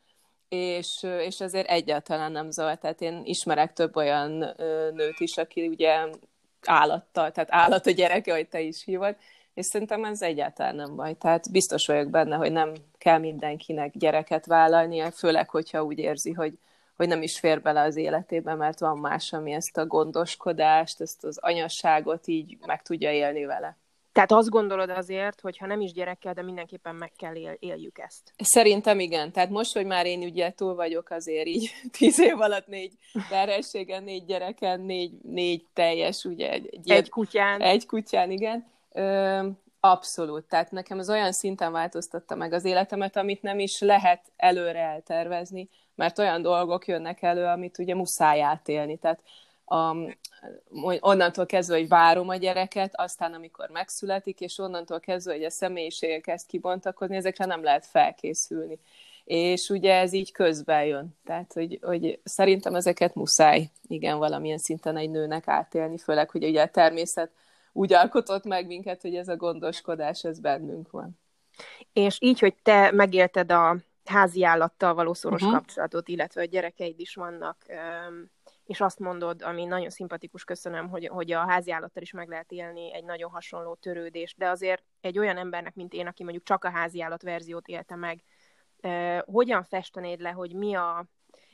és, 0.48 1.02
és 1.02 1.40
ezért 1.40 1.68
egyáltalán 1.68 2.32
nem 2.32 2.50
zavar. 2.50 2.78
Tehát 2.78 3.00
én 3.00 3.20
ismerek 3.24 3.72
több 3.72 3.96
olyan 3.96 4.30
nőt 4.94 5.20
is, 5.20 5.36
aki 5.36 5.66
ugye 5.66 6.08
állattal, 6.66 7.32
tehát 7.32 7.52
állat 7.52 7.86
a 7.86 7.90
gyereke, 7.90 8.34
hogy 8.34 8.48
te 8.48 8.60
is 8.60 8.84
hívod, 8.84 9.16
és 9.54 9.66
szerintem 9.66 10.04
ez 10.04 10.22
egyáltalán 10.22 10.74
nem 10.74 10.96
baj. 10.96 11.14
Tehát 11.14 11.50
biztos 11.50 11.86
vagyok 11.86 12.10
benne, 12.10 12.36
hogy 12.36 12.52
nem 12.52 12.72
kell 12.98 13.18
mindenkinek 13.18 13.96
gyereket 13.96 14.46
vállalnia, 14.46 15.10
főleg, 15.10 15.48
hogyha 15.48 15.84
úgy 15.84 15.98
érzi, 15.98 16.32
hogy, 16.32 16.58
hogy 16.96 17.08
nem 17.08 17.22
is 17.22 17.38
fér 17.38 17.62
bele 17.62 17.80
az 17.82 17.96
életébe, 17.96 18.54
mert 18.54 18.78
van 18.78 18.98
más, 18.98 19.32
ami 19.32 19.52
ezt 19.52 19.76
a 19.76 19.86
gondoskodást, 19.86 21.00
ezt 21.00 21.24
az 21.24 21.38
anyasságot 21.38 22.26
így 22.26 22.58
meg 22.66 22.82
tudja 22.82 23.12
élni 23.12 23.44
vele. 23.44 23.76
Tehát 24.18 24.32
azt 24.32 24.48
gondolod 24.48 24.90
azért, 24.90 25.40
hogy 25.40 25.58
ha 25.58 25.66
nem 25.66 25.80
is 25.80 25.92
gyerekkel, 25.92 26.34
de 26.34 26.42
mindenképpen 26.42 26.94
meg 26.94 27.12
kell 27.16 27.34
él, 27.34 27.56
éljük 27.58 27.98
ezt. 27.98 28.32
Szerintem 28.36 29.00
igen. 29.00 29.32
Tehát 29.32 29.50
most, 29.50 29.72
hogy 29.72 29.86
már 29.86 30.06
én 30.06 30.22
ugye 30.22 30.52
túl 30.52 30.74
vagyok 30.74 31.10
azért 31.10 31.46
így 31.46 31.70
tíz 31.98 32.20
év 32.20 32.40
alatt 32.40 32.66
négy 32.66 32.92
terhességen, 33.28 34.04
négy 34.04 34.24
gyereken, 34.24 34.80
négy, 34.80 35.12
négy 35.22 35.66
teljes, 35.72 36.24
ugye. 36.24 36.50
Egy, 36.50 36.90
egy 36.90 37.08
kutyán. 37.08 37.60
Egy 37.60 37.86
kutyán, 37.86 38.30
igen. 38.30 38.66
Ö, 38.92 39.46
abszolút. 39.80 40.44
Tehát 40.44 40.70
nekem 40.70 40.98
az 40.98 41.10
olyan 41.10 41.32
szinten 41.32 41.72
változtatta 41.72 42.34
meg 42.34 42.52
az 42.52 42.64
életemet, 42.64 43.16
amit 43.16 43.42
nem 43.42 43.58
is 43.58 43.80
lehet 43.80 44.32
előre 44.36 44.80
eltervezni, 44.80 45.68
mert 45.94 46.18
olyan 46.18 46.42
dolgok 46.42 46.86
jönnek 46.86 47.22
elő, 47.22 47.44
amit 47.44 47.78
ugye 47.78 47.94
muszáj 47.94 48.42
átélni. 48.42 48.96
Tehát 48.96 49.22
a, 49.64 49.96
onnantól 51.00 51.46
kezdve, 51.46 51.76
hogy 51.76 51.88
várom 51.88 52.28
a 52.28 52.36
gyereket, 52.36 52.92
aztán 52.96 53.32
amikor 53.32 53.68
megszületik, 53.68 54.40
és 54.40 54.58
onnantól 54.58 55.00
kezdve, 55.00 55.32
hogy 55.32 55.44
a 55.44 55.50
személyisége 55.50 56.20
kezd 56.20 56.46
kibontakozni, 56.46 57.16
ezekre 57.16 57.44
nem 57.44 57.62
lehet 57.62 57.86
felkészülni. 57.86 58.78
És 59.24 59.68
ugye 59.68 59.94
ez 59.94 60.12
így 60.12 60.32
közben 60.32 60.84
jön. 60.84 61.16
Tehát, 61.24 61.52
hogy, 61.52 61.78
hogy 61.82 62.20
szerintem 62.24 62.74
ezeket 62.74 63.14
muszáj, 63.14 63.70
igen, 63.86 64.18
valamilyen 64.18 64.58
szinten 64.58 64.96
egy 64.96 65.10
nőnek 65.10 65.48
átélni, 65.48 65.98
főleg, 65.98 66.30
hogy 66.30 66.44
ugye 66.44 66.62
a 66.62 66.68
természet 66.68 67.30
úgy 67.72 67.92
alkotott 67.92 68.44
meg 68.44 68.66
minket, 68.66 69.02
hogy 69.02 69.14
ez 69.14 69.28
a 69.28 69.36
gondoskodás, 69.36 70.24
ez 70.24 70.40
bennünk 70.40 70.90
van. 70.90 71.18
És 71.92 72.16
így, 72.20 72.38
hogy 72.38 72.54
te 72.62 72.90
megélted 72.90 73.52
a 73.52 73.76
házi 74.04 74.44
állattal 74.44 74.94
való 74.94 75.14
szoros 75.14 75.42
uh-huh. 75.42 75.56
kapcsolatot, 75.56 76.08
illetve 76.08 76.40
a 76.40 76.44
gyerekeid 76.44 77.00
is 77.00 77.14
vannak, 77.14 77.56
és 78.68 78.80
azt 78.80 78.98
mondod, 78.98 79.42
ami 79.42 79.64
nagyon 79.64 79.90
szimpatikus, 79.90 80.44
köszönöm, 80.44 80.88
hogy, 80.88 81.06
hogy 81.06 81.32
a 81.32 81.38
házi 81.38 81.70
állattal 81.70 82.02
is 82.02 82.12
meg 82.12 82.28
lehet 82.28 82.52
élni 82.52 82.94
egy 82.94 83.04
nagyon 83.04 83.30
hasonló 83.30 83.74
törődést, 83.74 84.38
de 84.38 84.48
azért 84.48 84.82
egy 85.00 85.18
olyan 85.18 85.36
embernek, 85.36 85.74
mint 85.74 85.92
én, 85.92 86.06
aki 86.06 86.22
mondjuk 86.22 86.44
csak 86.44 86.64
a 86.64 86.70
házi 86.70 87.02
állat 87.02 87.22
verziót 87.22 87.66
élte 87.66 87.96
meg, 87.96 88.22
hogyan 89.24 89.62
festenéd 89.62 90.20
le, 90.20 90.30
hogy 90.30 90.54
mi 90.54 90.74
a, 90.74 91.06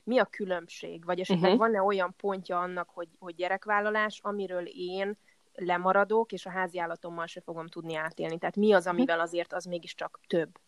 mi 0.05 0.19
a 0.19 0.25
különbség? 0.25 1.05
Vagy 1.05 1.21
esetleg 1.21 1.53
uh-huh. 1.53 1.67
van-e 1.67 1.83
olyan 1.83 2.15
pontja 2.17 2.61
annak, 2.61 2.91
hogy, 2.91 3.09
hogy 3.19 3.35
gyerekvállalás, 3.35 4.21
amiről 4.23 4.67
én 4.67 5.19
lemaradok, 5.53 6.33
és 6.33 6.47
a 6.47 6.51
házi 6.51 6.79
állatommal 6.79 7.27
se 7.27 7.41
fogom 7.41 7.67
tudni 7.67 7.95
átélni. 7.95 8.39
Tehát 8.39 8.57
mi 8.57 8.73
az, 8.73 8.87
amivel 8.87 9.21
azért 9.21 9.53
az 9.53 9.65
mégiscsak 9.65 10.21
több? 10.27 10.59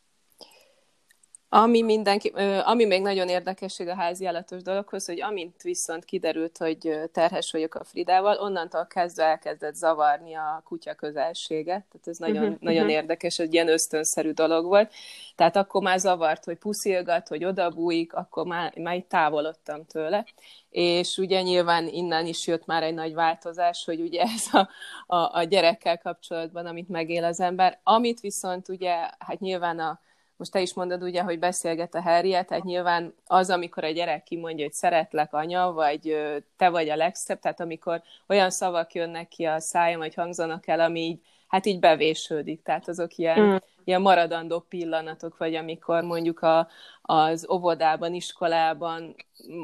Ami, 1.49 1.83
mindenki, 1.83 2.29
ami 2.65 2.85
még 2.85 3.03
nagyon 3.03 3.29
érdekesség 3.29 3.89
a 3.89 3.95
házi 3.95 4.27
állatos 4.27 4.63
dologhoz, 4.63 5.07
hogy 5.07 5.23
amint 5.23 5.63
viszont 5.63 6.05
kiderült, 6.05 6.59
hogy 6.59 7.01
terhes 7.13 7.53
vagyok 7.53 7.75
a 7.75 7.85
Fridával, 7.85 8.37
onnantól 8.39 8.87
kezdve 8.87 9.25
elkezdett 9.25 9.75
zavarni 9.75 10.35
a 10.35 10.63
kutya 10.65 10.95
közelséget. 10.95 11.85
Tehát 11.85 12.09
ez 12.09 12.17
nagyon, 12.19 12.43
uh-huh, 12.43 12.61
nagyon 12.61 12.81
uh-huh. 12.81 12.97
érdekes, 12.97 13.39
egy 13.39 13.53
ilyen 13.53 13.69
ösztönszerű 13.69 14.31
dolog 14.31 14.65
volt. 14.65 14.93
Tehát 15.35 15.57
akkor 15.57 15.83
már 15.83 15.99
zavart, 15.99 16.45
hogy 16.45 16.57
puszilgat, 16.57 17.29
hogy 17.29 17.45
odabújik, 17.45 18.15
akkor 18.15 18.47
már, 18.47 18.79
már 18.79 19.05
távolodtam 19.09 19.85
tőle. 19.85 20.25
És 20.71 21.19
ugye 21.19 21.43
nyilván 21.43 21.89
innen 21.89 22.27
is 22.27 22.47
jött 22.47 22.67
már 22.67 22.83
egy 22.83 22.95
nagy 22.95 23.15
változás, 23.15 23.85
hogy 23.85 24.01
ugye 24.01 24.23
ez 24.37 24.47
a, 24.53 24.69
a, 25.17 25.39
a 25.39 25.43
gyerekkel 25.43 25.99
kapcsolatban, 25.99 26.67
amit 26.67 26.89
megél 26.89 27.25
az 27.25 27.41
ember. 27.41 27.81
Amit 27.83 28.21
viszont 28.21 28.69
ugye, 28.69 28.95
hát 29.19 29.41
nyilván 29.41 29.79
a 29.79 30.01
most 30.37 30.53
te 30.53 30.61
is 30.61 30.75
mondod 30.75 31.03
ugye, 31.03 31.23
hogy 31.23 31.39
beszélget 31.39 31.95
a 31.95 32.01
Harriet, 32.01 32.47
tehát 32.47 32.65
nyilván 32.65 33.15
az, 33.27 33.51
amikor 33.51 33.85
a 33.85 33.91
gyerek 33.91 34.23
kimondja, 34.23 34.65
hogy 34.65 34.75
szeretlek 34.75 35.33
anya, 35.33 35.73
vagy 35.73 36.17
te 36.57 36.69
vagy 36.69 36.89
a 36.89 36.97
legszebb, 36.97 37.39
tehát 37.39 37.61
amikor 37.61 38.03
olyan 38.27 38.51
szavak 38.51 38.93
jönnek 38.93 39.29
ki 39.29 39.45
a 39.45 39.61
szájam, 39.61 39.99
vagy 39.99 40.15
hangzanak 40.15 40.67
el, 40.67 40.81
ami 40.81 41.01
így, 41.01 41.21
hát 41.47 41.67
így 41.67 41.79
bevésődik, 41.79 42.63
tehát 42.63 42.89
azok 42.89 43.17
ilyen, 43.17 43.41
mm. 43.41 43.57
ilyen 43.85 44.01
maradandó 44.01 44.61
pillanatok, 44.69 45.37
vagy 45.37 45.55
amikor 45.55 46.03
mondjuk 46.03 46.41
a, 46.41 46.69
az 47.03 47.49
óvodában, 47.51 48.15
iskolában, 48.15 49.15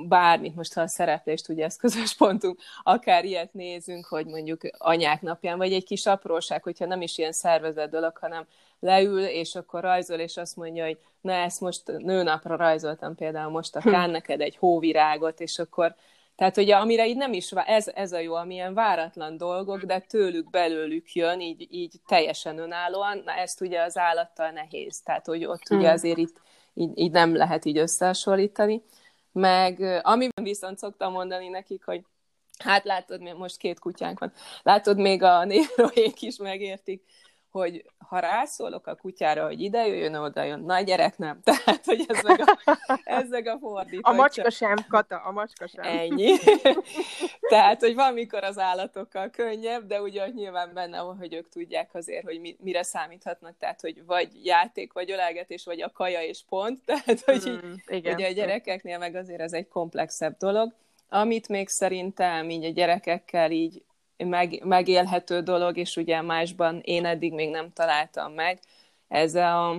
bármit, 0.09 0.55
most 0.55 0.75
ha 0.75 0.81
a 0.81 0.87
szereplést, 0.87 1.49
ugye 1.49 1.65
ez 1.65 1.77
közös 1.77 2.15
pontunk, 2.15 2.61
akár 2.83 3.25
ilyet 3.25 3.53
nézünk, 3.53 4.07
hogy 4.07 4.27
mondjuk 4.27 4.61
anyák 4.79 5.23
napján, 5.23 5.59
vagy 5.59 5.73
egy 5.73 5.85
kis 5.85 6.07
apróság, 6.07 6.63
hogyha 6.63 6.87
nem 6.87 7.03
is 7.03 7.19
ilyen 7.19 7.33
szervezett 7.33 7.91
dolog, 7.91 8.17
hanem 8.17 8.47
leül, 8.81 9.25
és 9.25 9.55
akkor 9.55 9.81
rajzol, 9.81 10.19
és 10.19 10.37
azt 10.37 10.57
mondja, 10.57 10.85
hogy 10.85 10.99
na 11.21 11.33
ezt 11.33 11.61
most 11.61 11.83
nőnapra 11.87 12.57
rajzoltam 12.57 13.15
például 13.15 13.51
most 13.51 13.77
a 13.77 13.81
hm. 13.81 14.11
neked 14.11 14.41
egy 14.41 14.57
hóvirágot, 14.57 15.41
és 15.41 15.59
akkor 15.59 15.95
tehát 16.43 16.57
ugye 16.57 16.77
amire 16.77 17.07
így 17.07 17.17
nem 17.17 17.33
is, 17.33 17.53
ez, 17.53 17.89
ez 17.95 18.13
a 18.13 18.19
jó, 18.19 18.35
amilyen 18.35 18.75
váratlan 18.75 19.37
dolgok, 19.37 19.83
de 19.83 19.99
tőlük 19.99 20.51
belőlük 20.51 21.13
jön, 21.13 21.41
így, 21.41 21.67
így 21.71 22.01
teljesen 22.07 22.59
önállóan, 22.59 23.23
na 23.25 23.33
ezt 23.33 23.61
ugye 23.61 23.83
az 23.83 23.97
állattal 23.97 24.51
nehéz, 24.51 25.03
tehát 25.03 25.27
hogy 25.27 25.45
ott 25.45 25.71
ugye 25.71 25.89
hm. 25.89 25.93
azért 25.93 26.19
itt 26.19 26.41
így, 26.75 26.99
így 26.99 27.11
nem 27.11 27.37
lehet 27.37 27.65
így 27.65 27.79
összehasonlítani. 27.79 28.83
Meg 29.33 30.01
amiben 30.03 30.45
viszont 30.45 30.79
szoktam 30.79 31.13
mondani 31.13 31.49
nekik, 31.49 31.85
hogy 31.85 32.05
hát 32.59 32.85
látod, 32.85 33.37
most 33.37 33.57
két 33.57 33.79
kutyánk 33.79 34.19
van, 34.19 34.33
látod, 34.63 34.99
még 34.99 35.23
a 35.23 35.45
néróék 35.45 36.23
is 36.23 36.37
megértik, 36.37 37.03
hogy 37.53 37.85
ha 37.99 38.19
rászólok 38.19 38.87
a 38.87 38.95
kutyára, 38.95 39.45
hogy 39.45 39.61
ide 39.61 39.87
jöjjön, 39.87 40.15
oda 40.15 40.43
jön. 40.43 40.61
Na, 40.61 40.81
gyerek 40.81 41.19
nem. 41.19 41.41
Tehát, 41.45 41.85
hogy 41.85 42.05
ez 42.09 42.23
meg 42.23 42.41
a, 42.41 42.79
ez 43.05 43.29
meg 43.29 43.47
a 43.47 43.59
fordítva. 43.59 44.11
A 44.11 44.15
macska 44.15 44.51
sem, 44.51 44.77
Kata, 44.89 45.17
a 45.17 45.33
macska 45.33 45.67
sem. 45.67 45.85
Ennyi. 45.85 46.37
Tehát, 47.53 47.81
hogy 47.81 47.95
van, 47.95 48.13
mikor 48.13 48.45
az 48.45 48.59
állatokkal 48.59 49.31
könnyebb, 49.31 49.87
de 49.87 50.01
ugye 50.01 50.29
nyilván 50.29 50.71
benne 50.75 51.03
van, 51.03 51.17
hogy 51.17 51.35
ők 51.35 51.49
tudják 51.49 51.95
azért, 51.95 52.25
hogy 52.25 52.41
mi, 52.41 52.57
mire 52.61 52.83
számíthatnak. 52.83 53.55
Tehát, 53.59 53.81
hogy 53.81 54.05
vagy 54.07 54.45
játék, 54.45 54.93
vagy 54.93 55.11
ölelgetés, 55.11 55.65
vagy 55.65 55.83
a 55.83 55.91
kaja 55.91 56.23
és 56.23 56.45
pont. 56.49 56.85
Tehát, 56.87 57.21
hogy 57.21 57.47
így, 57.47 57.65
mm, 57.65 57.73
igen. 57.87 58.15
ugye 58.15 58.29
a 58.29 58.33
gyerekeknél 58.33 58.99
meg 58.99 59.15
azért 59.15 59.41
ez 59.41 59.53
egy 59.53 59.69
komplexebb 59.69 60.37
dolog. 60.39 60.73
Amit 61.09 61.49
még 61.49 61.69
szerintem 61.69 62.51
így 62.51 62.65
a 62.65 62.71
gyerekekkel 62.71 63.51
így 63.51 63.83
meg, 64.25 64.65
megélhető 64.65 65.41
dolog, 65.41 65.77
és 65.77 65.97
ugye 65.97 66.23
másban 66.23 66.81
én 66.85 67.05
eddig 67.05 67.33
még 67.33 67.51
nem 67.51 67.73
találtam 67.73 68.33
meg. 68.33 68.61
Ez 69.09 69.35
a, 69.35 69.79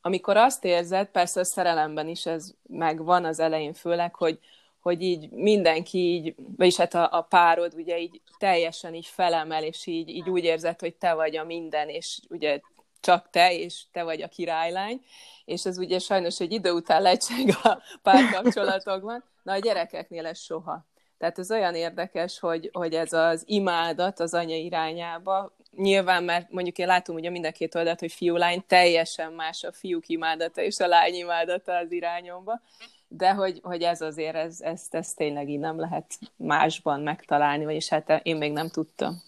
amikor 0.00 0.36
azt 0.36 0.64
érzed, 0.64 1.06
persze 1.06 1.40
a 1.40 1.44
szerelemben 1.44 2.08
is 2.08 2.26
ez 2.26 2.54
megvan 2.68 3.24
az 3.24 3.40
elején 3.40 3.72
főleg, 3.72 4.14
hogy, 4.14 4.38
hogy 4.80 5.02
így 5.02 5.30
mindenki 5.30 5.98
így, 5.98 6.34
vagyis 6.56 6.76
hát 6.76 6.94
a, 6.94 7.08
a 7.12 7.20
párod 7.20 7.74
ugye 7.74 7.98
így 7.98 8.20
teljesen 8.38 8.94
így 8.94 9.06
felemel, 9.06 9.64
és 9.64 9.86
így, 9.86 10.08
így 10.08 10.30
úgy 10.30 10.44
érzed, 10.44 10.80
hogy 10.80 10.94
te 10.94 11.14
vagy 11.14 11.36
a 11.36 11.44
minden, 11.44 11.88
és 11.88 12.18
ugye 12.28 12.60
csak 13.00 13.30
te, 13.30 13.54
és 13.54 13.82
te 13.92 14.02
vagy 14.02 14.22
a 14.22 14.28
királylány, 14.28 15.04
és 15.44 15.64
ez 15.64 15.78
ugye 15.78 15.98
sajnos 15.98 16.40
egy 16.40 16.52
idő 16.52 16.70
után 16.70 17.02
lecseng 17.02 17.48
a 17.62 17.82
párkapcsolatokban, 18.02 19.24
na 19.42 19.52
a 19.52 19.58
gyerekeknél 19.58 20.26
ez 20.26 20.38
soha. 20.38 20.86
Tehát 21.22 21.38
ez 21.38 21.50
olyan 21.50 21.74
érdekes, 21.74 22.38
hogy, 22.38 22.70
hogy 22.72 22.94
ez 22.94 23.12
az 23.12 23.42
imádat 23.46 24.20
az 24.20 24.34
anya 24.34 24.56
irányába, 24.56 25.52
nyilván, 25.76 26.24
mert 26.24 26.50
mondjuk 26.50 26.78
én 26.78 26.86
látom 26.86 27.16
ugye 27.16 27.30
mind 27.30 27.44
a 27.44 27.50
két 27.50 27.74
oldalt, 27.74 28.00
hogy 28.00 28.12
fiú-lány, 28.12 28.64
teljesen 28.66 29.32
más 29.32 29.64
a 29.64 29.72
fiúk 29.72 30.08
imádata 30.08 30.62
és 30.62 30.78
a 30.78 30.86
lány 30.86 31.14
imádata 31.14 31.76
az 31.76 31.92
irányomba, 31.92 32.60
de 33.08 33.32
hogy, 33.32 33.60
hogy 33.62 33.82
ez 33.82 34.00
azért, 34.00 34.34
ez, 34.34 34.60
ezt, 34.60 34.94
ezt 34.94 35.16
tényleg 35.16 35.48
így 35.48 35.58
nem 35.58 35.78
lehet 35.80 36.18
másban 36.36 37.00
megtalálni, 37.00 37.64
vagyis 37.64 37.88
hát 37.88 38.20
én 38.22 38.36
még 38.36 38.52
nem 38.52 38.68
tudtam. 38.68 39.22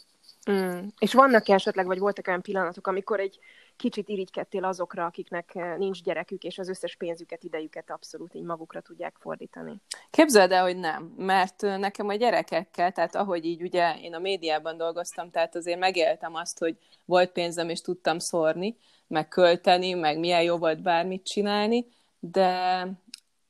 Mm. 0.51 0.87
És 0.99 1.13
vannak 1.13 1.49
esetleg, 1.49 1.87
vagy 1.87 1.99
voltak 1.99 2.27
olyan 2.27 2.43
pillanatok, 2.43 2.87
amikor 2.87 3.21
egy 3.21 3.39
kicsit 3.77 4.09
irigykedtél 4.09 4.65
azokra, 4.65 5.05
akiknek 5.05 5.55
eh, 5.55 5.77
nincs 5.77 6.03
gyerekük, 6.03 6.43
és 6.43 6.59
az 6.59 6.69
összes 6.69 6.97
pénzüket, 6.97 7.43
idejüket 7.43 7.91
abszolút 7.91 8.35
így 8.35 8.43
magukra 8.43 8.81
tudják 8.81 9.17
fordítani. 9.21 9.81
Képzeld 10.11 10.53
el, 10.53 10.63
hogy 10.63 10.77
nem, 10.77 11.15
mert 11.17 11.63
eh, 11.63 11.79
nekem 11.79 12.09
a 12.09 12.15
gyerekekkel, 12.15 12.93
tehát 12.93 13.15
ahogy 13.15 13.45
így 13.45 13.63
ugye 13.63 13.99
én 14.01 14.15
a 14.15 14.19
médiában 14.19 14.77
dolgoztam, 14.77 15.31
tehát 15.31 15.55
azért 15.55 15.79
megéltem 15.79 16.35
azt, 16.35 16.59
hogy 16.59 16.79
volt 17.05 17.33
pénzem, 17.33 17.69
és 17.69 17.81
tudtam 17.81 18.19
szórni, 18.19 18.77
meg 19.07 19.29
költeni, 19.29 19.93
meg 19.93 20.19
milyen 20.19 20.43
jó 20.43 20.57
volt 20.57 20.83
bármit 20.83 21.27
csinálni, 21.27 21.87
de 22.19 22.87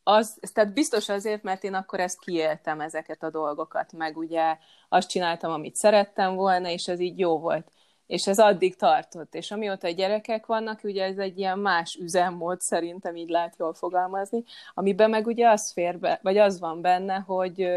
az, 0.03 0.39
tehát 0.53 0.73
biztos 0.73 1.09
azért, 1.09 1.43
mert 1.43 1.65
én 1.65 1.75
akkor 1.75 2.01
ezt 2.01 2.19
kiéltem, 2.19 2.81
ezeket 2.81 3.23
a 3.23 3.31
dolgokat, 3.31 3.93
meg 3.93 4.17
ugye 4.17 4.57
azt 4.89 5.09
csináltam, 5.09 5.53
amit 5.53 5.77
szerettem 5.77 6.35
volna, 6.35 6.69
és 6.69 6.89
ez 6.89 7.01
így 7.01 7.19
jó 7.19 7.39
volt 7.39 7.71
és 8.07 8.27
ez 8.27 8.39
addig 8.39 8.77
tartott. 8.77 9.35
És 9.35 9.51
amióta 9.51 9.89
gyerekek 9.89 10.47
vannak, 10.47 10.81
ugye 10.83 11.05
ez 11.05 11.19
egy 11.19 11.39
ilyen 11.39 11.59
más 11.59 11.95
üzemmód, 11.95 12.61
szerintem 12.61 13.17
így 13.17 13.29
lehet 13.29 13.57
jól 13.59 13.75
fogalmazni, 13.75 14.45
amiben 14.75 15.11
meg 15.11 15.27
ugye 15.27 15.49
az 15.49 15.73
fér 15.73 15.99
be, 15.99 16.19
vagy 16.23 16.39
az 16.39 16.61
van 16.61 16.81
benne, 16.81 17.15
hogy 17.19 17.69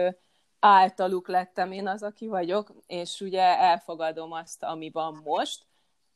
általuk 0.59 1.27
lettem 1.27 1.71
én 1.71 1.87
az, 1.87 2.03
aki 2.03 2.27
vagyok, 2.27 2.73
és 2.87 3.21
ugye 3.21 3.41
elfogadom 3.59 4.31
azt, 4.31 4.63
ami 4.63 4.89
van 4.89 5.21
most, 5.23 5.65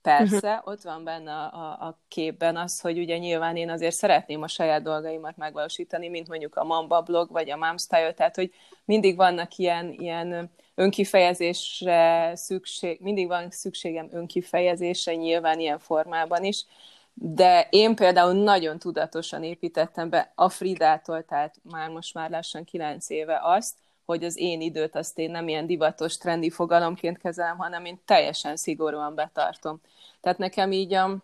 Persze, 0.02 0.54
uh-huh. 0.54 0.68
ott 0.68 0.82
van 0.82 1.04
benne 1.04 1.32
a, 1.34 1.54
a, 1.54 1.88
a 1.88 2.00
képben 2.08 2.58
az, 2.58 2.80
hogy 2.80 3.00
ugye 3.00 3.18
nyilván 3.18 3.56
én 3.56 3.70
azért 3.70 3.96
szeretném 3.96 4.42
a 4.42 4.48
saját 4.48 4.82
dolgaimat 4.82 5.38
megvalósítani, 5.38 6.10
mint 6.10 6.28
mondjuk 6.28 6.56
a 6.56 6.64
Mamba 6.64 7.02
blog, 7.02 7.32
vagy 7.32 7.50
a 7.50 7.58
Momstyle, 7.58 8.14
tehát 8.14 8.36
hogy 8.36 8.52
mindig 8.86 9.16
vannak 9.16 9.58
ilyen, 9.58 9.92
ilyen 9.92 10.52
önkifejezésre 10.76 12.32
szükség, 12.36 13.00
mindig 13.02 13.28
van 13.28 13.52
szükségem 13.52 14.08
önkifejezésre, 14.12 15.16
nyilván 15.16 15.60
ilyen 15.60 15.80
formában 15.80 16.44
is, 16.44 16.66
de 17.14 17.68
én 17.70 17.96
például 17.96 18.34
nagyon 18.34 18.80
tudatosan 18.80 19.44
építettem 19.44 20.10
be 20.10 20.32
a 20.36 20.50
Fridától, 20.50 21.24
tehát 21.24 21.56
már 21.64 21.90
most 21.90 22.14
már 22.14 22.30
lassan 22.30 22.64
kilenc 22.64 23.10
éve 23.10 23.40
azt, 23.44 23.78
hogy 24.06 24.24
az 24.24 24.38
én 24.38 24.62
időt 24.62 24.96
azt 24.96 25.20
én 25.20 25.32
nem 25.32 25.48
ilyen 25.48 25.66
divatos, 25.66 26.18
trendi 26.18 26.50
fogalomként 26.50 27.18
kezelem, 27.18 27.58
hanem 27.58 27.86
én 27.86 28.00
teljesen 28.06 28.56
szigorúan 28.56 29.16
betartom. 29.16 29.82
Tehát 30.22 30.38
nekem 30.38 30.72
így 30.72 30.94
a... 30.94 31.18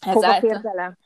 Hova 0.00 0.26
által... 0.26 0.50
fér 0.50 0.60
bele? 0.60 0.96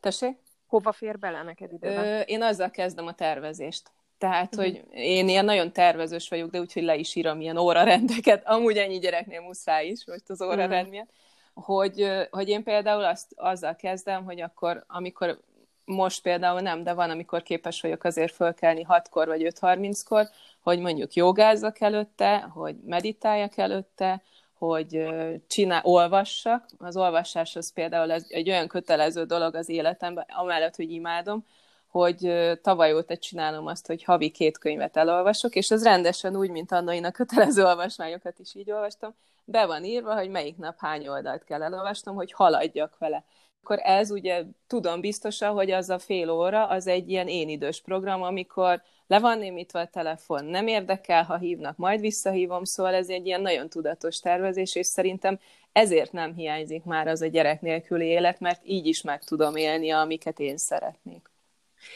Tessék? 0.00 0.36
Hova 0.66 0.92
fér 0.92 1.18
bele 1.18 1.42
neked 1.42 1.72
időben? 1.72 2.04
Ö, 2.04 2.20
én 2.20 2.42
azzal 2.42 2.70
kezdem 2.70 3.06
a 3.06 3.14
tervezést. 3.14 3.90
Tehát, 4.18 4.56
uh-huh. 4.56 4.72
hogy 4.72 4.84
én 4.90 5.28
ilyen 5.28 5.44
nagyon 5.44 5.72
tervezős 5.72 6.28
vagyok, 6.28 6.50
de 6.50 6.60
úgyhogy 6.60 6.82
le 6.82 6.96
is 6.96 7.14
írom 7.14 7.40
ilyen 7.40 7.56
órarendeket. 7.56 8.46
Amúgy 8.54 8.76
ennyi 8.76 8.98
gyereknél 8.98 9.40
muszáj 9.40 9.86
is, 9.86 10.06
most 10.06 10.30
az 10.30 10.42
órarend 10.42 10.72
uh-huh. 10.72 10.90
miatt. 10.90 11.10
Hogy, 11.54 12.26
hogy 12.30 12.48
én 12.48 12.62
például 12.62 13.04
azt, 13.04 13.32
azzal 13.34 13.76
kezdem, 13.76 14.24
hogy 14.24 14.40
akkor, 14.40 14.84
amikor 14.86 15.40
most 15.84 16.22
például 16.22 16.60
nem, 16.60 16.82
de 16.82 16.92
van, 16.92 17.10
amikor 17.10 17.42
képes 17.42 17.80
vagyok 17.80 18.04
azért 18.04 18.34
fölkelni 18.34 18.86
6-kor 18.88 19.26
vagy 19.26 19.42
5.30-kor, 19.42 20.28
hogy 20.66 20.80
mondjuk 20.80 21.14
jogázzak 21.14 21.80
előtte, 21.80 22.38
hogy 22.38 22.76
meditáljak 22.84 23.56
előtte, 23.56 24.22
hogy 24.58 25.06
csinál, 25.46 25.80
olvassak. 25.84 26.66
Az 26.78 26.96
olvasás 26.96 27.56
az 27.56 27.72
például 27.72 28.10
egy, 28.10 28.24
egy 28.28 28.48
olyan 28.48 28.66
kötelező 28.66 29.24
dolog 29.24 29.54
az 29.54 29.68
életemben, 29.68 30.24
amellett, 30.28 30.76
hogy 30.76 30.90
imádom, 30.90 31.46
hogy 31.86 32.32
tavaly 32.62 32.94
óta 32.94 33.16
csinálom 33.16 33.66
azt, 33.66 33.86
hogy 33.86 34.04
havi 34.04 34.30
két 34.30 34.58
könyvet 34.58 34.96
elolvasok, 34.96 35.54
és 35.54 35.70
ez 35.70 35.82
rendesen 35.82 36.36
úgy, 36.36 36.50
mint 36.50 36.72
annak 36.72 37.04
a 37.04 37.10
kötelező 37.10 37.64
olvasmányokat 37.64 38.38
is 38.38 38.54
így 38.54 38.70
olvastam, 38.70 39.14
be 39.44 39.66
van 39.66 39.84
írva, 39.84 40.14
hogy 40.14 40.30
melyik 40.30 40.56
nap 40.56 40.78
hány 40.78 41.08
oldalt 41.08 41.44
kell 41.44 41.62
elolvasnom, 41.62 42.14
hogy 42.14 42.32
haladjak 42.32 42.98
vele. 42.98 43.24
Akkor 43.62 43.78
ez 43.82 44.10
ugye 44.10 44.44
tudom 44.66 45.00
biztosan, 45.00 45.52
hogy 45.52 45.70
az 45.70 45.90
a 45.90 45.98
fél 45.98 46.30
óra, 46.30 46.66
az 46.66 46.86
egy 46.86 47.10
ilyen 47.10 47.28
én 47.28 47.48
idős 47.48 47.80
program, 47.80 48.22
amikor 48.22 48.82
le 49.06 49.18
van 49.18 49.38
némítva 49.38 49.80
a 49.80 49.86
telefon, 49.86 50.44
nem 50.44 50.66
érdekel, 50.66 51.22
ha 51.22 51.36
hívnak, 51.36 51.76
majd 51.76 52.00
visszahívom, 52.00 52.64
szóval 52.64 52.94
ez 52.94 53.08
egy 53.08 53.26
ilyen 53.26 53.40
nagyon 53.40 53.68
tudatos 53.68 54.20
tervezés, 54.20 54.74
és 54.74 54.86
szerintem 54.86 55.38
ezért 55.72 56.12
nem 56.12 56.34
hiányzik 56.34 56.84
már 56.84 57.08
az 57.08 57.22
a 57.22 57.26
gyerek 57.26 57.60
nélküli 57.60 58.06
élet, 58.06 58.40
mert 58.40 58.60
így 58.64 58.86
is 58.86 59.02
meg 59.02 59.24
tudom 59.24 59.56
élni, 59.56 59.90
amiket 59.90 60.40
én 60.40 60.56
szeretnék. 60.56 61.30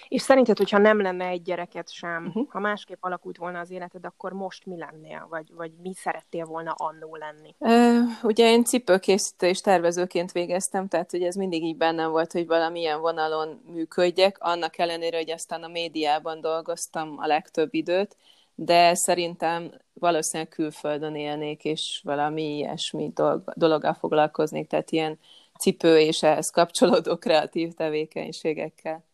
És 0.08 0.22
szerinted, 0.22 0.56
hogyha 0.56 0.78
nem 0.78 1.00
lenne 1.00 1.26
egy 1.26 1.42
gyereket 1.42 1.92
sem, 1.92 2.26
uh-huh. 2.26 2.48
ha 2.48 2.58
másképp 2.58 2.98
alakult 3.00 3.36
volna 3.36 3.58
az 3.58 3.70
életed, 3.70 4.04
akkor 4.04 4.32
most 4.32 4.66
mi 4.66 4.76
lennél? 4.78 5.26
Vagy, 5.30 5.52
vagy 5.54 5.72
mi 5.82 5.92
szerettél 5.94 6.44
volna 6.44 6.74
annó 6.76 7.16
lenni? 7.16 7.54
Uh, 7.58 8.08
ugye 8.22 8.50
én 8.50 8.64
cipőkészítő 8.64 9.46
és 9.46 9.60
tervezőként 9.60 10.32
végeztem, 10.32 10.88
tehát 10.88 11.10
hogy 11.10 11.22
ez 11.22 11.34
mindig 11.34 11.62
így 11.62 11.76
bennem 11.76 12.10
volt, 12.10 12.32
hogy 12.32 12.46
valamilyen 12.46 13.00
vonalon 13.00 13.60
működjek, 13.72 14.36
annak 14.40 14.78
ellenére, 14.78 15.16
hogy 15.16 15.30
aztán 15.30 15.62
a 15.62 15.68
médiában 15.68 16.40
dolgoztam 16.40 17.14
a 17.18 17.26
legtöbb 17.26 17.74
időt, 17.74 18.16
de 18.54 18.94
szerintem 18.94 19.70
valószínűleg 19.92 20.52
külföldön 20.52 21.14
élnék, 21.14 21.64
és 21.64 22.00
valami 22.04 22.56
ilyesmi 22.56 23.10
dolog, 23.14 23.52
dologgal 23.54 23.94
foglalkoznék, 23.94 24.68
tehát 24.68 24.90
ilyen 24.90 25.18
cipő 25.58 25.98
és 25.98 26.22
ehhez 26.22 26.50
kapcsolódó 26.50 27.16
kreatív 27.16 27.72
tevékenységekkel. 27.72 29.04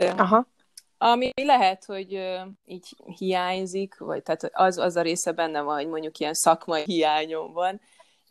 Aha. 0.00 0.46
Ami 0.98 1.32
lehet, 1.34 1.84
hogy 1.84 2.38
így 2.64 2.96
hiányzik, 3.18 3.98
vagy 3.98 4.22
tehát 4.22 4.50
az, 4.52 4.78
az 4.78 4.96
a 4.96 5.02
része 5.02 5.32
benne 5.32 5.60
van, 5.60 5.74
hogy 5.74 5.88
mondjuk 5.88 6.18
ilyen 6.18 6.34
szakmai 6.34 6.82
hiányom 6.84 7.52
van, 7.52 7.80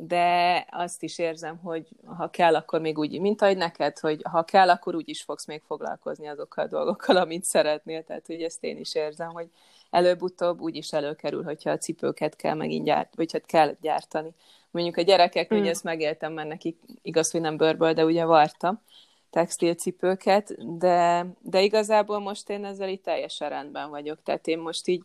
de 0.02 0.66
azt 0.72 1.04
is 1.04 1.18
érzem, 1.18 1.58
hogy 1.58 1.88
ha 2.18 2.30
kell, 2.30 2.56
akkor 2.56 2.82
még 2.82 2.98
úgy, 2.98 3.20
mint 3.20 3.42
ahogy 3.42 3.58
neked, 3.58 4.00
hogy 4.00 4.22
ha 4.32 4.44
kell, 4.44 4.70
akkor 4.70 4.96
úgy 4.96 5.10
is 5.10 5.22
fogsz 5.22 5.46
még 5.46 5.62
foglalkozni 5.68 6.28
azokkal 6.28 6.66
a 6.66 6.68
dolgokkal, 6.68 7.18
amit 7.18 7.44
szeretnél, 7.44 8.04
tehát 8.04 8.28
hogy 8.28 8.42
ezt 8.42 8.64
én 8.64 8.78
is 8.78 8.96
érzem, 8.96 9.30
hogy 9.30 9.50
előbb-utóbb 9.90 10.62
úgy 10.62 10.76
is 10.76 10.92
előkerül, 10.92 11.44
hogyha 11.44 11.72
a 11.72 11.78
cipőket 11.78 12.36
kell 12.36 12.54
megint 12.54 12.86
gyárt, 12.86 13.16
vagy 13.16 13.32
hát 13.32 13.46
kell 13.46 13.76
gyártani. 13.82 14.34
Mondjuk 14.72 14.98
a 14.98 15.02
gyerekek, 15.02 15.54
mm. 15.54 15.60
ugye 15.60 15.70
ezt 15.70 15.84
megéltem, 15.84 16.34
mert 16.34 16.48
nekik 16.48 16.78
igaz, 17.02 17.32
hogy 17.32 17.42
nem 17.42 17.58
bőrből, 17.58 17.94
de 17.94 18.06
ugye 18.06 18.26
vartam, 18.26 18.82
textilcipőket, 19.30 20.78
de, 20.78 21.26
de 21.42 21.62
igazából 21.62 22.20
most 22.20 22.50
én 22.50 22.66
ezzel 22.66 22.90
így 22.90 23.02
teljesen 23.02 23.50
rendben 23.50 23.90
vagyok. 23.90 24.24
Tehát 24.24 24.48
én 24.48 24.60
most 24.60 24.88
így, 24.88 25.04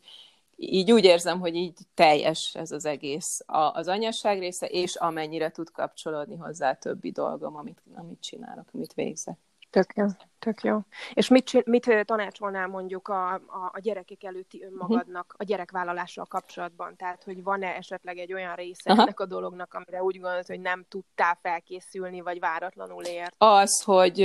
így 0.57 0.93
úgy 0.93 1.05
érzem, 1.05 1.41
hogy 1.41 1.55
így 1.55 1.79
teljes 1.95 2.55
ez 2.55 2.71
az 2.71 2.85
egész, 2.85 3.43
a, 3.47 3.59
az 3.59 3.89
anyasság 3.89 4.39
része, 4.39 4.67
és 4.67 4.95
amennyire 4.95 5.51
tud 5.51 5.71
kapcsolódni 5.71 6.37
hozzá 6.37 6.71
a 6.71 6.77
többi 6.77 7.11
dolgom, 7.11 7.57
amit, 7.57 7.83
amit 7.95 8.21
csinálok, 8.21 8.69
amit 8.73 8.93
végzek. 8.95 9.39
Tök 9.75 9.95
jó, 9.95 10.07
tök 10.39 10.63
jó. 10.63 10.79
És 11.15 11.29
mit, 11.29 11.67
mit 11.67 12.05
tanácsolnál 12.05 12.67
mondjuk 12.67 13.09
a, 13.09 13.33
a, 13.35 13.71
a 13.73 13.79
gyerekek 13.81 14.25
előtti 14.25 14.65
önmagadnak 14.65 15.35
a 15.39 15.45
gyerekvállalással 15.45 16.25
kapcsolatban? 16.25 16.97
Tehát, 16.97 17.25
hogy 17.25 17.43
van-e 17.43 17.67
esetleg 17.67 18.19
egy 18.19 18.33
olyan 18.33 18.55
része 18.55 18.91
Aha. 18.91 19.03
ennek 19.03 19.21
a 19.21 19.27
dolognak, 19.27 19.75
amire 19.75 20.03
úgy 20.03 20.21
gondolod, 20.21 20.47
hogy 20.47 20.61
nem 20.61 20.85
tudtál 20.89 21.39
felkészülni, 21.43 22.21
vagy 22.21 22.39
váratlanul 22.39 23.05
ért? 23.05 23.35
Az, 23.39 23.83
hogy 23.83 24.17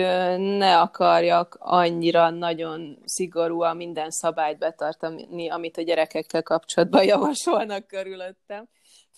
ne 0.58 0.80
akarjak 0.80 1.58
annyira 1.60 2.30
nagyon 2.30 2.98
szigorúan 3.06 3.76
minden 3.76 4.10
szabályt 4.10 4.58
betartani, 4.58 5.50
amit 5.50 5.78
a 5.78 5.82
gyerekekkel 5.82 6.44
kapcsolatban 6.44 7.04
javasolnak 7.14 7.88
körülöttem 7.88 8.68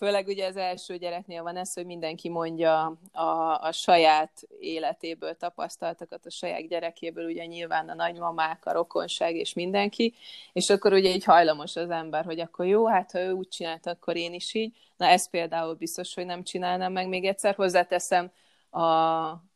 Főleg 0.04 0.28
ugye 0.28 0.48
az 0.48 0.58
első 0.58 0.98
gyereknél 0.98 1.44
van 1.44 1.58
ez, 1.58 1.74
hogy 1.74 1.86
mindenki 1.86 2.30
mondja 2.30 2.98
a, 3.12 3.60
a 3.62 3.72
saját 3.72 4.32
életéből 4.60 5.38
tapasztaltakat, 5.38 6.26
a 6.26 6.30
saját 6.30 6.68
gyerekéből, 6.68 7.26
ugye 7.26 7.46
nyilván 7.46 7.90
a 7.90 7.94
nagymamák, 7.94 8.66
a 8.66 8.72
rokonság 8.72 9.36
és 9.36 9.54
mindenki, 9.54 10.14
és 10.54 10.70
akkor 10.70 10.94
ugye 10.94 11.10
így 11.10 11.24
hajlamos 11.24 11.76
az 11.76 11.90
ember, 11.90 12.26
hogy 12.26 12.40
akkor 12.40 12.66
jó, 12.66 12.88
hát 12.88 13.12
ha 13.12 13.20
ő 13.20 13.32
úgy 13.32 13.48
csinált, 13.48 13.88
akkor 13.88 14.16
én 14.16 14.34
is 14.34 14.54
így. 14.54 14.78
Na 14.98 15.06
ez 15.06 15.30
például 15.30 15.74
biztos, 15.74 16.14
hogy 16.14 16.26
nem 16.26 16.44
csinálnám 16.44 16.92
meg 16.92 17.08
még 17.08 17.26
egyszer. 17.26 17.56
Hozzáteszem, 17.56 18.32
a, 18.70 18.82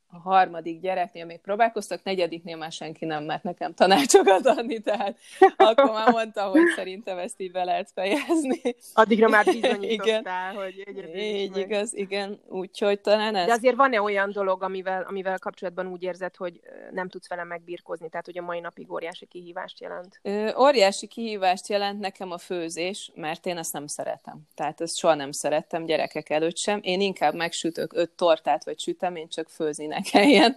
a 0.08 0.18
harmadik 0.18 0.80
gyereknél 0.80 1.26
még 1.26 1.40
próbálkoztak, 1.40 2.04
negyediknél 2.04 2.58
már 2.58 2.72
senki 2.72 3.06
nem 3.06 3.24
mert 3.24 3.44
nekem 3.44 3.74
tanácsokat 3.74 4.46
adni, 4.46 4.80
tehát 4.80 5.18
akkor 5.58 5.92
már 5.92 6.12
mondtam, 6.12 6.52
hogy 6.52 6.68
szerintem 6.76 7.18
ezt 7.18 7.42
így 7.42 7.52
be 7.52 7.64
lehet 7.64 7.92
fejezni. 7.94 8.76
Addigra 8.94 9.30
már 9.30 9.46
bizonyítottál, 9.62 10.52
igen. 10.52 10.64
hogy 10.64 10.84
egyedül 10.86 11.16
Így 11.16 11.58
igaz, 11.58 11.94
igen, 11.94 12.40
úgyhogy 12.48 13.00
talán 13.02 13.36
ez. 13.36 13.46
De 13.46 13.54
azért 13.54 13.76
van-e 13.76 14.02
olyan 14.02 14.32
dolog, 14.32 14.64
amivel, 14.64 15.06
amivel 15.08 15.40
kapcsolatban 15.40 15.88
úgy 15.88 16.04
érzed, 16.04 16.36
hogy 16.36 16.60
nem 16.92 17.10
tudsz 17.10 17.30
vele 17.30 17.44
megbírkozni, 17.44 18.10
tehát 18.10 18.26
hogy 18.26 18.38
a 18.38 18.42
mai 18.42 18.60
napig 18.60 18.92
óriási 18.92 19.26
kihívást 19.26 19.82
jelent? 19.82 20.20
Ö, 20.22 20.52
óriási 20.58 21.08
kihívást 21.08 21.68
jelent 21.68 22.00
nekem 22.00 22.32
a 22.32 22.38
főzés, 22.38 23.12
mert 23.16 23.46
én 23.46 23.58
ezt 23.58 23.74
nem 23.74 23.88
szeretem. 23.88 24.42
Tehát 24.56 24.82
ezt 24.82 24.98
soha 24.98 25.14
nem 25.14 25.32
szerettem 25.32 25.86
gyerekek 25.86 26.30
előtt 26.30 26.58
sem. 26.58 26.80
Én 26.82 27.02
inkább 27.02 27.34
megsütök 27.34 27.94
öt 27.94 28.12
tortát, 28.12 28.64
vagy 28.64 28.80
sütem, 28.80 29.16
én 29.16 29.28
csak 29.28 29.50
főzni 29.50 29.88
kelljen. 30.02 30.56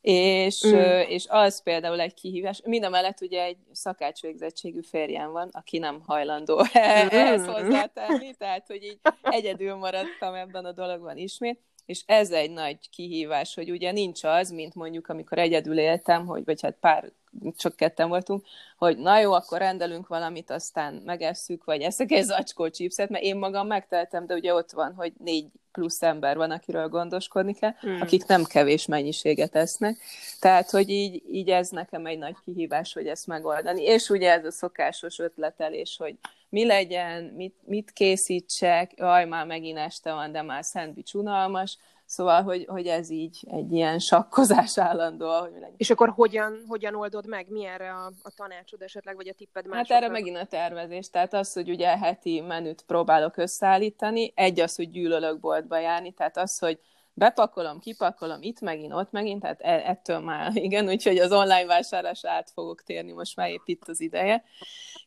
És, 0.00 0.66
mm. 0.66 1.00
és 1.08 1.26
az 1.28 1.62
például 1.62 2.00
egy 2.00 2.14
kihívás. 2.14 2.60
Mind 2.64 2.84
a 2.84 2.88
mellett 2.88 3.20
ugye 3.20 3.42
egy 3.42 3.56
szakácsvégzettségű 3.72 4.80
férjem 4.82 5.32
van, 5.32 5.48
aki 5.52 5.78
nem 5.78 6.02
hajlandó 6.06 6.58
mm. 6.62 6.66
ehhez 6.74 7.46
hozzátenni, 7.46 8.34
tehát 8.34 8.66
hogy 8.66 8.84
így 8.84 8.98
egyedül 9.22 9.74
maradtam 9.74 10.34
ebben 10.34 10.64
a 10.64 10.72
dologban 10.72 11.16
ismét 11.16 11.60
és 11.86 12.02
ez 12.06 12.30
egy 12.30 12.50
nagy 12.50 12.90
kihívás, 12.90 13.54
hogy 13.54 13.70
ugye 13.70 13.92
nincs 13.92 14.24
az, 14.24 14.50
mint 14.50 14.74
mondjuk, 14.74 15.08
amikor 15.08 15.38
egyedül 15.38 15.78
éltem, 15.78 16.26
hogy, 16.26 16.44
vagy 16.44 16.62
hát 16.62 16.76
pár, 16.80 17.12
csak 17.56 17.76
ketten 17.76 18.08
voltunk, 18.08 18.44
hogy 18.76 18.98
na 18.98 19.18
jó, 19.18 19.32
akkor 19.32 19.58
rendelünk 19.58 20.06
valamit, 20.06 20.50
aztán 20.50 20.94
megesszük, 20.94 21.64
vagy 21.64 21.80
eszek 21.80 22.10
egy 22.10 22.24
zacskó 22.24 22.68
chipset, 22.68 23.08
mert 23.08 23.24
én 23.24 23.36
magam 23.36 23.66
megteltem, 23.66 24.26
de 24.26 24.34
ugye 24.34 24.54
ott 24.54 24.70
van, 24.70 24.94
hogy 24.94 25.12
négy 25.18 25.46
plusz 25.72 26.02
ember 26.02 26.36
van, 26.36 26.50
akiről 26.50 26.88
gondoskodni 26.88 27.54
kell, 27.54 27.74
hmm. 27.80 28.00
akik 28.00 28.26
nem 28.26 28.44
kevés 28.44 28.86
mennyiséget 28.86 29.56
esznek. 29.56 29.98
Tehát, 30.40 30.70
hogy 30.70 30.88
így, 30.88 31.22
így 31.30 31.48
ez 31.48 31.68
nekem 31.68 32.06
egy 32.06 32.18
nagy 32.18 32.36
kihívás, 32.44 32.92
hogy 32.92 33.06
ezt 33.06 33.26
megoldani. 33.26 33.82
És 33.82 34.08
ugye 34.08 34.30
ez 34.30 34.44
a 34.44 34.50
szokásos 34.50 35.18
ötletelés, 35.18 35.96
hogy 35.98 36.14
mi 36.52 36.66
legyen, 36.66 37.24
mit, 37.24 37.54
mit 37.64 37.90
készítsek, 37.90 38.92
jaj, 38.96 39.24
már 39.24 39.46
megint 39.46 39.78
este 39.78 40.12
van, 40.12 40.32
de 40.32 40.42
már 40.42 40.64
szendvics 40.64 41.14
unalmas, 41.14 41.78
Szóval, 42.12 42.42
hogy, 42.42 42.64
hogy 42.68 42.86
ez 42.86 43.10
így 43.10 43.46
egy 43.50 43.72
ilyen 43.72 43.98
sakkozás 43.98 44.78
állandó. 44.78 45.40
Hogy 45.40 45.50
legyen. 45.52 45.74
És 45.76 45.90
akkor 45.90 46.08
hogyan, 46.08 46.64
hogyan 46.68 46.94
oldod 46.94 47.26
meg? 47.26 47.46
Mi 47.48 47.64
erre 47.64 47.92
a, 47.92 48.12
a 48.22 48.30
tanácsod 48.36 48.82
esetleg, 48.82 49.16
vagy 49.16 49.28
a 49.28 49.32
tipped 49.32 49.66
másoknak? 49.66 49.92
Hát 49.92 50.02
erre 50.02 50.12
megint 50.12 50.36
a 50.36 50.44
tervezés. 50.44 51.10
Tehát 51.10 51.34
az, 51.34 51.52
hogy 51.52 51.70
ugye 51.70 51.98
heti 51.98 52.40
menüt 52.40 52.82
próbálok 52.82 53.36
összeállítani. 53.36 54.32
Egy 54.34 54.60
az, 54.60 54.76
hogy 54.76 54.90
gyűlölök 54.90 55.40
boltba 55.40 55.78
járni, 55.78 56.12
tehát 56.12 56.36
az, 56.36 56.58
hogy 56.58 56.78
bepakolom, 57.14 57.78
kipakolom, 57.78 58.42
itt 58.42 58.60
megint, 58.60 58.92
ott 58.92 59.10
megint, 59.10 59.40
tehát 59.40 59.60
e, 59.60 59.82
ettől 59.90 60.18
már, 60.18 60.50
igen, 60.66 60.88
úgyhogy 60.88 61.18
az 61.18 61.32
online 61.32 61.66
vásárlás 61.66 62.24
át 62.24 62.50
fogok 62.50 62.82
térni, 62.82 63.12
most 63.12 63.36
már 63.36 63.50
épp 63.50 63.62
itt 63.64 63.88
az 63.88 64.00
ideje. 64.00 64.44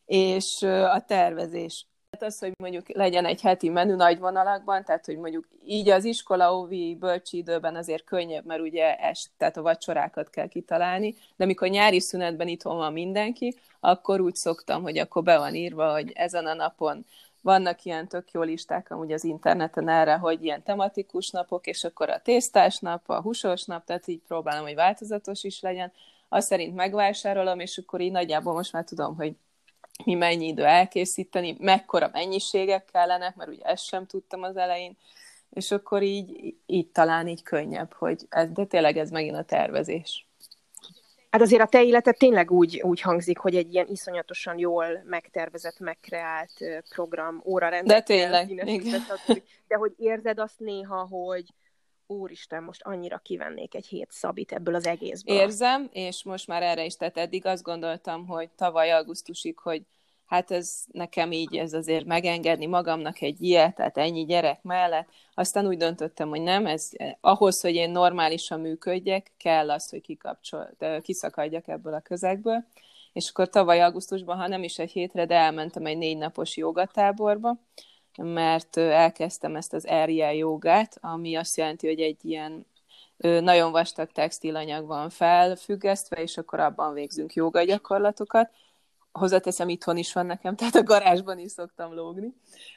És 0.04 0.62
a 0.62 1.04
tervezés 1.06 1.86
Hát 2.10 2.28
az, 2.28 2.38
hogy 2.38 2.52
mondjuk 2.58 2.88
legyen 2.88 3.24
egy 3.24 3.40
heti 3.40 3.68
menü 3.68 3.94
nagy 3.94 4.18
vonalakban, 4.18 4.84
tehát 4.84 5.06
hogy 5.06 5.18
mondjuk 5.18 5.48
így 5.64 5.88
az 5.88 6.04
iskola 6.04 6.56
óvi 6.56 6.94
bölcsi 6.94 7.36
időben 7.36 7.76
azért 7.76 8.04
könnyebb, 8.04 8.44
mert 8.44 8.60
ugye 8.60 8.96
est, 8.96 9.30
tehát 9.36 9.56
a 9.56 9.62
vacsorákat 9.62 10.30
kell 10.30 10.48
kitalálni, 10.48 11.14
de 11.36 11.44
amikor 11.44 11.68
nyári 11.68 12.00
szünetben 12.00 12.48
itthon 12.48 12.76
van 12.76 12.92
mindenki, 12.92 13.56
akkor 13.80 14.20
úgy 14.20 14.34
szoktam, 14.34 14.82
hogy 14.82 14.98
akkor 14.98 15.22
be 15.22 15.38
van 15.38 15.54
írva, 15.54 15.92
hogy 15.92 16.12
ezen 16.14 16.46
a 16.46 16.54
napon 16.54 17.06
vannak 17.46 17.84
ilyen 17.84 18.08
tök 18.08 18.30
jó 18.30 18.42
listák 18.42 18.90
amúgy 18.90 19.12
az 19.12 19.24
interneten 19.24 19.88
erre, 19.88 20.16
hogy 20.16 20.44
ilyen 20.44 20.62
tematikus 20.62 21.30
napok, 21.30 21.66
és 21.66 21.84
akkor 21.84 22.10
a 22.10 22.20
tésztás 22.22 22.78
nap, 22.78 23.10
a 23.10 23.20
húsos 23.20 23.64
nap, 23.64 23.84
tehát 23.84 24.06
így 24.08 24.20
próbálom, 24.26 24.64
hogy 24.64 24.74
változatos 24.74 25.44
is 25.44 25.60
legyen. 25.60 25.92
Azt 26.28 26.46
szerint 26.46 26.74
megvásárolom, 26.74 27.60
és 27.60 27.78
akkor 27.78 28.00
így 28.00 28.10
nagyjából 28.10 28.52
most 28.52 28.72
már 28.72 28.84
tudom, 28.84 29.16
hogy 29.16 29.36
mi 30.04 30.14
mennyi 30.14 30.46
idő 30.46 30.64
elkészíteni, 30.64 31.56
mekkora 31.58 32.10
mennyiségek 32.12 32.84
kellenek, 32.84 33.36
mert 33.36 33.50
ugye 33.50 33.64
ezt 33.64 33.84
sem 33.84 34.06
tudtam 34.06 34.42
az 34.42 34.56
elején, 34.56 34.96
és 35.50 35.70
akkor 35.70 36.02
így, 36.02 36.54
így 36.66 36.86
talán 36.86 37.28
így 37.28 37.42
könnyebb, 37.42 37.92
hogy 37.92 38.26
ez, 38.28 38.50
de 38.50 38.64
tényleg 38.64 38.96
ez 38.96 39.10
megint 39.10 39.36
a 39.36 39.44
tervezés. 39.44 40.25
Hát 41.36 41.44
azért 41.44 41.62
a 41.62 41.66
te 41.66 41.84
életed 41.84 42.16
tényleg 42.16 42.50
úgy, 42.50 42.80
úgy 42.80 43.00
hangzik, 43.00 43.38
hogy 43.38 43.56
egy 43.56 43.74
ilyen 43.74 43.86
iszonyatosan 43.88 44.58
jól 44.58 45.02
megtervezett, 45.04 45.78
megkreált 45.78 46.52
program, 46.88 47.42
óra 47.44 47.82
De 47.82 48.00
tényleg, 48.00 48.50
igen. 48.50 49.02
De 49.68 49.76
hogy 49.76 49.92
érzed 49.96 50.38
azt 50.38 50.58
néha, 50.58 51.06
hogy, 51.06 51.44
úristen, 52.06 52.62
most 52.62 52.82
annyira 52.82 53.18
kivennék 53.18 53.74
egy 53.74 53.86
hét 53.86 54.10
szabit 54.10 54.52
ebből 54.52 54.74
az 54.74 54.86
egészből. 54.86 55.36
Érzem, 55.36 55.88
és 55.92 56.24
most 56.24 56.46
már 56.46 56.62
erre 56.62 56.84
is, 56.84 56.96
tehát 56.96 57.16
eddig 57.16 57.46
azt 57.46 57.62
gondoltam, 57.62 58.26
hogy 58.26 58.50
tavaly 58.50 58.92
augusztusig, 58.92 59.58
hogy 59.58 59.82
hát 60.26 60.50
ez 60.50 60.84
nekem 60.92 61.32
így, 61.32 61.56
ez 61.56 61.72
azért 61.72 62.04
megengedni 62.04 62.66
magamnak 62.66 63.20
egy 63.20 63.42
ilyet, 63.42 63.74
tehát 63.74 63.98
ennyi 63.98 64.24
gyerek 64.24 64.62
mellett. 64.62 65.08
Aztán 65.34 65.66
úgy 65.66 65.76
döntöttem, 65.76 66.28
hogy 66.28 66.42
nem, 66.42 66.66
ez 66.66 66.90
ahhoz, 67.20 67.60
hogy 67.60 67.74
én 67.74 67.90
normálisan 67.90 68.60
működjek, 68.60 69.32
kell 69.36 69.70
az, 69.70 69.90
hogy 69.90 70.00
kikapcsol, 70.00 70.70
kiszakadjak 71.02 71.68
ebből 71.68 71.94
a 71.94 72.00
közegből. 72.00 72.64
És 73.12 73.28
akkor 73.28 73.48
tavaly 73.48 73.82
augusztusban, 73.82 74.36
ha 74.36 74.46
nem 74.46 74.62
is 74.62 74.78
egy 74.78 74.90
hétre, 74.90 75.26
de 75.26 75.34
elmentem 75.34 75.86
egy 75.86 75.98
négy 75.98 76.16
napos 76.16 76.56
jogatáborba, 76.56 77.58
mert 78.16 78.76
elkezdtem 78.76 79.56
ezt 79.56 79.72
az 79.72 79.84
area 79.84 80.30
jogát, 80.30 80.98
ami 81.00 81.34
azt 81.34 81.56
jelenti, 81.56 81.86
hogy 81.86 82.00
egy 82.00 82.24
ilyen 82.24 82.66
nagyon 83.18 83.70
vastag 83.70 84.10
textilanyag 84.12 84.86
van 84.86 85.10
felfüggesztve, 85.10 86.22
és 86.22 86.36
akkor 86.36 86.60
abban 86.60 86.92
végzünk 86.94 87.34
joga 87.34 87.62
gyakorlatokat. 87.62 88.50
Hozzáteszem, 89.18 89.68
itthon 89.68 89.96
is 89.96 90.12
van 90.12 90.26
nekem, 90.26 90.56
tehát 90.56 90.74
a 90.74 90.82
garázsban 90.82 91.38
is 91.38 91.50
szoktam 91.50 91.94
lógni. 91.94 92.34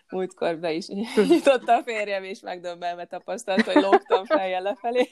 Múltkor 0.10 0.58
be 0.58 0.72
is 0.72 0.88
nyitotta 1.30 1.74
a 1.74 1.84
férjem, 1.84 2.24
és 2.24 2.40
megdöbbenve 2.40 3.06
tapasztalt, 3.06 3.62
hogy 3.62 3.84
lógtam 3.84 4.26
fejjel 4.26 4.62
lefelé 4.62 5.10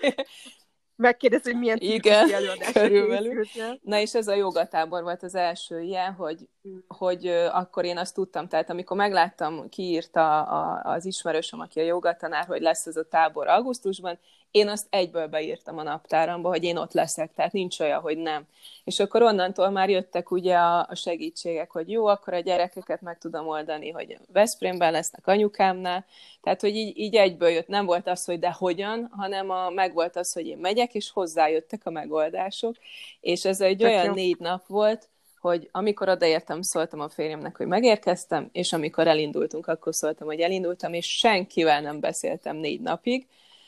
megkérdez, 0.98 1.44
hogy 1.44 1.58
milyen 1.58 1.78
Igen, 1.80 2.30
körülbelül. 2.74 3.46
Na 3.82 4.00
és 4.00 4.14
ez 4.14 4.28
a 4.28 4.36
jogatábor 4.36 5.04
volt 5.04 5.24
az 5.24 5.36
első 5.36 5.82
ilyen, 5.82 6.14
hogy, 6.14 6.48
hogy 6.88 7.28
akkor 7.52 7.86
én 7.86 7.98
azt 7.98 8.14
tudtam, 8.14 8.48
tehát 8.48 8.70
amikor 8.70 8.98
megláttam, 8.98 9.70
kiírta 9.70 10.42
a, 10.44 10.92
az 10.94 11.06
ismerősöm, 11.06 11.60
aki 11.60 11.80
a 11.80 11.84
jogatanár, 11.84 12.46
hogy 12.46 12.62
lesz 12.62 12.86
ez 12.86 12.96
a 12.96 13.08
tábor 13.08 13.48
augusztusban, 13.48 14.20
én 14.58 14.68
azt 14.68 14.88
egyből 14.90 15.28
beírtam 15.28 15.78
a 15.78 15.84
naptáramba, 15.84 16.50
hogy 16.50 16.64
én 16.64 16.78
ott 16.78 16.94
leszek, 16.94 17.34
tehát 17.36 17.52
nincs 17.52 17.80
olyan, 17.80 18.00
hogy 18.00 18.18
nem. 18.18 18.46
És 18.84 19.00
akkor 19.00 19.22
onnantól 19.22 19.70
már 19.70 19.90
jöttek 19.90 20.32
ugye 20.32 20.56
a, 20.56 20.80
a 20.90 20.96
segítségek, 20.96 21.72
hogy 21.72 21.92
jó, 21.92 22.06
akkor 22.06 22.34
a 22.34 22.40
gyerekeket 22.40 23.02
meg 23.02 23.18
tudom 23.18 23.48
oldani, 23.48 23.92
hogy 23.92 24.18
Veszprémben 24.34 24.92
lesznek 24.92 25.28
anyukámnál, 25.28 26.06
tehát 26.42 26.62
hogy 26.62 26.76
így, 26.76 26.98
így 26.98 27.16
egyből 27.16 27.50
jött, 27.50 27.68
nem 27.68 27.86
volt 27.86 28.08
az, 28.08 28.26
hogy 28.26 28.40
de 28.40 28.52
hogyan, 28.52 29.10
hanem 29.12 29.50
a, 29.50 29.70
meg 29.70 29.94
volt 29.94 30.16
az, 30.16 30.34
hogy 30.34 30.48
én 30.48 30.58
megyek, 30.58 30.94
és 30.94 31.12
hozzájöttek 31.12 31.82
a 31.84 31.90
megoldások, 31.90 32.76
és 33.20 33.46
ez 33.46 33.62
egy 33.62 33.78
Tök 33.78 33.88
olyan 33.88 34.06
jó. 34.06 34.14
négy 34.14 34.38
nap 34.40 34.68
volt, 34.68 35.10
hogy 35.40 35.70
amikor 35.72 36.10
odaértem, 36.10 36.62
szóltam 36.62 37.00
a 37.00 37.10
férjemnek, 37.10 37.58
hogy 37.58 37.68
megérkeztem, 37.68 38.50
és 38.52 38.74
amikor 38.74 39.08
elindultunk, 39.08 39.68
akkor 39.68 39.96
szóltam, 39.96 40.28
hogy 40.28 40.40
elindultam, 40.40 40.94
és 40.94 41.18
senkivel 41.18 41.82
nem 41.82 42.00
beszéltem 42.00 42.56
négy 42.56 42.82
napig, 42.82 43.28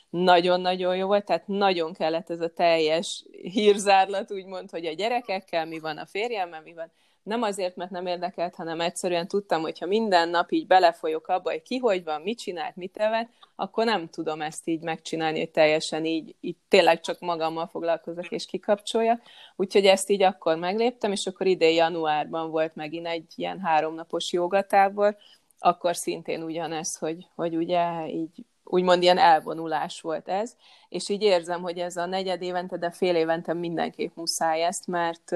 nagyon-nagyon 0.09 0.95
jó 0.95 1.07
volt, 1.07 1.25
tehát 1.25 1.47
nagyon 1.47 1.93
kellett 1.93 2.29
ez 2.29 2.41
a 2.41 2.53
teljes 2.53 3.25
hírzárlat, 3.41 4.31
úgymond, 4.31 4.69
hogy 4.69 4.85
a 4.85 4.93
gyerekekkel 4.93 5.65
mi 5.65 5.79
van, 5.79 5.97
a 5.97 6.05
férjemmel 6.05 6.61
mi 6.61 6.73
van. 6.73 6.91
Nem 7.23 7.41
azért, 7.41 7.75
mert 7.75 7.91
nem 7.91 8.05
érdekelt, 8.05 8.55
hanem 8.55 8.81
egyszerűen 8.81 9.27
tudtam, 9.27 9.61
hogyha 9.61 9.85
minden 9.85 10.29
nap 10.29 10.51
így 10.51 10.67
belefolyok 10.67 11.27
abba, 11.27 11.49
hogy 11.51 11.61
ki 11.61 11.77
hogy 11.77 12.03
van, 12.03 12.21
mit 12.21 12.39
csinált, 12.39 12.75
mit 12.75 12.97
evett, 12.97 13.29
akkor 13.55 13.85
nem 13.85 14.07
tudom 14.07 14.41
ezt 14.41 14.67
így 14.67 14.81
megcsinálni, 14.81 15.39
hogy 15.39 15.49
teljesen 15.51 16.05
így, 16.05 16.35
így 16.39 16.55
tényleg 16.67 16.99
csak 16.99 17.19
magammal 17.19 17.67
foglalkozok 17.67 18.31
és 18.31 18.45
kikapcsolja. 18.45 19.19
Úgyhogy 19.55 19.85
ezt 19.85 20.09
így 20.09 20.21
akkor 20.21 20.57
megléptem, 20.57 21.11
és 21.11 21.27
akkor 21.27 21.47
idén 21.47 21.75
januárban 21.75 22.51
volt 22.51 22.75
megint 22.75 23.07
egy 23.07 23.33
ilyen 23.35 23.59
háromnapos 23.59 24.31
jogatábor, 24.31 25.17
akkor 25.59 25.95
szintén 25.95 26.43
ugyanez, 26.43 26.97
hogy, 26.97 27.27
hogy 27.35 27.55
ugye 27.55 28.07
így 28.07 28.45
úgymond 28.71 29.03
ilyen 29.03 29.17
elvonulás 29.17 30.01
volt 30.01 30.27
ez, 30.27 30.55
és 30.89 31.09
így 31.09 31.21
érzem, 31.21 31.61
hogy 31.61 31.79
ez 31.79 31.97
a 31.97 32.05
negyed 32.05 32.41
évente, 32.41 32.77
de 32.77 32.91
fél 32.91 33.15
évente 33.15 33.53
mindenképp 33.53 34.15
muszáj 34.15 34.63
ezt, 34.63 34.87
mert, 34.87 35.35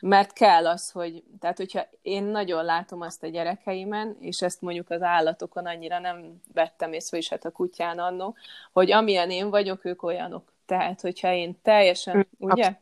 mert 0.00 0.32
kell 0.32 0.66
az, 0.66 0.90
hogy, 0.90 1.22
tehát 1.40 1.56
hogyha 1.56 1.86
én 2.02 2.22
nagyon 2.22 2.64
látom 2.64 3.00
azt 3.00 3.22
a 3.22 3.28
gyerekeimen, 3.28 4.16
és 4.20 4.42
ezt 4.42 4.60
mondjuk 4.60 4.90
az 4.90 5.02
állatokon 5.02 5.66
annyira 5.66 5.98
nem 5.98 6.40
vettem 6.54 6.92
észre, 6.92 7.18
is 7.18 7.28
hát 7.28 7.44
a 7.44 7.50
kutyán 7.50 7.98
annó, 7.98 8.36
hogy 8.72 8.92
amilyen 8.92 9.30
én 9.30 9.50
vagyok, 9.50 9.84
ők 9.84 10.02
olyanok. 10.02 10.52
Tehát, 10.66 11.00
hogyha 11.00 11.32
én 11.32 11.60
teljesen, 11.62 12.28
ugye? 12.38 12.74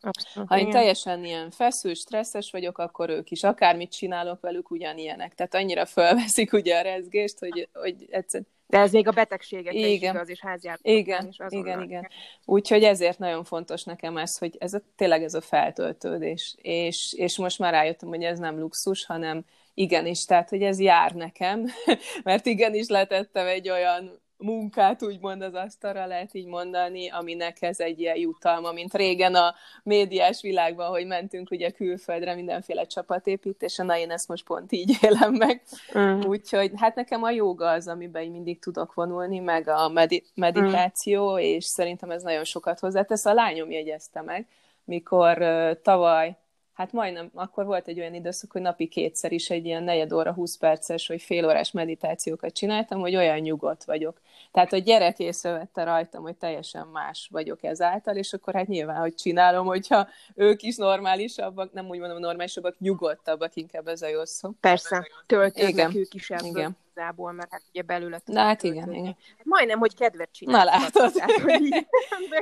Abszolút, 0.00 0.48
ha 0.48 0.56
én 0.56 0.60
igen. 0.60 0.72
teljesen 0.72 1.24
ilyen 1.24 1.50
feszült, 1.50 1.96
stresszes 1.96 2.50
vagyok, 2.50 2.78
akkor 2.78 3.10
ők 3.10 3.30
is, 3.30 3.42
akármit 3.42 3.92
csinálok 3.92 4.40
velük, 4.40 4.70
ugyanilyenek. 4.70 5.34
Tehát 5.34 5.54
annyira 5.54 5.86
fölveszik 5.86 6.52
ugye 6.52 6.78
a 6.78 6.82
rezgést, 6.82 7.38
hogy, 7.38 7.68
hogy 7.72 8.06
egyszerűen 8.10 8.52
de 8.66 8.78
ez 8.78 8.92
még 8.92 9.08
a 9.08 9.10
betegségek 9.10 9.74
igen. 9.74 9.88
is 9.88 10.02
igaz, 10.02 10.28
és 10.28 10.40
háziállapotban 10.40 10.96
igen, 10.96 11.28
is 11.28 11.36
Igen, 11.48 11.82
igen. 11.82 12.08
Úgyhogy 12.44 12.82
ezért 12.82 13.18
nagyon 13.18 13.44
fontos 13.44 13.84
nekem 13.84 14.16
ez, 14.16 14.38
hogy 14.38 14.56
ez 14.58 14.74
a, 14.74 14.80
tényleg 14.96 15.22
ez 15.22 15.34
a 15.34 15.40
feltöltődés. 15.40 16.54
És, 16.58 17.12
és 17.16 17.38
most 17.38 17.58
már 17.58 17.72
rájöttem, 17.72 18.08
hogy 18.08 18.22
ez 18.22 18.38
nem 18.38 18.58
luxus, 18.58 19.04
hanem 19.04 19.44
igenis, 19.74 20.24
tehát, 20.24 20.48
hogy 20.48 20.62
ez 20.62 20.80
jár 20.80 21.12
nekem, 21.12 21.66
mert 22.24 22.46
igenis 22.46 22.88
letettem 22.88 23.46
egy 23.46 23.68
olyan 23.68 24.22
munkát 24.44 25.02
úgymond 25.02 25.42
az 25.42 25.54
asztalra 25.54 26.06
lehet 26.06 26.34
így 26.34 26.46
mondani, 26.46 27.10
aminek 27.10 27.62
ez 27.62 27.80
egy 27.80 28.00
ilyen 28.00 28.16
jutalma, 28.16 28.72
mint 28.72 28.94
régen 28.94 29.34
a 29.34 29.54
médiás 29.82 30.42
világban, 30.42 30.88
hogy 30.88 31.06
mentünk 31.06 31.50
ugye 31.50 31.70
külföldre 31.70 32.34
mindenféle 32.34 32.86
csapatépítés, 32.86 33.76
na 33.76 33.98
én 33.98 34.10
ezt 34.10 34.28
most 34.28 34.44
pont 34.44 34.72
így 34.72 34.98
élem 35.00 35.34
meg. 35.34 35.62
Mm. 35.98 36.20
Úgyhogy 36.20 36.70
hát 36.76 36.94
nekem 36.94 37.22
a 37.22 37.30
joga 37.30 37.70
az, 37.70 37.88
amiben 37.88 38.22
így 38.22 38.30
mindig 38.30 38.58
tudok 38.58 38.94
vonulni, 38.94 39.38
meg 39.38 39.68
a 39.68 39.88
medi- 39.88 40.24
meditáció, 40.34 41.32
mm. 41.32 41.38
és 41.38 41.64
szerintem 41.64 42.10
ez 42.10 42.22
nagyon 42.22 42.44
sokat 42.44 42.78
hozzátesz. 42.78 43.24
A 43.24 43.34
lányom 43.34 43.70
jegyezte 43.70 44.22
meg, 44.22 44.46
mikor 44.84 45.38
uh, 45.40 45.70
tavaly 45.82 46.36
hát 46.74 46.92
majdnem, 46.92 47.30
akkor 47.34 47.64
volt 47.64 47.88
egy 47.88 47.98
olyan 47.98 48.14
időszak, 48.14 48.52
hogy 48.52 48.60
napi 48.60 48.88
kétszer 48.88 49.32
is 49.32 49.50
egy 49.50 49.64
ilyen 49.64 49.82
negyed 49.82 50.12
óra, 50.12 50.32
20 50.32 50.56
perces, 50.56 51.06
vagy 51.06 51.22
fél 51.22 51.46
órás 51.46 51.70
meditációkat 51.70 52.52
csináltam, 52.52 53.00
hogy 53.00 53.16
olyan 53.16 53.38
nyugodt 53.38 53.84
vagyok. 53.84 54.20
Tehát 54.52 54.72
a 54.72 54.76
gyerek 54.76 55.18
észrevette 55.18 55.84
rajtam, 55.84 56.22
hogy 56.22 56.36
teljesen 56.36 56.86
más 56.86 57.28
vagyok 57.32 57.64
ezáltal, 57.64 58.16
és 58.16 58.32
akkor 58.32 58.54
hát 58.54 58.66
nyilván, 58.66 59.00
hogy 59.00 59.14
csinálom, 59.14 59.66
hogyha 59.66 60.08
ők 60.34 60.62
is 60.62 60.76
normálisabbak, 60.76 61.72
nem 61.72 61.88
úgy 61.88 61.98
mondom 61.98 62.18
normálisabbak, 62.18 62.78
nyugodtabbak, 62.78 63.56
inkább 63.56 63.88
ez 63.88 64.02
a 64.02 64.08
jó 64.08 64.24
szó. 64.24 64.50
Persze, 64.60 65.08
töltöznek 65.26 65.94
ők 65.94 66.14
is 66.14 66.30
ebből. 66.30 66.48
Igen 66.48 66.76
igazából, 66.96 67.32
mert 67.32 67.50
hát 67.50 67.62
ugye 67.70 67.82
belőle 67.82 68.20
Na, 68.24 68.40
hát 68.40 68.62
igen, 68.62 68.92
igen. 68.92 69.16
Majdnem, 69.42 69.78
hogy 69.78 69.94
kedvet 69.94 70.32
csinálsz. 70.32 70.64
Na 70.64 70.70
látod. 70.70 71.12
Tehát, 71.12 71.30
hogy 71.30 71.86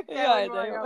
Jaj, 0.07 0.47
de 0.47 0.65
jó 0.65 0.81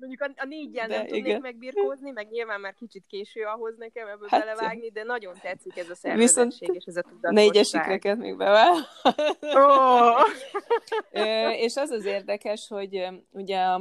mondjuk 0.00 0.20
a, 0.20 0.30
a 0.36 0.44
négyen 0.44 0.88
de, 0.88 0.96
nem 0.96 1.06
tudnék 1.06 1.26
igen. 1.26 1.40
megbirkózni, 1.40 2.10
meg 2.10 2.28
nyilván 2.30 2.60
már 2.60 2.74
kicsit 2.74 3.06
késő 3.06 3.42
ahhoz 3.42 3.76
nekem 3.76 4.08
ebből 4.08 4.28
hát, 4.30 4.40
belevágni, 4.40 4.90
de 4.90 5.02
nagyon 5.02 5.34
tetszik 5.42 5.76
ez 5.76 5.90
a 5.90 5.94
szervezetség 5.94 6.70
és 6.74 6.84
ez 6.84 6.96
a 6.96 7.02
tudatosság. 7.02 7.32
Négyes 7.32 7.68
sikreket 7.68 8.18
még 8.18 8.36
bevel. 8.36 8.74
Oh. 9.40 10.20
és 11.64 11.76
az 11.76 11.90
az 11.90 12.04
érdekes, 12.04 12.66
hogy 12.68 13.06
ugye 13.30 13.78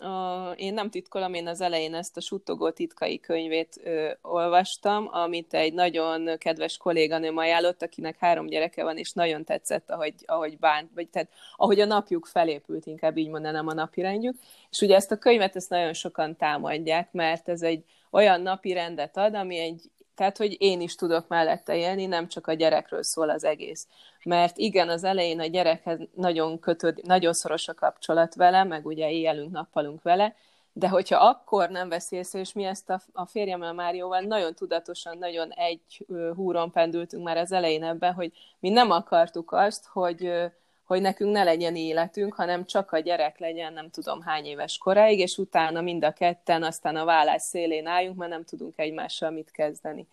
a, 0.00 0.52
én 0.56 0.74
nem 0.74 0.90
titkolom, 0.90 1.34
én 1.34 1.46
az 1.46 1.60
elején 1.60 1.94
ezt 1.94 2.16
a 2.16 2.20
Suttogó 2.20 2.70
titkai 2.70 3.20
könyvét 3.20 3.80
ö, 3.84 4.10
olvastam, 4.22 5.08
amit 5.10 5.54
egy 5.54 5.72
nagyon 5.72 6.38
kedves 6.38 6.76
kolléganőm 6.76 7.36
ajánlott, 7.36 7.82
akinek 7.82 8.18
három 8.18 8.46
gyereke 8.46 8.84
van, 8.84 8.96
és 8.96 9.12
nagyon 9.12 9.44
tetszett, 9.44 9.90
ahogy, 9.90 10.14
ahogy 10.26 10.58
bánt, 10.58 10.90
vagy 10.94 11.08
tehát 11.08 11.28
ahogy 11.56 11.80
a 11.80 11.84
napjuk 11.84 12.26
felépült, 12.26 12.86
inkább 12.86 13.16
így 13.16 13.28
mondanám 13.28 13.66
a 13.66 13.74
napirendjük. 13.74 14.36
És 14.70 14.80
ugye 14.80 14.94
ezt 14.94 15.12
a 15.12 15.18
könyvet 15.18 15.56
ezt 15.56 15.70
nagyon 15.70 15.92
sokan 15.92 16.36
támadják, 16.36 17.12
mert 17.12 17.48
ez 17.48 17.62
egy 17.62 17.84
olyan 18.10 18.40
napi 18.40 18.72
rendet 18.72 19.16
ad, 19.16 19.34
ami 19.34 19.58
egy 19.58 19.90
tehát, 20.20 20.36
hogy 20.36 20.56
én 20.58 20.80
is 20.80 20.94
tudok 20.94 21.28
mellette 21.28 21.76
élni, 21.76 22.06
nem 22.06 22.28
csak 22.28 22.46
a 22.46 22.52
gyerekről 22.52 23.02
szól 23.02 23.30
az 23.30 23.44
egész. 23.44 23.86
Mert 24.24 24.56
igen, 24.56 24.88
az 24.88 25.04
elején 25.04 25.40
a 25.40 25.46
gyerekhez 25.46 25.98
nagyon 26.14 26.58
kötőd, 26.58 27.00
nagyon 27.02 27.32
szoros 27.32 27.68
a 27.68 27.74
kapcsolat 27.74 28.34
vele, 28.34 28.64
meg 28.64 28.86
ugye 28.86 29.10
éjjelünk, 29.10 29.50
nappalunk 29.52 30.02
vele, 30.02 30.34
de 30.72 30.88
hogyha 30.88 31.16
akkor 31.16 31.70
nem 31.70 31.88
veszi 31.88 32.16
észre, 32.16 32.38
és 32.38 32.52
mi 32.52 32.64
ezt 32.64 32.90
a, 32.90 33.00
a 33.12 33.26
férjemmel 33.26 33.72
Márióval 33.72 34.20
nagyon 34.20 34.54
tudatosan, 34.54 35.18
nagyon 35.18 35.50
egy 35.50 36.06
húron 36.34 36.70
pendültünk 36.70 37.24
már 37.24 37.36
az 37.36 37.52
elején 37.52 37.84
ebben, 37.84 38.12
hogy 38.12 38.32
mi 38.58 38.68
nem 38.68 38.90
akartuk 38.90 39.52
azt, 39.52 39.86
hogy 39.86 40.32
hogy 40.90 41.00
nekünk 41.00 41.32
ne 41.32 41.44
legyen 41.44 41.76
életünk, 41.76 42.34
hanem 42.34 42.66
csak 42.66 42.92
a 42.92 42.98
gyerek 42.98 43.38
legyen 43.38 43.72
nem 43.72 43.90
tudom 43.90 44.20
hány 44.20 44.44
éves 44.44 44.78
koráig, 44.78 45.18
és 45.18 45.38
utána 45.38 45.80
mind 45.80 46.04
a 46.04 46.12
ketten 46.12 46.62
aztán 46.62 46.96
a 46.96 47.04
vállás 47.04 47.42
szélén 47.42 47.86
álljunk, 47.86 48.16
mert 48.16 48.30
nem 48.30 48.44
tudunk 48.44 48.78
egymással 48.78 49.30
mit 49.30 49.50
kezdeni. 49.50 50.06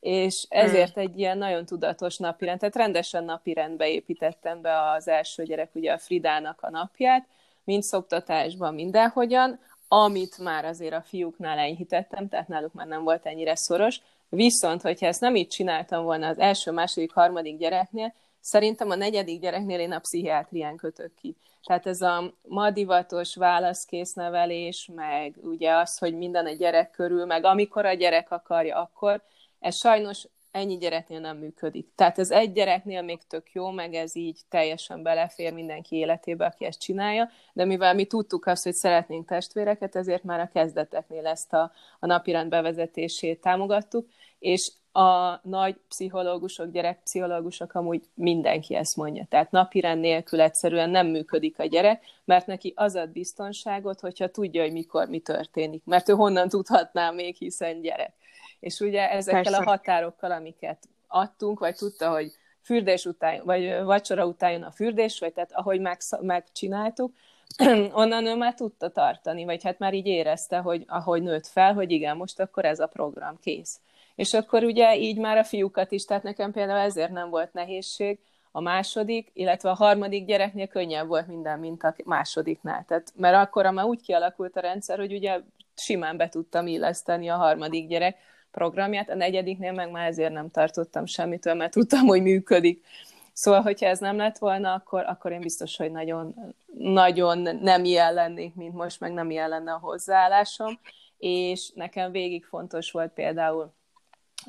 És 0.00 0.46
ezért 0.48 0.98
egy 0.98 1.18
ilyen 1.18 1.38
nagyon 1.38 1.64
tudatos 1.64 2.16
napirend, 2.16 2.58
tehát 2.58 2.76
rendesen 2.76 3.24
napirendbe 3.24 3.88
építettem 3.88 4.60
be 4.60 4.90
az 4.90 5.08
első 5.08 5.42
gyerek, 5.42 5.70
ugye 5.74 5.92
a 5.92 5.98
Fridának 5.98 6.58
a 6.60 6.70
napját, 6.70 7.26
mind 7.64 7.82
szoptatásban, 7.82 8.74
mindenhogyan, 8.74 9.58
amit 9.88 10.38
már 10.38 10.64
azért 10.64 10.94
a 10.94 11.02
fiúknál 11.06 11.58
enyhítettem, 11.58 12.28
tehát 12.28 12.48
náluk 12.48 12.72
már 12.72 12.86
nem 12.86 13.02
volt 13.02 13.26
ennyire 13.26 13.54
szoros, 13.56 14.00
viszont, 14.28 14.82
hogyha 14.82 15.06
ezt 15.06 15.20
nem 15.20 15.36
így 15.36 15.48
csináltam 15.48 16.04
volna 16.04 16.26
az 16.26 16.38
első, 16.38 16.70
második, 16.70 17.12
harmadik 17.12 17.58
gyereknél, 17.58 18.14
Szerintem 18.40 18.90
a 18.90 18.94
negyedik 18.94 19.40
gyereknél 19.40 19.80
én 19.80 19.92
a 19.92 19.98
pszichiátrián 19.98 20.76
kötök 20.76 21.14
ki. 21.14 21.36
Tehát 21.62 21.86
ez 21.86 22.00
a 22.00 22.34
madivatos 22.42 23.36
válaszkész 23.36 24.12
nevelés, 24.12 24.90
meg 24.94 25.34
ugye 25.42 25.72
az, 25.72 25.98
hogy 25.98 26.14
minden 26.16 26.46
a 26.46 26.52
gyerek 26.52 26.90
körül, 26.90 27.24
meg 27.24 27.44
amikor 27.44 27.86
a 27.86 27.92
gyerek 27.92 28.30
akarja, 28.30 28.76
akkor 28.76 29.22
ez 29.58 29.76
sajnos 29.76 30.26
ennyi 30.50 30.76
gyereknél 30.76 31.20
nem 31.20 31.36
működik. 31.36 31.88
Tehát 31.94 32.18
ez 32.18 32.30
egy 32.30 32.52
gyereknél 32.52 33.02
még 33.02 33.26
tök 33.26 33.52
jó, 33.52 33.70
meg 33.70 33.94
ez 33.94 34.16
így 34.16 34.40
teljesen 34.48 35.02
belefér 35.02 35.52
mindenki 35.52 35.96
életébe, 35.96 36.46
aki 36.46 36.64
ezt 36.64 36.80
csinálja, 36.80 37.30
de 37.52 37.64
mivel 37.64 37.94
mi 37.94 38.04
tudtuk 38.04 38.46
azt, 38.46 38.64
hogy 38.64 38.74
szeretnénk 38.74 39.28
testvéreket, 39.28 39.96
ezért 39.96 40.22
már 40.22 40.40
a 40.40 40.50
kezdeteknél 40.52 41.26
ezt 41.26 41.52
a, 41.52 41.72
a 42.00 42.06
napirend 42.06 42.50
bevezetését 42.50 43.40
támogattuk, 43.40 44.08
és 44.38 44.72
a 44.92 45.40
nagy 45.42 45.76
pszichológusok, 45.88 46.70
gyerekpszichológusok 46.70 47.74
amúgy 47.74 48.02
mindenki 48.14 48.74
ezt 48.74 48.96
mondja. 48.96 49.26
Tehát 49.28 49.50
napirend 49.50 50.00
nélkül 50.00 50.40
egyszerűen 50.40 50.90
nem 50.90 51.06
működik 51.06 51.58
a 51.58 51.64
gyerek, 51.64 52.04
mert 52.24 52.46
neki 52.46 52.72
az 52.76 52.94
ad 52.94 53.08
biztonságot, 53.08 54.00
hogyha 54.00 54.28
tudja, 54.28 54.62
hogy 54.62 54.72
mikor 54.72 55.08
mi 55.08 55.18
történik. 55.18 55.84
Mert 55.84 56.08
ő 56.08 56.12
honnan 56.12 56.48
tudhatná 56.48 57.10
még, 57.10 57.36
hiszen 57.36 57.80
gyerek. 57.80 58.12
És 58.60 58.80
ugye 58.80 59.10
ezekkel 59.10 59.42
Persze. 59.42 59.58
a 59.58 59.64
határokkal, 59.64 60.30
amiket 60.30 60.88
adtunk, 61.06 61.58
vagy 61.58 61.74
tudta, 61.74 62.10
hogy 62.10 62.32
fürdés 62.62 63.04
után, 63.04 63.40
vagy 63.44 63.82
vacsora 63.82 64.26
után 64.26 64.52
jön 64.52 64.62
a 64.62 64.70
fürdés, 64.70 65.18
vagy 65.18 65.32
tehát 65.32 65.52
ahogy 65.52 65.80
meg, 65.80 65.98
megcsináltuk, 66.20 67.12
onnan 67.92 68.26
ő 68.26 68.36
már 68.36 68.54
tudta 68.54 68.88
tartani, 68.88 69.44
vagy 69.44 69.62
hát 69.62 69.78
már 69.78 69.94
így 69.94 70.06
érezte, 70.06 70.58
hogy 70.58 70.84
ahogy 70.88 71.22
nőtt 71.22 71.46
fel, 71.46 71.74
hogy 71.74 71.90
igen, 71.90 72.16
most 72.16 72.40
akkor 72.40 72.64
ez 72.64 72.80
a 72.80 72.86
program 72.86 73.38
kész. 73.40 73.80
És 74.20 74.34
akkor 74.34 74.64
ugye 74.64 74.96
így 74.96 75.18
már 75.18 75.36
a 75.36 75.44
fiúkat 75.44 75.92
is, 75.92 76.04
tehát 76.04 76.22
nekem 76.22 76.52
például 76.52 76.78
ezért 76.78 77.10
nem 77.10 77.30
volt 77.30 77.52
nehézség, 77.52 78.18
a 78.52 78.60
második, 78.60 79.30
illetve 79.32 79.70
a 79.70 79.74
harmadik 79.74 80.26
gyereknél 80.26 80.66
könnyebb 80.66 81.06
volt 81.06 81.26
minden, 81.26 81.58
mint 81.58 81.82
a 81.82 81.94
másodiknál. 82.04 82.84
Tehát, 82.88 83.12
mert 83.16 83.36
akkor 83.36 83.70
már 83.70 83.84
úgy 83.84 84.00
kialakult 84.00 84.56
a 84.56 84.60
rendszer, 84.60 84.98
hogy 84.98 85.12
ugye 85.12 85.40
simán 85.74 86.16
be 86.16 86.28
tudtam 86.28 86.66
illeszteni 86.66 87.28
a 87.28 87.36
harmadik 87.36 87.88
gyerek 87.88 88.16
programját, 88.50 89.10
a 89.10 89.14
negyediknél 89.14 89.72
meg 89.72 89.90
már 89.90 90.06
ezért 90.06 90.32
nem 90.32 90.50
tartottam 90.50 91.06
semmitől, 91.06 91.54
mert 91.54 91.72
tudtam, 91.72 92.06
hogy 92.06 92.22
működik. 92.22 92.84
Szóval, 93.32 93.62
hogyha 93.62 93.86
ez 93.86 93.98
nem 93.98 94.16
lett 94.16 94.38
volna, 94.38 94.72
akkor, 94.72 95.04
akkor 95.06 95.32
én 95.32 95.40
biztos, 95.40 95.76
hogy 95.76 95.90
nagyon, 95.90 96.54
nagyon 96.78 97.38
nem 97.60 97.84
ilyen 97.84 98.14
lennék, 98.14 98.54
mint 98.54 98.74
most, 98.74 99.00
meg 99.00 99.12
nem 99.12 99.30
ilyen 99.30 99.48
lenne 99.48 99.72
a 99.72 99.78
hozzáállásom. 99.82 100.78
És 101.18 101.70
nekem 101.74 102.10
végig 102.10 102.44
fontos 102.44 102.90
volt 102.90 103.12
például 103.12 103.78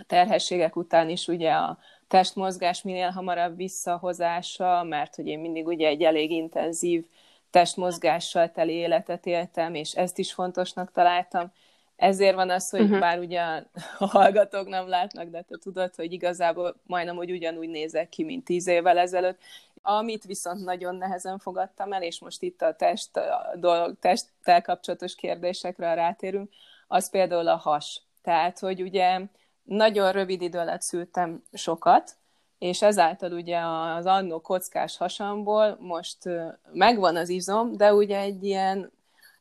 terhességek 0.07 0.76
után 0.76 1.09
is 1.09 1.27
ugye 1.27 1.51
a 1.51 1.77
testmozgás 2.07 2.81
minél 2.81 3.09
hamarabb 3.09 3.55
visszahozása, 3.55 4.84
mert 4.84 5.15
hogy 5.15 5.27
én 5.27 5.39
mindig 5.39 5.68
ugye 5.68 5.88
egy 5.88 6.03
elég 6.03 6.31
intenzív 6.31 7.05
testmozgással 7.49 8.51
teli 8.51 8.73
életet 8.73 9.26
éltem, 9.26 9.76
és 9.76 9.93
ezt 9.93 10.18
is 10.18 10.34
fontosnak 10.34 10.91
találtam. 10.91 11.51
Ezért 11.95 12.35
van 12.35 12.49
az, 12.49 12.69
hogy 12.69 12.81
uh-huh. 12.81 12.99
bár 12.99 13.19
ugye 13.19 13.41
a 13.99 14.05
hallgatók 14.05 14.68
nem 14.68 14.88
látnak, 14.88 15.30
de 15.30 15.41
te 15.41 15.57
tudod, 15.57 15.95
hogy 15.95 16.13
igazából 16.13 16.76
majdnem 16.85 17.15
hogy 17.15 17.31
ugyanúgy 17.31 17.69
nézek 17.69 18.09
ki, 18.09 18.23
mint 18.23 18.43
tíz 18.43 18.68
évvel 18.68 18.97
ezelőtt. 18.97 19.39
Amit 19.81 20.23
viszont 20.23 20.63
nagyon 20.63 20.95
nehezen 20.95 21.38
fogadtam 21.39 21.93
el, 21.93 22.01
és 22.01 22.19
most 22.19 22.41
itt 22.41 22.61
a 22.61 22.76
test, 22.76 23.18
a 23.18 23.53
dolog, 23.55 23.99
testtel 23.99 24.61
kapcsolatos 24.61 25.15
kérdésekre 25.15 25.93
rátérünk, 25.93 26.49
az 26.88 27.09
például 27.09 27.47
a 27.47 27.55
has. 27.55 28.01
Tehát, 28.22 28.59
hogy 28.59 28.81
ugye 28.81 29.19
nagyon 29.72 30.11
rövid 30.11 30.41
idő 30.41 30.57
alatt 30.57 30.81
szültem 30.81 31.43
sokat, 31.53 32.15
és 32.57 32.81
ezáltal 32.81 33.31
ugye 33.31 33.60
az 33.98 34.06
annó 34.06 34.41
kockás 34.41 34.98
hasamból 34.98 35.77
most 35.80 36.18
megvan 36.73 37.15
az 37.15 37.30
izom, 37.30 37.77
de 37.77 37.93
ugye 37.93 38.19
egy 38.19 38.43
ilyen 38.43 38.91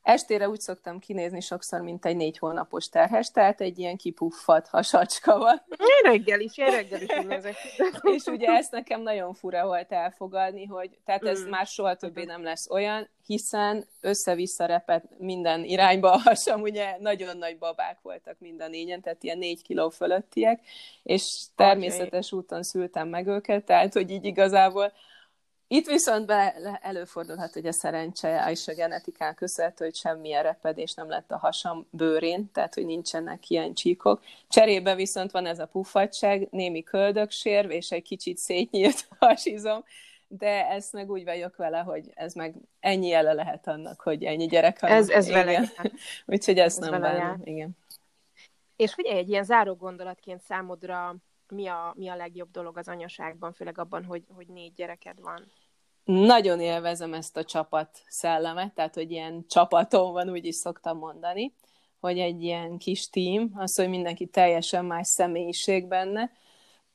Estére 0.02 0.48
úgy 0.48 0.60
szoktam 0.60 0.98
kinézni 0.98 1.40
sokszor, 1.40 1.80
mint 1.80 2.06
egy 2.06 2.16
négy 2.16 2.38
hónapos 2.38 2.88
terhes, 2.88 3.30
tehát 3.30 3.60
egy 3.60 3.78
ilyen 3.78 3.96
kipuffat 3.96 4.68
hasacska 4.68 5.38
van. 5.38 5.62
Én 5.68 6.10
reggel 6.10 6.40
is, 6.40 6.58
én 6.58 6.70
reggel 6.70 7.02
is 7.02 7.26
nézek. 7.26 7.56
és 8.16 8.24
ugye 8.24 8.48
ezt 8.48 8.72
nekem 8.72 9.02
nagyon 9.02 9.34
fura 9.34 9.66
volt 9.66 9.92
elfogadni, 9.92 10.64
hogy 10.64 10.98
tehát 11.04 11.24
ez 11.24 11.44
mm. 11.44 11.48
már 11.48 11.66
soha 11.66 11.94
többé 11.94 12.24
nem 12.24 12.42
lesz 12.42 12.70
olyan, 12.70 13.08
hiszen 13.26 13.86
össze-vissza 14.00 14.66
repet 14.66 15.04
minden 15.18 15.64
irányba 15.64 16.12
a 16.12 16.20
hasam, 16.24 16.60
ugye 16.60 16.96
nagyon 16.98 17.36
nagy 17.36 17.58
babák 17.58 17.98
voltak 18.02 18.36
mind 18.38 18.60
a 18.60 18.68
négyen, 18.68 19.00
tehát 19.00 19.22
ilyen 19.22 19.38
négy 19.38 19.62
kiló 19.62 19.88
fölöttiek, 19.88 20.60
és 21.02 21.22
természetes 21.56 22.32
úton 22.32 22.62
szültem 22.62 23.08
meg 23.08 23.26
őket, 23.26 23.64
tehát 23.64 23.92
hogy 23.92 24.10
így 24.10 24.24
igazából 24.24 24.92
itt 25.72 25.86
viszont 25.86 26.26
be, 26.26 26.54
előfordulhat, 26.82 27.52
hogy 27.52 27.66
a 27.66 27.72
szerencse 27.72 28.46
és 28.50 28.68
a 28.68 28.74
genetikán 28.74 29.34
köszönhető, 29.34 29.84
hogy 29.84 29.94
semmilyen 29.94 30.42
repedés 30.42 30.94
nem 30.94 31.08
lett 31.08 31.30
a 31.30 31.38
hasam 31.38 31.86
bőrén, 31.90 32.50
tehát 32.52 32.74
hogy 32.74 32.84
nincsenek 32.84 33.50
ilyen 33.50 33.74
csíkok. 33.74 34.22
Cserébe 34.48 34.94
viszont 34.94 35.30
van 35.30 35.46
ez 35.46 35.58
a 35.58 35.66
puffadság, 35.66 36.48
némi 36.50 36.82
köldöksérv 36.82 37.70
és 37.70 37.90
egy 37.90 38.02
kicsit 38.02 38.36
szétnyílt 38.36 39.08
hasizom, 39.18 39.84
de 40.28 40.68
ezt 40.68 40.92
meg 40.92 41.10
úgy 41.10 41.24
vagyok 41.24 41.56
vele, 41.56 41.78
hogy 41.78 42.10
ez 42.14 42.34
meg 42.34 42.54
ennyi 42.80 43.08
jele 43.08 43.32
lehet 43.32 43.68
annak, 43.68 44.00
hogy 44.00 44.24
ennyi 44.24 44.46
gyerek 44.46 44.80
van. 44.80 44.90
Ez, 44.90 45.08
ez 45.08 45.28
igen. 45.28 45.44
vele 45.44 45.70
Úgyhogy 46.26 46.58
ezt 46.58 46.82
ez 46.82 46.88
nem 46.88 47.00
bánom. 47.00 47.40
Igen. 47.44 47.70
És 48.76 48.94
hogy 48.94 49.06
egy 49.06 49.28
ilyen 49.28 49.44
záró 49.44 49.74
gondolatként 49.74 50.40
számodra 50.40 51.16
mi 51.50 51.66
a, 51.66 51.92
mi 51.96 52.08
a 52.08 52.16
legjobb 52.16 52.50
dolog 52.50 52.78
az 52.78 52.88
anyaságban, 52.88 53.52
főleg 53.52 53.78
abban, 53.78 54.04
hogy, 54.04 54.24
hogy 54.34 54.46
négy 54.46 54.72
gyereked 54.72 55.20
van? 55.20 55.52
Nagyon 56.04 56.60
élvezem 56.60 57.14
ezt 57.14 57.36
a 57.36 57.44
csapat 57.44 58.02
szellemet, 58.08 58.74
tehát, 58.74 58.94
hogy 58.94 59.10
ilyen 59.10 59.44
csapatom 59.48 60.12
van, 60.12 60.30
úgy 60.30 60.44
is 60.44 60.54
szoktam 60.54 60.98
mondani, 60.98 61.54
hogy 62.00 62.18
egy 62.18 62.42
ilyen 62.42 62.78
kis 62.78 63.10
tím, 63.10 63.52
az, 63.54 63.76
hogy 63.76 63.88
mindenki 63.88 64.26
teljesen 64.26 64.84
más 64.84 65.06
személyiség 65.06 65.86
benne, 65.86 66.30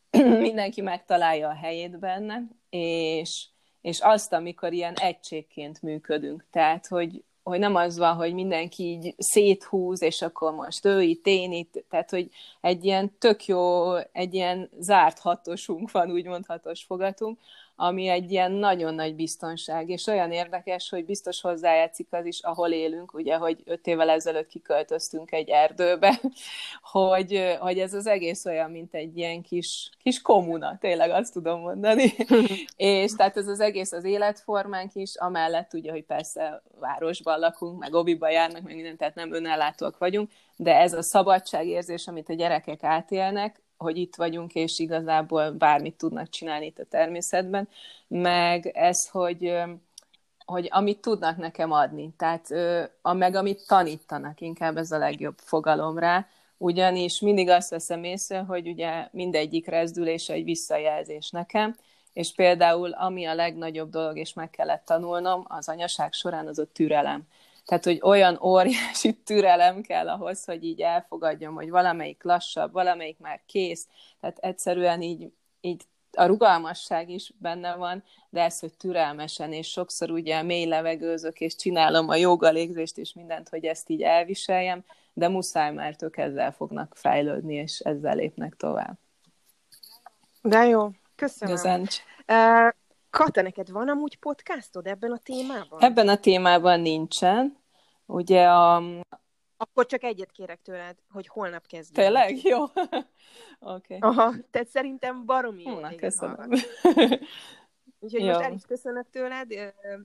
mindenki 0.47 0.81
megtalálja 0.81 1.49
a 1.49 1.55
helyét 1.55 1.99
benne, 1.99 2.41
és, 2.69 3.45
és 3.81 3.99
azt, 3.99 4.33
amikor 4.33 4.73
ilyen 4.73 4.93
egységként 4.93 5.81
működünk. 5.81 6.45
Tehát, 6.51 6.87
hogy, 6.87 7.23
hogy 7.43 7.59
nem 7.59 7.75
az 7.75 7.97
van, 7.97 8.15
hogy 8.15 8.33
mindenki 8.33 8.83
így 8.83 9.15
széthúz, 9.17 10.01
és 10.01 10.21
akkor 10.21 10.53
most 10.53 10.85
ő 10.85 11.01
itt, 11.01 11.25
én 11.25 11.51
itt, 11.51 11.85
tehát, 11.89 12.09
hogy 12.09 12.29
egy 12.61 12.85
ilyen 12.85 13.17
tök 13.17 13.45
jó, 13.45 13.95
egy 13.95 14.33
ilyen 14.33 14.69
zárt 14.79 15.19
hatosunk 15.19 15.91
van, 15.91 16.11
úgymond 16.11 16.45
hatos 16.45 16.83
fogatunk, 16.83 17.39
ami 17.75 18.07
egy 18.07 18.31
ilyen 18.31 18.51
nagyon 18.51 18.93
nagy 18.93 19.15
biztonság, 19.15 19.89
és 19.89 20.07
olyan 20.07 20.31
érdekes, 20.31 20.89
hogy 20.89 21.05
biztos 21.05 21.41
hozzájátszik 21.41 22.07
az 22.09 22.25
is, 22.25 22.39
ahol 22.41 22.69
élünk, 22.69 23.13
ugye, 23.13 23.35
hogy 23.35 23.61
öt 23.65 23.87
évvel 23.87 24.09
ezelőtt 24.09 24.47
kiköltöztünk 24.47 25.31
egy 25.31 25.49
erdőbe, 25.49 26.19
hogy, 26.91 27.57
hogy 27.59 27.79
ez 27.79 27.93
az 27.93 28.07
egész 28.07 28.45
olyan, 28.45 28.71
mint 28.71 28.93
egy 28.93 29.17
ilyen 29.17 29.41
kis, 29.41 29.89
kis 30.03 30.21
kommuna, 30.21 30.77
tényleg 30.79 31.09
azt 31.09 31.33
tudom 31.33 31.59
mondani. 31.59 32.13
és 32.75 33.11
tehát 33.11 33.37
ez 33.37 33.47
az 33.47 33.59
egész 33.59 33.91
az 33.91 34.03
életformánk 34.03 34.95
is, 34.95 35.15
amellett 35.15 35.73
ugye, 35.73 35.91
hogy 35.91 36.03
persze 36.03 36.61
városban 36.79 37.39
lakunk, 37.39 37.79
meg 37.79 37.93
obiba 37.93 38.29
járnak, 38.29 38.61
meg 38.61 38.75
minden, 38.75 38.97
tehát 38.97 39.15
nem 39.15 39.33
önellátóak 39.33 39.97
vagyunk, 39.97 40.31
de 40.55 40.75
ez 40.75 40.93
a 40.93 41.01
szabadságérzés, 41.01 42.07
amit 42.07 42.29
a 42.29 42.33
gyerekek 42.33 42.83
átélnek, 42.83 43.63
hogy 43.77 43.97
itt 43.97 44.15
vagyunk, 44.15 44.53
és 44.53 44.79
igazából 44.79 45.51
bármit 45.51 45.97
tudnak 45.97 46.29
csinálni 46.29 46.65
itt 46.65 46.79
a 46.79 46.85
természetben, 46.85 47.67
meg 48.07 48.67
ez, 48.67 49.07
hogy, 49.09 49.53
hogy 50.45 50.67
amit 50.71 51.01
tudnak 51.01 51.37
nekem 51.37 51.71
adni, 51.71 52.13
tehát 52.17 52.47
a, 53.01 53.13
meg 53.13 53.35
amit 53.35 53.67
tanítanak, 53.67 54.41
inkább 54.41 54.77
ez 54.77 54.91
a 54.91 54.97
legjobb 54.97 55.37
fogalom 55.37 55.97
rá, 55.97 56.27
ugyanis 56.57 57.19
mindig 57.19 57.49
azt 57.49 57.69
veszem 57.69 58.03
észre, 58.03 58.39
hogy 58.39 58.67
ugye 58.67 59.07
mindegyik 59.11 59.67
rezdülés 59.67 60.29
egy 60.29 60.43
visszajelzés 60.43 61.29
nekem, 61.29 61.75
és 62.13 62.33
például 62.33 62.91
ami 62.91 63.25
a 63.25 63.33
legnagyobb 63.33 63.89
dolog, 63.89 64.17
és 64.17 64.33
meg 64.33 64.49
kellett 64.49 64.85
tanulnom 64.85 65.45
az 65.47 65.69
anyaság 65.69 66.13
során, 66.13 66.47
az 66.47 66.59
a 66.59 66.65
türelem. 66.71 67.23
Tehát, 67.65 67.83
hogy 67.83 67.99
olyan 68.01 68.39
óriási 68.41 69.13
türelem 69.13 69.81
kell 69.81 70.09
ahhoz, 70.09 70.45
hogy 70.45 70.63
így 70.63 70.81
elfogadjam, 70.81 71.53
hogy 71.55 71.69
valamelyik 71.69 72.23
lassabb, 72.23 72.71
valamelyik 72.71 73.19
már 73.19 73.41
kész. 73.45 73.87
Tehát 74.19 74.37
egyszerűen 74.37 75.01
így, 75.01 75.31
így 75.61 75.83
a 76.11 76.25
rugalmasság 76.25 77.09
is 77.09 77.33
benne 77.37 77.75
van, 77.75 78.03
de 78.29 78.41
ez, 78.41 78.59
hogy 78.59 78.73
türelmesen, 78.77 79.53
és 79.53 79.67
sokszor 79.67 80.11
ugye 80.11 80.41
mély 80.41 80.65
levegőzök, 80.65 81.39
és 81.39 81.55
csinálom 81.55 82.09
a 82.09 82.15
joga 82.15 82.49
légzést, 82.49 82.97
és 82.97 83.13
mindent, 83.13 83.49
hogy 83.49 83.65
ezt 83.65 83.89
így 83.89 84.01
elviseljem, 84.01 84.83
de 85.13 85.27
muszáj, 85.27 85.73
mert 85.73 86.01
ők 86.01 86.17
ezzel 86.17 86.51
fognak 86.51 86.95
fejlődni, 86.95 87.55
és 87.55 87.79
ezzel 87.79 88.15
lépnek 88.15 88.55
tovább. 88.55 88.97
De 90.41 90.65
jó, 90.65 90.89
köszönöm. 91.15 91.55
Köszöncs. 91.55 91.95
Uh, 92.27 92.73
Kata, 93.15 93.41
neked 93.41 93.71
van 93.71 93.89
amúgy 93.89 94.17
podcastod 94.17 94.87
ebben 94.87 95.11
a 95.11 95.17
témában? 95.17 95.81
Ebben 95.81 96.07
a 96.07 96.17
témában 96.17 96.79
nincsen. 96.79 97.57
Ugye 98.05 98.47
a... 98.47 98.83
Akkor 99.57 99.85
csak 99.85 100.03
egyet 100.03 100.31
kérek 100.31 100.61
tőled, 100.61 100.97
hogy 101.09 101.27
holnap 101.27 101.67
kezdjük. 101.67 101.97
Tényleg? 101.97 102.43
Jó. 102.43 102.61
Oké. 102.63 102.73
okay. 103.59 103.97
Aha, 103.99 104.33
tehát 104.51 104.67
szerintem 104.67 105.25
baromi 105.25 105.63
jó. 105.63 105.79
Na, 105.79 105.95
köszönöm. 105.95 106.49
Úgyhogy 107.99 108.21
jó. 108.21 108.27
most 108.27 108.39
el 108.39 108.53
is 108.53 108.65
köszönök 108.67 109.09
tőled, 109.09 109.51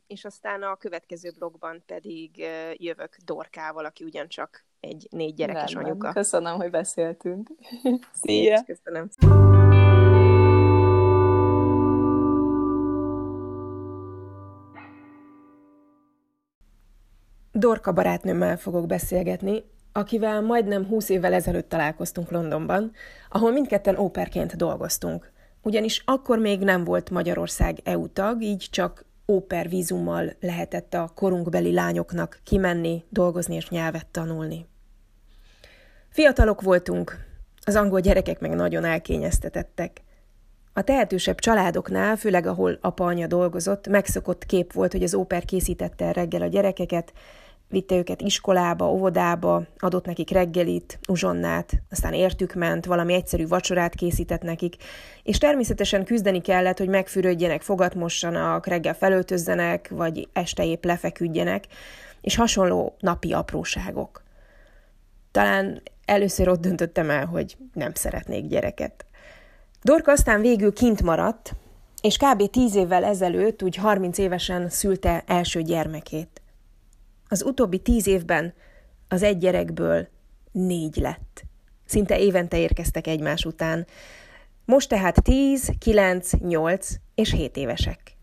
és 0.07 0.25
aztán 0.25 0.63
a 0.63 0.77
következő 0.77 1.31
blogban 1.39 1.83
pedig 1.87 2.47
jövök 2.73 3.17
Dorkával, 3.25 3.85
aki 3.85 4.05
ugyancsak 4.05 4.65
egy 4.81 5.07
négy 5.11 5.35
gyerekes 5.35 5.73
Rendben. 5.73 5.93
anyuka. 5.93 6.13
Köszönöm, 6.13 6.57
hogy 6.57 6.71
beszéltünk. 6.71 7.51
Szia! 8.23 8.63
Köszönöm. 8.65 9.09
Dorka 17.61 17.93
barátnőmmel 17.93 18.57
fogok 18.57 18.87
beszélgetni, 18.87 19.65
akivel 19.93 20.41
majdnem 20.41 20.87
20 20.87 21.09
évvel 21.09 21.33
ezelőtt 21.33 21.69
találkoztunk 21.69 22.31
Londonban, 22.31 22.93
ahol 23.31 23.53
mindketten 23.53 23.99
óperként 23.99 24.57
dolgoztunk. 24.57 25.33
Ugyanis 25.63 26.03
akkor 26.05 26.39
még 26.39 26.61
nem 26.61 26.85
volt 26.85 27.11
Magyarország 27.11 27.79
EU 27.85 28.09
tag, 28.09 28.43
így 28.43 28.69
csak 28.71 29.05
óper 29.29 29.69
vízummal 29.69 30.33
lehetett 30.41 30.95
a 30.95 31.13
korunkbeli 31.15 31.73
lányoknak 31.73 32.41
kimenni, 32.45 33.05
dolgozni 33.09 33.55
és 33.55 33.69
nyelvet 33.69 34.07
tanulni. 34.07 34.67
Fiatalok 36.09 36.63
voltunk, 36.63 37.27
az 37.65 37.77
angol 37.77 38.01
gyerekek 38.01 38.41
meg 38.41 38.55
nagyon 38.55 38.85
elkényeztetettek. 38.85 40.03
A 40.73 40.83
tehetősebb 40.83 41.39
családoknál, 41.39 42.17
főleg 42.17 42.47
ahol 42.47 42.79
apa-anya 42.81 43.27
dolgozott, 43.27 43.89
megszokott 43.89 44.47
kép 44.47 44.73
volt, 44.73 44.93
hogy 44.93 45.03
az 45.03 45.15
óper 45.15 45.45
készítette 45.45 46.05
el 46.05 46.13
reggel 46.13 46.43
a 46.43 46.47
gyerekeket, 46.47 47.13
vitte 47.71 47.95
őket 47.95 48.21
iskolába, 48.21 48.93
óvodába, 48.93 49.63
adott 49.79 50.07
nekik 50.07 50.31
reggelit, 50.31 50.99
uzsonnát, 51.09 51.73
aztán 51.91 52.13
értük 52.13 52.55
ment, 52.55 52.87
valami 52.87 53.15
egyszerű 53.15 53.47
vacsorát 53.47 53.95
készített 53.95 54.43
nekik, 54.43 54.77
és 55.23 55.39
természetesen 55.39 56.05
küzdeni 56.05 56.41
kellett, 56.41 56.79
hogy 56.79 56.89
megfürödjenek, 56.89 57.63
fogatmossanak, 57.63 58.67
reggel 58.67 58.95
felöltözzenek, 58.95 59.89
vagy 59.91 60.29
este 60.33 60.65
épp 60.65 60.85
lefeküdjenek, 60.85 61.65
és 62.21 62.37
hasonló 62.37 62.97
napi 62.99 63.33
apróságok. 63.33 64.23
Talán 65.31 65.83
először 66.05 66.49
ott 66.49 66.61
döntöttem 66.61 67.11
el, 67.11 67.27
hogy 67.27 67.57
nem 67.73 67.95
szeretnék 67.95 68.47
gyereket. 68.47 69.05
Dorka 69.83 70.13
aztán 70.13 70.41
végül 70.41 70.73
kint 70.73 71.03
maradt, 71.03 71.53
és 72.01 72.17
kb. 72.17 72.51
tíz 72.51 72.75
évvel 72.75 73.05
ezelőtt, 73.05 73.63
úgy 73.63 73.77
30 73.77 74.19
évesen 74.19 74.69
szülte 74.69 75.25
első 75.27 75.63
gyermekét. 75.63 76.40
Az 77.33 77.43
utóbbi 77.43 77.79
tíz 77.79 78.07
évben 78.07 78.55
az 79.09 79.23
egy 79.23 79.39
gyerekből 79.39 80.09
négy 80.53 80.97
lett. 80.97 81.43
Szinte 81.85 82.19
évente 82.19 82.59
érkeztek 82.59 83.07
egymás 83.07 83.45
után. 83.45 83.87
Most 84.65 84.89
tehát 84.89 85.23
tíz, 85.23 85.73
kilenc, 85.79 86.33
nyolc 86.33 86.95
és 87.15 87.33
hét 87.33 87.57
évesek. 87.57 88.17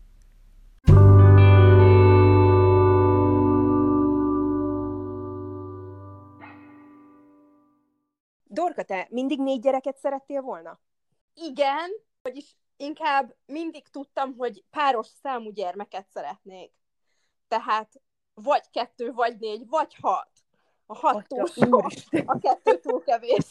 Dorka, 8.46 8.82
te 8.82 9.06
mindig 9.10 9.38
négy 9.38 9.60
gyereket 9.60 9.96
szerettél 9.96 10.40
volna? 10.40 10.80
Igen, 11.34 11.90
vagyis 12.22 12.56
inkább 12.76 13.34
mindig 13.46 13.88
tudtam, 13.88 14.34
hogy 14.36 14.64
páros 14.70 15.06
számú 15.22 15.50
gyermeket 15.50 16.06
szeretnék. 16.08 16.72
Tehát 17.48 18.00
vagy 18.42 18.70
kettő, 18.70 19.12
vagy 19.12 19.36
négy, 19.38 19.68
vagy 19.68 19.94
hat. 20.00 20.28
A 20.86 20.94
hat 20.94 21.26
túl 21.28 21.46
sok, 21.46 21.86
a 22.26 22.38
kettő 22.38 22.78
túl 22.78 23.02
kevés. 23.02 23.46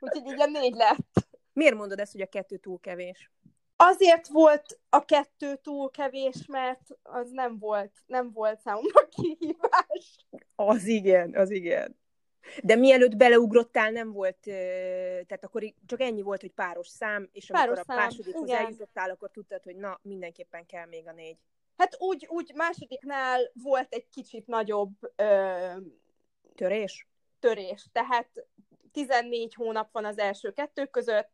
Úgyhogy 0.00 0.26
így 0.26 0.40
a 0.40 0.46
négy 0.46 0.74
lett. 0.74 1.28
Miért 1.52 1.74
mondod 1.74 1.98
ezt, 1.98 2.12
hogy 2.12 2.20
a 2.20 2.26
kettő 2.26 2.56
túl 2.56 2.80
kevés? 2.80 3.30
Azért 3.76 4.28
volt 4.28 4.80
a 4.88 5.04
kettő 5.04 5.56
túl 5.56 5.90
kevés, 5.90 6.46
mert 6.46 6.80
az 7.02 7.30
nem 7.30 7.58
volt, 7.58 7.92
nem 8.06 8.32
volt 8.32 8.60
számomra 8.60 9.08
kihívás. 9.08 10.26
Az 10.54 10.86
igen, 10.86 11.34
az 11.34 11.50
igen. 11.50 11.96
De 12.62 12.76
mielőtt 12.76 13.16
beleugrottál, 13.16 13.90
nem 13.90 14.12
volt, 14.12 14.38
tehát 14.40 15.44
akkor 15.44 15.62
csak 15.86 16.00
ennyi 16.00 16.22
volt, 16.22 16.40
hogy 16.40 16.52
páros 16.52 16.88
szám, 16.88 17.28
és 17.32 17.46
páros 17.46 17.66
amikor 17.66 17.84
szám, 17.84 17.96
a 17.96 18.00
másodikhoz 18.00 18.48
igen. 18.48 18.88
akkor 18.94 19.30
tudtad, 19.30 19.62
hogy 19.62 19.76
na, 19.76 20.00
mindenképpen 20.02 20.66
kell 20.66 20.86
még 20.86 21.06
a 21.06 21.12
négy. 21.12 21.38
Hát 21.78 21.96
úgy, 21.98 22.26
úgy 22.30 22.52
másodiknál 22.54 23.50
volt 23.62 23.94
egy 23.94 24.08
kicsit 24.08 24.46
nagyobb 24.46 24.92
ö, 25.16 25.72
törés. 26.54 27.08
Törés. 27.40 27.88
Tehát 27.92 28.28
14 28.92 29.54
hónap 29.54 29.92
van 29.92 30.04
az 30.04 30.18
első 30.18 30.52
kettő 30.52 30.86
között, 30.86 31.30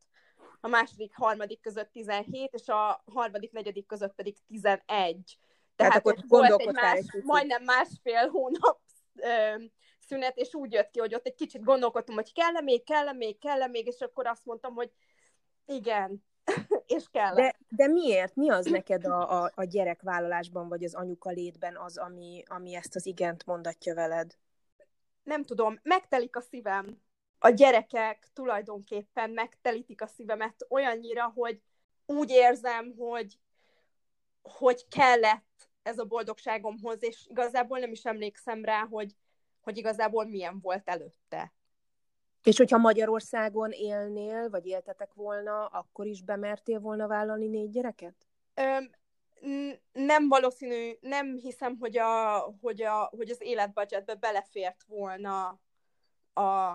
a 0.61 0.69
második, 0.69 1.15
harmadik 1.15 1.61
között 1.61 1.93
17, 1.93 2.53
és 2.53 2.69
a 2.69 3.03
harmadik, 3.13 3.53
negyedik 3.53 3.87
között 3.87 4.15
pedig 4.15 4.37
11. 4.47 4.85
Tehát, 4.87 5.93
Tehát 5.93 5.97
akkor 5.97 6.17
volt 6.29 6.61
egy 6.61 6.73
más, 6.73 6.99
egy 6.99 7.23
majdnem 7.23 7.63
másfél 7.63 8.29
hónap 8.29 8.81
ö, 9.15 9.55
szünet, 9.99 10.37
és 10.37 10.55
úgy 10.55 10.73
jött 10.73 10.91
ki, 10.91 10.99
hogy 10.99 11.15
ott 11.15 11.27
egy 11.27 11.35
kicsit 11.35 11.63
gondolkodtam, 11.63 12.15
hogy 12.15 12.33
kell-e 12.33 12.61
még, 12.61 12.85
kell-e 12.85 13.13
még, 13.13 13.39
kell-e 13.39 13.67
még, 13.67 13.87
és 13.87 14.01
akkor 14.01 14.27
azt 14.27 14.45
mondtam, 14.45 14.75
hogy 14.75 14.91
igen, 15.67 16.25
és 16.87 17.05
kell. 17.11 17.35
De, 17.35 17.57
de 17.69 17.87
miért? 17.87 18.37
Mi 18.37 18.51
az 18.51 18.67
neked 18.67 19.05
a, 19.05 19.43
a, 19.43 19.51
a 19.55 19.65
gyerekvállalásban, 19.65 20.69
vagy 20.69 20.85
az 20.85 20.95
anyuka 20.95 21.31
létben 21.31 21.77
az, 21.77 21.97
ami, 21.97 22.43
ami 22.47 22.75
ezt 22.75 22.97
az 22.97 23.07
igent 23.07 23.47
mondatja 23.47 23.95
veled? 23.95 24.37
Nem 25.23 25.45
tudom, 25.45 25.79
megtelik 25.83 26.37
a 26.37 26.41
szívem. 26.41 27.03
A 27.39 27.49
gyerekek 27.49 28.29
tulajdonképpen 28.33 29.31
megtelítik 29.31 30.03
a 30.03 30.07
szívemet 30.07 30.67
olyannyira, 30.69 31.33
hogy 31.35 31.61
úgy 32.07 32.31
érzem, 32.31 32.95
hogy, 32.97 33.39
hogy 34.43 34.89
kellett 34.89 35.69
ez 35.83 35.99
a 35.99 36.05
boldogságomhoz, 36.05 37.03
és 37.03 37.27
igazából 37.29 37.79
nem 37.79 37.91
is 37.93 38.05
emlékszem 38.05 38.65
rá, 38.65 38.87
hogy, 38.87 39.17
hogy 39.61 39.77
igazából 39.77 40.25
milyen 40.25 40.61
volt 40.61 40.89
előtte. 40.89 41.53
És 42.45 42.57
hogyha 42.57 42.79
Magyarországon 42.79 43.71
élnél, 43.71 44.51
vagy 44.51 44.67
éltetek 44.67 45.15
volna, 45.15 45.67
akkor 45.67 46.07
is 46.07 46.23
bemertél 46.23 46.81
volna 46.81 47.07
vállalni 47.07 47.47
négy 47.47 47.71
gyereket? 47.71 48.15
Öm, 48.55 48.91
nem 49.93 50.29
valószínű, 50.29 50.93
nem 51.01 51.37
hiszem, 51.37 51.77
hogy, 51.79 51.99
a, 51.99 52.39
hogy, 52.61 52.83
a, 52.83 53.11
hogy 53.17 53.31
az 53.31 53.41
életbudgetbe 53.41 54.15
belefért 54.15 54.85
volna 54.87 55.61
a, 56.33 56.69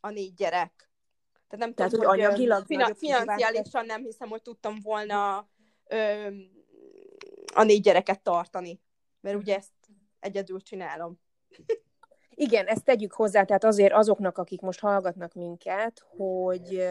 a 0.00 0.10
négy 0.10 0.34
gyerek. 0.34 0.90
Tehát 1.48 1.66
nem 1.66 1.74
Tehát, 1.74 1.92
tudom, 1.92 2.06
hogy 2.06 2.20
anyagilag 2.20 2.64
fina, 2.66 2.94
financiálisan 2.94 3.86
nem 3.86 4.02
hiszem, 4.02 4.28
hogy 4.28 4.42
tudtam 4.42 4.78
volna 4.82 5.48
ö, 5.84 6.28
a 7.54 7.62
négy 7.62 7.80
gyereket 7.80 8.20
tartani. 8.20 8.80
Mert 9.20 9.36
ugye 9.36 9.56
ezt 9.56 9.72
egyedül 10.20 10.60
csinálom. 10.60 11.20
Igen, 12.34 12.66
ezt 12.66 12.84
tegyük 12.84 13.12
hozzá, 13.12 13.44
tehát 13.44 13.64
azért 13.64 13.92
azoknak, 13.92 14.38
akik 14.38 14.60
most 14.60 14.80
hallgatnak 14.80 15.34
minket, 15.34 16.04
hogy 16.16 16.84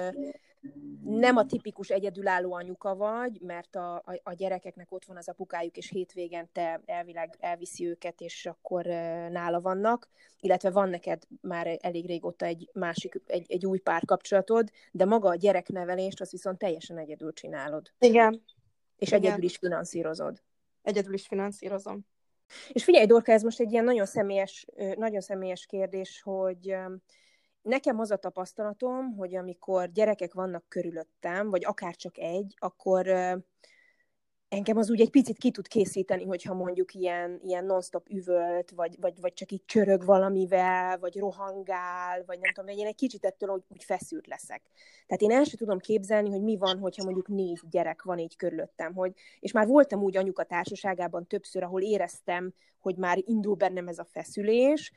nem 1.03 1.37
a 1.37 1.45
tipikus 1.45 1.89
egyedülálló 1.89 2.53
anyuka 2.53 2.95
vagy, 2.95 3.41
mert 3.41 3.75
a, 3.75 3.95
a, 3.95 4.19
a 4.23 4.33
gyerekeknek 4.33 4.91
ott 4.91 5.05
van 5.05 5.17
az 5.17 5.29
apukájuk, 5.29 5.77
és 5.77 5.89
hétvégen 5.89 6.49
te 6.51 6.81
elvileg 6.85 7.35
elviszi 7.39 7.87
őket, 7.87 8.21
és 8.21 8.45
akkor 8.45 8.85
nála 9.31 9.61
vannak, 9.61 10.09
illetve 10.39 10.69
van 10.69 10.89
neked 10.89 11.23
már 11.41 11.77
elég 11.81 12.05
régóta 12.05 12.45
egy 12.45 12.69
másik, 12.73 13.21
egy, 13.25 13.51
egy 13.51 13.65
új 13.65 13.79
párkapcsolatod, 13.79 14.69
de 14.91 15.05
maga 15.05 15.29
a 15.29 15.35
gyereknevelést 15.35 16.21
azt 16.21 16.31
viszont 16.31 16.57
teljesen 16.57 16.97
egyedül 16.97 17.33
csinálod. 17.33 17.91
Igen. 17.99 18.43
És 18.97 19.07
Igen. 19.07 19.19
egyedül 19.19 19.43
is 19.43 19.57
finanszírozod. 19.57 20.41
Egyedül 20.81 21.13
is 21.13 21.27
finanszírozom. 21.27 22.05
És 22.71 22.83
figyelj, 22.83 23.05
Dorka, 23.05 23.31
ez 23.31 23.43
most 23.43 23.59
egy 23.59 23.71
ilyen 23.71 23.83
nagyon 23.83 24.05
személyes, 24.05 24.65
nagyon 24.95 25.21
személyes 25.21 25.65
kérdés, 25.65 26.21
hogy 26.21 26.75
nekem 27.61 27.99
az 27.99 28.11
a 28.11 28.17
tapasztalatom, 28.17 29.15
hogy 29.15 29.35
amikor 29.35 29.91
gyerekek 29.91 30.33
vannak 30.33 30.65
körülöttem, 30.67 31.49
vagy 31.49 31.65
akár 31.65 31.95
csak 31.95 32.17
egy, 32.17 32.53
akkor 32.57 33.05
engem 34.53 34.77
az 34.77 34.91
úgy 34.91 35.01
egy 35.01 35.09
picit 35.09 35.37
ki 35.37 35.51
tud 35.51 35.67
készíteni, 35.67 36.23
hogyha 36.23 36.53
mondjuk 36.53 36.93
ilyen, 36.93 37.39
ilyen 37.43 37.65
non-stop 37.65 38.09
üvölt, 38.09 38.71
vagy, 38.71 38.95
vagy, 38.99 39.13
vagy 39.21 39.33
csak 39.33 39.51
így 39.51 39.65
csörög 39.65 40.05
valamivel, 40.05 40.97
vagy 40.99 41.17
rohangál, 41.17 42.23
vagy 42.25 42.39
nem 42.39 42.53
tudom, 42.53 42.77
én 42.77 42.85
egy 42.85 42.95
kicsit 42.95 43.25
ettől 43.25 43.49
úgy, 43.49 43.63
úgy 43.67 43.83
feszült 43.83 44.27
leszek. 44.27 44.61
Tehát 45.07 45.21
én 45.21 45.31
el 45.31 45.43
sem 45.43 45.57
tudom 45.57 45.79
képzelni, 45.79 46.29
hogy 46.29 46.41
mi 46.41 46.57
van, 46.57 46.79
hogyha 46.79 47.03
mondjuk 47.03 47.27
négy 47.27 47.59
gyerek 47.69 48.03
van 48.03 48.19
így 48.19 48.35
körülöttem, 48.35 48.93
hogy, 48.93 49.13
és 49.39 49.51
már 49.51 49.67
voltam 49.67 50.03
úgy 50.03 50.17
anyuka 50.17 50.43
társaságában 50.43 51.27
többször, 51.27 51.63
ahol 51.63 51.81
éreztem, 51.81 52.53
hogy 52.79 52.97
már 52.97 53.17
indul 53.25 53.55
bennem 53.55 53.87
ez 53.87 53.97
a 53.97 54.07
feszülés, 54.11 54.91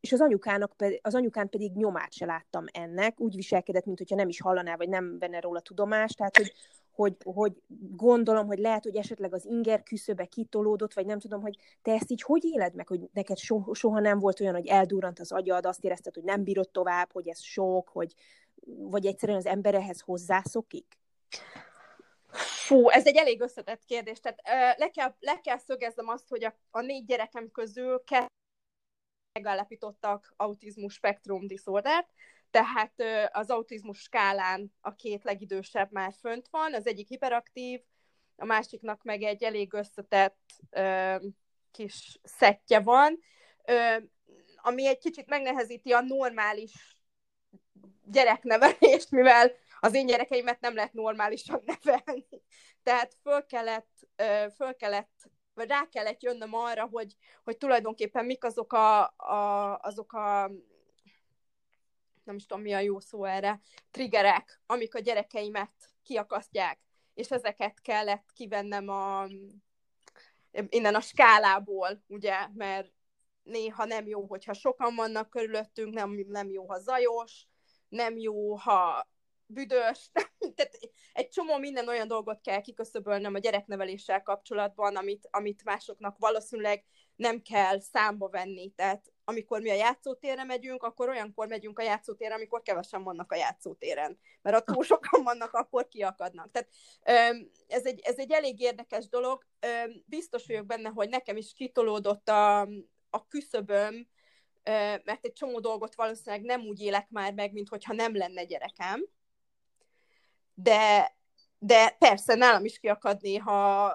és 0.00 0.12
az, 0.12 0.20
anyukának, 0.20 0.74
az 1.00 1.14
anyukán 1.14 1.48
pedig 1.48 1.72
nyomát 1.74 2.12
se 2.12 2.26
láttam 2.26 2.64
ennek, 2.72 3.20
úgy 3.20 3.34
viselkedett, 3.34 3.84
mintha 3.84 4.14
nem 4.14 4.28
is 4.28 4.40
hallaná, 4.40 4.76
vagy 4.76 4.88
nem 4.88 5.18
benne 5.18 5.40
róla 5.40 5.60
tudomás, 5.60 6.12
tehát 6.12 6.36
hogy 6.36 6.52
hogy, 6.98 7.16
hogy 7.24 7.62
gondolom, 7.96 8.46
hogy 8.46 8.58
lehet, 8.58 8.82
hogy 8.82 8.96
esetleg 8.96 9.34
az 9.34 9.44
inger 9.44 9.82
küszöbe 9.82 10.24
kitolódott, 10.24 10.94
vagy 10.94 11.06
nem 11.06 11.18
tudom, 11.18 11.40
hogy 11.40 11.58
te 11.82 11.92
ezt 11.92 12.10
így 12.10 12.22
hogy 12.22 12.44
éled 12.44 12.74
meg, 12.74 12.88
hogy 12.88 13.00
neked 13.12 13.38
so, 13.38 13.74
soha 13.74 14.00
nem 14.00 14.18
volt 14.18 14.40
olyan, 14.40 14.54
hogy 14.54 14.66
eldurrant 14.66 15.18
az 15.18 15.32
agyad, 15.32 15.66
azt 15.66 15.84
érezted, 15.84 16.14
hogy 16.14 16.24
nem 16.24 16.42
bírod 16.44 16.70
tovább, 16.70 17.12
hogy 17.12 17.28
ez 17.28 17.40
sok, 17.40 17.88
hogy, 17.88 18.14
vagy 18.66 19.06
egyszerűen 19.06 19.38
az 19.38 19.46
ember 19.46 19.74
ehhez 19.74 20.00
hozzászokik? 20.00 20.98
Fú, 22.66 22.88
ez 22.88 23.06
egy 23.06 23.16
elég 23.16 23.40
összetett 23.40 23.84
kérdés. 23.84 24.20
Tehát 24.20 24.40
uh, 24.44 24.78
le, 24.78 24.90
kell, 24.90 25.14
le 25.18 25.40
kell 25.40 25.58
szögeznem 25.58 26.08
azt, 26.08 26.28
hogy 26.28 26.44
a, 26.44 26.54
a 26.70 26.80
négy 26.80 27.04
gyerekem 27.04 27.50
közül 27.50 28.04
kettő 28.04 28.26
megállapítottak 29.32 30.34
autizmus 30.36 30.94
spektrum 30.94 31.46
disorder 31.46 32.06
tehát 32.50 32.94
az 33.32 33.50
autizmus 33.50 33.98
skálán 33.98 34.72
a 34.80 34.94
két 34.94 35.24
legidősebb 35.24 35.92
már 35.92 36.14
fönt 36.20 36.48
van, 36.50 36.74
az 36.74 36.86
egyik 36.86 37.08
hiperaktív, 37.08 37.80
a 38.36 38.44
másiknak 38.44 39.02
meg 39.02 39.22
egy 39.22 39.42
elég 39.42 39.72
összetett 39.72 40.40
ö, 40.70 41.16
kis 41.70 42.18
szettje 42.22 42.80
van. 42.80 43.18
Ö, 43.64 43.96
ami 44.56 44.86
egy 44.86 44.98
kicsit 44.98 45.26
megnehezíti 45.26 45.92
a 45.92 46.00
normális 46.00 47.02
gyereknevelést, 48.04 49.10
mivel 49.10 49.52
az 49.80 49.94
én 49.94 50.06
gyerekeimet 50.06 50.60
nem 50.60 50.74
lehet 50.74 50.92
normálisan 50.92 51.62
nevelni. 51.64 52.42
Tehát 52.82 53.16
föl 53.22 53.46
kellett, 53.46 54.08
föl 54.56 54.76
kellett 54.76 55.30
vagy 55.58 55.68
rá 55.68 55.88
kellett 55.90 56.22
jönnöm 56.22 56.54
arra, 56.54 56.88
hogy, 56.92 57.16
hogy 57.44 57.56
tulajdonképpen 57.56 58.24
mik 58.24 58.44
azok 58.44 58.72
a, 58.72 59.00
a, 59.16 59.78
azok 59.78 60.12
a 60.12 60.50
nem 62.28 62.36
is 62.36 62.46
tudom 62.46 62.62
mi 62.62 62.72
a 62.72 62.78
jó 62.78 63.00
szó 63.00 63.24
erre, 63.24 63.60
triggerek, 63.90 64.60
amik 64.66 64.94
a 64.94 64.98
gyerekeimet 64.98 65.72
kiakasztják, 66.02 66.80
és 67.14 67.30
ezeket 67.30 67.80
kellett 67.80 68.32
kivennem 68.34 68.88
a, 68.88 69.26
innen 70.68 70.94
a 70.94 71.00
skálából, 71.00 72.04
ugye, 72.06 72.48
mert 72.54 72.92
néha 73.42 73.84
nem 73.84 74.06
jó, 74.06 74.26
hogyha 74.26 74.52
sokan 74.52 74.94
vannak 74.94 75.30
körülöttünk, 75.30 75.94
nem, 75.94 76.24
nem 76.28 76.50
jó, 76.50 76.66
ha 76.66 76.78
zajos, 76.78 77.46
nem 77.88 78.18
jó, 78.18 78.54
ha 78.54 79.08
büdös, 79.46 80.10
tehát 80.56 80.78
egy 81.12 81.28
csomó 81.28 81.58
minden 81.58 81.88
olyan 81.88 82.08
dolgot 82.08 82.40
kell 82.40 82.60
kiköszöbölnöm 82.60 83.34
a 83.34 83.38
gyerekneveléssel 83.38 84.22
kapcsolatban, 84.22 84.96
amit, 84.96 85.28
amit 85.30 85.64
másoknak 85.64 86.18
valószínűleg 86.18 86.84
nem 87.16 87.42
kell 87.42 87.80
számba 87.80 88.28
venni. 88.28 88.70
Tehát 88.70 89.12
amikor 89.28 89.60
mi 89.60 89.70
a 89.70 89.74
játszótérre 89.74 90.44
megyünk, 90.44 90.82
akkor 90.82 91.08
olyankor 91.08 91.46
megyünk 91.46 91.78
a 91.78 91.82
játszótérre, 91.82 92.34
amikor 92.34 92.62
kevesen 92.62 93.02
vannak 93.02 93.32
a 93.32 93.36
játszótéren. 93.36 94.18
Mert 94.42 94.56
ha 94.56 94.72
túl 94.72 94.84
sokan 94.84 95.22
vannak, 95.22 95.52
akkor 95.52 95.88
kiakadnak. 95.88 96.50
Tehát 96.50 96.68
ez 97.66 97.86
egy, 97.86 98.00
ez 98.02 98.18
egy 98.18 98.32
elég 98.32 98.60
érdekes 98.60 99.08
dolog. 99.08 99.46
Biztos 100.04 100.46
vagyok 100.46 100.66
benne, 100.66 100.88
hogy 100.88 101.08
nekem 101.08 101.36
is 101.36 101.52
kitolódott 101.52 102.28
a, 102.28 102.60
a 103.10 103.26
küszöböm, 103.28 104.08
mert 105.04 105.24
egy 105.24 105.32
csomó 105.32 105.60
dolgot 105.60 105.94
valószínűleg 105.94 106.44
nem 106.44 106.60
úgy 106.60 106.80
élek 106.80 107.10
már 107.10 107.32
meg, 107.32 107.52
mint 107.52 107.68
hogyha 107.68 107.92
nem 107.92 108.16
lenne 108.16 108.44
gyerekem 108.44 109.08
de, 110.62 111.16
de 111.58 111.90
persze 111.98 112.34
nálam 112.34 112.64
is 112.64 112.78
kiakad 112.78 113.20
néha 113.20 113.86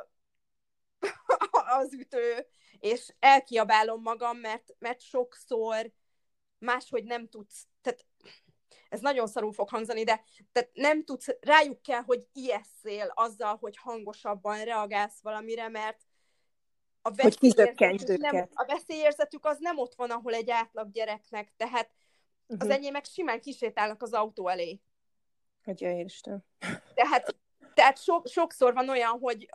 az 1.80 1.94
ütő, 1.94 2.48
és 2.84 3.14
elkiabálom 3.20 4.02
magam, 4.02 4.38
mert, 4.38 4.76
mert 4.80 5.02
sokszor 5.02 5.92
máshogy 6.58 7.04
nem 7.04 7.30
tudsz, 7.30 7.68
tehát 7.82 8.06
ez 8.90 9.00
nagyon 9.00 9.28
szarul 9.28 9.54
fog 9.54 9.70
hangzani, 9.70 10.04
de 10.04 10.24
tehát 10.52 10.70
nem 10.74 11.04
tudsz, 11.04 11.28
rájuk 11.42 11.82
kell, 11.82 12.02
hogy 12.02 12.28
ijesszél 12.34 13.12
azzal, 13.16 13.56
hogy 13.56 13.78
hangosabban 13.78 14.64
reagálsz 14.64 15.22
valamire, 15.22 15.68
mert 15.68 16.02
a 17.02 17.12
veszélyérzetük, 17.12 18.18
nem, 18.18 18.50
a 18.54 18.66
veszélyérzetük 18.66 19.46
az 19.46 19.58
nem 19.60 19.78
ott 19.78 19.96
van, 19.96 20.12
ahol 20.12 20.34
egy 20.34 20.50
átlag 20.50 20.92
gyereknek, 20.92 21.54
tehát 21.58 21.90
uh-huh. 21.90 22.58
az 22.60 22.68
mhm. 22.68 22.76
enyémek 22.76 23.06
simán 23.06 23.42
kisétálnak 23.42 24.02
az 24.02 24.14
autó 24.14 24.48
elé. 24.48 24.80
Atya 25.66 25.90
Isten. 25.90 26.46
Tehát, 26.94 27.36
tehát 27.74 28.02
so, 28.02 28.22
sokszor 28.26 28.74
van 28.74 28.90
olyan, 28.90 29.20
hogy, 29.20 29.50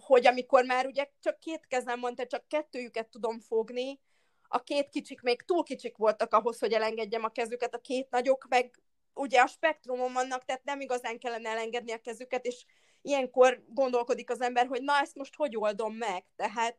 hogy 0.00 0.26
amikor 0.26 0.64
már 0.64 0.86
ugye 0.86 1.08
csak 1.20 1.40
két 1.40 1.66
kezem 1.66 2.00
van, 2.00 2.14
tehát 2.14 2.30
csak 2.30 2.48
kettőjüket 2.48 3.08
tudom 3.08 3.40
fogni, 3.40 4.00
a 4.48 4.62
két 4.62 4.88
kicsik 4.88 5.20
még 5.20 5.42
túl 5.42 5.62
kicsik 5.62 5.96
voltak 5.96 6.34
ahhoz, 6.34 6.58
hogy 6.58 6.72
elengedjem 6.72 7.24
a 7.24 7.28
kezüket, 7.28 7.74
a 7.74 7.80
két 7.80 8.10
nagyok 8.10 8.46
meg 8.48 8.80
ugye 9.14 9.40
a 9.40 9.46
spektrumon 9.46 10.12
vannak, 10.12 10.44
tehát 10.44 10.64
nem 10.64 10.80
igazán 10.80 11.18
kellene 11.18 11.48
elengedni 11.48 11.92
a 11.92 12.00
kezüket, 12.00 12.46
és 12.46 12.64
ilyenkor 13.02 13.64
gondolkodik 13.68 14.30
az 14.30 14.40
ember, 14.40 14.66
hogy 14.66 14.82
na 14.82 15.00
ezt 15.00 15.14
most 15.14 15.34
hogy 15.34 15.56
oldom 15.56 15.94
meg, 15.94 16.24
tehát 16.36 16.78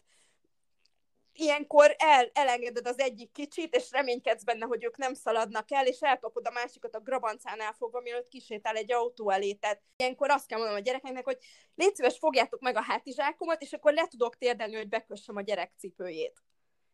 ilyenkor 1.34 1.96
el, 1.98 2.30
elengeded 2.34 2.88
az 2.88 3.00
egyik 3.00 3.32
kicsit, 3.32 3.76
és 3.76 3.92
reménykedsz 3.92 4.44
benne, 4.44 4.66
hogy 4.66 4.84
ők 4.84 4.98
nem 4.98 5.14
szaladnak 5.14 5.72
el, 5.72 5.88
és 5.88 6.00
elkapod 6.00 6.48
a 6.48 6.52
másikat 6.52 6.96
a 6.96 7.00
grabancánál 7.00 7.74
fogva, 7.74 8.00
mielőtt 8.00 8.28
kisétál 8.28 8.76
egy 8.76 8.92
autó 8.92 9.30
elé. 9.30 9.54
Tehát 9.54 9.82
ilyenkor 9.96 10.30
azt 10.30 10.48
kell 10.48 10.58
mondanom 10.58 10.82
a 10.82 10.86
gyerekeknek, 10.86 11.26
hogy 11.26 11.38
légy 11.76 11.96
szíves, 11.96 12.18
fogjátok 12.18 12.62
meg 12.62 12.76
a 12.76 12.82
hátizsákomat, 12.82 13.62
és 13.62 13.74
akkor 13.74 13.94
le 13.94 14.08
tudok 14.08 14.38
térdelni, 14.38 14.76
hogy 14.76 14.90
bekössem 14.90 15.36
a 15.36 15.42
gyerek 15.42 15.72
cipőjét. 15.78 16.44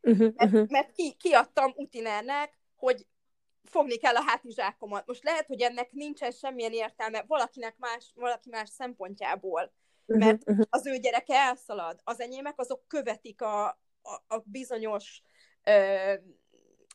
Uh-huh, 0.02 0.34
mert, 0.36 0.52
uh-huh. 0.52 0.70
mert 0.70 0.92
ki, 0.92 1.14
kiadtam 1.14 1.74
utinernek, 1.76 2.60
hogy 2.76 3.06
fogni 3.64 3.98
kell 3.98 4.16
a 4.16 4.24
hátizsákomat. 4.26 5.08
Most 5.08 5.24
lehet, 5.24 5.48
hogy 5.48 5.62
ennek 5.62 5.92
nincsen 5.92 6.32
semmilyen 6.32 6.74
értelme 6.74 7.24
valakinek 7.28 7.76
más, 7.78 8.12
valaki 8.16 8.50
más 8.50 8.70
szempontjából, 8.70 9.74
mert 10.06 10.38
uh-huh, 10.40 10.50
uh-huh. 10.50 10.66
az 10.70 10.86
ő 10.86 10.98
gyereke 10.98 11.36
elszalad. 11.36 12.00
Az 12.04 12.20
enyémek 12.20 12.60
azok 12.60 12.88
követik 12.88 13.42
a, 13.42 13.80
a, 14.28 14.36
a 14.36 14.44
bizonyos 14.46 15.22
ö, 15.64 16.14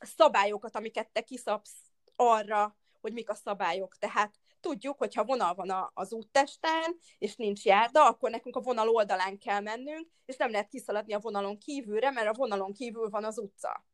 szabályokat, 0.01 0.77
amiket 0.77 1.09
te 1.12 1.20
kiszabsz 1.20 1.77
arra, 2.16 2.77
hogy 3.01 3.12
mik 3.12 3.31
a 3.31 3.35
szabályok. 3.35 3.99
Tehát 3.99 4.35
tudjuk, 4.61 4.99
hogy 4.99 5.15
ha 5.15 5.24
vonal 5.24 5.55
van 5.55 5.70
a, 5.70 5.91
az 5.95 6.12
úttesten, 6.12 6.97
és 7.19 7.36
nincs 7.36 7.65
járda, 7.65 8.07
akkor 8.07 8.31
nekünk 8.31 8.57
a 8.57 8.61
vonal 8.61 8.89
oldalán 8.89 9.39
kell 9.39 9.61
mennünk, 9.61 10.09
és 10.24 10.36
nem 10.36 10.51
lehet 10.51 10.69
kiszaladni 10.69 11.12
a 11.12 11.19
vonalon 11.19 11.59
kívülre, 11.59 12.11
mert 12.11 12.28
a 12.28 12.32
vonalon 12.32 12.73
kívül 12.73 13.09
van 13.09 13.24
az 13.24 13.39
utca. 13.39 13.86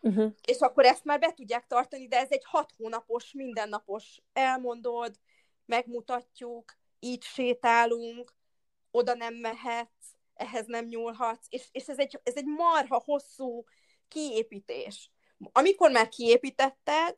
Uh-huh. 0.00 0.32
És 0.46 0.58
akkor 0.58 0.84
ezt 0.84 1.04
már 1.04 1.18
be 1.18 1.32
tudják 1.32 1.66
tartani, 1.66 2.08
de 2.08 2.18
ez 2.18 2.30
egy 2.30 2.44
hat 2.44 2.72
hónapos, 2.76 3.32
mindennapos 3.32 4.22
elmondod, 4.32 5.14
megmutatjuk, 5.66 6.64
így 6.98 7.22
sétálunk, 7.22 8.34
oda 8.90 9.14
nem 9.14 9.34
mehetsz, 9.34 10.14
ehhez 10.40 10.66
nem 10.66 10.84
nyúlhatsz, 10.84 11.46
és, 11.48 11.68
és 11.72 11.86
ez, 11.86 11.98
egy, 11.98 12.20
ez 12.22 12.36
egy 12.36 12.44
marha 12.44 13.02
hosszú 13.04 13.64
kiépítés. 14.08 15.10
Amikor 15.52 15.90
már 15.90 16.08
kiépítetted, 16.08 17.16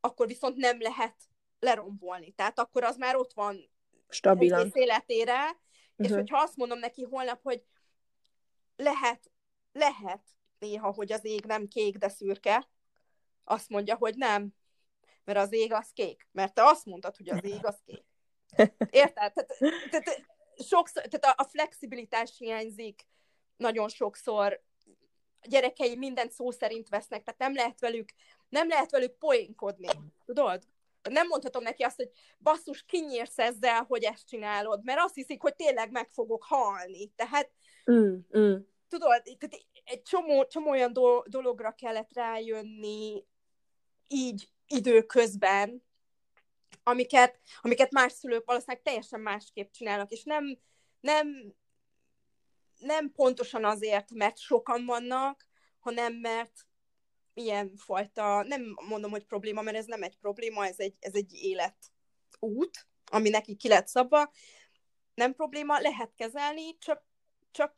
akkor 0.00 0.26
viszont 0.26 0.56
nem 0.56 0.80
lehet 0.80 1.16
lerombolni. 1.58 2.32
Tehát 2.32 2.58
akkor 2.58 2.84
az 2.84 2.96
már 2.96 3.16
ott 3.16 3.32
van 3.32 3.70
stabilan 4.08 4.70
életére, 4.72 5.40
uh-huh. 5.40 5.58
és 5.96 6.08
mhm. 6.08 6.14
hogyha 6.14 6.38
azt 6.38 6.56
mondom 6.56 6.78
neki 6.78 7.02
holnap, 7.02 7.42
hogy 7.42 7.64
lehet, 8.76 9.30
lehet 9.72 10.22
néha, 10.58 10.92
hogy 10.92 11.12
az 11.12 11.24
ég 11.24 11.44
nem 11.44 11.68
kék, 11.68 11.96
de 11.96 12.08
szürke, 12.08 12.68
azt 13.44 13.68
mondja, 13.68 13.96
hogy 13.96 14.16
nem, 14.16 14.54
mert 15.24 15.38
az 15.38 15.52
ég 15.52 15.72
az 15.72 15.90
kék. 15.92 16.28
Mert 16.32 16.54
te 16.54 16.64
azt 16.64 16.84
mondtad, 16.84 17.16
hogy 17.16 17.28
az 17.28 17.44
ég 17.54 17.66
az 17.66 17.80
kék. 17.86 18.04
Érted? 18.90 19.32
Tehát, 19.32 19.56
tehát 19.90 20.26
sokszor, 20.62 21.02
tehát 21.02 21.38
a, 21.38 21.42
a 21.42 21.46
flexibilitás 21.46 22.30
hiányzik 22.38 23.06
nagyon 23.56 23.88
sokszor, 23.88 24.62
a 25.42 25.46
gyerekei 25.48 25.96
mindent 25.96 26.32
szó 26.32 26.50
szerint 26.50 26.88
vesznek, 26.88 27.22
tehát 27.22 27.40
nem 27.40 27.54
lehet 27.54 27.80
velük, 27.80 28.08
nem 28.48 28.68
lehet 28.68 28.90
velük 28.90 29.18
poénkodni, 29.18 29.88
tudod? 30.24 30.62
Nem 31.10 31.26
mondhatom 31.26 31.62
neki 31.62 31.82
azt, 31.82 31.96
hogy 31.96 32.10
basszus, 32.38 32.84
kinyírsz 32.84 33.38
ezzel, 33.38 33.82
hogy 33.82 34.04
ezt 34.04 34.28
csinálod, 34.28 34.84
mert 34.84 35.00
azt 35.00 35.14
hiszik, 35.14 35.40
hogy 35.40 35.54
tényleg 35.54 35.90
meg 35.90 36.08
fogok 36.10 36.44
halni. 36.44 37.12
Tehát, 37.16 37.50
mm, 37.90 38.14
mm. 38.38 38.56
tudod, 38.88 39.22
tehát 39.38 39.66
egy 39.84 40.02
csomó, 40.02 40.46
csomó 40.46 40.70
olyan 40.70 40.92
do- 40.92 41.28
dologra 41.28 41.72
kellett 41.72 42.12
rájönni 42.12 43.24
így 44.08 44.48
időközben, 44.66 45.82
amiket, 46.90 47.40
amiket 47.60 47.90
más 47.90 48.12
szülők 48.12 48.44
valószínűleg 48.44 48.82
teljesen 48.82 49.20
másképp 49.20 49.70
csinálnak, 49.70 50.10
és 50.10 50.22
nem, 50.22 50.58
nem, 51.00 51.54
nem 52.78 53.12
pontosan 53.12 53.64
azért, 53.64 54.10
mert 54.10 54.38
sokan 54.38 54.84
vannak, 54.84 55.46
hanem 55.78 56.14
mert 56.14 56.66
ilyen 57.34 57.76
fajta, 57.76 58.42
nem 58.42 58.76
mondom, 58.88 59.10
hogy 59.10 59.24
probléma, 59.24 59.62
mert 59.62 59.76
ez 59.76 59.86
nem 59.86 60.02
egy 60.02 60.16
probléma, 60.16 60.66
ez 60.66 60.78
egy, 60.78 60.94
ez 61.00 61.14
egy 61.14 61.32
életút, 61.32 62.88
ami 63.04 63.28
neki 63.28 63.56
ki 63.56 63.68
lett 63.68 63.86
szabva. 63.86 64.30
Nem 65.14 65.34
probléma, 65.34 65.78
lehet 65.78 66.14
kezelni, 66.14 66.78
csak, 66.78 67.04
csak 67.50 67.74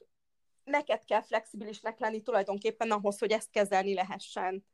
neked 0.65 1.05
kell 1.05 1.23
flexibilisnek 1.23 1.99
lenni 1.99 2.23
tulajdonképpen 2.23 2.91
ahhoz, 2.91 3.19
hogy 3.19 3.33
ezt 3.33 3.51
kezelni 3.51 3.95
lehessen 3.95 4.65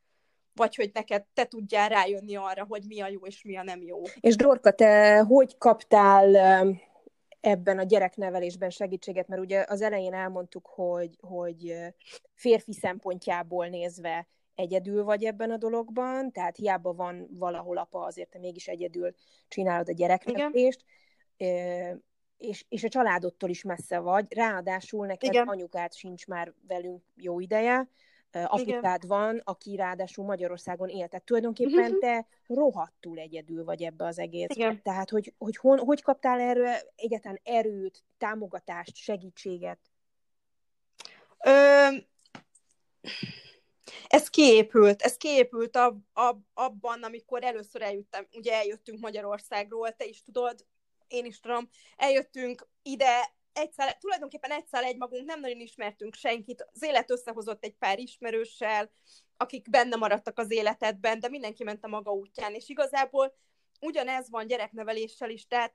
vagy 0.59 0.75
hogy 0.75 0.91
neked 0.93 1.23
te 1.33 1.45
tudjál 1.45 1.89
rájönni 1.89 2.35
arra, 2.35 2.65
hogy 2.65 2.83
mi 2.87 3.01
a 3.01 3.07
jó 3.07 3.19
és 3.25 3.43
mi 3.43 3.57
a 3.57 3.63
nem 3.63 3.81
jó. 3.81 4.01
És 4.19 4.35
Dorka, 4.35 4.71
te 4.71 5.19
hogy 5.19 5.57
kaptál 5.57 6.35
ebben 7.41 7.79
a 7.79 7.83
gyereknevelésben 7.83 8.69
segítséget, 8.69 9.27
mert 9.27 9.41
ugye 9.41 9.65
az 9.67 9.81
elején 9.81 10.13
elmondtuk, 10.13 10.67
hogy, 10.67 11.17
hogy 11.21 11.75
férfi 12.33 12.73
szempontjából 12.73 13.67
nézve 13.67 14.27
egyedül 14.55 15.03
vagy 15.03 15.23
ebben 15.23 15.51
a 15.51 15.57
dologban, 15.57 16.31
tehát 16.31 16.55
hiába 16.55 16.93
van 16.93 17.27
valahol 17.31 17.77
apa, 17.77 17.99
azért 17.99 18.29
te 18.29 18.39
mégis 18.39 18.67
egyedül 18.67 19.11
csinálod 19.47 19.89
a 19.89 19.93
gyereknevelést, 19.93 20.83
és, 22.37 22.65
és 22.69 22.83
a 22.83 22.89
családodtól 22.89 23.49
is 23.49 23.63
messze 23.63 23.99
vagy, 23.99 24.33
ráadásul 24.33 25.05
neked 25.05 25.33
Igen. 25.33 25.47
anyukát 25.47 25.95
sincs 25.95 26.27
már 26.27 26.53
velünk 26.67 27.03
jó 27.15 27.39
ideje, 27.39 27.87
apukád 28.31 29.07
van, 29.07 29.41
aki 29.43 29.75
ráadásul 29.75 30.25
Magyarországon 30.25 30.89
él. 30.89 31.07
Tehát 31.07 31.25
tulajdonképpen 31.25 31.83
uh-huh. 31.83 31.99
te 31.99 32.27
rohadtul 32.47 33.17
egyedül 33.17 33.63
vagy 33.63 33.83
ebbe 33.83 34.05
az 34.05 34.19
egészbe. 34.19 34.79
Tehát, 34.83 35.09
hogy, 35.09 35.33
hogy 35.37 35.57
hon, 35.57 35.79
hogy 35.79 36.01
kaptál 36.01 36.39
erről 36.39 36.75
egyetlen 36.95 37.39
erőt, 37.43 38.03
támogatást, 38.17 38.95
segítséget? 38.95 39.79
Ö... 41.45 41.87
ez 44.07 44.29
kiépült, 44.29 45.01
ez 45.01 45.17
kiépült 45.17 45.75
ab, 45.75 45.99
ab, 46.13 46.41
abban, 46.53 47.03
amikor 47.03 47.43
először 47.43 47.81
eljöttem, 47.81 48.27
ugye 48.31 48.53
eljöttünk 48.53 48.99
Magyarországról, 48.99 49.91
te 49.91 50.05
is 50.05 50.23
tudod, 50.23 50.65
én 51.07 51.25
is 51.25 51.39
tudom, 51.39 51.69
eljöttünk 51.97 52.67
ide, 52.81 53.33
egyszer, 53.59 53.97
tulajdonképpen 53.97 54.51
egyszer 54.51 54.83
egy 54.83 54.97
magunk 54.97 55.25
nem 55.25 55.39
nagyon 55.39 55.59
ismertünk 55.59 56.15
senkit, 56.15 56.65
az 56.73 56.83
élet 56.83 57.11
összehozott 57.11 57.63
egy 57.63 57.75
pár 57.75 57.99
ismerőssel, 57.99 58.91
akik 59.37 59.69
benne 59.69 59.95
maradtak 59.95 60.39
az 60.39 60.51
életedben, 60.51 61.19
de 61.19 61.29
mindenki 61.29 61.63
ment 61.63 61.83
a 61.83 61.87
maga 61.87 62.11
útján, 62.11 62.53
és 62.53 62.69
igazából 62.69 63.35
ugyanez 63.81 64.29
van 64.29 64.47
gyerekneveléssel 64.47 65.29
is, 65.29 65.47
tehát 65.47 65.73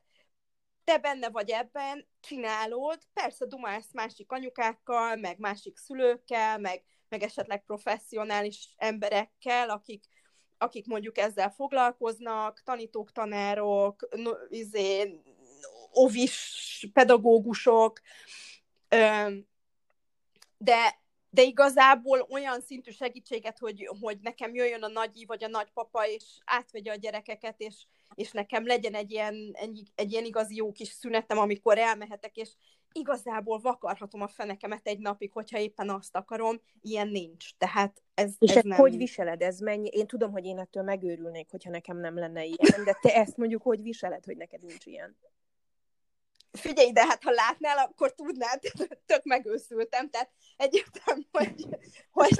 te 0.85 0.99
benne 0.99 1.29
vagy 1.29 1.51
ebben, 1.51 2.09
csinálod, 2.21 2.99
persze 3.13 3.47
dumálsz 3.47 3.93
másik 3.93 4.33
anyukákkal, 4.33 5.17
meg 5.17 5.39
másik 5.39 5.77
szülőkkel, 5.77 6.59
meg, 6.59 6.85
meg 7.09 7.23
esetleg 7.23 7.65
professzionális 7.65 8.75
emberekkel, 8.77 9.71
akik, 9.71 10.05
akik 10.59 10.87
mondjuk 10.87 11.19
ezzel 11.19 11.51
foglalkoznak, 11.51 12.63
tanítók, 12.63 13.13
tanárok, 13.13 14.09
no, 14.17 14.31
izé, 14.49 15.21
ovis 15.95 16.89
pedagógusok, 16.93 18.01
de, 20.59 21.03
de 21.31 21.43
igazából 21.43 22.27
olyan 22.31 22.61
szintű 22.61 22.91
segítséget, 22.91 23.59
hogy, 23.59 23.89
hogy 24.01 24.19
nekem 24.23 24.55
jöjjön 24.55 24.83
a 24.83 24.89
nagyi 24.89 25.25
vagy 25.25 25.45
a 25.45 25.49
nagypapa, 25.49 26.07
és 26.07 26.25
átvegye 26.45 26.93
a 26.93 26.97
gyerekeket, 26.97 27.61
és, 27.61 27.87
és 28.15 28.31
nekem 28.31 28.67
legyen 28.67 28.95
egy 28.95 29.11
ilyen, 29.11 29.51
egy, 29.53 29.83
egy 29.95 30.13
ilyen 30.13 30.25
igazi 30.25 30.55
jó 30.55 30.73
kis 30.73 30.89
szünetem, 30.89 31.39
amikor 31.39 31.79
elmehetek, 31.79 32.37
és 32.37 32.51
igazából 32.93 33.59
vakarhatom 33.59 34.23
a 34.23 34.29
fenekemet 34.29 34.87
egy 34.87 34.99
napig, 34.99 35.33
hogyha 35.33 35.59
éppen 35.59 35.91
azt 35.91 36.17
akarom, 36.17 36.61
ilyen 36.81 37.09
nincs. 37.09 37.57
Tehát 37.59 38.03
ez, 38.15 38.35
és 38.39 38.55
ez 38.55 38.65
nem... 38.65 38.79
hogy 38.79 38.97
viseled? 38.97 39.43
Ez 39.43 39.59
mennyi? 39.59 39.89
Én 39.89 40.07
tudom, 40.07 40.33
hogy 40.33 40.45
én 40.45 40.59
ettől 40.59 40.83
megőrülnék, 40.83 41.51
hogyha 41.51 41.71
nekem 41.71 41.97
nem 41.97 42.19
lenne 42.19 42.45
ilyen, 42.45 42.85
de 42.85 42.99
te 43.01 43.15
ezt 43.15 43.37
mondjuk 43.37 43.63
hogy 43.63 43.83
viseled, 43.83 44.25
hogy 44.25 44.37
neked 44.37 44.63
nincs 44.63 44.87
ilyen? 44.87 45.17
Figyelj, 46.59 46.93
de 46.93 47.07
hát 47.07 47.23
ha 47.23 47.31
látnál, 47.31 47.79
akkor 47.79 48.15
tudnád, 48.15 48.61
tök 49.07 49.25
megőszültem, 49.25 50.11
tehát 50.11 50.31
egyértelmű, 50.57 51.23
hogy, 51.31 51.67
hogy 52.11 52.31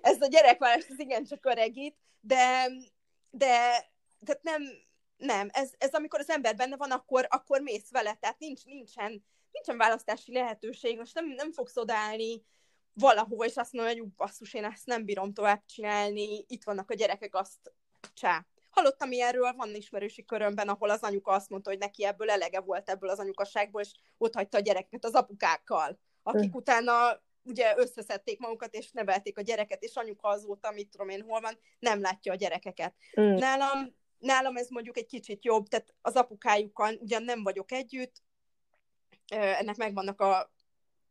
ez 0.00 0.20
a 0.20 0.26
gyerekvállalás 0.26 0.86
az 0.88 0.98
igencsak 0.98 1.46
öregít, 1.46 1.96
de, 2.20 2.70
de 3.30 3.56
tehát 4.24 4.42
nem, 4.42 4.62
nem, 5.16 5.48
ez, 5.52 5.70
ez 5.78 5.92
amikor 5.92 6.20
az 6.20 6.30
ember 6.30 6.56
benne 6.56 6.76
van, 6.76 6.90
akkor, 6.90 7.26
akkor 7.30 7.60
mész 7.60 7.90
vele, 7.90 8.14
tehát 8.14 8.38
nincs, 8.38 8.64
nincsen, 8.64 9.24
nincsen 9.50 9.76
választási 9.76 10.32
lehetőség, 10.32 10.98
most 10.98 11.14
nem, 11.14 11.26
nem 11.26 11.52
fogsz 11.52 11.76
odállni 11.76 12.42
valahova, 12.92 13.44
és 13.44 13.56
azt 13.56 13.72
mondom, 13.72 13.92
hogy 13.92 14.06
basszus, 14.16 14.54
én 14.54 14.64
ezt 14.64 14.86
nem 14.86 15.04
bírom 15.04 15.32
tovább 15.32 15.64
csinálni, 15.66 16.44
itt 16.48 16.64
vannak 16.64 16.90
a 16.90 16.94
gyerekek, 16.94 17.34
azt 17.34 17.72
csá. 18.14 18.46
Hallottam 18.74 19.12
ilyenről, 19.12 19.52
van 19.52 19.74
ismerősi 19.74 20.24
körömben, 20.24 20.68
ahol 20.68 20.90
az 20.90 21.02
anyuka 21.02 21.32
azt 21.32 21.48
mondta, 21.48 21.70
hogy 21.70 21.78
neki 21.78 22.04
ebből 22.04 22.30
elege 22.30 22.60
volt 22.60 22.90
ebből 22.90 23.10
az 23.10 23.18
anyukaságból, 23.18 23.80
és 23.80 23.92
ott 24.18 24.34
hagyta 24.34 24.58
a 24.58 24.60
gyereket 24.60 25.04
az 25.04 25.14
apukákkal, 25.14 25.98
akik 26.22 26.50
mm. 26.50 26.56
utána 26.56 27.22
ugye 27.42 27.74
összeszedték 27.76 28.38
magukat, 28.38 28.74
és 28.74 28.90
nevelték 28.90 29.38
a 29.38 29.42
gyereket, 29.42 29.82
és 29.82 29.94
anyuka 29.94 30.28
azóta, 30.28 30.70
mit 30.70 30.88
tudom 30.88 31.08
én, 31.08 31.22
hol 31.22 31.40
van, 31.40 31.58
nem 31.78 32.00
látja 32.00 32.32
a 32.32 32.36
gyerekeket. 32.36 32.94
Mm. 33.20 33.34
Nálam, 33.34 33.94
nálam 34.18 34.56
ez 34.56 34.68
mondjuk 34.68 34.96
egy 34.96 35.06
kicsit 35.06 35.44
jobb, 35.44 35.68
tehát 35.68 35.94
az 36.00 36.14
apukájukkal 36.14 36.94
ugyan 36.94 37.22
nem 37.22 37.42
vagyok 37.42 37.72
együtt, 37.72 38.22
ennek 39.28 39.76
megvannak 39.76 40.20
a, 40.20 40.52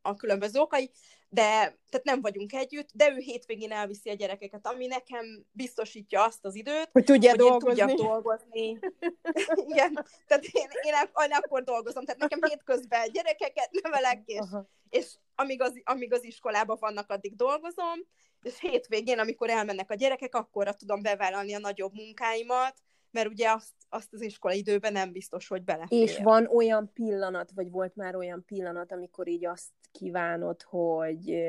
a 0.02 0.14
különböző 0.14 0.60
okai, 0.60 0.90
de 1.34 1.78
tehát 1.90 2.04
nem 2.04 2.20
vagyunk 2.20 2.52
együtt, 2.52 2.88
de 2.92 3.10
ő 3.10 3.16
hétvégén 3.16 3.72
elviszi 3.72 4.10
a 4.10 4.14
gyerekeket, 4.14 4.66
ami 4.66 4.86
nekem 4.86 5.44
biztosítja 5.52 6.24
azt 6.24 6.44
az 6.44 6.54
időt, 6.54 6.88
hogy, 6.92 7.04
tudja 7.04 7.30
hogy 7.30 7.38
dolgozni. 7.38 7.80
én 7.80 7.86
tudjak 7.86 8.08
dolgozni. 8.08 8.78
Igen, 9.70 10.06
tehát 10.26 10.44
én, 10.44 10.68
én 10.82 10.94
akkor 11.30 11.62
dolgozom, 11.62 12.04
tehát 12.04 12.20
nekem 12.20 12.38
hétközben 12.42 13.12
gyerekeket 13.12 13.70
nevelek, 13.82 14.22
és, 14.24 14.44
és 14.90 15.14
amíg, 15.34 15.62
az, 15.62 15.80
amíg 15.84 16.12
az 16.12 16.24
iskolában 16.24 16.76
vannak, 16.80 17.10
addig 17.10 17.36
dolgozom, 17.36 17.98
és 18.42 18.60
hétvégén, 18.60 19.18
amikor 19.18 19.50
elmennek 19.50 19.90
a 19.90 19.94
gyerekek, 19.94 20.34
akkorra 20.34 20.74
tudom 20.74 21.02
bevállalni 21.02 21.54
a 21.54 21.58
nagyobb 21.58 21.94
munkáimat, 21.94 22.74
mert 23.14 23.28
ugye 23.28 23.50
azt, 23.50 23.72
azt 23.88 24.12
az 24.12 24.20
iskolai 24.20 24.58
időben 24.58 24.92
nem 24.92 25.12
biztos, 25.12 25.48
hogy 25.48 25.62
belefér. 25.62 26.02
És 26.02 26.18
van 26.18 26.46
olyan 26.46 26.92
pillanat, 26.92 27.50
vagy 27.54 27.70
volt 27.70 27.96
már 27.96 28.16
olyan 28.16 28.44
pillanat, 28.44 28.92
amikor 28.92 29.28
így 29.28 29.46
azt 29.46 29.70
kívánod, 29.92 30.62
hogy 30.62 31.44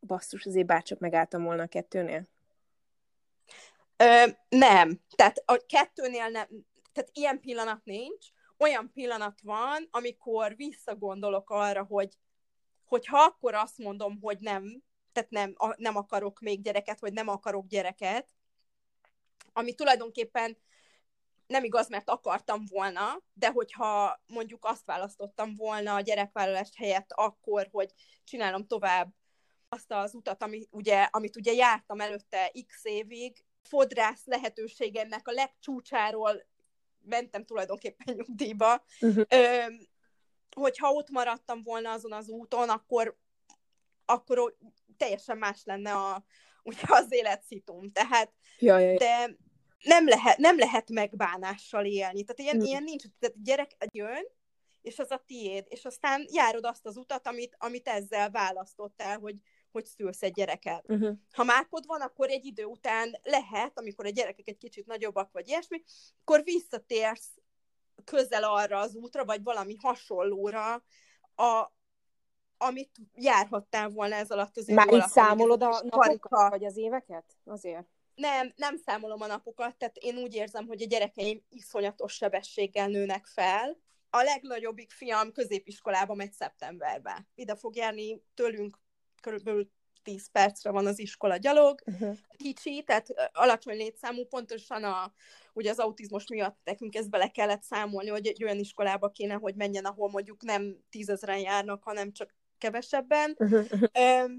basszus, 0.00 0.46
azért 0.46 0.66
bárcsak 0.66 0.98
megálltam 0.98 1.42
volna 1.42 1.62
a 1.62 1.66
kettőnél? 1.66 2.28
Ö, 3.96 4.24
nem. 4.48 5.00
Tehát 5.16 5.42
a 5.44 5.56
kettőnél 5.66 6.28
nem. 6.28 6.46
Tehát 6.92 7.10
ilyen 7.12 7.40
pillanat 7.40 7.84
nincs. 7.84 8.26
Olyan 8.58 8.90
pillanat 8.92 9.40
van, 9.42 9.88
amikor 9.90 10.56
visszagondolok 10.56 11.50
arra, 11.50 11.84
hogy 11.84 12.18
hogyha 12.84 13.18
akkor 13.18 13.54
azt 13.54 13.78
mondom, 13.78 14.18
hogy 14.20 14.38
nem, 14.40 14.82
tehát 15.12 15.30
nem, 15.30 15.54
nem 15.76 15.96
akarok 15.96 16.40
még 16.40 16.62
gyereket, 16.62 17.00
vagy 17.00 17.12
nem 17.12 17.28
akarok 17.28 17.66
gyereket, 17.66 18.28
ami 19.52 19.74
tulajdonképpen 19.74 20.56
nem 21.50 21.64
igaz, 21.64 21.88
mert 21.88 22.10
akartam 22.10 22.64
volna, 22.70 23.22
de 23.32 23.50
hogyha 23.50 24.22
mondjuk 24.26 24.64
azt 24.64 24.86
választottam 24.86 25.54
volna 25.54 25.94
a 25.94 26.00
gyerekvállalás 26.00 26.70
helyett 26.76 27.12
akkor, 27.12 27.68
hogy 27.72 27.92
csinálom 28.24 28.66
tovább 28.66 29.12
azt 29.68 29.92
az 29.92 30.14
utat, 30.14 30.42
ami, 30.42 30.68
ugye, 30.70 31.02
amit 31.02 31.36
ugye 31.36 31.52
jártam 31.52 32.00
előtte 32.00 32.52
x 32.66 32.84
évig, 32.84 33.44
fodrász 33.62 34.22
lehetőségemnek 34.24 35.28
a 35.28 35.32
legcsúcsáról 35.32 36.46
mentem 37.02 37.44
tulajdonképpen 37.44 38.14
nyugdíjba. 38.14 38.84
Uh-huh. 39.00 39.24
Ö, 39.28 39.64
hogyha 40.56 40.92
ott 40.92 41.10
maradtam 41.10 41.62
volna 41.62 41.90
azon 41.90 42.12
az 42.12 42.28
úton, 42.28 42.68
akkor, 42.68 43.16
akkor 44.04 44.56
teljesen 44.96 45.38
más 45.38 45.64
lenne 45.64 45.92
a, 45.92 46.24
ugye 46.62 46.82
az 46.86 47.12
életszitum. 47.12 47.92
Tehát, 47.92 48.32
ja, 48.58 48.78
ja, 48.78 48.90
ja. 48.90 48.98
de 48.98 49.36
nem 49.82 50.06
lehet, 50.06 50.36
nem 50.36 50.58
lehet 50.58 50.90
megbánással 50.90 51.84
élni. 51.84 52.24
Tehát 52.24 52.38
ilyen, 52.38 52.56
mm. 52.56 52.68
ilyen 52.68 52.82
nincs, 52.82 53.02
tehát 53.18 53.42
gyerek 53.42 53.76
jön, 53.92 54.24
és 54.82 54.98
az 54.98 55.10
a 55.10 55.22
tiéd, 55.26 55.64
és 55.68 55.84
aztán 55.84 56.26
járod 56.30 56.64
azt 56.64 56.86
az 56.86 56.96
utat, 56.96 57.26
amit, 57.26 57.56
amit 57.58 57.88
ezzel 57.88 58.30
választottál, 58.30 59.18
hogy, 59.18 59.36
hogy 59.72 59.84
szülsz 59.84 60.22
egy 60.22 60.32
gyereket. 60.32 60.84
Uh-huh. 60.88 61.16
Ha 61.32 61.44
mákod 61.44 61.86
van, 61.86 62.00
akkor 62.00 62.28
egy 62.28 62.44
idő 62.44 62.64
után 62.64 63.18
lehet, 63.22 63.78
amikor 63.78 64.06
a 64.06 64.10
gyerekek 64.10 64.48
egy 64.48 64.58
kicsit 64.58 64.86
nagyobbak, 64.86 65.32
vagy 65.32 65.48
ilyesmi, 65.48 65.82
akkor 66.20 66.44
visszatérsz 66.44 67.30
közel 68.04 68.44
arra 68.44 68.78
az 68.78 68.94
útra, 68.94 69.24
vagy 69.24 69.42
valami 69.42 69.76
hasonlóra, 69.80 70.74
a, 71.34 71.72
amit 72.58 72.90
járhattál 73.14 73.88
volna 73.88 74.14
ez 74.14 74.30
alatt 74.30 74.56
az 74.56 74.66
Már 74.66 74.92
így 74.92 75.06
számolod 75.06 75.62
a 75.62 75.82
napokat, 75.82 76.50
vagy 76.50 76.64
az 76.64 76.76
éveket? 76.76 77.24
Azért? 77.44 77.86
Nem, 78.14 78.52
nem 78.56 78.76
számolom 78.76 79.20
a 79.20 79.26
napokat, 79.26 79.76
tehát 79.76 79.96
én 79.96 80.16
úgy 80.16 80.34
érzem, 80.34 80.66
hogy 80.66 80.82
a 80.82 80.86
gyerekeim 80.86 81.42
iszonyatos 81.48 82.12
sebességgel 82.12 82.88
nőnek 82.88 83.26
fel. 83.26 83.76
A 84.10 84.22
legnagyobbik 84.22 84.90
fiam 84.90 85.32
középiskolába 85.32 86.14
megy 86.14 86.32
szeptemberbe. 86.32 87.26
Ide 87.34 87.56
fog 87.56 87.76
járni 87.76 88.22
tőlünk 88.34 88.78
körülbelül 89.20 89.70
10 90.02 90.30
percre 90.30 90.70
van 90.70 90.86
az 90.86 90.98
iskola 90.98 91.36
gyalog. 91.36 91.82
Uh-huh. 91.86 92.16
Kicsi, 92.36 92.82
tehát 92.86 93.30
alacsony 93.32 93.76
létszámú, 93.76 94.26
pontosan 94.26 94.84
a, 94.84 95.12
ugye 95.52 95.70
az 95.70 95.78
autizmus 95.78 96.26
miatt 96.28 96.58
nekünk 96.64 96.94
ezt 96.94 97.10
bele 97.10 97.28
kellett 97.28 97.62
számolni, 97.62 98.08
hogy 98.08 98.26
egy 98.26 98.44
olyan 98.44 98.58
iskolába 98.58 99.10
kéne, 99.10 99.34
hogy 99.34 99.54
menjen, 99.54 99.84
ahol 99.84 100.10
mondjuk 100.10 100.42
nem 100.42 100.76
tízezren 100.90 101.38
járnak, 101.38 101.82
hanem 101.82 102.12
csak 102.12 102.34
kevesebben. 102.58 103.36
Uh-huh 103.38 104.30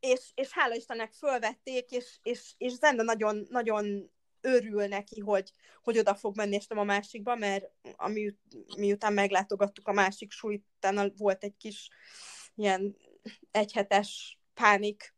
és, 0.00 0.30
és 0.34 0.52
hála 0.52 0.74
Istennek 0.74 1.12
fölvették, 1.12 1.90
és, 1.90 2.18
és, 2.22 2.54
és 2.58 2.72
Zenda 2.72 3.02
nagyon, 3.02 3.46
nagyon 3.50 4.10
örül 4.40 4.86
neki, 4.86 5.20
hogy, 5.20 5.52
hogy 5.82 5.98
oda 5.98 6.14
fog 6.14 6.36
menni, 6.36 6.54
és 6.54 6.66
nem 6.66 6.78
a 6.78 6.84
másikba, 6.84 7.34
mert 7.34 7.70
ami, 7.96 8.34
miután 8.76 9.12
meglátogattuk 9.12 9.88
a 9.88 9.92
másik 9.92 10.32
sulit, 10.32 10.64
volt 11.16 11.44
egy 11.44 11.56
kis 11.56 11.88
ilyen 12.54 12.96
egyhetes 13.50 14.38
pánik 14.54 15.14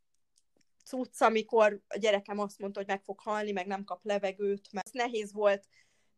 cucc, 0.85 1.21
amikor 1.21 1.81
a 1.89 1.99
gyerekem 1.99 2.39
azt 2.39 2.59
mondta, 2.59 2.79
hogy 2.79 2.89
meg 2.89 3.03
fog 3.03 3.21
halni, 3.21 3.53
meg 3.53 3.67
nem 3.67 3.85
kap 3.85 4.05
levegőt, 4.05 4.73
mert 4.73 4.93
nehéz 4.93 5.33
volt 5.33 5.69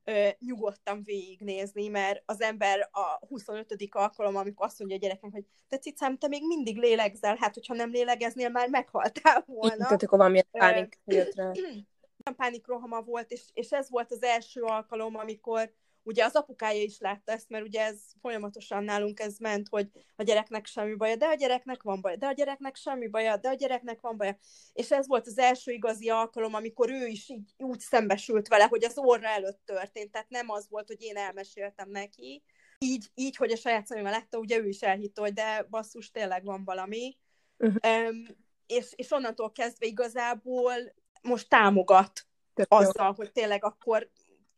ö, 0.05 0.29
nyugodtan 0.39 1.03
végignézni, 1.03 1.89
mert 1.89 2.23
az 2.27 2.41
ember 2.41 2.89
a 2.93 3.27
25. 3.27 3.89
alkalom, 3.91 4.37
amikor 4.37 4.66
azt 4.66 4.79
mondja 4.79 4.97
a 4.97 5.01
gyereknek, 5.01 5.33
hogy 5.33 5.45
te 5.69 5.79
cicám, 5.79 6.19
te 6.19 6.29
még 6.29 6.47
mindig 6.47 6.79
lélegzel, 6.79 7.37
hát 7.37 7.55
hogyha 7.55 7.74
nem 7.74 7.91
lélegeznél, 7.91 8.49
már 8.49 8.69
meghaltál 8.69 9.45
volna. 9.47 9.85
Tehát 9.85 10.03
akkor 10.03 10.19
valamilyen 10.19 10.47
pánik 10.51 11.01
jött 11.05 11.35
rá. 11.35 11.51
pánikrohama 12.37 13.03
volt, 13.03 13.31
és, 13.31 13.43
és 13.53 13.70
ez 13.70 13.91
volt 13.91 14.12
az 14.12 14.23
első 14.23 14.62
alkalom, 14.62 15.16
amikor 15.16 15.73
ugye 16.03 16.24
az 16.24 16.35
apukája 16.35 16.83
is 16.83 16.99
látta 16.99 17.33
ezt, 17.33 17.49
mert 17.49 17.65
ugye 17.65 17.81
ez 17.81 18.01
folyamatosan 18.20 18.85
nálunk 18.85 19.20
ez 19.20 19.39
ment, 19.39 19.69
hogy 19.69 19.89
a 20.16 20.23
gyereknek 20.23 20.66
semmi 20.66 20.95
baja, 20.95 21.16
de 21.16 21.27
a 21.27 21.35
gyereknek 21.35 21.83
van 21.83 22.01
baja, 22.01 22.16
de 22.16 22.27
a 22.27 22.33
gyereknek 22.33 22.77
semmi 22.77 23.09
baja, 23.09 23.37
de 23.37 23.49
a 23.49 23.55
gyereknek 23.55 24.01
van 24.01 24.16
baja. 24.16 24.39
És 24.73 24.91
ez 24.91 25.07
volt 25.07 25.27
az 25.27 25.39
első 25.39 25.73
igazi 25.73 26.09
alkalom, 26.09 26.55
amikor 26.55 26.91
ő 26.91 27.07
is 27.07 27.29
így 27.29 27.55
úgy 27.57 27.81
szembesült 27.81 28.49
vele, 28.49 28.65
hogy 28.65 28.85
az 28.85 28.99
orra 28.99 29.29
előtt 29.29 29.61
történt. 29.65 30.11
Tehát 30.11 30.29
nem 30.31 30.51
az 30.51 30.66
volt, 30.69 30.87
hogy 30.87 31.03
én 31.03 31.16
elmeséltem 31.16 31.91
neki. 31.91 32.43
Így, 32.79 33.11
így 33.15 33.37
hogy 33.37 33.53
a 33.53 33.57
saját 33.57 33.87
szemével 33.87 34.12
látta, 34.12 34.39
ugye 34.39 34.59
ő 34.59 34.69
is 34.69 34.81
elhitte, 34.81 35.20
hogy 35.20 35.33
de 35.33 35.66
basszus, 35.70 36.11
tényleg 36.11 36.45
van 36.45 36.65
valami. 36.65 37.19
Uh-huh. 37.59 38.09
Um, 38.09 38.23
és, 38.66 38.93
és 38.97 39.11
onnantól 39.11 39.53
kezdve 39.53 39.87
igazából 39.87 40.74
most 41.23 41.49
támogat 41.49 42.27
Tök 42.55 42.66
azzal, 42.69 43.07
jó. 43.07 43.12
hogy 43.12 43.33
tényleg 43.33 43.65
akkor 43.65 44.11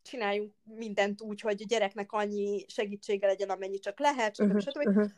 csináljunk 0.04 0.52
mindent 0.62 1.20
úgy, 1.20 1.40
hogy 1.40 1.62
a 1.62 1.66
gyereknek 1.68 2.12
annyi 2.12 2.64
segítsége 2.68 3.26
legyen, 3.26 3.50
amennyi 3.50 3.78
csak 3.78 3.98
lehet, 3.98 4.34
stb. 4.34 4.46
Uh-huh, 4.46 4.60
stb. 4.60 4.86
Uh-huh. 4.86 5.10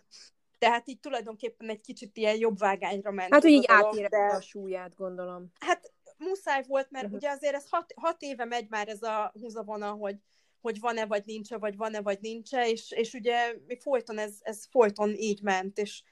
Tehát 0.58 0.88
így 0.88 1.00
tulajdonképpen 1.00 1.68
egy 1.68 1.80
kicsit 1.80 2.16
ilyen 2.16 2.36
jobb 2.36 2.58
vágányra 2.58 3.10
ment. 3.10 3.32
Hát, 3.32 3.42
hogy 3.42 3.50
így 3.50 3.64
átérte 3.68 4.26
de... 4.28 4.34
a 4.34 4.40
súlyát, 4.40 4.94
gondolom. 4.94 5.50
Hát 5.60 5.92
muszáj 6.18 6.62
volt, 6.68 6.90
mert 6.90 7.04
uh-huh. 7.04 7.20
ugye 7.20 7.30
azért 7.30 7.54
ez 7.54 7.66
hat, 7.70 7.92
hat 7.96 8.22
éve 8.22 8.44
megy 8.44 8.66
már 8.68 8.88
ez 8.88 9.02
a 9.02 9.32
húzavona, 9.40 9.90
hogy, 9.90 10.16
hogy 10.60 10.80
van-e 10.80 11.06
vagy 11.06 11.22
nincs 11.24 11.50
vagy 11.54 11.76
van-e 11.76 12.00
vagy 12.00 12.18
nincs 12.20 12.52
és, 12.52 12.90
és 12.90 13.12
ugye 13.12 13.54
még 13.66 13.80
folyton 13.80 14.18
ez, 14.18 14.34
ez 14.40 14.66
folyton 14.70 15.10
így 15.10 15.42
ment, 15.42 15.78
és, 15.78 16.02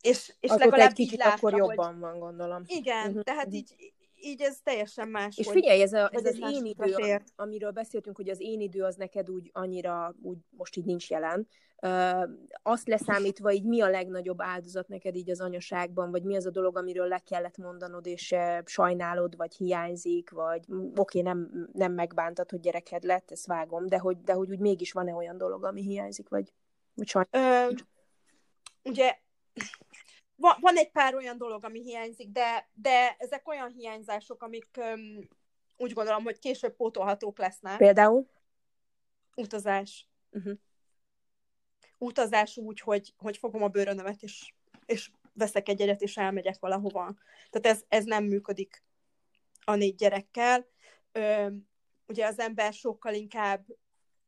és, 0.00 0.34
és 0.40 0.50
legalább 0.50 0.88
egy 0.88 0.94
kicsit 0.94 1.12
így 1.12 1.18
látta, 1.18 1.34
akkor 1.34 1.56
jobban 1.56 1.92
hogy... 1.92 1.98
van, 1.98 2.18
gondolom. 2.18 2.62
Igen, 2.66 3.08
uh-huh. 3.08 3.22
tehát 3.22 3.54
így, 3.54 3.92
így 4.20 4.42
ez 4.42 4.60
teljesen 4.62 5.08
más. 5.08 5.36
És 5.36 5.48
figyelj, 5.50 5.82
ez, 5.82 5.92
a, 5.92 6.10
ez 6.12 6.24
az 6.24 6.38
én 6.52 6.64
idő, 6.64 6.92
fér. 6.92 7.22
amiről 7.36 7.70
beszéltünk, 7.70 8.16
hogy 8.16 8.28
az 8.28 8.40
én 8.40 8.60
idő 8.60 8.82
az 8.82 8.96
neked 8.96 9.30
úgy 9.30 9.50
annyira, 9.52 10.14
úgy 10.22 10.38
most 10.50 10.76
így 10.76 10.84
nincs 10.84 11.10
jelen. 11.10 11.48
Uh, 11.82 12.30
azt 12.62 12.88
leszámítva, 12.88 13.52
így 13.52 13.64
mi 13.64 13.80
a 13.80 13.88
legnagyobb 13.88 14.42
áldozat 14.42 14.88
neked 14.88 15.14
így 15.14 15.30
az 15.30 15.40
anyaságban, 15.40 16.10
vagy 16.10 16.22
mi 16.22 16.36
az 16.36 16.46
a 16.46 16.50
dolog, 16.50 16.76
amiről 16.76 17.06
le 17.06 17.18
kellett 17.18 17.56
mondanod, 17.56 18.06
és 18.06 18.30
uh, 18.30 18.58
sajnálod, 18.64 19.36
vagy 19.36 19.54
hiányzik, 19.54 20.30
vagy 20.30 20.64
oké, 20.68 20.92
okay, 20.96 21.22
nem, 21.22 21.68
nem 21.72 21.92
megbántad, 21.92 22.50
hogy 22.50 22.60
gyereked 22.60 23.02
lett, 23.02 23.30
ezt 23.30 23.46
vágom, 23.46 23.86
de 23.86 23.98
hogy, 23.98 24.20
de 24.20 24.32
hogy 24.32 24.50
úgy 24.50 24.58
mégis 24.58 24.92
van-e 24.92 25.14
olyan 25.14 25.36
dolog, 25.36 25.64
ami 25.64 25.82
hiányzik, 25.82 26.28
vagy, 26.28 26.52
vagy 26.94 27.08
sajnálod? 27.08 27.72
Uh, 27.72 27.78
ugye 28.84 29.18
van, 30.40 30.56
van 30.60 30.76
egy 30.76 30.90
pár 30.90 31.14
olyan 31.14 31.38
dolog, 31.38 31.64
ami 31.64 31.82
hiányzik, 31.82 32.30
de, 32.30 32.70
de 32.74 33.16
ezek 33.18 33.48
olyan 33.48 33.70
hiányzások, 33.70 34.42
amik 34.42 34.70
um, 34.76 35.28
úgy 35.76 35.92
gondolom, 35.92 36.22
hogy 36.22 36.38
később 36.38 36.76
pótolhatók 36.76 37.38
lesznek. 37.38 37.76
Például? 37.76 38.28
Utazás. 39.36 40.08
Uh-huh. 40.30 40.58
Utazás 41.98 42.56
úgy, 42.56 42.80
hogy, 42.80 43.14
hogy 43.16 43.36
fogom 43.36 43.62
a 43.62 43.68
bőrönömet, 43.68 44.22
és, 44.22 44.54
és 44.86 45.10
veszek 45.32 45.68
egy 45.68 45.80
egyet, 45.80 46.02
és 46.02 46.16
elmegyek 46.16 46.58
valahova. 46.60 47.14
Tehát 47.50 47.76
ez, 47.76 47.84
ez 47.88 48.04
nem 48.04 48.24
működik 48.24 48.82
a 49.64 49.74
négy 49.74 49.94
gyerekkel. 49.94 50.66
Ö, 51.12 51.46
ugye 52.06 52.26
az 52.26 52.38
ember 52.38 52.72
sokkal 52.72 53.14
inkább 53.14 53.66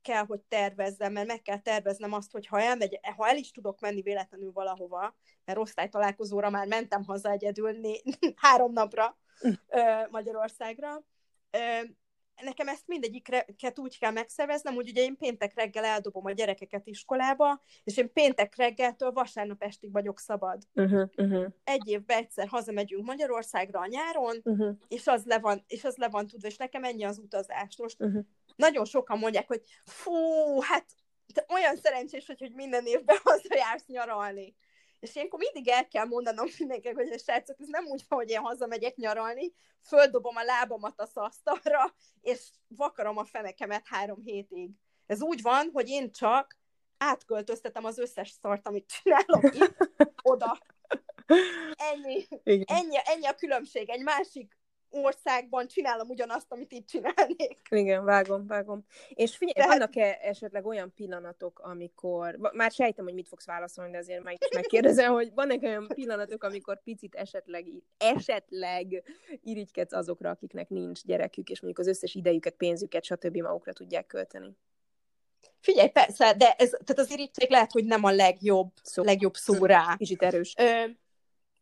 kell, 0.03 0.25
hogy 0.27 0.41
tervezzem, 0.41 1.13
mert 1.13 1.27
meg 1.27 1.43
kell 1.43 1.59
terveznem 1.59 2.13
azt, 2.13 2.33
hogy 2.33 2.47
ha, 2.47 2.61
elmegy, 2.61 3.01
ha 3.17 3.29
el 3.29 3.37
is 3.37 3.51
tudok 3.51 3.81
menni 3.81 4.03
véletlenül 4.03 4.53
valahova, 4.53 5.17
mert 5.45 5.59
osztálytalálkozóra 5.59 6.51
már 6.51 6.67
mentem 6.67 7.05
haza 7.05 7.31
egyedül 7.31 7.71
né- 7.71 8.03
három 8.45 8.73
napra 8.73 9.19
Magyarországra, 10.11 11.05
nekem 12.43 12.69
ezt 12.69 12.87
mindegyiket 12.87 13.79
úgy 13.79 13.99
kell 13.99 14.11
megszerveznem, 14.11 14.75
hogy 14.75 14.89
ugye 14.89 15.03
én 15.03 15.17
péntek 15.17 15.55
reggel 15.55 15.85
eldobom 15.85 16.25
a 16.25 16.31
gyerekeket 16.31 16.87
iskolába, 16.87 17.63
és 17.85 17.97
én 17.97 18.13
péntek 18.13 18.57
reggeltől 18.57 19.13
vasárnap 19.13 19.63
estig 19.63 19.93
vagyok 19.93 20.19
szabad. 20.19 20.63
Uh-huh, 20.75 21.09
uh-huh. 21.17 21.47
Egy 21.65 21.89
évben 21.89 22.19
egyszer 22.19 22.49
hazamegyünk 22.49 23.07
Magyarországra 23.07 23.81
a 23.81 23.87
nyáron, 23.87 24.41
uh-huh. 24.45 24.77
és, 24.89 25.07
az 25.07 25.25
le 25.25 25.39
van, 25.39 25.65
és 25.67 25.85
az 25.85 25.97
le 25.97 26.09
van 26.09 26.27
tudva, 26.27 26.47
és 26.49 26.57
nekem 26.57 26.85
ennyi 26.85 27.05
az 27.05 27.19
utazás. 27.19 27.77
Most 27.77 28.03
uh-huh 28.03 28.25
nagyon 28.61 28.85
sokan 28.85 29.19
mondják, 29.19 29.47
hogy 29.47 29.63
fú, 29.85 30.15
hát 30.61 30.87
te 31.35 31.45
olyan 31.49 31.77
szerencsés, 31.77 32.27
hogy, 32.27 32.39
hogy 32.39 32.53
minden 32.53 32.87
évben 32.87 33.17
hazajársz 33.25 33.87
nyaralni. 33.87 34.57
És 35.01 35.15
ilyenkor 35.15 35.39
mindig 35.39 35.69
el 35.69 35.89
kell 35.89 36.05
mondanom 36.05 36.47
mindenkinek, 36.59 36.97
hogy 36.97 37.13
a 37.13 37.19
srácok, 37.19 37.61
ez 37.61 37.69
nem 37.69 37.85
úgy 37.87 38.05
van, 38.09 38.19
hogy 38.19 38.31
én 38.31 38.41
hazamegyek 38.41 38.97
nyaralni, 38.97 39.53
földobom 39.81 40.37
a 40.37 40.43
lábamat 40.43 41.01
a 41.01 41.07
szasztalra, 41.07 41.95
és 42.21 42.41
vakarom 42.69 43.17
a 43.17 43.25
fenekemet 43.25 43.87
három 43.87 44.21
hétig. 44.25 44.71
Ez 45.07 45.23
úgy 45.23 45.43
van, 45.43 45.71
hogy 45.73 45.89
én 45.89 46.13
csak 46.13 46.59
átköltöztetem 46.99 47.85
az 47.85 47.99
összes 47.99 48.31
szart, 48.31 48.67
amit 48.67 48.93
csinálok 49.03 49.55
itt, 49.55 49.77
oda. 50.33 50.59
Ennyi, 51.77 52.27
ennyi, 52.65 52.97
ennyi 53.05 53.27
a 53.27 53.35
különbség. 53.35 53.89
Egy 53.89 54.03
másik 54.03 54.60
országban 54.91 55.67
csinálom 55.67 56.09
ugyanazt, 56.09 56.53
amit 56.53 56.73
itt 56.73 56.87
csinálnék. 56.87 57.61
Igen, 57.71 58.05
vágom, 58.05 58.47
vágom. 58.47 58.85
És 59.09 59.37
figyelj, 59.37 59.55
Tehát... 59.55 59.71
vannak-e 59.71 60.19
esetleg 60.23 60.67
olyan 60.67 60.93
pillanatok, 60.95 61.59
amikor, 61.59 62.37
már 62.53 62.71
sejtem, 62.71 63.05
hogy 63.05 63.15
mit 63.15 63.29
fogsz 63.29 63.47
válaszolni, 63.47 63.91
de 63.91 63.99
azért 63.99 64.23
meg 64.23 64.37
is 64.41 64.49
megkérdezem, 64.55 65.13
hogy 65.13 65.33
vannak 65.35 65.63
olyan 65.63 65.87
pillanatok, 65.87 66.45
amikor 66.45 66.83
picit 66.83 67.15
esetleg, 67.15 67.67
esetleg 67.99 69.03
irigykedsz 69.43 69.93
azokra, 69.93 70.31
akiknek 70.31 70.69
nincs 70.69 71.05
gyerekük, 71.05 71.51
és 71.51 71.61
mondjuk 71.61 71.87
az 71.87 71.95
összes 71.95 72.15
idejüket, 72.15 72.55
pénzüket, 72.55 73.05
stb. 73.05 73.37
magukra 73.37 73.73
tudják 73.73 74.07
költeni? 74.07 74.57
Figyelj, 75.61 75.89
persze, 75.89 76.35
de 76.35 76.53
ez, 76.53 76.71
tehát 76.71 76.99
az 76.99 77.11
irítség 77.11 77.51
lehet, 77.51 77.73
hogy 77.73 77.85
nem 77.85 78.05
a 78.05 78.11
legjobb 78.11 78.71
szó, 78.83 79.03
legjobb 79.03 79.35
szó 79.35 79.67
rá. 79.67 79.95
Kicsit 79.97 80.23
erős. 80.23 80.55
Ö, 80.59 80.85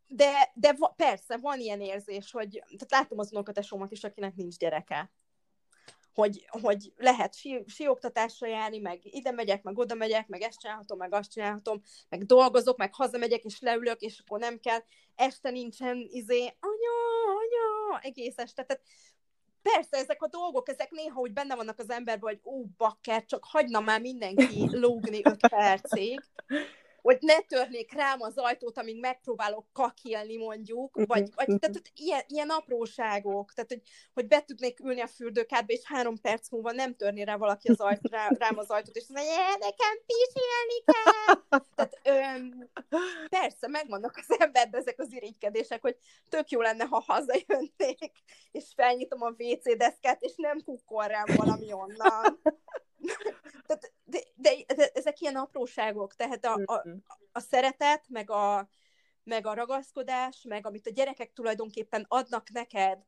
de, 0.09 0.51
de 0.55 0.77
persze, 0.97 1.37
van 1.37 1.61
ilyen 1.61 1.81
érzés, 1.81 2.31
hogy 2.31 2.51
tehát 2.51 2.91
látom 2.91 3.19
az 3.19 3.33
unokatesómat 3.33 3.93
is, 3.93 4.05
akinek 4.05 4.35
nincs 4.35 4.57
gyereke. 4.57 5.13
Hogy, 6.15 6.47
hogy 6.49 6.93
lehet 6.97 7.35
si, 7.35 7.65
sioktatásra 7.67 8.47
járni, 8.47 8.79
meg 8.79 8.99
ide 9.03 9.31
megyek, 9.31 9.63
meg 9.63 9.79
oda 9.79 9.95
megyek, 9.95 10.27
meg 10.29 10.41
ezt 10.41 10.61
csinálhatom, 10.61 10.99
meg 10.99 11.15
azt 11.15 11.31
csinálhatom, 11.31 11.83
meg 12.09 12.25
dolgozok, 12.25 12.77
meg 12.77 12.95
hazamegyek, 12.95 13.45
és 13.45 13.61
leülök, 13.61 14.01
és 14.01 14.19
akkor 14.19 14.39
nem 14.39 14.59
kell. 14.59 14.79
Este 15.15 15.51
nincsen 15.51 16.07
izé, 16.11 16.41
anya, 16.41 16.97
anya, 17.39 18.01
egész 18.01 18.39
este. 18.39 18.63
Tehát 18.65 18.83
persze, 19.63 19.97
ezek 19.97 20.23
a 20.23 20.29
dolgok, 20.29 20.69
ezek 20.69 20.91
néha 20.91 21.21
úgy 21.21 21.33
benne 21.33 21.57
vannak 21.57 21.79
az 21.79 21.91
emberben, 21.91 22.29
hogy 22.29 22.41
ó, 22.45 22.65
bakker, 22.77 23.25
csak 23.25 23.45
hagyna 23.45 23.81
már 23.81 24.01
mindenki 24.01 24.69
lógni 24.71 25.21
öt 25.25 25.49
percig 25.49 26.21
hogy 27.03 27.19
ne 27.21 27.41
törnék 27.41 27.93
rám 27.93 28.21
az 28.21 28.37
ajtót, 28.37 28.79
amíg 28.79 29.01
megpróbálok 29.01 29.67
kakélni 29.73 30.37
mondjuk, 30.37 30.97
uh-huh, 30.97 31.07
vagy, 31.07 31.35
vagy 31.35 31.49
uh-huh. 31.49 31.59
tehát, 31.59 31.93
ilyen, 31.95 32.23
ilyen 32.27 32.49
apróságok, 32.49 33.53
tehát 33.53 33.71
hogy, 33.71 33.83
hogy 34.15 34.27
be 34.27 34.45
tudnék 34.45 34.81
ülni 34.81 35.01
a 35.01 35.07
fürdőkádba, 35.07 35.73
és 35.73 35.81
három 35.85 36.21
perc 36.21 36.51
múlva 36.51 36.73
nem 36.73 36.95
törni 36.95 37.25
rá 37.25 37.37
valaki 37.37 37.69
az 37.69 37.81
ajt, 37.81 38.09
rá, 38.11 38.29
rám 38.39 38.59
az 38.59 38.71
ajtót, 38.71 38.97
és 38.97 39.05
mondja, 39.09 39.33
nekem 39.59 39.97
pisilni 40.07 40.85
kell. 40.85 41.61
Tehát 41.75 41.99
öm, 42.03 42.71
persze, 43.29 43.69
megvannak 43.69 44.17
az 44.17 44.37
emberben 44.39 44.81
ezek 44.81 45.01
az 45.01 45.13
irigykedések, 45.13 45.81
hogy 45.81 45.97
tök 46.29 46.51
jó 46.51 46.61
lenne, 46.61 46.85
ha 46.85 47.05
hazajönnék, 47.07 48.13
és 48.51 48.65
felnyitom 48.77 49.23
a 49.23 49.35
WC 49.39 49.77
deszkát, 49.77 50.23
és 50.23 50.33
nem 50.37 50.63
kukkol 50.65 51.07
rám 51.07 51.27
valami 51.37 51.73
onnan. 51.73 52.41
Tehát, 53.67 53.93
de, 54.05 54.19
de, 54.35 54.75
de 54.75 54.91
ezek 54.95 55.21
ilyen 55.21 55.37
apróságok, 55.37 56.15
tehát 56.15 56.45
a, 56.45 56.61
a, 56.65 56.89
mm-hmm. 56.89 56.99
a 57.33 57.41
szeretet, 57.41 58.05
meg 58.09 58.31
a, 58.31 58.69
meg 59.23 59.47
a 59.47 59.55
ragaszkodás, 59.55 60.45
meg 60.49 60.67
amit 60.67 60.87
a 60.87 60.91
gyerekek 60.91 61.33
tulajdonképpen 61.33 62.05
adnak 62.09 62.51
neked, 62.51 62.99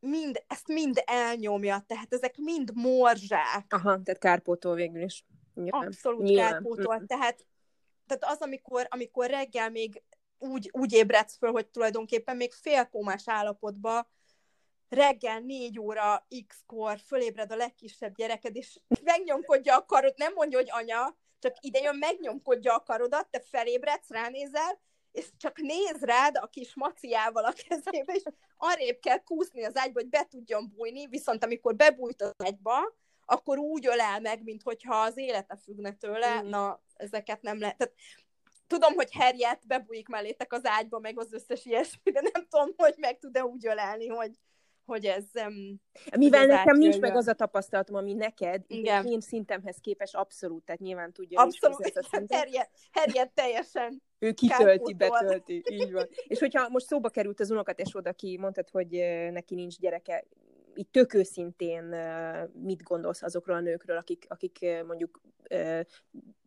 mind, 0.00 0.44
ezt 0.46 0.68
mind 0.68 1.02
elnyomja, 1.06 1.84
tehát 1.86 2.12
ezek 2.12 2.36
mind 2.36 2.70
morzsák. 2.74 3.66
Aha, 3.68 4.02
tehát 4.02 4.18
kárpótol 4.18 4.74
végül 4.74 5.02
is. 5.02 5.24
Nyilván. 5.54 5.86
Abszolút 5.86 6.22
Nyilván. 6.22 6.50
kárpótol, 6.50 6.98
mm. 6.98 7.04
tehát, 7.04 7.46
tehát 8.06 8.24
az, 8.24 8.40
amikor, 8.40 8.86
amikor 8.90 9.30
reggel 9.30 9.70
még 9.70 10.02
úgy, 10.38 10.70
úgy 10.72 10.92
ébredsz 10.92 11.36
föl, 11.36 11.50
hogy 11.50 11.66
tulajdonképpen 11.66 12.36
még 12.36 12.52
félkómás 12.52 13.22
állapotban 13.26 14.06
reggel 14.88 15.40
négy 15.40 15.78
óra 15.78 16.26
x-kor 16.46 16.98
fölébred 17.06 17.52
a 17.52 17.56
legkisebb 17.56 18.14
gyereked, 18.14 18.56
és 18.56 18.78
megnyomkodja 19.02 19.76
a 19.76 19.84
karod, 19.84 20.14
nem 20.16 20.32
mondja, 20.32 20.58
hogy 20.58 20.70
anya, 20.70 21.16
csak 21.38 21.54
ide 21.60 21.80
jön, 21.80 21.96
megnyomkodja 21.96 22.74
a 22.74 22.82
karodat, 22.82 23.28
te 23.30 23.40
felébredsz, 23.40 24.08
ránézel, 24.08 24.80
és 25.12 25.26
csak 25.36 25.58
néz 25.58 26.00
rád 26.00 26.36
a 26.36 26.46
kis 26.46 26.74
maciával 26.74 27.44
a 27.44 27.52
kezébe, 27.68 28.12
és 28.14 28.22
arrébb 28.56 28.98
kell 28.98 29.18
kúszni 29.18 29.64
az 29.64 29.76
ágyba, 29.76 30.00
hogy 30.00 30.08
be 30.08 30.26
tudjon 30.30 30.72
bújni, 30.76 31.06
viszont 31.06 31.44
amikor 31.44 31.76
bebújt 31.76 32.22
az 32.22 32.34
ágyba, 32.36 32.96
akkor 33.24 33.58
úgy 33.58 33.86
ölel 33.86 34.20
meg, 34.20 34.42
mint 34.42 34.62
hogyha 34.62 34.96
az 34.96 35.16
élete 35.16 35.56
függne 35.56 35.92
tőle, 35.92 36.42
mm. 36.42 36.48
na, 36.48 36.82
ezeket 36.94 37.42
nem 37.42 37.58
lehet. 37.58 37.76
Tehát, 37.76 37.94
tudom, 38.66 38.94
hogy 38.94 39.12
Harriet 39.12 39.66
bebújik 39.66 40.08
mellétek 40.08 40.52
az 40.52 40.66
ágyba, 40.66 40.98
meg 40.98 41.18
az 41.18 41.32
összes 41.32 41.64
ilyesmi, 41.64 42.10
de 42.10 42.20
nem 42.32 42.46
tudom, 42.48 42.70
hogy 42.76 42.94
meg 42.96 43.18
tud-e 43.18 43.44
úgy 43.44 43.66
ölelni, 43.66 44.06
hogy, 44.06 44.38
hogy 44.88 45.04
ez... 45.04 45.24
Um, 45.46 45.80
Mivel 46.18 46.40
ez 46.40 46.48
nekem 46.48 46.76
nincs 46.76 46.98
meg 46.98 47.16
az 47.16 47.26
a 47.26 47.32
tapasztalatom, 47.32 47.96
ami 47.96 48.12
neked, 48.12 48.64
Igen. 48.66 49.06
én 49.06 49.20
szintemhez 49.20 49.76
képes 49.76 50.14
abszolút, 50.14 50.64
tehát 50.64 50.80
nyilván 50.80 51.12
tudja 51.12 51.40
abszolút. 51.40 51.86
is 51.86 51.92
ezt 51.92 52.14
a 52.14 52.22
Harriet, 52.28 52.70
Harriet 52.92 53.30
teljesen 53.30 54.02
ő 54.18 54.32
kitölti, 54.32 54.94
betölti, 54.94 55.62
így 55.70 55.92
van. 55.92 56.08
És 56.26 56.38
hogyha 56.38 56.68
most 56.68 56.86
szóba 56.86 57.08
került 57.08 57.40
az 57.40 57.50
unokatesod, 57.50 58.06
aki 58.06 58.38
mondtad, 58.40 58.68
hogy 58.68 58.90
neki 59.32 59.54
nincs 59.54 59.78
gyereke, 59.78 60.24
így 60.74 60.88
tök 60.88 61.14
őszintén 61.14 61.84
mit 62.52 62.82
gondolsz 62.82 63.22
azokról 63.22 63.56
a 63.56 63.60
nőkről, 63.60 63.96
akik, 63.96 64.24
akik 64.28 64.66
mondjuk 64.86 65.20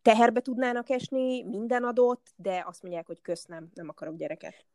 teherbe 0.02 0.40
tudnának 0.40 0.90
esni, 0.90 1.42
minden 1.42 1.84
adott, 1.84 2.26
de 2.36 2.64
azt 2.66 2.82
mondják, 2.82 3.06
hogy 3.06 3.20
kösz 3.22 3.44
nem, 3.44 3.70
nem 3.74 3.88
akarok 3.88 4.16
gyereket. 4.16 4.66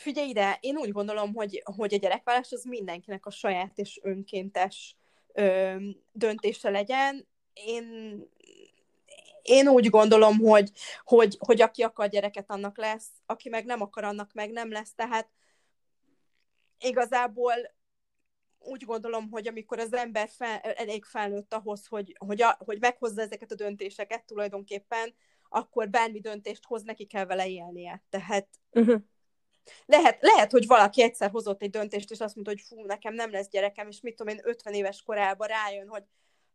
Figyelj 0.00 0.28
ide, 0.28 0.58
én 0.60 0.76
úgy 0.76 0.92
gondolom, 0.92 1.34
hogy, 1.34 1.62
hogy 1.76 1.94
a 1.94 1.96
gyerekvállás 1.96 2.52
az 2.52 2.64
mindenkinek 2.64 3.26
a 3.26 3.30
saját 3.30 3.78
és 3.78 4.00
önkéntes 4.02 4.96
ö, 5.32 5.76
döntése 6.12 6.70
legyen. 6.70 7.26
Én, 7.52 8.16
én 9.42 9.68
úgy 9.68 9.88
gondolom, 9.88 10.38
hogy, 10.38 10.70
hogy, 11.04 11.36
hogy 11.38 11.60
aki 11.60 11.82
akar 11.82 12.08
gyereket, 12.08 12.50
annak 12.50 12.78
lesz, 12.78 13.08
aki 13.26 13.48
meg 13.48 13.64
nem 13.64 13.80
akar, 13.80 14.04
annak 14.04 14.32
meg 14.32 14.50
nem 14.50 14.70
lesz. 14.70 14.94
Tehát 14.94 15.28
igazából 16.78 17.54
úgy 18.58 18.84
gondolom, 18.84 19.30
hogy 19.30 19.48
amikor 19.48 19.78
az 19.78 19.92
ember 19.92 20.28
fel, 20.28 20.58
elég 20.58 21.04
felnőtt 21.04 21.54
ahhoz, 21.54 21.86
hogy, 21.86 22.16
hogy, 22.18 22.42
a, 22.42 22.56
hogy 22.64 22.80
meghozza 22.80 23.22
ezeket 23.22 23.52
a 23.52 23.54
döntéseket 23.54 24.24
tulajdonképpen, 24.24 25.14
akkor 25.48 25.88
bármi 25.88 26.20
döntést 26.20 26.64
hoz, 26.64 26.82
neki 26.82 27.06
kell 27.06 27.24
vele 27.24 27.48
élnie. 27.48 28.02
Tehát 28.10 28.48
uh-huh. 28.70 29.00
Lehet, 29.86 30.22
lehet, 30.22 30.50
hogy 30.50 30.66
valaki 30.66 31.02
egyszer 31.02 31.30
hozott 31.30 31.62
egy 31.62 31.70
döntést, 31.70 32.10
és 32.10 32.20
azt 32.20 32.34
mondta, 32.34 32.52
hogy 32.52 32.62
fú, 32.62 32.86
nekem 32.86 33.14
nem 33.14 33.30
lesz 33.30 33.48
gyerekem, 33.48 33.88
és 33.88 34.00
mit 34.00 34.16
tudom 34.16 34.34
én, 34.34 34.40
50 34.42 34.74
éves 34.74 35.02
korában 35.02 35.48
rájön, 35.48 35.88
hogy 35.88 36.02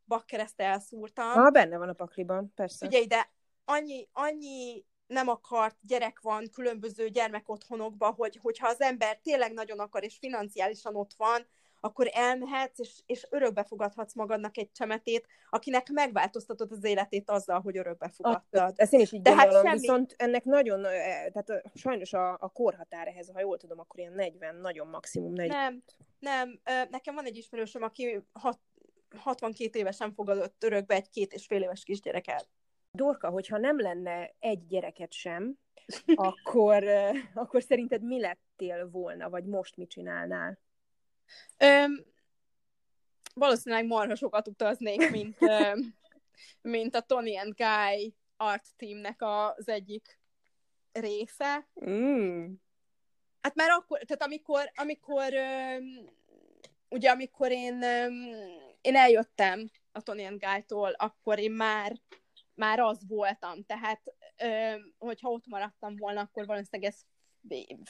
bakkereszt 0.06 0.62
elszúrtam. 0.62 1.32
Ha, 1.32 1.50
benne 1.50 1.78
van 1.78 1.90
a 1.90 1.94
pakliban, 1.94 2.54
persze. 2.56 2.86
Ugye 2.86 3.00
ide 3.00 3.32
annyi, 3.66 4.08
annyi 4.12 4.86
nem 5.08 5.28
akart 5.28 5.78
gyerek 5.82 6.20
van 6.22 6.50
különböző 6.54 7.10
gyermekotthonokban, 7.10 8.14
hogy, 8.14 8.40
hogyha 8.42 8.68
az 8.68 8.82
ember 8.82 9.20
tényleg 9.24 9.54
nagyon 9.54 9.80
akar, 9.80 10.04
és 10.04 10.18
financiálisan 10.18 10.96
ott 10.96 11.14
van, 11.18 11.48
akkor 11.86 12.10
elmehetsz, 12.14 12.80
és, 12.80 13.02
és 13.06 13.28
örökbe 13.30 13.64
fogadhatsz 13.64 14.14
magadnak 14.14 14.58
egy 14.58 14.72
csemetét, 14.72 15.28
akinek 15.50 15.90
megváltoztatod 15.90 16.72
az 16.72 16.84
életét 16.84 17.30
azzal, 17.30 17.62
hogy 17.62 17.78
örökbe 17.78 18.10
fogadtad. 18.10 18.74
Ezt 18.76 18.94
én 18.94 19.00
is 19.00 19.12
így 19.12 19.22
De 19.22 19.36
hát 19.36 19.44
gondolom, 19.44 19.66
semmi... 19.66 19.80
viszont 19.80 20.16
ennek 20.18 20.44
nagyon, 20.44 20.82
tehát 20.82 21.72
sajnos 21.74 22.14
a, 22.14 22.32
a 22.40 22.50
korhatár 22.50 23.08
ehhez, 23.08 23.30
ha 23.34 23.40
jól 23.40 23.58
tudom, 23.58 23.80
akkor 23.80 24.00
ilyen 24.00 24.14
40, 24.14 24.56
nagyon 24.56 24.88
maximum 24.88 25.34
40. 25.34 25.58
Nem, 25.58 25.84
nem, 26.20 26.60
nekem 26.90 27.16
van 27.16 27.26
egy 27.26 27.38
ismerősöm, 27.38 27.84
aki 27.84 28.24
hat, 28.34 28.60
62 29.18 29.80
évesen 29.80 30.14
fogadott 30.14 30.64
örökbe 30.64 30.96
egy 30.96 31.10
két 31.10 31.34
és 31.34 31.46
fél 31.46 31.62
éves 31.62 31.84
kisgyereket. 31.84 32.50
Dorka, 32.92 33.30
hogyha 33.30 33.58
nem 33.58 33.80
lenne 33.80 34.36
egy 34.40 34.66
gyereket 34.66 35.12
sem, 35.12 35.58
akkor, 36.16 36.84
akkor 37.34 37.64
szerinted 37.64 38.04
mi 38.04 38.20
lettél 38.20 38.90
volna, 38.90 39.30
vagy 39.30 39.46
most 39.46 39.78
mit 39.78 39.90
csinálnál? 39.90 40.64
Öm, 41.58 42.06
valószínűleg 43.34 43.86
marha 43.86 44.16
sokat 44.16 44.48
utaznék, 44.48 45.10
mint, 45.10 45.42
öm, 45.42 45.96
mint 46.62 46.96
a 46.96 47.02
Tony 47.02 47.38
and 47.38 47.54
Guy 47.56 48.16
art 48.38 48.66
teamnek 48.76 49.22
az 49.22 49.68
egyik 49.68 50.20
része. 50.92 51.68
Mm. 51.90 52.54
Hát 53.42 53.56
már 53.56 53.70
akkor, 53.70 54.00
tehát 54.00 54.24
amikor, 54.24 54.72
amikor 54.76 55.34
öm, 55.34 56.10
ugye 56.90 57.10
amikor 57.10 57.52
én, 57.52 57.82
én 58.82 58.96
eljöttem 58.96 59.70
a 59.92 60.02
Tony 60.02 60.26
and 60.26 60.46
Guy-tól, 60.46 60.92
akkor 60.92 61.40
én 61.40 61.52
már 61.52 61.96
már 62.54 62.80
az 62.80 63.08
voltam, 63.08 63.64
tehát 63.64 64.02
hogyha 64.98 65.30
ott 65.30 65.48
maradtam 65.48 65.96
volna, 65.96 66.22
akkor 66.22 66.46
valószínűleg 66.46 66.92
ez 66.92 67.00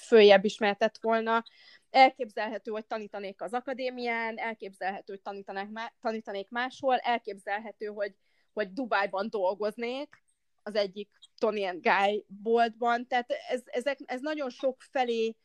följebb 0.08 0.46
ismertett 0.46 0.98
volna. 1.02 1.44
Elképzelhető, 1.90 2.72
hogy 2.72 2.86
tanítanék 2.86 3.42
az 3.42 3.54
akadémián, 3.54 4.38
elképzelhető, 4.38 5.14
hogy 5.14 5.22
tanítanék, 5.22 5.68
tanítanék 6.02 6.50
máshol, 6.50 6.98
elképzelhető, 6.98 7.86
hogy, 7.86 8.16
hogy 8.54 8.74
Dubájban 8.74 9.30
dolgoznék, 9.30 10.24
az 10.64 10.76
egyik 10.76 11.10
Tony 11.38 11.66
and 11.66 11.82
Guy 11.82 12.26
boltban, 12.28 13.08
tehát 13.08 13.32
ez, 13.50 13.62
ezek, 13.66 14.00
ez 14.06 14.22
nagyon 14.22 14.50
sok 14.50 14.82
felé, 14.82 15.36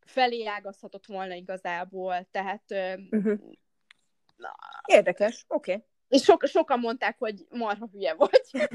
felé 0.00 0.46
ágazhatott 0.46 1.06
volna 1.06 1.34
igazából, 1.34 2.28
tehát 2.30 2.64
uh-huh. 3.10 3.40
na, 4.36 4.56
Érdekes, 4.84 5.44
oké. 5.48 5.72
Okay. 5.72 5.84
És 6.08 6.22
so- 6.22 6.46
sokan 6.46 6.78
mondták, 6.78 7.18
hogy 7.18 7.46
marha 7.50 7.88
hülye 7.92 8.14
vagy, 8.14 8.42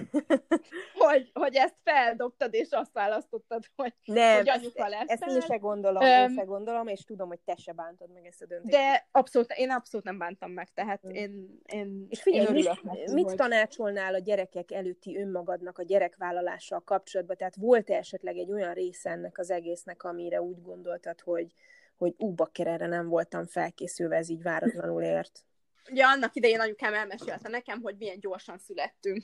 hogy, 1.11 1.29
hogy 1.33 1.55
ezt 1.55 1.75
feldobtad, 1.83 2.53
és 2.53 2.67
azt 2.71 2.93
választottad, 2.93 3.63
hogy, 3.75 3.93
Nem, 4.03 4.37
hogy 4.37 4.49
anyuka 4.49 4.87
lesz. 4.87 5.09
Ezt 5.09 5.25
én 5.25 5.41
se 5.41 5.57
gondolom, 5.57 6.03
um, 6.03 6.09
én 6.09 6.33
se 6.35 6.43
gondolom, 6.43 6.87
és 6.87 7.03
tudom, 7.03 7.27
hogy 7.27 7.39
te 7.39 7.55
se 7.55 7.71
bántod 7.71 8.11
meg 8.11 8.25
ezt 8.25 8.41
a 8.41 8.45
döntést. 8.45 8.77
De 8.77 9.07
abszolút, 9.11 9.51
én 9.51 9.71
abszolút 9.71 10.05
nem 10.05 10.17
bántam 10.17 10.51
meg, 10.51 10.69
tehát 10.73 11.07
mm. 11.07 11.09
én, 11.09 11.59
én 11.65 12.05
És 12.09 12.21
figyelj, 12.21 12.45
én 12.45 12.53
mit, 12.53 12.83
neki, 12.83 13.13
mit 13.13 13.25
hogy... 13.25 13.35
tanácsolnál 13.35 14.13
a 14.13 14.19
gyerekek 14.19 14.71
előtti 14.71 15.17
önmagadnak 15.17 15.77
a 15.77 15.83
gyerekvállalással 15.83 16.79
kapcsolatban? 16.79 17.37
Tehát 17.37 17.55
volt-e 17.55 17.95
esetleg 17.95 18.37
egy 18.37 18.51
olyan 18.51 18.73
része 18.73 19.09
ennek 19.09 19.37
az 19.37 19.49
egésznek, 19.51 20.03
amire 20.03 20.41
úgy 20.41 20.61
gondoltad, 20.61 21.21
hogy, 21.21 21.53
hogy 21.97 22.13
ú, 22.17 22.33
bakker, 22.33 22.67
erre 22.67 22.87
nem 22.87 23.07
voltam 23.07 23.45
felkészülve, 23.45 24.15
ez 24.15 24.29
így 24.29 24.41
váratlanul 24.41 25.03
ért? 25.03 25.43
ugye 25.91 26.03
annak 26.03 26.35
idején 26.35 26.59
anyukám 26.59 26.93
elmesélte 26.93 27.49
nekem, 27.49 27.81
hogy 27.81 27.95
milyen 27.97 28.19
gyorsan 28.19 28.57
születtünk. 28.57 29.23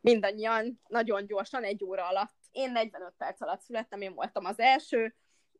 Mindannyian, 0.00 0.80
nagyon 0.88 1.26
gyorsan, 1.26 1.64
egy 1.64 1.84
óra 1.84 2.08
alatt. 2.08 2.34
Én 2.52 2.72
45 2.72 3.14
perc 3.18 3.40
alatt 3.40 3.60
születtem, 3.60 4.00
én 4.00 4.14
voltam 4.14 4.44
az 4.44 4.58
első, 4.58 5.14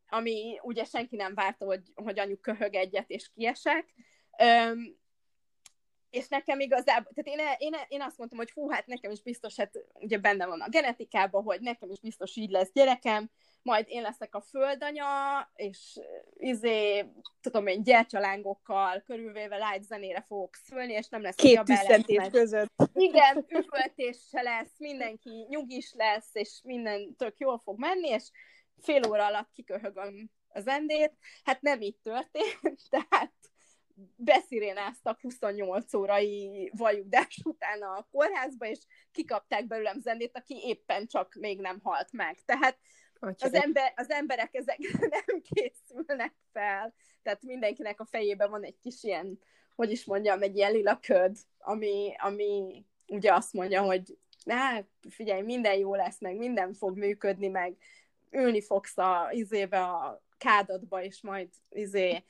ami 0.09 0.59
ugye 0.62 0.84
senki 0.84 1.16
nem 1.16 1.34
várta, 1.34 1.64
hogy, 1.64 1.82
hogy 1.94 2.18
anyuk 2.18 2.40
köhög 2.40 2.74
egyet 2.74 3.10
és 3.10 3.30
kiesek. 3.34 3.94
Öm, 4.38 4.97
és 6.10 6.28
nekem 6.28 6.60
igazából, 6.60 7.12
tehát 7.14 7.40
én, 7.40 7.68
én, 7.68 7.80
én 7.88 8.02
azt 8.02 8.18
mondtam, 8.18 8.38
hogy 8.38 8.51
hú, 8.51 8.70
hát 8.70 8.86
nekem 8.86 9.10
is 9.10 9.22
biztos, 9.22 9.56
hát 9.56 9.78
ugye 9.94 10.18
benne 10.18 10.47
van 10.47 10.60
a 10.60 10.68
genetikában, 10.68 11.43
hogy 11.43 11.60
nekem 11.60 11.90
is 11.90 12.01
biztos 12.01 12.36
így 12.36 12.51
lesz 12.51 12.72
gyerekem, 12.72 13.30
majd 13.66 13.86
én 13.88 14.02
leszek 14.02 14.34
a 14.34 14.40
földanya, 14.40 15.06
és 15.55 16.01
izé, 16.36 17.05
tudom 17.40 17.66
én, 17.66 17.82
gyertyalángokkal 17.82 19.02
körülvéve 19.06 19.56
light 19.56 19.82
zenére 19.82 20.20
fogok 20.20 20.55
szülni, 20.55 20.93
és 20.93 21.09
nem 21.09 21.22
lesz 21.22 21.34
Két 21.34 21.64
tüsszentés 21.64 22.16
meg... 22.16 22.30
között. 22.30 22.72
Igen, 22.94 23.44
üvöltés 23.59 24.16
se 24.30 24.43
lesz, 24.43 24.78
mindenki 24.78 25.47
nyugis 25.48 25.93
lesz, 25.94 26.30
és 26.32 26.60
minden 26.64 27.16
tök 27.16 27.38
jól 27.38 27.60
fog 27.64 27.78
menni, 27.78 28.09
és 28.09 28.30
fél 28.80 29.06
óra 29.09 29.26
alatt 29.26 29.51
kiköhögöm 29.52 30.30
az 30.48 30.66
endét. 30.66 31.12
Hát 31.44 31.60
nem 31.60 31.80
így 31.80 31.97
történt, 32.02 32.82
tehát 32.90 33.32
beszirénáztak 34.16 35.20
28 35.20 35.94
órai 35.94 36.70
vajudás 36.76 37.40
után 37.44 37.82
a 37.82 38.06
kórházba, 38.10 38.66
és 38.66 38.78
kikapták 39.12 39.66
belőlem 39.66 40.01
zendét, 40.01 40.36
aki 40.36 40.62
éppen 40.64 41.06
csak 41.06 41.34
még 41.34 41.60
nem 41.60 41.80
halt 41.82 42.12
meg. 42.12 42.38
Tehát 42.44 42.78
az, 43.20 43.55
ember, 43.55 43.93
az 43.97 44.10
emberek 44.10 44.55
ezekre 44.55 44.98
nem 45.26 45.43
készülnek 45.43 46.34
fel, 46.52 46.94
tehát 47.22 47.43
mindenkinek 47.43 48.01
a 48.01 48.05
fejében 48.05 48.51
van 48.51 48.64
egy 48.64 48.78
kis 48.82 49.02
ilyen, 49.02 49.38
hogy 49.74 49.90
is 49.90 50.05
mondjam, 50.05 50.43
egy 50.43 50.56
ilyen 50.56 50.72
lila 50.72 50.98
köd, 51.01 51.36
ami, 51.59 52.14
ami 52.18 52.84
ugye 53.06 53.32
azt 53.32 53.52
mondja, 53.52 53.82
hogy 53.82 54.18
na, 54.44 54.86
figyelj, 55.09 55.43
minden 55.43 55.78
jó 55.78 55.94
lesz, 55.94 56.20
meg 56.20 56.36
minden 56.36 56.72
fog 56.72 56.98
működni, 56.98 57.48
meg 57.48 57.76
ülni 58.30 58.62
fogsz 58.62 58.98
a 58.98 59.28
izébe 59.30 59.82
a 59.82 60.22
kádatba, 60.38 61.02
és 61.02 61.22
majd 61.22 61.48
izé 61.70 62.24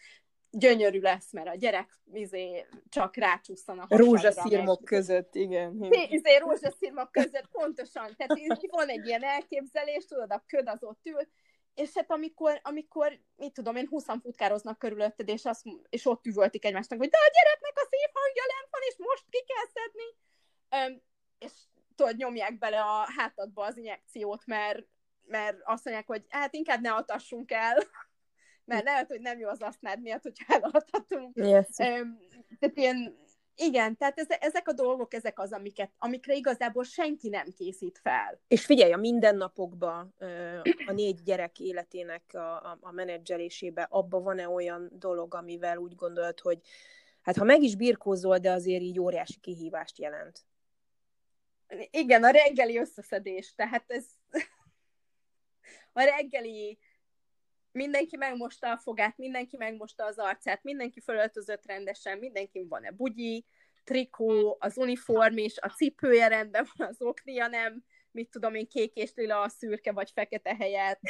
gyönyörű 0.58 1.00
lesz, 1.00 1.32
mert 1.32 1.48
a 1.48 1.54
gyerek 1.54 2.00
izé, 2.12 2.66
csak 2.88 3.16
rácsúsztan 3.16 3.78
a 3.78 3.86
Rózsaszírmok 3.88 4.84
között, 4.84 5.34
igen. 5.34 5.82
Izé, 6.08 6.36
rózsaszírmok 6.36 7.12
között, 7.12 7.48
pontosan. 7.50 8.14
Tehát 8.16 8.38
van 8.70 8.88
egy 8.88 9.06
ilyen 9.06 9.22
elképzelés, 9.22 10.06
tudod, 10.06 10.32
a 10.32 10.44
köd 10.46 10.68
az 10.68 10.82
ott 10.82 11.06
ül, 11.06 11.28
és 11.74 11.90
hát 11.94 12.10
amikor, 12.10 12.60
amikor, 12.62 13.20
mit 13.36 13.52
tudom 13.52 13.76
én, 13.76 13.86
20 13.88 14.04
futkároznak 14.04 14.78
körülötted, 14.78 15.28
és, 15.28 15.44
azt, 15.44 15.62
és 15.88 16.06
ott 16.06 16.26
üvöltik 16.26 16.64
egymásnak, 16.64 16.98
hogy 16.98 17.08
de 17.08 17.18
a 17.18 17.30
gyereknek 17.32 17.72
a 17.74 17.88
szívhangja 17.90 18.44
lent 18.46 18.68
van, 18.70 18.80
és 18.88 18.94
most 18.98 19.24
ki 19.30 19.44
kell 19.46 19.66
szedni. 19.74 20.08
Öm, 20.68 21.02
és 21.38 21.52
tudod, 21.96 22.16
nyomják 22.16 22.58
bele 22.58 22.80
a 22.80 23.06
hátadba 23.16 23.64
az 23.64 23.76
injekciót, 23.76 24.46
mert, 24.46 24.86
mert 25.26 25.56
azt 25.64 25.84
mondják, 25.84 26.06
hogy 26.06 26.24
hát 26.28 26.54
inkább 26.54 26.80
ne 26.80 26.92
atassunk 26.92 27.52
el 27.52 27.76
mert 28.66 28.84
lehet, 28.84 29.08
hogy 29.08 29.20
nem 29.20 29.38
jó 29.38 29.48
az 29.48 29.62
asztnád 29.62 30.00
miatt, 30.00 30.22
hogyha 30.22 30.54
eladhatunk. 30.54 31.36
Yes. 31.36 31.66
Tehát 31.76 32.76
ilyen 32.76 33.24
igen, 33.58 33.96
tehát 33.96 34.18
ez, 34.18 34.26
ezek 34.40 34.68
a 34.68 34.72
dolgok, 34.72 35.14
ezek 35.14 35.38
az, 35.38 35.52
amiket, 35.52 35.90
amikre 35.98 36.34
igazából 36.34 36.84
senki 36.84 37.28
nem 37.28 37.52
készít 37.56 37.98
fel. 37.98 38.40
És 38.48 38.64
figyelj, 38.64 38.92
a 38.92 38.96
mindennapokban 38.96 40.14
a 40.86 40.92
négy 40.92 41.22
gyerek 41.22 41.58
életének 41.58 42.22
a, 42.32 42.38
a, 42.38 42.78
a 42.80 42.92
menedzselésébe, 42.92 43.86
abban 43.90 44.22
van-e 44.22 44.48
olyan 44.48 44.90
dolog, 44.92 45.34
amivel 45.34 45.76
úgy 45.76 45.94
gondolod, 45.94 46.40
hogy 46.40 46.60
hát 47.22 47.36
ha 47.36 47.44
meg 47.44 47.62
is 47.62 47.76
birkózol, 47.76 48.38
de 48.38 48.50
azért 48.50 48.82
így 48.82 49.00
óriási 49.00 49.40
kihívást 49.40 49.98
jelent? 49.98 50.44
Igen, 51.90 52.24
a 52.24 52.30
reggeli 52.30 52.78
összeszedés, 52.78 53.54
tehát 53.54 53.84
ez 53.86 54.06
a 55.92 56.02
reggeli 56.02 56.78
mindenki 57.76 58.16
megmosta 58.16 58.70
a 58.70 58.76
fogát, 58.76 59.16
mindenki 59.16 59.56
megmosta 59.56 60.04
az 60.04 60.18
arcát, 60.18 60.62
mindenki 60.62 61.00
fölöltözött 61.00 61.66
rendesen, 61.66 62.18
mindenki 62.18 62.66
van-e 62.68 62.90
bugyi, 62.90 63.44
trikó, 63.84 64.56
az 64.60 64.76
uniform 64.76 65.36
is, 65.36 65.58
a 65.58 65.68
cipője 65.68 66.28
rendben 66.28 66.66
van, 66.76 66.88
az 66.88 67.02
oknia 67.02 67.46
nem, 67.46 67.84
mit 68.10 68.30
tudom 68.30 68.54
én, 68.54 68.68
kék 68.68 68.94
és 68.94 69.12
lila 69.14 69.40
a 69.40 69.48
szürke 69.48 69.92
vagy 69.92 70.10
fekete 70.10 70.54
helyet. 70.54 71.00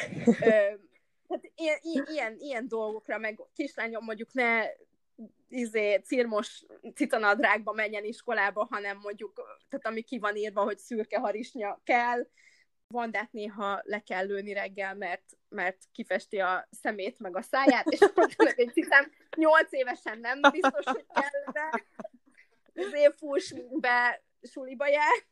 tehát 1.28 1.52
ilyen, 1.54 1.78
ilyen, 1.82 2.36
ilyen 2.38 2.68
dolgokra, 2.68 3.18
meg 3.18 3.40
kislányom 3.54 4.04
mondjuk 4.04 4.32
ne 4.32 4.64
izé, 5.48 5.96
cirmos 5.96 6.64
cicanadrágba 6.94 7.72
menjen 7.72 8.04
iskolába, 8.04 8.66
hanem 8.70 8.98
mondjuk, 9.02 9.32
tehát 9.68 9.86
ami 9.86 10.02
ki 10.02 10.18
van 10.18 10.36
írva, 10.36 10.62
hogy 10.62 10.78
szürke 10.78 11.18
harisnya 11.18 11.80
kell, 11.84 12.26
Vandát 12.88 13.32
néha 13.32 13.80
le 13.82 14.00
kell 14.00 14.26
lőni 14.26 14.52
reggel, 14.52 14.94
mert, 14.94 15.24
mert 15.48 15.78
kifesti 15.92 16.40
a 16.40 16.68
szemét 16.70 17.18
meg 17.18 17.36
a 17.36 17.42
száját, 17.42 17.86
és 17.86 18.00
akkor 18.00 18.28
egy 18.36 18.70
hiszem, 18.72 19.12
nyolc 19.36 19.72
évesen 19.72 20.18
nem 20.18 20.40
biztos, 20.50 20.84
hogy 20.84 21.06
kellene 21.14 21.84
azért 22.74 23.18
fuss 23.18 23.52
be 23.70 24.24
suliba 24.42 24.86
jár. 24.88 25.24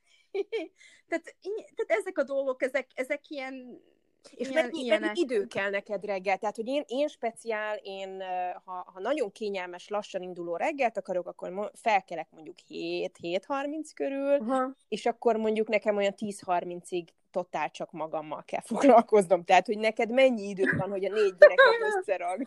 tehát, 1.09 1.37
tehát 1.75 2.01
ezek 2.01 2.19
a 2.19 2.23
dolgok, 2.23 2.63
ezek, 2.63 2.91
ezek 2.95 3.29
ilyen 3.29 3.83
és 4.31 4.49
ilyen, 4.49 4.65
mennyi, 4.65 4.89
mennyi 4.89 5.21
idő 5.21 5.47
kell 5.47 5.71
neked 5.71 6.05
reggel? 6.05 6.39
Tehát, 6.39 6.57
hogy 6.57 6.67
én, 6.67 6.83
én 6.87 7.09
speciál, 7.09 7.77
én 7.83 8.23
ha, 8.65 8.91
ha 8.95 9.01
nagyon 9.01 9.33
kényelmes, 9.33 9.89
lassan 9.89 10.23
induló 10.23 10.57
reggelt 10.57 10.97
akarok, 10.97 11.27
akkor 11.27 11.71
felkelek 11.75 12.29
mondjuk 12.31 12.57
7-7.30 12.69 13.91
körül, 13.95 14.39
uh-huh. 14.39 14.73
és 14.89 15.07
akkor 15.07 15.37
mondjuk 15.37 15.69
nekem 15.69 15.97
olyan 15.97 16.15
10.30-ig 16.17 17.07
totál 17.31 17.71
csak 17.71 17.93
magammal 17.93 18.45
kell 18.47 18.61
foglalkoznom. 18.73 19.45
Tehát, 19.45 19.67
hogy 19.67 19.79
neked 19.79 20.11
mennyi 20.11 20.49
idő 20.49 20.65
van, 20.79 20.91
hogy 20.91 21.05
a 21.05 21.13
négy 21.13 21.35
gyereket 21.39 21.75
összeragd, 21.99 22.47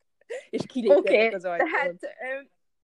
és 0.50 0.66
kilépjetek 0.66 1.12
okay, 1.12 1.28
az 1.28 1.44
ajtón. 1.44 1.70
tehát 1.70 2.16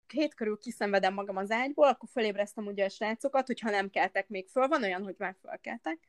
hét 0.07 0.33
körül 0.33 0.57
kiszenvedem 0.57 1.13
magam 1.13 1.37
az 1.37 1.51
ágyból, 1.51 1.87
akkor 1.87 2.09
fölébreztem 2.11 2.65
ugye 2.65 2.85
a 2.85 2.89
srácokat, 2.89 3.47
hogyha 3.47 3.69
nem 3.69 3.89
keltek 3.89 4.27
még 4.27 4.47
föl, 4.47 4.67
van 4.67 4.83
olyan, 4.83 5.03
hogy 5.03 5.15
már 5.17 5.35
fölkeltek. 5.41 5.99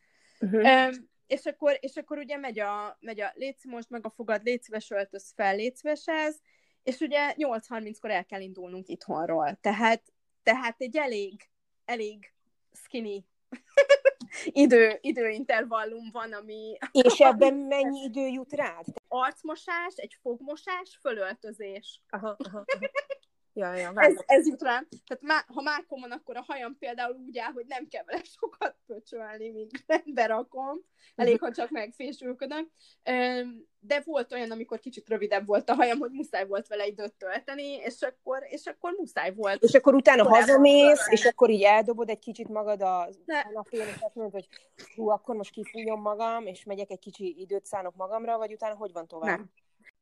Uh-huh. 0.40 0.60
Um, 0.60 1.08
és 1.28 1.44
akkor, 1.46 1.78
és 1.80 1.96
akkor 1.96 2.18
ugye 2.18 2.36
megy 2.36 2.58
a, 2.58 2.96
megy 3.00 3.20
a 3.20 3.32
léci 3.34 3.68
most 3.68 3.90
meg 3.90 4.06
a 4.06 4.10
fogad, 4.10 4.44
létszíves 4.44 4.90
öltöz 4.90 5.32
fel, 5.36 5.56
létszíveshez, 5.56 6.40
és 6.82 6.98
ugye 6.98 7.34
8.30-kor 7.36 8.10
el 8.10 8.24
kell 8.24 8.40
indulnunk 8.40 8.88
itthonról. 8.88 9.58
Tehát, 9.60 10.02
tehát 10.42 10.80
egy 10.80 10.96
elég, 10.96 11.48
elég 11.84 12.32
skinny 12.72 13.18
idő, 14.44 14.98
időintervallum 15.00 16.10
van, 16.12 16.32
ami... 16.32 16.76
És 16.90 17.18
ebben 17.30 17.54
mennyi 17.54 18.02
idő 18.02 18.26
jut 18.26 18.52
rád? 18.52 18.84
Arcmosás, 19.08 19.94
egy 19.96 20.16
fogmosás, 20.20 20.98
fölöltözés. 21.00 22.02
Aha, 22.08 22.36
aha, 22.38 22.64
aha. 22.66 22.88
Ja, 23.58 23.74
ja, 23.74 23.92
ez, 23.94 24.14
ez 24.26 24.46
jut 24.46 24.62
rám. 24.62 24.88
Tehát 25.06 25.22
má, 25.22 25.54
ha 25.54 25.62
mákom 25.62 26.00
van, 26.00 26.10
akkor 26.10 26.36
a 26.36 26.44
hajam 26.46 26.78
például 26.78 27.16
úgy 27.26 27.38
áll, 27.38 27.52
hogy 27.52 27.66
nem 27.66 27.86
kell 27.88 28.04
vele 28.04 28.22
sokat 28.40 28.76
pöcsölni, 28.86 29.50
míg 29.50 29.84
berakom. 30.14 30.80
Elég, 31.14 31.40
ha 31.40 31.52
csak 31.52 31.70
megfésülködöm. 31.70 32.70
De 33.80 34.00
volt 34.04 34.32
olyan, 34.32 34.50
amikor 34.50 34.78
kicsit 34.78 35.08
rövidebb 35.08 35.46
volt 35.46 35.70
a 35.70 35.74
hajam, 35.74 35.98
hogy 35.98 36.10
muszáj 36.10 36.46
volt 36.46 36.66
vele 36.66 36.86
időt 36.86 37.14
tölteni, 37.14 37.72
és 37.72 38.02
akkor, 38.02 38.42
és 38.48 38.66
akkor 38.66 38.92
muszáj 38.92 39.34
volt. 39.34 39.62
És 39.62 39.74
akkor 39.74 39.94
utána 39.94 40.28
hazamész, 40.28 41.06
és 41.10 41.24
akkor 41.24 41.50
így 41.50 41.62
eldobod 41.62 42.08
egy 42.08 42.18
kicsit 42.18 42.48
magad 42.48 42.82
a 42.82 43.08
napén, 43.52 43.80
és 43.80 43.96
azt 44.00 44.14
mondod, 44.14 44.32
hogy 44.32 44.48
hú, 44.94 45.08
akkor 45.08 45.36
most 45.36 45.50
kifújom 45.50 46.00
magam, 46.00 46.46
és 46.46 46.64
megyek 46.64 46.90
egy 46.90 46.98
kicsi 46.98 47.40
időt 47.40 47.64
szánok 47.64 47.94
magamra, 47.94 48.38
vagy 48.38 48.52
utána 48.52 48.74
hogy 48.74 48.92
van 48.92 49.06
tovább? 49.06 49.36
Nem. 49.36 49.50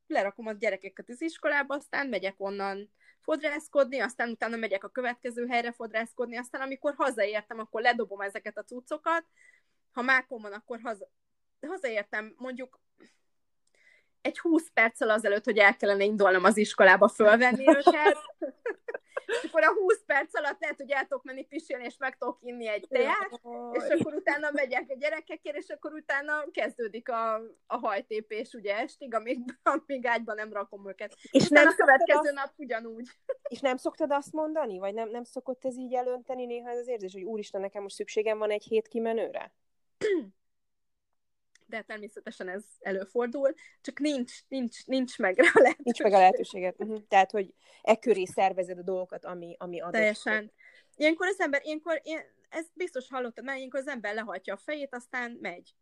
Lerakom 0.07 0.47
a 0.47 0.51
gyerekeket 0.51 1.09
az 1.09 1.21
iskolába, 1.21 1.75
aztán 1.75 2.07
megyek 2.07 2.35
onnan 2.37 2.91
fodrászkodni, 3.21 3.99
aztán 3.99 4.29
utána 4.29 4.55
megyek 4.55 4.83
a 4.83 4.89
következő 4.89 5.47
helyre 5.47 5.71
fodrászkodni, 5.71 6.37
aztán 6.37 6.61
amikor 6.61 6.93
hazaértem, 6.97 7.59
akkor 7.59 7.81
ledobom 7.81 8.21
ezeket 8.21 8.57
a 8.57 8.63
cuccokat, 8.63 9.25
ha 9.91 10.01
mákon 10.01 10.41
van, 10.41 10.53
akkor 10.53 10.79
haza, 10.83 11.09
hazaértem 11.67 12.33
mondjuk 12.37 12.79
egy 14.27 14.39
20 14.39 14.69
perccel 14.73 15.09
azelőtt, 15.09 15.45
hogy 15.45 15.57
el 15.57 15.75
kellene 15.75 16.03
indulnom 16.03 16.43
az 16.43 16.57
iskolába 16.57 17.07
fölvenni 17.07 17.67
őket, 17.67 18.17
és 19.27 19.43
akkor 19.47 19.63
a 19.63 19.73
20 19.73 20.03
perc 20.05 20.37
alatt 20.37 20.59
lehet, 20.59 20.77
hogy 20.77 20.91
el 20.91 21.01
tudok 21.01 21.23
menni 21.23 21.45
pisilni, 21.45 21.85
és 21.85 21.97
meg 21.97 22.17
tudok 22.17 22.37
inni 22.41 22.67
egy 22.67 22.85
teát, 22.89 23.41
és 23.71 23.83
akkor 23.99 24.13
utána 24.13 24.49
megyek 24.51 24.85
a 24.87 24.95
gyerekekért, 24.99 25.57
és 25.57 25.69
akkor 25.69 25.93
utána 25.93 26.45
kezdődik 26.51 27.09
a, 27.09 27.35
a 27.67 27.77
hajtépés 27.77 28.53
ugye 28.53 28.75
estig, 28.75 29.13
amíg, 29.13 29.39
amíg 29.63 30.05
ágyban 30.05 30.35
nem 30.35 30.53
rakom 30.53 30.87
őket. 30.89 31.15
És 31.31 31.47
nem 31.47 31.67
a 31.67 31.73
következő 31.75 32.19
azt, 32.19 32.33
nap 32.33 32.53
ugyanúgy. 32.55 33.07
És 33.49 33.59
nem 33.59 33.77
szoktad 33.77 34.11
azt 34.11 34.33
mondani, 34.33 34.77
vagy 34.77 34.93
nem, 34.93 35.09
nem 35.09 35.23
szokott 35.23 35.65
ez 35.65 35.77
így 35.77 35.93
elönteni 35.93 36.45
néha 36.45 36.69
ez 36.69 36.77
az 36.77 36.87
érzés, 36.87 37.13
hogy 37.13 37.23
úristen, 37.23 37.61
nekem 37.61 37.81
most 37.81 37.95
szükségem 37.95 38.37
van 38.37 38.51
egy 38.51 38.63
hét 38.63 38.87
kimenőre? 38.87 39.53
de 41.67 41.81
természetesen 41.81 42.49
ez 42.49 42.63
előfordul, 42.79 43.53
csak 43.81 43.99
nincs, 43.99 44.33
nincs, 44.47 44.85
nincs 44.85 45.17
meg 45.17 45.39
a 45.39 45.59
lehetőség. 45.59 45.83
Nincs 45.83 46.01
meg 46.01 46.13
a 46.13 46.17
lehetőséget. 46.17 46.75
Uh-huh. 46.77 47.01
Tehát, 47.07 47.31
hogy 47.31 47.53
e 47.81 47.95
köré 47.95 48.25
szervezed 48.25 48.77
a 48.77 48.83
dolgokat, 48.83 49.25
ami, 49.25 49.55
ami 49.59 49.79
adott. 49.79 49.93
Teljesen. 49.93 50.51
Ilyenkor 50.95 51.27
az 51.27 51.39
ember, 51.39 51.61
ilyenkor, 51.63 52.01
ilyen, 52.03 52.23
ezt 52.49 52.71
biztos 52.73 53.07
hallottad, 53.09 53.43
mert 53.43 53.57
ilyenkor 53.57 53.79
az 53.79 53.87
ember 53.87 54.13
lehajtja 54.13 54.53
a 54.53 54.57
fejét, 54.57 54.95
aztán 54.95 55.37
megy. 55.41 55.75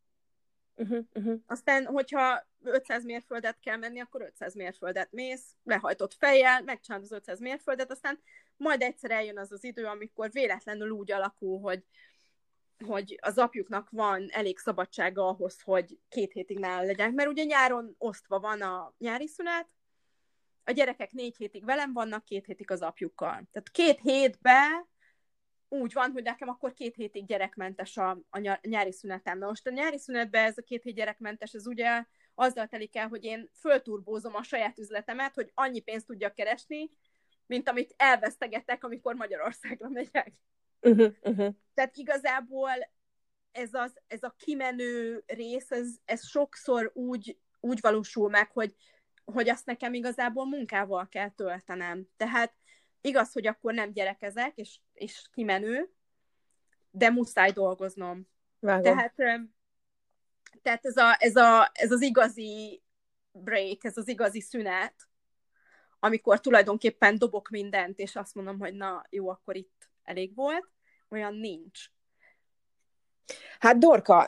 Uh-huh, 0.77 1.05
uh-huh. 1.13 1.39
Aztán, 1.47 1.85
hogyha 1.85 2.47
500 2.63 3.03
mérföldet 3.03 3.59
kell 3.59 3.77
menni, 3.77 3.99
akkor 3.99 4.21
500 4.21 4.55
mérföldet 4.55 5.11
mész, 5.11 5.55
lehajtott 5.63 6.13
fejjel, 6.13 6.61
megcsinálod 6.61 7.05
az 7.05 7.11
500 7.11 7.39
mérföldet, 7.39 7.91
aztán 7.91 8.19
majd 8.57 8.81
egyszer 8.81 9.11
eljön 9.11 9.37
az 9.37 9.51
az 9.51 9.63
idő, 9.63 9.85
amikor 9.85 10.31
véletlenül 10.31 10.89
úgy 10.89 11.11
alakul, 11.11 11.59
hogy 11.59 11.83
hogy 12.85 13.17
az 13.21 13.37
apjuknak 13.37 13.89
van 13.89 14.27
elég 14.29 14.57
szabadsága 14.57 15.27
ahhoz, 15.27 15.61
hogy 15.61 15.99
két 16.09 16.31
hétig 16.31 16.59
nála 16.59 16.85
legyenek, 16.85 17.13
mert 17.13 17.29
ugye 17.29 17.43
nyáron 17.43 17.95
osztva 17.97 18.39
van 18.39 18.61
a 18.61 18.93
nyári 18.97 19.27
szünet, 19.27 19.67
a 20.63 20.71
gyerekek 20.71 21.11
négy 21.11 21.35
hétig 21.35 21.65
velem 21.65 21.93
vannak, 21.93 22.25
két 22.25 22.45
hétig 22.45 22.71
az 22.71 22.81
apjukkal. 22.81 23.47
Tehát 23.51 23.69
két 23.71 23.99
hétbe 23.99 24.87
úgy 25.69 25.93
van, 25.93 26.11
hogy 26.11 26.23
nekem 26.23 26.49
akkor 26.49 26.73
két 26.73 26.95
hétig 26.95 27.25
gyerekmentes 27.25 27.97
a, 27.97 28.19
a 28.29 28.59
nyári 28.61 28.91
szünetem. 28.91 29.37
Na 29.37 29.47
most 29.47 29.67
a 29.67 29.71
nyári 29.71 29.97
szünetben 29.97 30.45
ez 30.45 30.57
a 30.57 30.61
két 30.61 30.83
hét 30.83 30.95
gyerekmentes, 30.95 31.53
ez 31.53 31.67
ugye 31.67 32.05
azzal 32.35 32.67
telik 32.67 32.95
el, 32.95 33.07
hogy 33.07 33.23
én 33.23 33.49
fölturbózom 33.59 34.35
a 34.35 34.43
saját 34.43 34.79
üzletemet, 34.79 35.35
hogy 35.35 35.51
annyi 35.53 35.79
pénzt 35.79 36.05
tudjak 36.05 36.33
keresni, 36.33 36.89
mint 37.45 37.69
amit 37.69 37.93
elvesztegetek, 37.97 38.83
amikor 38.83 39.15
Magyarországra 39.15 39.89
megyek. 39.89 40.33
Uh-huh, 40.85 41.13
uh-huh. 41.21 41.55
Tehát 41.73 41.97
igazából 41.97 42.69
ez, 43.51 43.73
az, 43.73 43.93
ez 44.07 44.23
a 44.23 44.35
kimenő 44.37 45.23
rész, 45.25 45.71
ez, 45.71 45.87
ez 46.05 46.27
sokszor 46.27 46.91
úgy, 46.93 47.37
úgy 47.59 47.79
valósul 47.81 48.29
meg, 48.29 48.51
hogy, 48.51 48.75
hogy 49.25 49.49
azt 49.49 49.65
nekem 49.65 49.93
igazából 49.93 50.45
munkával 50.45 51.07
kell 51.09 51.29
töltenem. 51.29 52.07
Tehát 52.17 52.53
igaz, 53.01 53.31
hogy 53.31 53.47
akkor 53.47 53.73
nem 53.73 53.91
gyerekezek, 53.91 54.57
és, 54.57 54.79
és 54.93 55.21
kimenő, 55.33 55.89
de 56.91 57.09
muszáj 57.09 57.51
dolgoznom. 57.51 58.27
Vágom. 58.59 58.83
Tehát, 58.83 59.15
tehát 60.61 60.85
ez, 60.85 60.97
a, 60.97 61.15
ez, 61.19 61.35
a, 61.35 61.69
ez 61.73 61.91
az 61.91 62.01
igazi 62.01 62.83
break, 63.31 63.83
ez 63.83 63.97
az 63.97 64.07
igazi 64.07 64.41
szünet, 64.41 64.95
amikor 65.99 66.39
tulajdonképpen 66.39 67.17
dobok 67.17 67.49
mindent, 67.49 67.99
és 67.99 68.15
azt 68.15 68.35
mondom, 68.35 68.59
hogy 68.59 68.73
na, 68.73 69.05
jó, 69.09 69.29
akkor 69.29 69.55
itt 69.55 69.89
elég 70.03 70.35
volt, 70.35 70.74
olyan 71.09 71.33
nincs. 71.33 71.79
Hát 73.59 73.77
Dorka, 73.77 74.25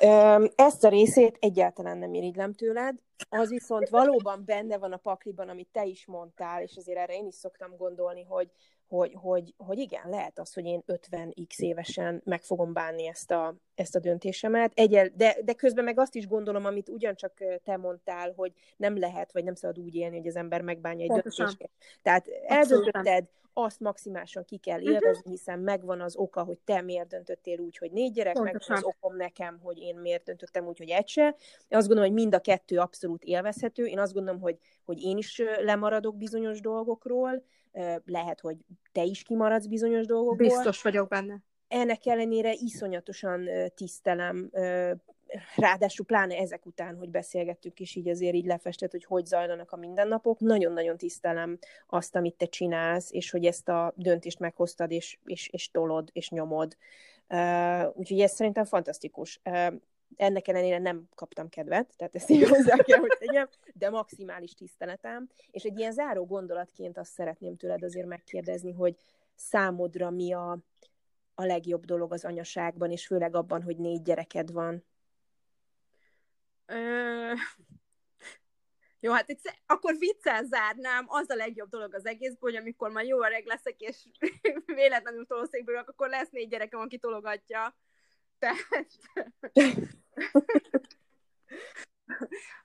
ezt 0.56 0.84
a 0.84 0.90
részét 0.90 1.38
egyáltalán 1.40 1.98
nem 1.98 2.14
irigylem 2.14 2.54
tőled, 2.54 2.96
az 3.30 3.50
viszont 3.50 3.90
valóban 3.90 4.44
benne 4.46 4.78
van 4.78 4.92
a 4.92 4.98
pakliban, 4.98 5.50
amit 5.50 5.68
te 5.72 5.86
is 5.86 6.06
mondtál, 6.06 6.62
és 6.62 6.76
azért 6.76 6.98
erre 6.98 7.14
én 7.14 7.26
is 7.26 7.36
szoktam 7.36 7.76
gondolni, 7.78 8.24
hogy, 8.24 8.52
hogy, 8.88 9.14
hogy, 9.22 9.54
hogy 9.58 9.78
igen, 9.78 10.10
lehet 10.10 10.40
az, 10.40 10.54
hogy 10.54 10.66
én 10.66 10.84
50x 10.88 11.58
évesen 11.58 12.22
meg 12.26 12.44
fogom 12.44 12.74
bánni 12.74 13.08
ezt 13.08 13.32
a, 13.32 13.56
ezt 13.76 13.96
a 13.96 14.00
döntésemet, 14.00 14.72
Egyel, 14.76 15.10
de, 15.16 15.38
de 15.44 15.54
közben 15.54 15.84
meg 15.84 16.00
azt 16.00 16.16
is 16.16 16.28
gondolom, 16.28 16.66
amit 16.66 16.90
ugyancsak 16.90 17.44
te 17.64 17.78
mondtál, 17.78 18.34
hogy 18.36 18.52
nem 18.78 18.98
lehet, 18.98 19.32
vagy 19.32 19.44
nem 19.44 19.56
szabad 19.56 19.80
úgy 19.80 19.96
élni, 19.96 20.18
hogy 20.18 20.28
az 20.28 20.36
ember 20.36 20.62
megbánja 20.62 21.04
egy 21.04 21.22
döntést. 21.22 21.70
Tehát 22.02 22.28
eldöntötted, 22.48 23.28
azt 23.60 23.80
maximálisan 23.80 24.46
ki 24.46 24.58
kell 24.58 24.80
mhm. 24.80 24.88
élvezni, 24.88 25.18
uh-huh. 25.18 25.32
hiszen 25.32 25.60
megvan 25.60 26.02
az 26.02 26.16
oka, 26.16 26.44
hogy 26.44 26.58
te 26.60 26.82
miért 26.82 27.08
döntöttél 27.08 27.60
úgy, 27.60 27.78
hogy 27.78 27.92
négy 27.92 28.12
gyerek, 28.12 28.34
Pontosan. 28.34 28.76
megvan 28.76 28.78
az 28.78 28.96
okom 28.96 29.18
nekem, 29.18 29.60
hogy 29.64 29.78
én 29.78 29.96
miért 29.96 30.24
döntöttem 30.24 30.68
úgy, 30.68 30.78
hogy 30.78 30.90
egy 30.90 31.08
se. 31.08 31.36
Én 31.68 31.78
azt 31.78 31.88
gondolom, 31.88 32.12
hogy 32.12 32.22
mind 32.22 32.34
a 32.34 32.40
kettő 32.40 32.78
abszolút 32.78 33.24
élvezhető. 33.24 33.86
Én 33.86 34.00
azt 34.00 34.14
gondolom, 34.14 34.42
hogy, 34.42 34.58
hogy 34.86 35.02
én 35.02 35.18
is 35.18 35.42
lemaradok 35.60 36.18
bizonyos 36.18 36.62
dolgokról, 36.62 37.44
lehet, 38.06 38.40
hogy 38.40 38.58
te 38.92 39.04
is 39.04 39.24
kimaradsz 39.24 39.66
bizonyos 39.66 40.06
dolgokból. 40.06 40.48
Biztos 40.48 40.82
vagyok 40.82 41.08
benne. 41.08 41.44
Ennek 41.68 42.06
ellenére 42.06 42.54
iszonyatosan 42.54 43.50
tisztelem 43.76 44.50
ráadásul 45.56 46.06
pláne 46.06 46.36
ezek 46.36 46.66
után, 46.66 46.98
hogy 46.98 47.10
beszélgettük, 47.10 47.80
és 47.80 47.96
így 47.96 48.10
azért 48.10 48.36
így 48.36 48.46
lefestett, 48.46 48.92
hogy 48.92 49.04
hogy 49.04 49.26
zajlanak 49.26 49.72
a 49.72 49.76
mindennapok, 49.76 50.40
nagyon-nagyon 50.40 50.98
tisztelem 50.98 51.58
azt, 51.88 52.16
amit 52.16 52.36
te 52.36 52.46
csinálsz, 52.46 53.12
és 53.12 53.30
hogy 53.30 53.46
ezt 53.46 53.70
a 53.70 53.94
döntést 53.96 54.40
meghoztad, 54.40 54.92
és, 54.92 55.18
és, 55.26 55.48
és 55.48 55.72
tolod, 55.72 56.10
és 56.14 56.30
nyomod. 56.30 56.78
Uh, 57.30 57.98
úgyhogy 57.98 58.20
ez 58.20 58.32
szerintem 58.32 58.66
fantasztikus. 58.66 59.42
Uh, 59.46 59.74
ennek 60.16 60.48
ellenére 60.48 60.78
nem 60.78 61.10
kaptam 61.16 61.50
kedvet, 61.50 61.94
tehát 61.98 62.16
ezt 62.16 62.30
így 62.30 62.50
hozzá 62.50 62.76
kell, 62.76 63.00
hogy 63.00 63.16
tegyem, 63.20 63.50
de 63.74 63.90
maximális 63.90 64.54
tiszteletem. 64.54 65.30
És 65.52 65.64
egy 65.64 65.80
ilyen 65.80 65.92
záró 65.92 66.26
gondolatként 66.26 66.98
azt 66.98 67.12
szeretném 67.12 67.58
tőled 67.58 67.84
azért 67.84 68.08
megkérdezni, 68.08 68.72
hogy 68.72 68.96
számodra 69.36 70.10
mi 70.10 70.34
a, 70.34 70.58
a 71.36 71.44
legjobb 71.46 71.86
dolog 71.86 72.14
az 72.14 72.26
anyaságban, 72.26 72.92
és 72.92 73.06
főleg 73.06 73.36
abban, 73.36 73.62
hogy 73.62 73.78
négy 73.78 74.02
gyereked 74.02 74.52
van? 74.52 74.84
Ö... 76.68 77.34
Jó, 79.00 79.12
hát 79.12 79.30
itt, 79.30 79.54
akkor 79.66 79.98
viccel 79.98 80.44
zárnám, 80.44 81.06
az 81.08 81.30
a 81.30 81.36
legjobb 81.36 81.70
dolog 81.70 81.94
az 81.94 82.06
egészből, 82.06 82.52
hogy 82.52 82.56
amikor 82.56 82.92
már 82.92 83.06
jó 83.06 83.24
öreg 83.24 83.46
leszek, 83.46 83.80
és 83.80 84.06
véletlenül 84.66 85.26
tolószékből, 85.26 85.78
akkor 85.78 86.10
lesz 86.10 86.30
négy 86.30 86.50
gyerekem, 86.50 86.80
aki 86.80 86.98
tologatja. 86.98 87.78
Tehát... 88.40 88.88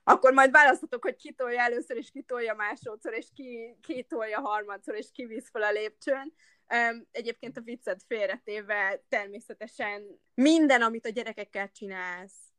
akkor 0.03 0.33
majd 0.33 0.51
választhatok, 0.51 1.03
hogy 1.03 1.15
kitolja 1.15 1.61
először, 1.61 1.97
és 1.97 2.11
kitolja 2.11 2.53
másodszor, 2.53 3.13
és 3.13 3.27
ki, 3.33 3.77
kitolja 3.81 4.39
harmadszor, 4.39 4.95
és 4.95 5.07
kivisz 5.11 5.49
fel 5.49 5.63
a 5.63 5.71
lépcsőn. 5.71 6.33
Egyébként 7.11 7.57
a 7.57 7.61
viccet 7.61 8.03
félretéve 8.07 9.03
természetesen 9.09 10.21
minden, 10.33 10.81
amit 10.81 11.05
a 11.05 11.09
gyerekekkel 11.09 11.71
csinálsz, 11.71 12.53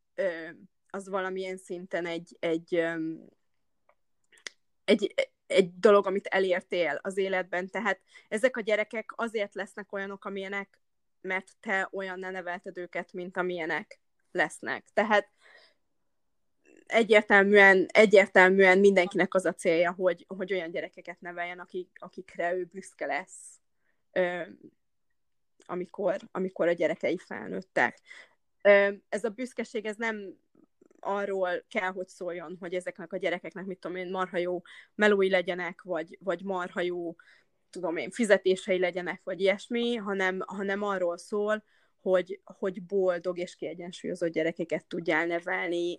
az 0.94 1.08
valamilyen 1.08 1.56
szinten 1.56 2.06
egy, 2.06 2.36
egy, 2.40 2.84
egy, 4.84 5.14
egy 5.46 5.78
dolog, 5.78 6.06
amit 6.06 6.26
elértél 6.26 6.98
az 7.02 7.16
életben. 7.16 7.70
Tehát 7.70 8.00
ezek 8.28 8.56
a 8.56 8.60
gyerekek 8.60 9.12
azért 9.16 9.54
lesznek 9.54 9.92
olyanok, 9.92 10.24
amilyenek, 10.24 10.78
mert 11.20 11.52
te 11.60 11.88
olyan 11.92 12.18
ne 12.18 12.30
nevelted 12.30 12.78
őket, 12.78 13.12
mint 13.12 13.36
amilyenek 13.36 14.00
lesznek. 14.32 14.84
Tehát 14.92 15.30
egyértelműen, 16.86 17.86
egyértelműen 17.92 18.78
mindenkinek 18.78 19.34
az 19.34 19.44
a 19.44 19.54
célja, 19.54 19.92
hogy, 19.92 20.24
hogy 20.28 20.52
olyan 20.52 20.70
gyerekeket 20.70 21.20
neveljen, 21.20 21.58
akik, 21.58 21.88
akikre 22.00 22.54
ő 22.54 22.64
büszke 22.64 23.06
lesz, 23.06 23.60
ö, 24.12 24.42
amikor, 25.66 26.16
amikor 26.32 26.68
a 26.68 26.72
gyerekei 26.72 27.18
felnőttek. 27.18 28.00
Ö, 28.62 28.92
ez 29.08 29.24
a 29.24 29.28
büszkeség, 29.28 29.86
ez 29.86 29.96
nem 29.96 30.42
arról 31.04 31.64
kell, 31.68 31.90
hogy 31.92 32.08
szóljon, 32.08 32.56
hogy 32.60 32.74
ezeknek 32.74 33.12
a 33.12 33.16
gyerekeknek, 33.16 33.64
mit 33.64 33.78
tudom 33.78 33.96
én, 33.96 34.10
marha 34.10 34.36
jó 34.36 34.62
melói 34.94 35.30
legyenek, 35.30 35.82
vagy, 35.82 36.18
vagy 36.20 36.42
marha 36.44 36.80
jó, 36.80 37.14
tudom 37.70 37.96
én, 37.96 38.10
fizetései 38.10 38.78
legyenek, 38.78 39.20
vagy 39.24 39.40
ilyesmi, 39.40 39.94
hanem, 39.94 40.40
hanem 40.46 40.82
arról 40.82 41.18
szól, 41.18 41.64
hogy, 42.00 42.40
hogy 42.44 42.82
boldog 42.82 43.38
és 43.38 43.56
kiegyensúlyozott 43.56 44.32
gyerekeket 44.32 44.86
tudjál 44.86 45.26
nevelni, 45.26 45.98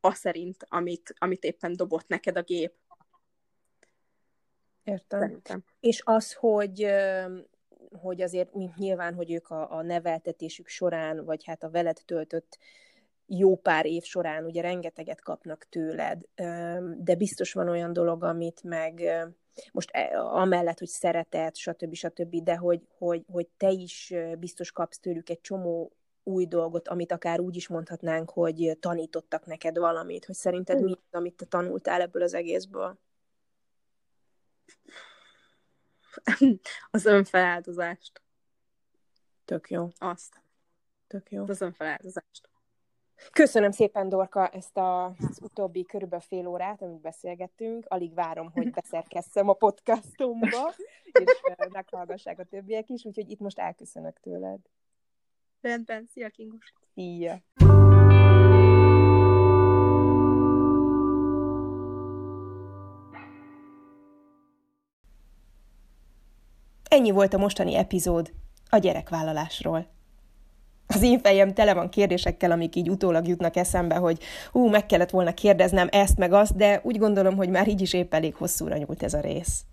az 0.00 0.18
szerint, 0.18 0.64
amit, 0.68 1.14
amit 1.18 1.44
éppen 1.44 1.76
dobott 1.76 2.08
neked 2.08 2.36
a 2.36 2.42
gép. 2.42 2.72
Értem. 4.84 5.20
Szerintem. 5.20 5.64
És 5.80 6.02
az, 6.04 6.32
hogy 6.32 6.86
hogy 7.92 8.22
azért 8.22 8.76
nyilván, 8.76 9.14
hogy 9.14 9.32
ők 9.32 9.48
a, 9.48 9.72
a 9.72 9.82
neveltetésük 9.82 10.68
során, 10.68 11.24
vagy 11.24 11.44
hát 11.44 11.62
a 11.62 11.70
veled 11.70 12.02
töltött 12.04 12.58
jó 13.28 13.56
pár 13.56 13.86
év 13.86 14.02
során 14.02 14.44
ugye 14.44 14.60
rengeteget 14.60 15.20
kapnak 15.20 15.66
tőled, 15.68 16.22
de 16.98 17.14
biztos 17.16 17.52
van 17.52 17.68
olyan 17.68 17.92
dolog, 17.92 18.24
amit 18.24 18.62
meg 18.62 19.02
most 19.72 19.90
e, 19.92 20.20
amellett, 20.20 20.78
hogy 20.78 20.88
szeretet, 20.88 21.56
stb. 21.56 21.94
stb., 21.94 22.42
de 22.42 22.56
hogy, 22.56 22.86
hogy, 22.98 23.24
hogy 23.32 23.46
te 23.56 23.70
is 23.70 24.14
biztos 24.38 24.72
kapsz 24.72 24.98
tőlük 24.98 25.28
egy 25.28 25.40
csomó 25.40 25.92
új 26.22 26.46
dolgot, 26.46 26.88
amit 26.88 27.12
akár 27.12 27.40
úgy 27.40 27.56
is 27.56 27.68
mondhatnánk, 27.68 28.30
hogy 28.30 28.76
tanítottak 28.80 29.46
neked 29.46 29.78
valamit, 29.78 30.24
hogy 30.24 30.34
szerinted 30.34 30.82
mi 30.82 30.92
az, 30.92 30.98
amit 31.10 31.34
te 31.34 31.44
tanultál 31.44 32.00
ebből 32.00 32.22
az 32.22 32.34
egészből? 32.34 32.98
Az 36.90 37.04
önfeláldozást. 37.04 38.22
Tök 39.44 39.70
jó. 39.70 39.88
Azt. 39.98 40.42
Tök 41.06 41.30
jó. 41.30 41.44
Az 41.48 41.60
önfeláldozást. 41.60 42.48
Köszönöm 43.32 43.70
szépen, 43.70 44.08
Dorka, 44.08 44.48
ezt 44.48 44.76
a, 44.76 45.04
az 45.04 45.38
utóbbi 45.42 45.84
körülbelül 45.84 46.24
fél 46.28 46.46
órát, 46.46 46.82
amit 46.82 47.00
beszélgettünk. 47.00 47.84
Alig 47.88 48.14
várom, 48.14 48.50
hogy 48.52 48.70
beszerkesszem 48.70 49.48
a 49.48 49.52
podcastomba, 49.52 50.74
és 51.20 51.40
meghallgassák 51.72 52.38
a 52.38 52.44
többiek 52.44 52.88
is, 52.88 53.04
úgyhogy 53.04 53.30
itt 53.30 53.40
most 53.40 53.58
elköszönök 53.58 54.20
tőled. 54.20 54.58
Rendben, 55.60 56.06
szia 56.06 56.28
Kingos! 56.28 56.72
Szia! 56.94 57.42
Ennyi 66.88 67.10
volt 67.10 67.34
a 67.34 67.38
mostani 67.38 67.74
epizód 67.74 68.32
a 68.70 68.78
gyerekvállalásról 68.78 69.96
az 70.88 71.02
én 71.02 71.18
fejem 71.20 71.54
tele 71.54 71.74
van 71.74 71.88
kérdésekkel, 71.88 72.50
amik 72.50 72.76
így 72.76 72.90
utólag 72.90 73.26
jutnak 73.26 73.56
eszembe, 73.56 73.94
hogy 73.94 74.18
ú, 74.52 74.68
meg 74.68 74.86
kellett 74.86 75.10
volna 75.10 75.34
kérdeznem 75.34 75.88
ezt 75.90 76.18
meg 76.18 76.32
azt, 76.32 76.56
de 76.56 76.80
úgy 76.82 76.98
gondolom, 76.98 77.36
hogy 77.36 77.48
már 77.48 77.68
így 77.68 77.80
is 77.80 77.92
épp 77.92 78.14
elég 78.14 78.34
hosszúra 78.34 78.76
nyúlt 78.76 79.02
ez 79.02 79.14
a 79.14 79.20
rész. 79.20 79.64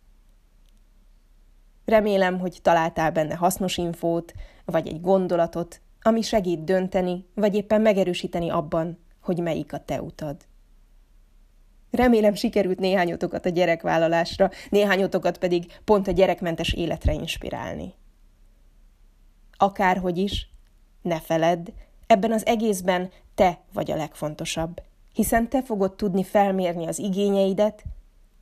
Remélem, 1.85 2.39
hogy 2.39 2.59
találtál 2.61 3.11
benne 3.11 3.35
hasznos 3.35 3.77
infót, 3.77 4.33
vagy 4.65 4.87
egy 4.87 5.01
gondolatot, 5.01 5.81
ami 6.01 6.21
segít 6.21 6.63
dönteni, 6.63 7.25
vagy 7.33 7.55
éppen 7.55 7.81
megerősíteni 7.81 8.49
abban, 8.49 8.99
hogy 9.21 9.39
melyik 9.39 9.73
a 9.73 9.79
te 9.79 10.01
utad. 10.01 10.37
Remélem 11.91 12.33
sikerült 12.33 12.79
néhányotokat 12.79 13.45
a 13.45 13.49
gyerekvállalásra, 13.49 14.49
néhányotokat 14.69 15.37
pedig 15.37 15.79
pont 15.85 16.07
a 16.07 16.11
gyerekmentes 16.11 16.73
életre 16.73 17.13
inspirálni. 17.13 17.93
Akárhogy 19.57 20.17
is, 20.17 20.49
ne 21.05 21.19
feledd, 21.19 21.67
ebben 22.07 22.31
az 22.31 22.45
egészben 22.45 23.09
te 23.35 23.59
vagy 23.73 23.91
a 23.91 23.95
legfontosabb, 23.95 24.81
hiszen 25.13 25.49
te 25.49 25.63
fogod 25.63 25.95
tudni 25.95 26.23
felmérni 26.23 26.87
az 26.87 26.99
igényeidet 26.99 27.83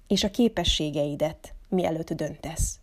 és 0.07 0.23
a 0.23 0.31
képességeidet, 0.31 1.53
mielőtt 1.69 2.13
döntesz. 2.13 2.79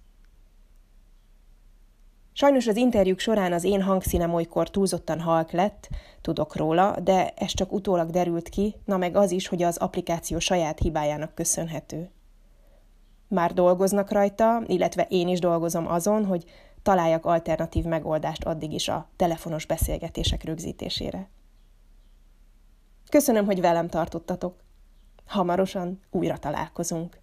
Sajnos 2.33 2.67
az 2.67 2.77
interjúk 2.77 3.19
során 3.19 3.53
az 3.53 3.65
én 3.65 3.83
hangszínem 3.83 4.35
olykor 4.35 4.71
túlzottan 4.71 5.21
halk 5.21 5.51
lett, 5.51 5.89
tudok 6.21 6.57
róla, 6.57 7.01
de 7.01 7.29
ez 7.37 7.55
csak 7.55 7.73
utólag 7.73 8.11
derült 8.11 8.49
ki, 8.49 8.75
na 8.85 8.97
meg 8.97 9.17
az 9.17 9.31
is, 9.31 9.47
hogy 9.47 9.63
az 9.63 9.77
applikáció 9.77 10.39
saját 10.39 10.79
hibájának 10.79 11.35
köszönhető. 11.35 12.11
Már 13.29 13.53
dolgoznak 13.53 14.11
rajta, 14.11 14.63
illetve 14.67 15.07
én 15.09 15.29
is 15.29 15.39
dolgozom 15.39 15.87
azon, 15.87 16.25
hogy 16.25 16.45
találjak 16.83 17.27
alternatív 17.27 17.85
megoldást 17.85 18.45
addig 18.45 18.73
is 18.73 18.89
a 18.89 19.09
telefonos 19.17 19.67
beszélgetések 19.67 20.45
rögzítésére. 20.45 21.29
Köszönöm, 23.11 23.45
hogy 23.45 23.61
velem 23.61 23.89
tartottatok. 23.89 24.63
Hamarosan 25.27 26.01
újra 26.11 26.39
találkozunk. 26.39 27.21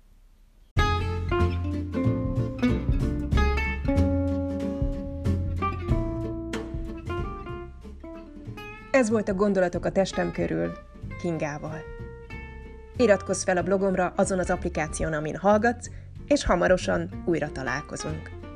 Ez 8.91 9.09
volt 9.09 9.29
a 9.29 9.34
Gondolatok 9.34 9.85
a 9.85 9.91
testem 9.91 10.31
körül, 10.31 10.71
Kingával. 11.21 11.81
Iratkozz 12.97 13.43
fel 13.43 13.57
a 13.57 13.63
blogomra 13.63 14.13
azon 14.15 14.39
az 14.39 14.49
applikáción, 14.49 15.13
amin 15.13 15.35
hallgatsz, 15.35 15.89
és 16.27 16.45
hamarosan 16.45 17.23
újra 17.25 17.51
találkozunk. 17.51 18.47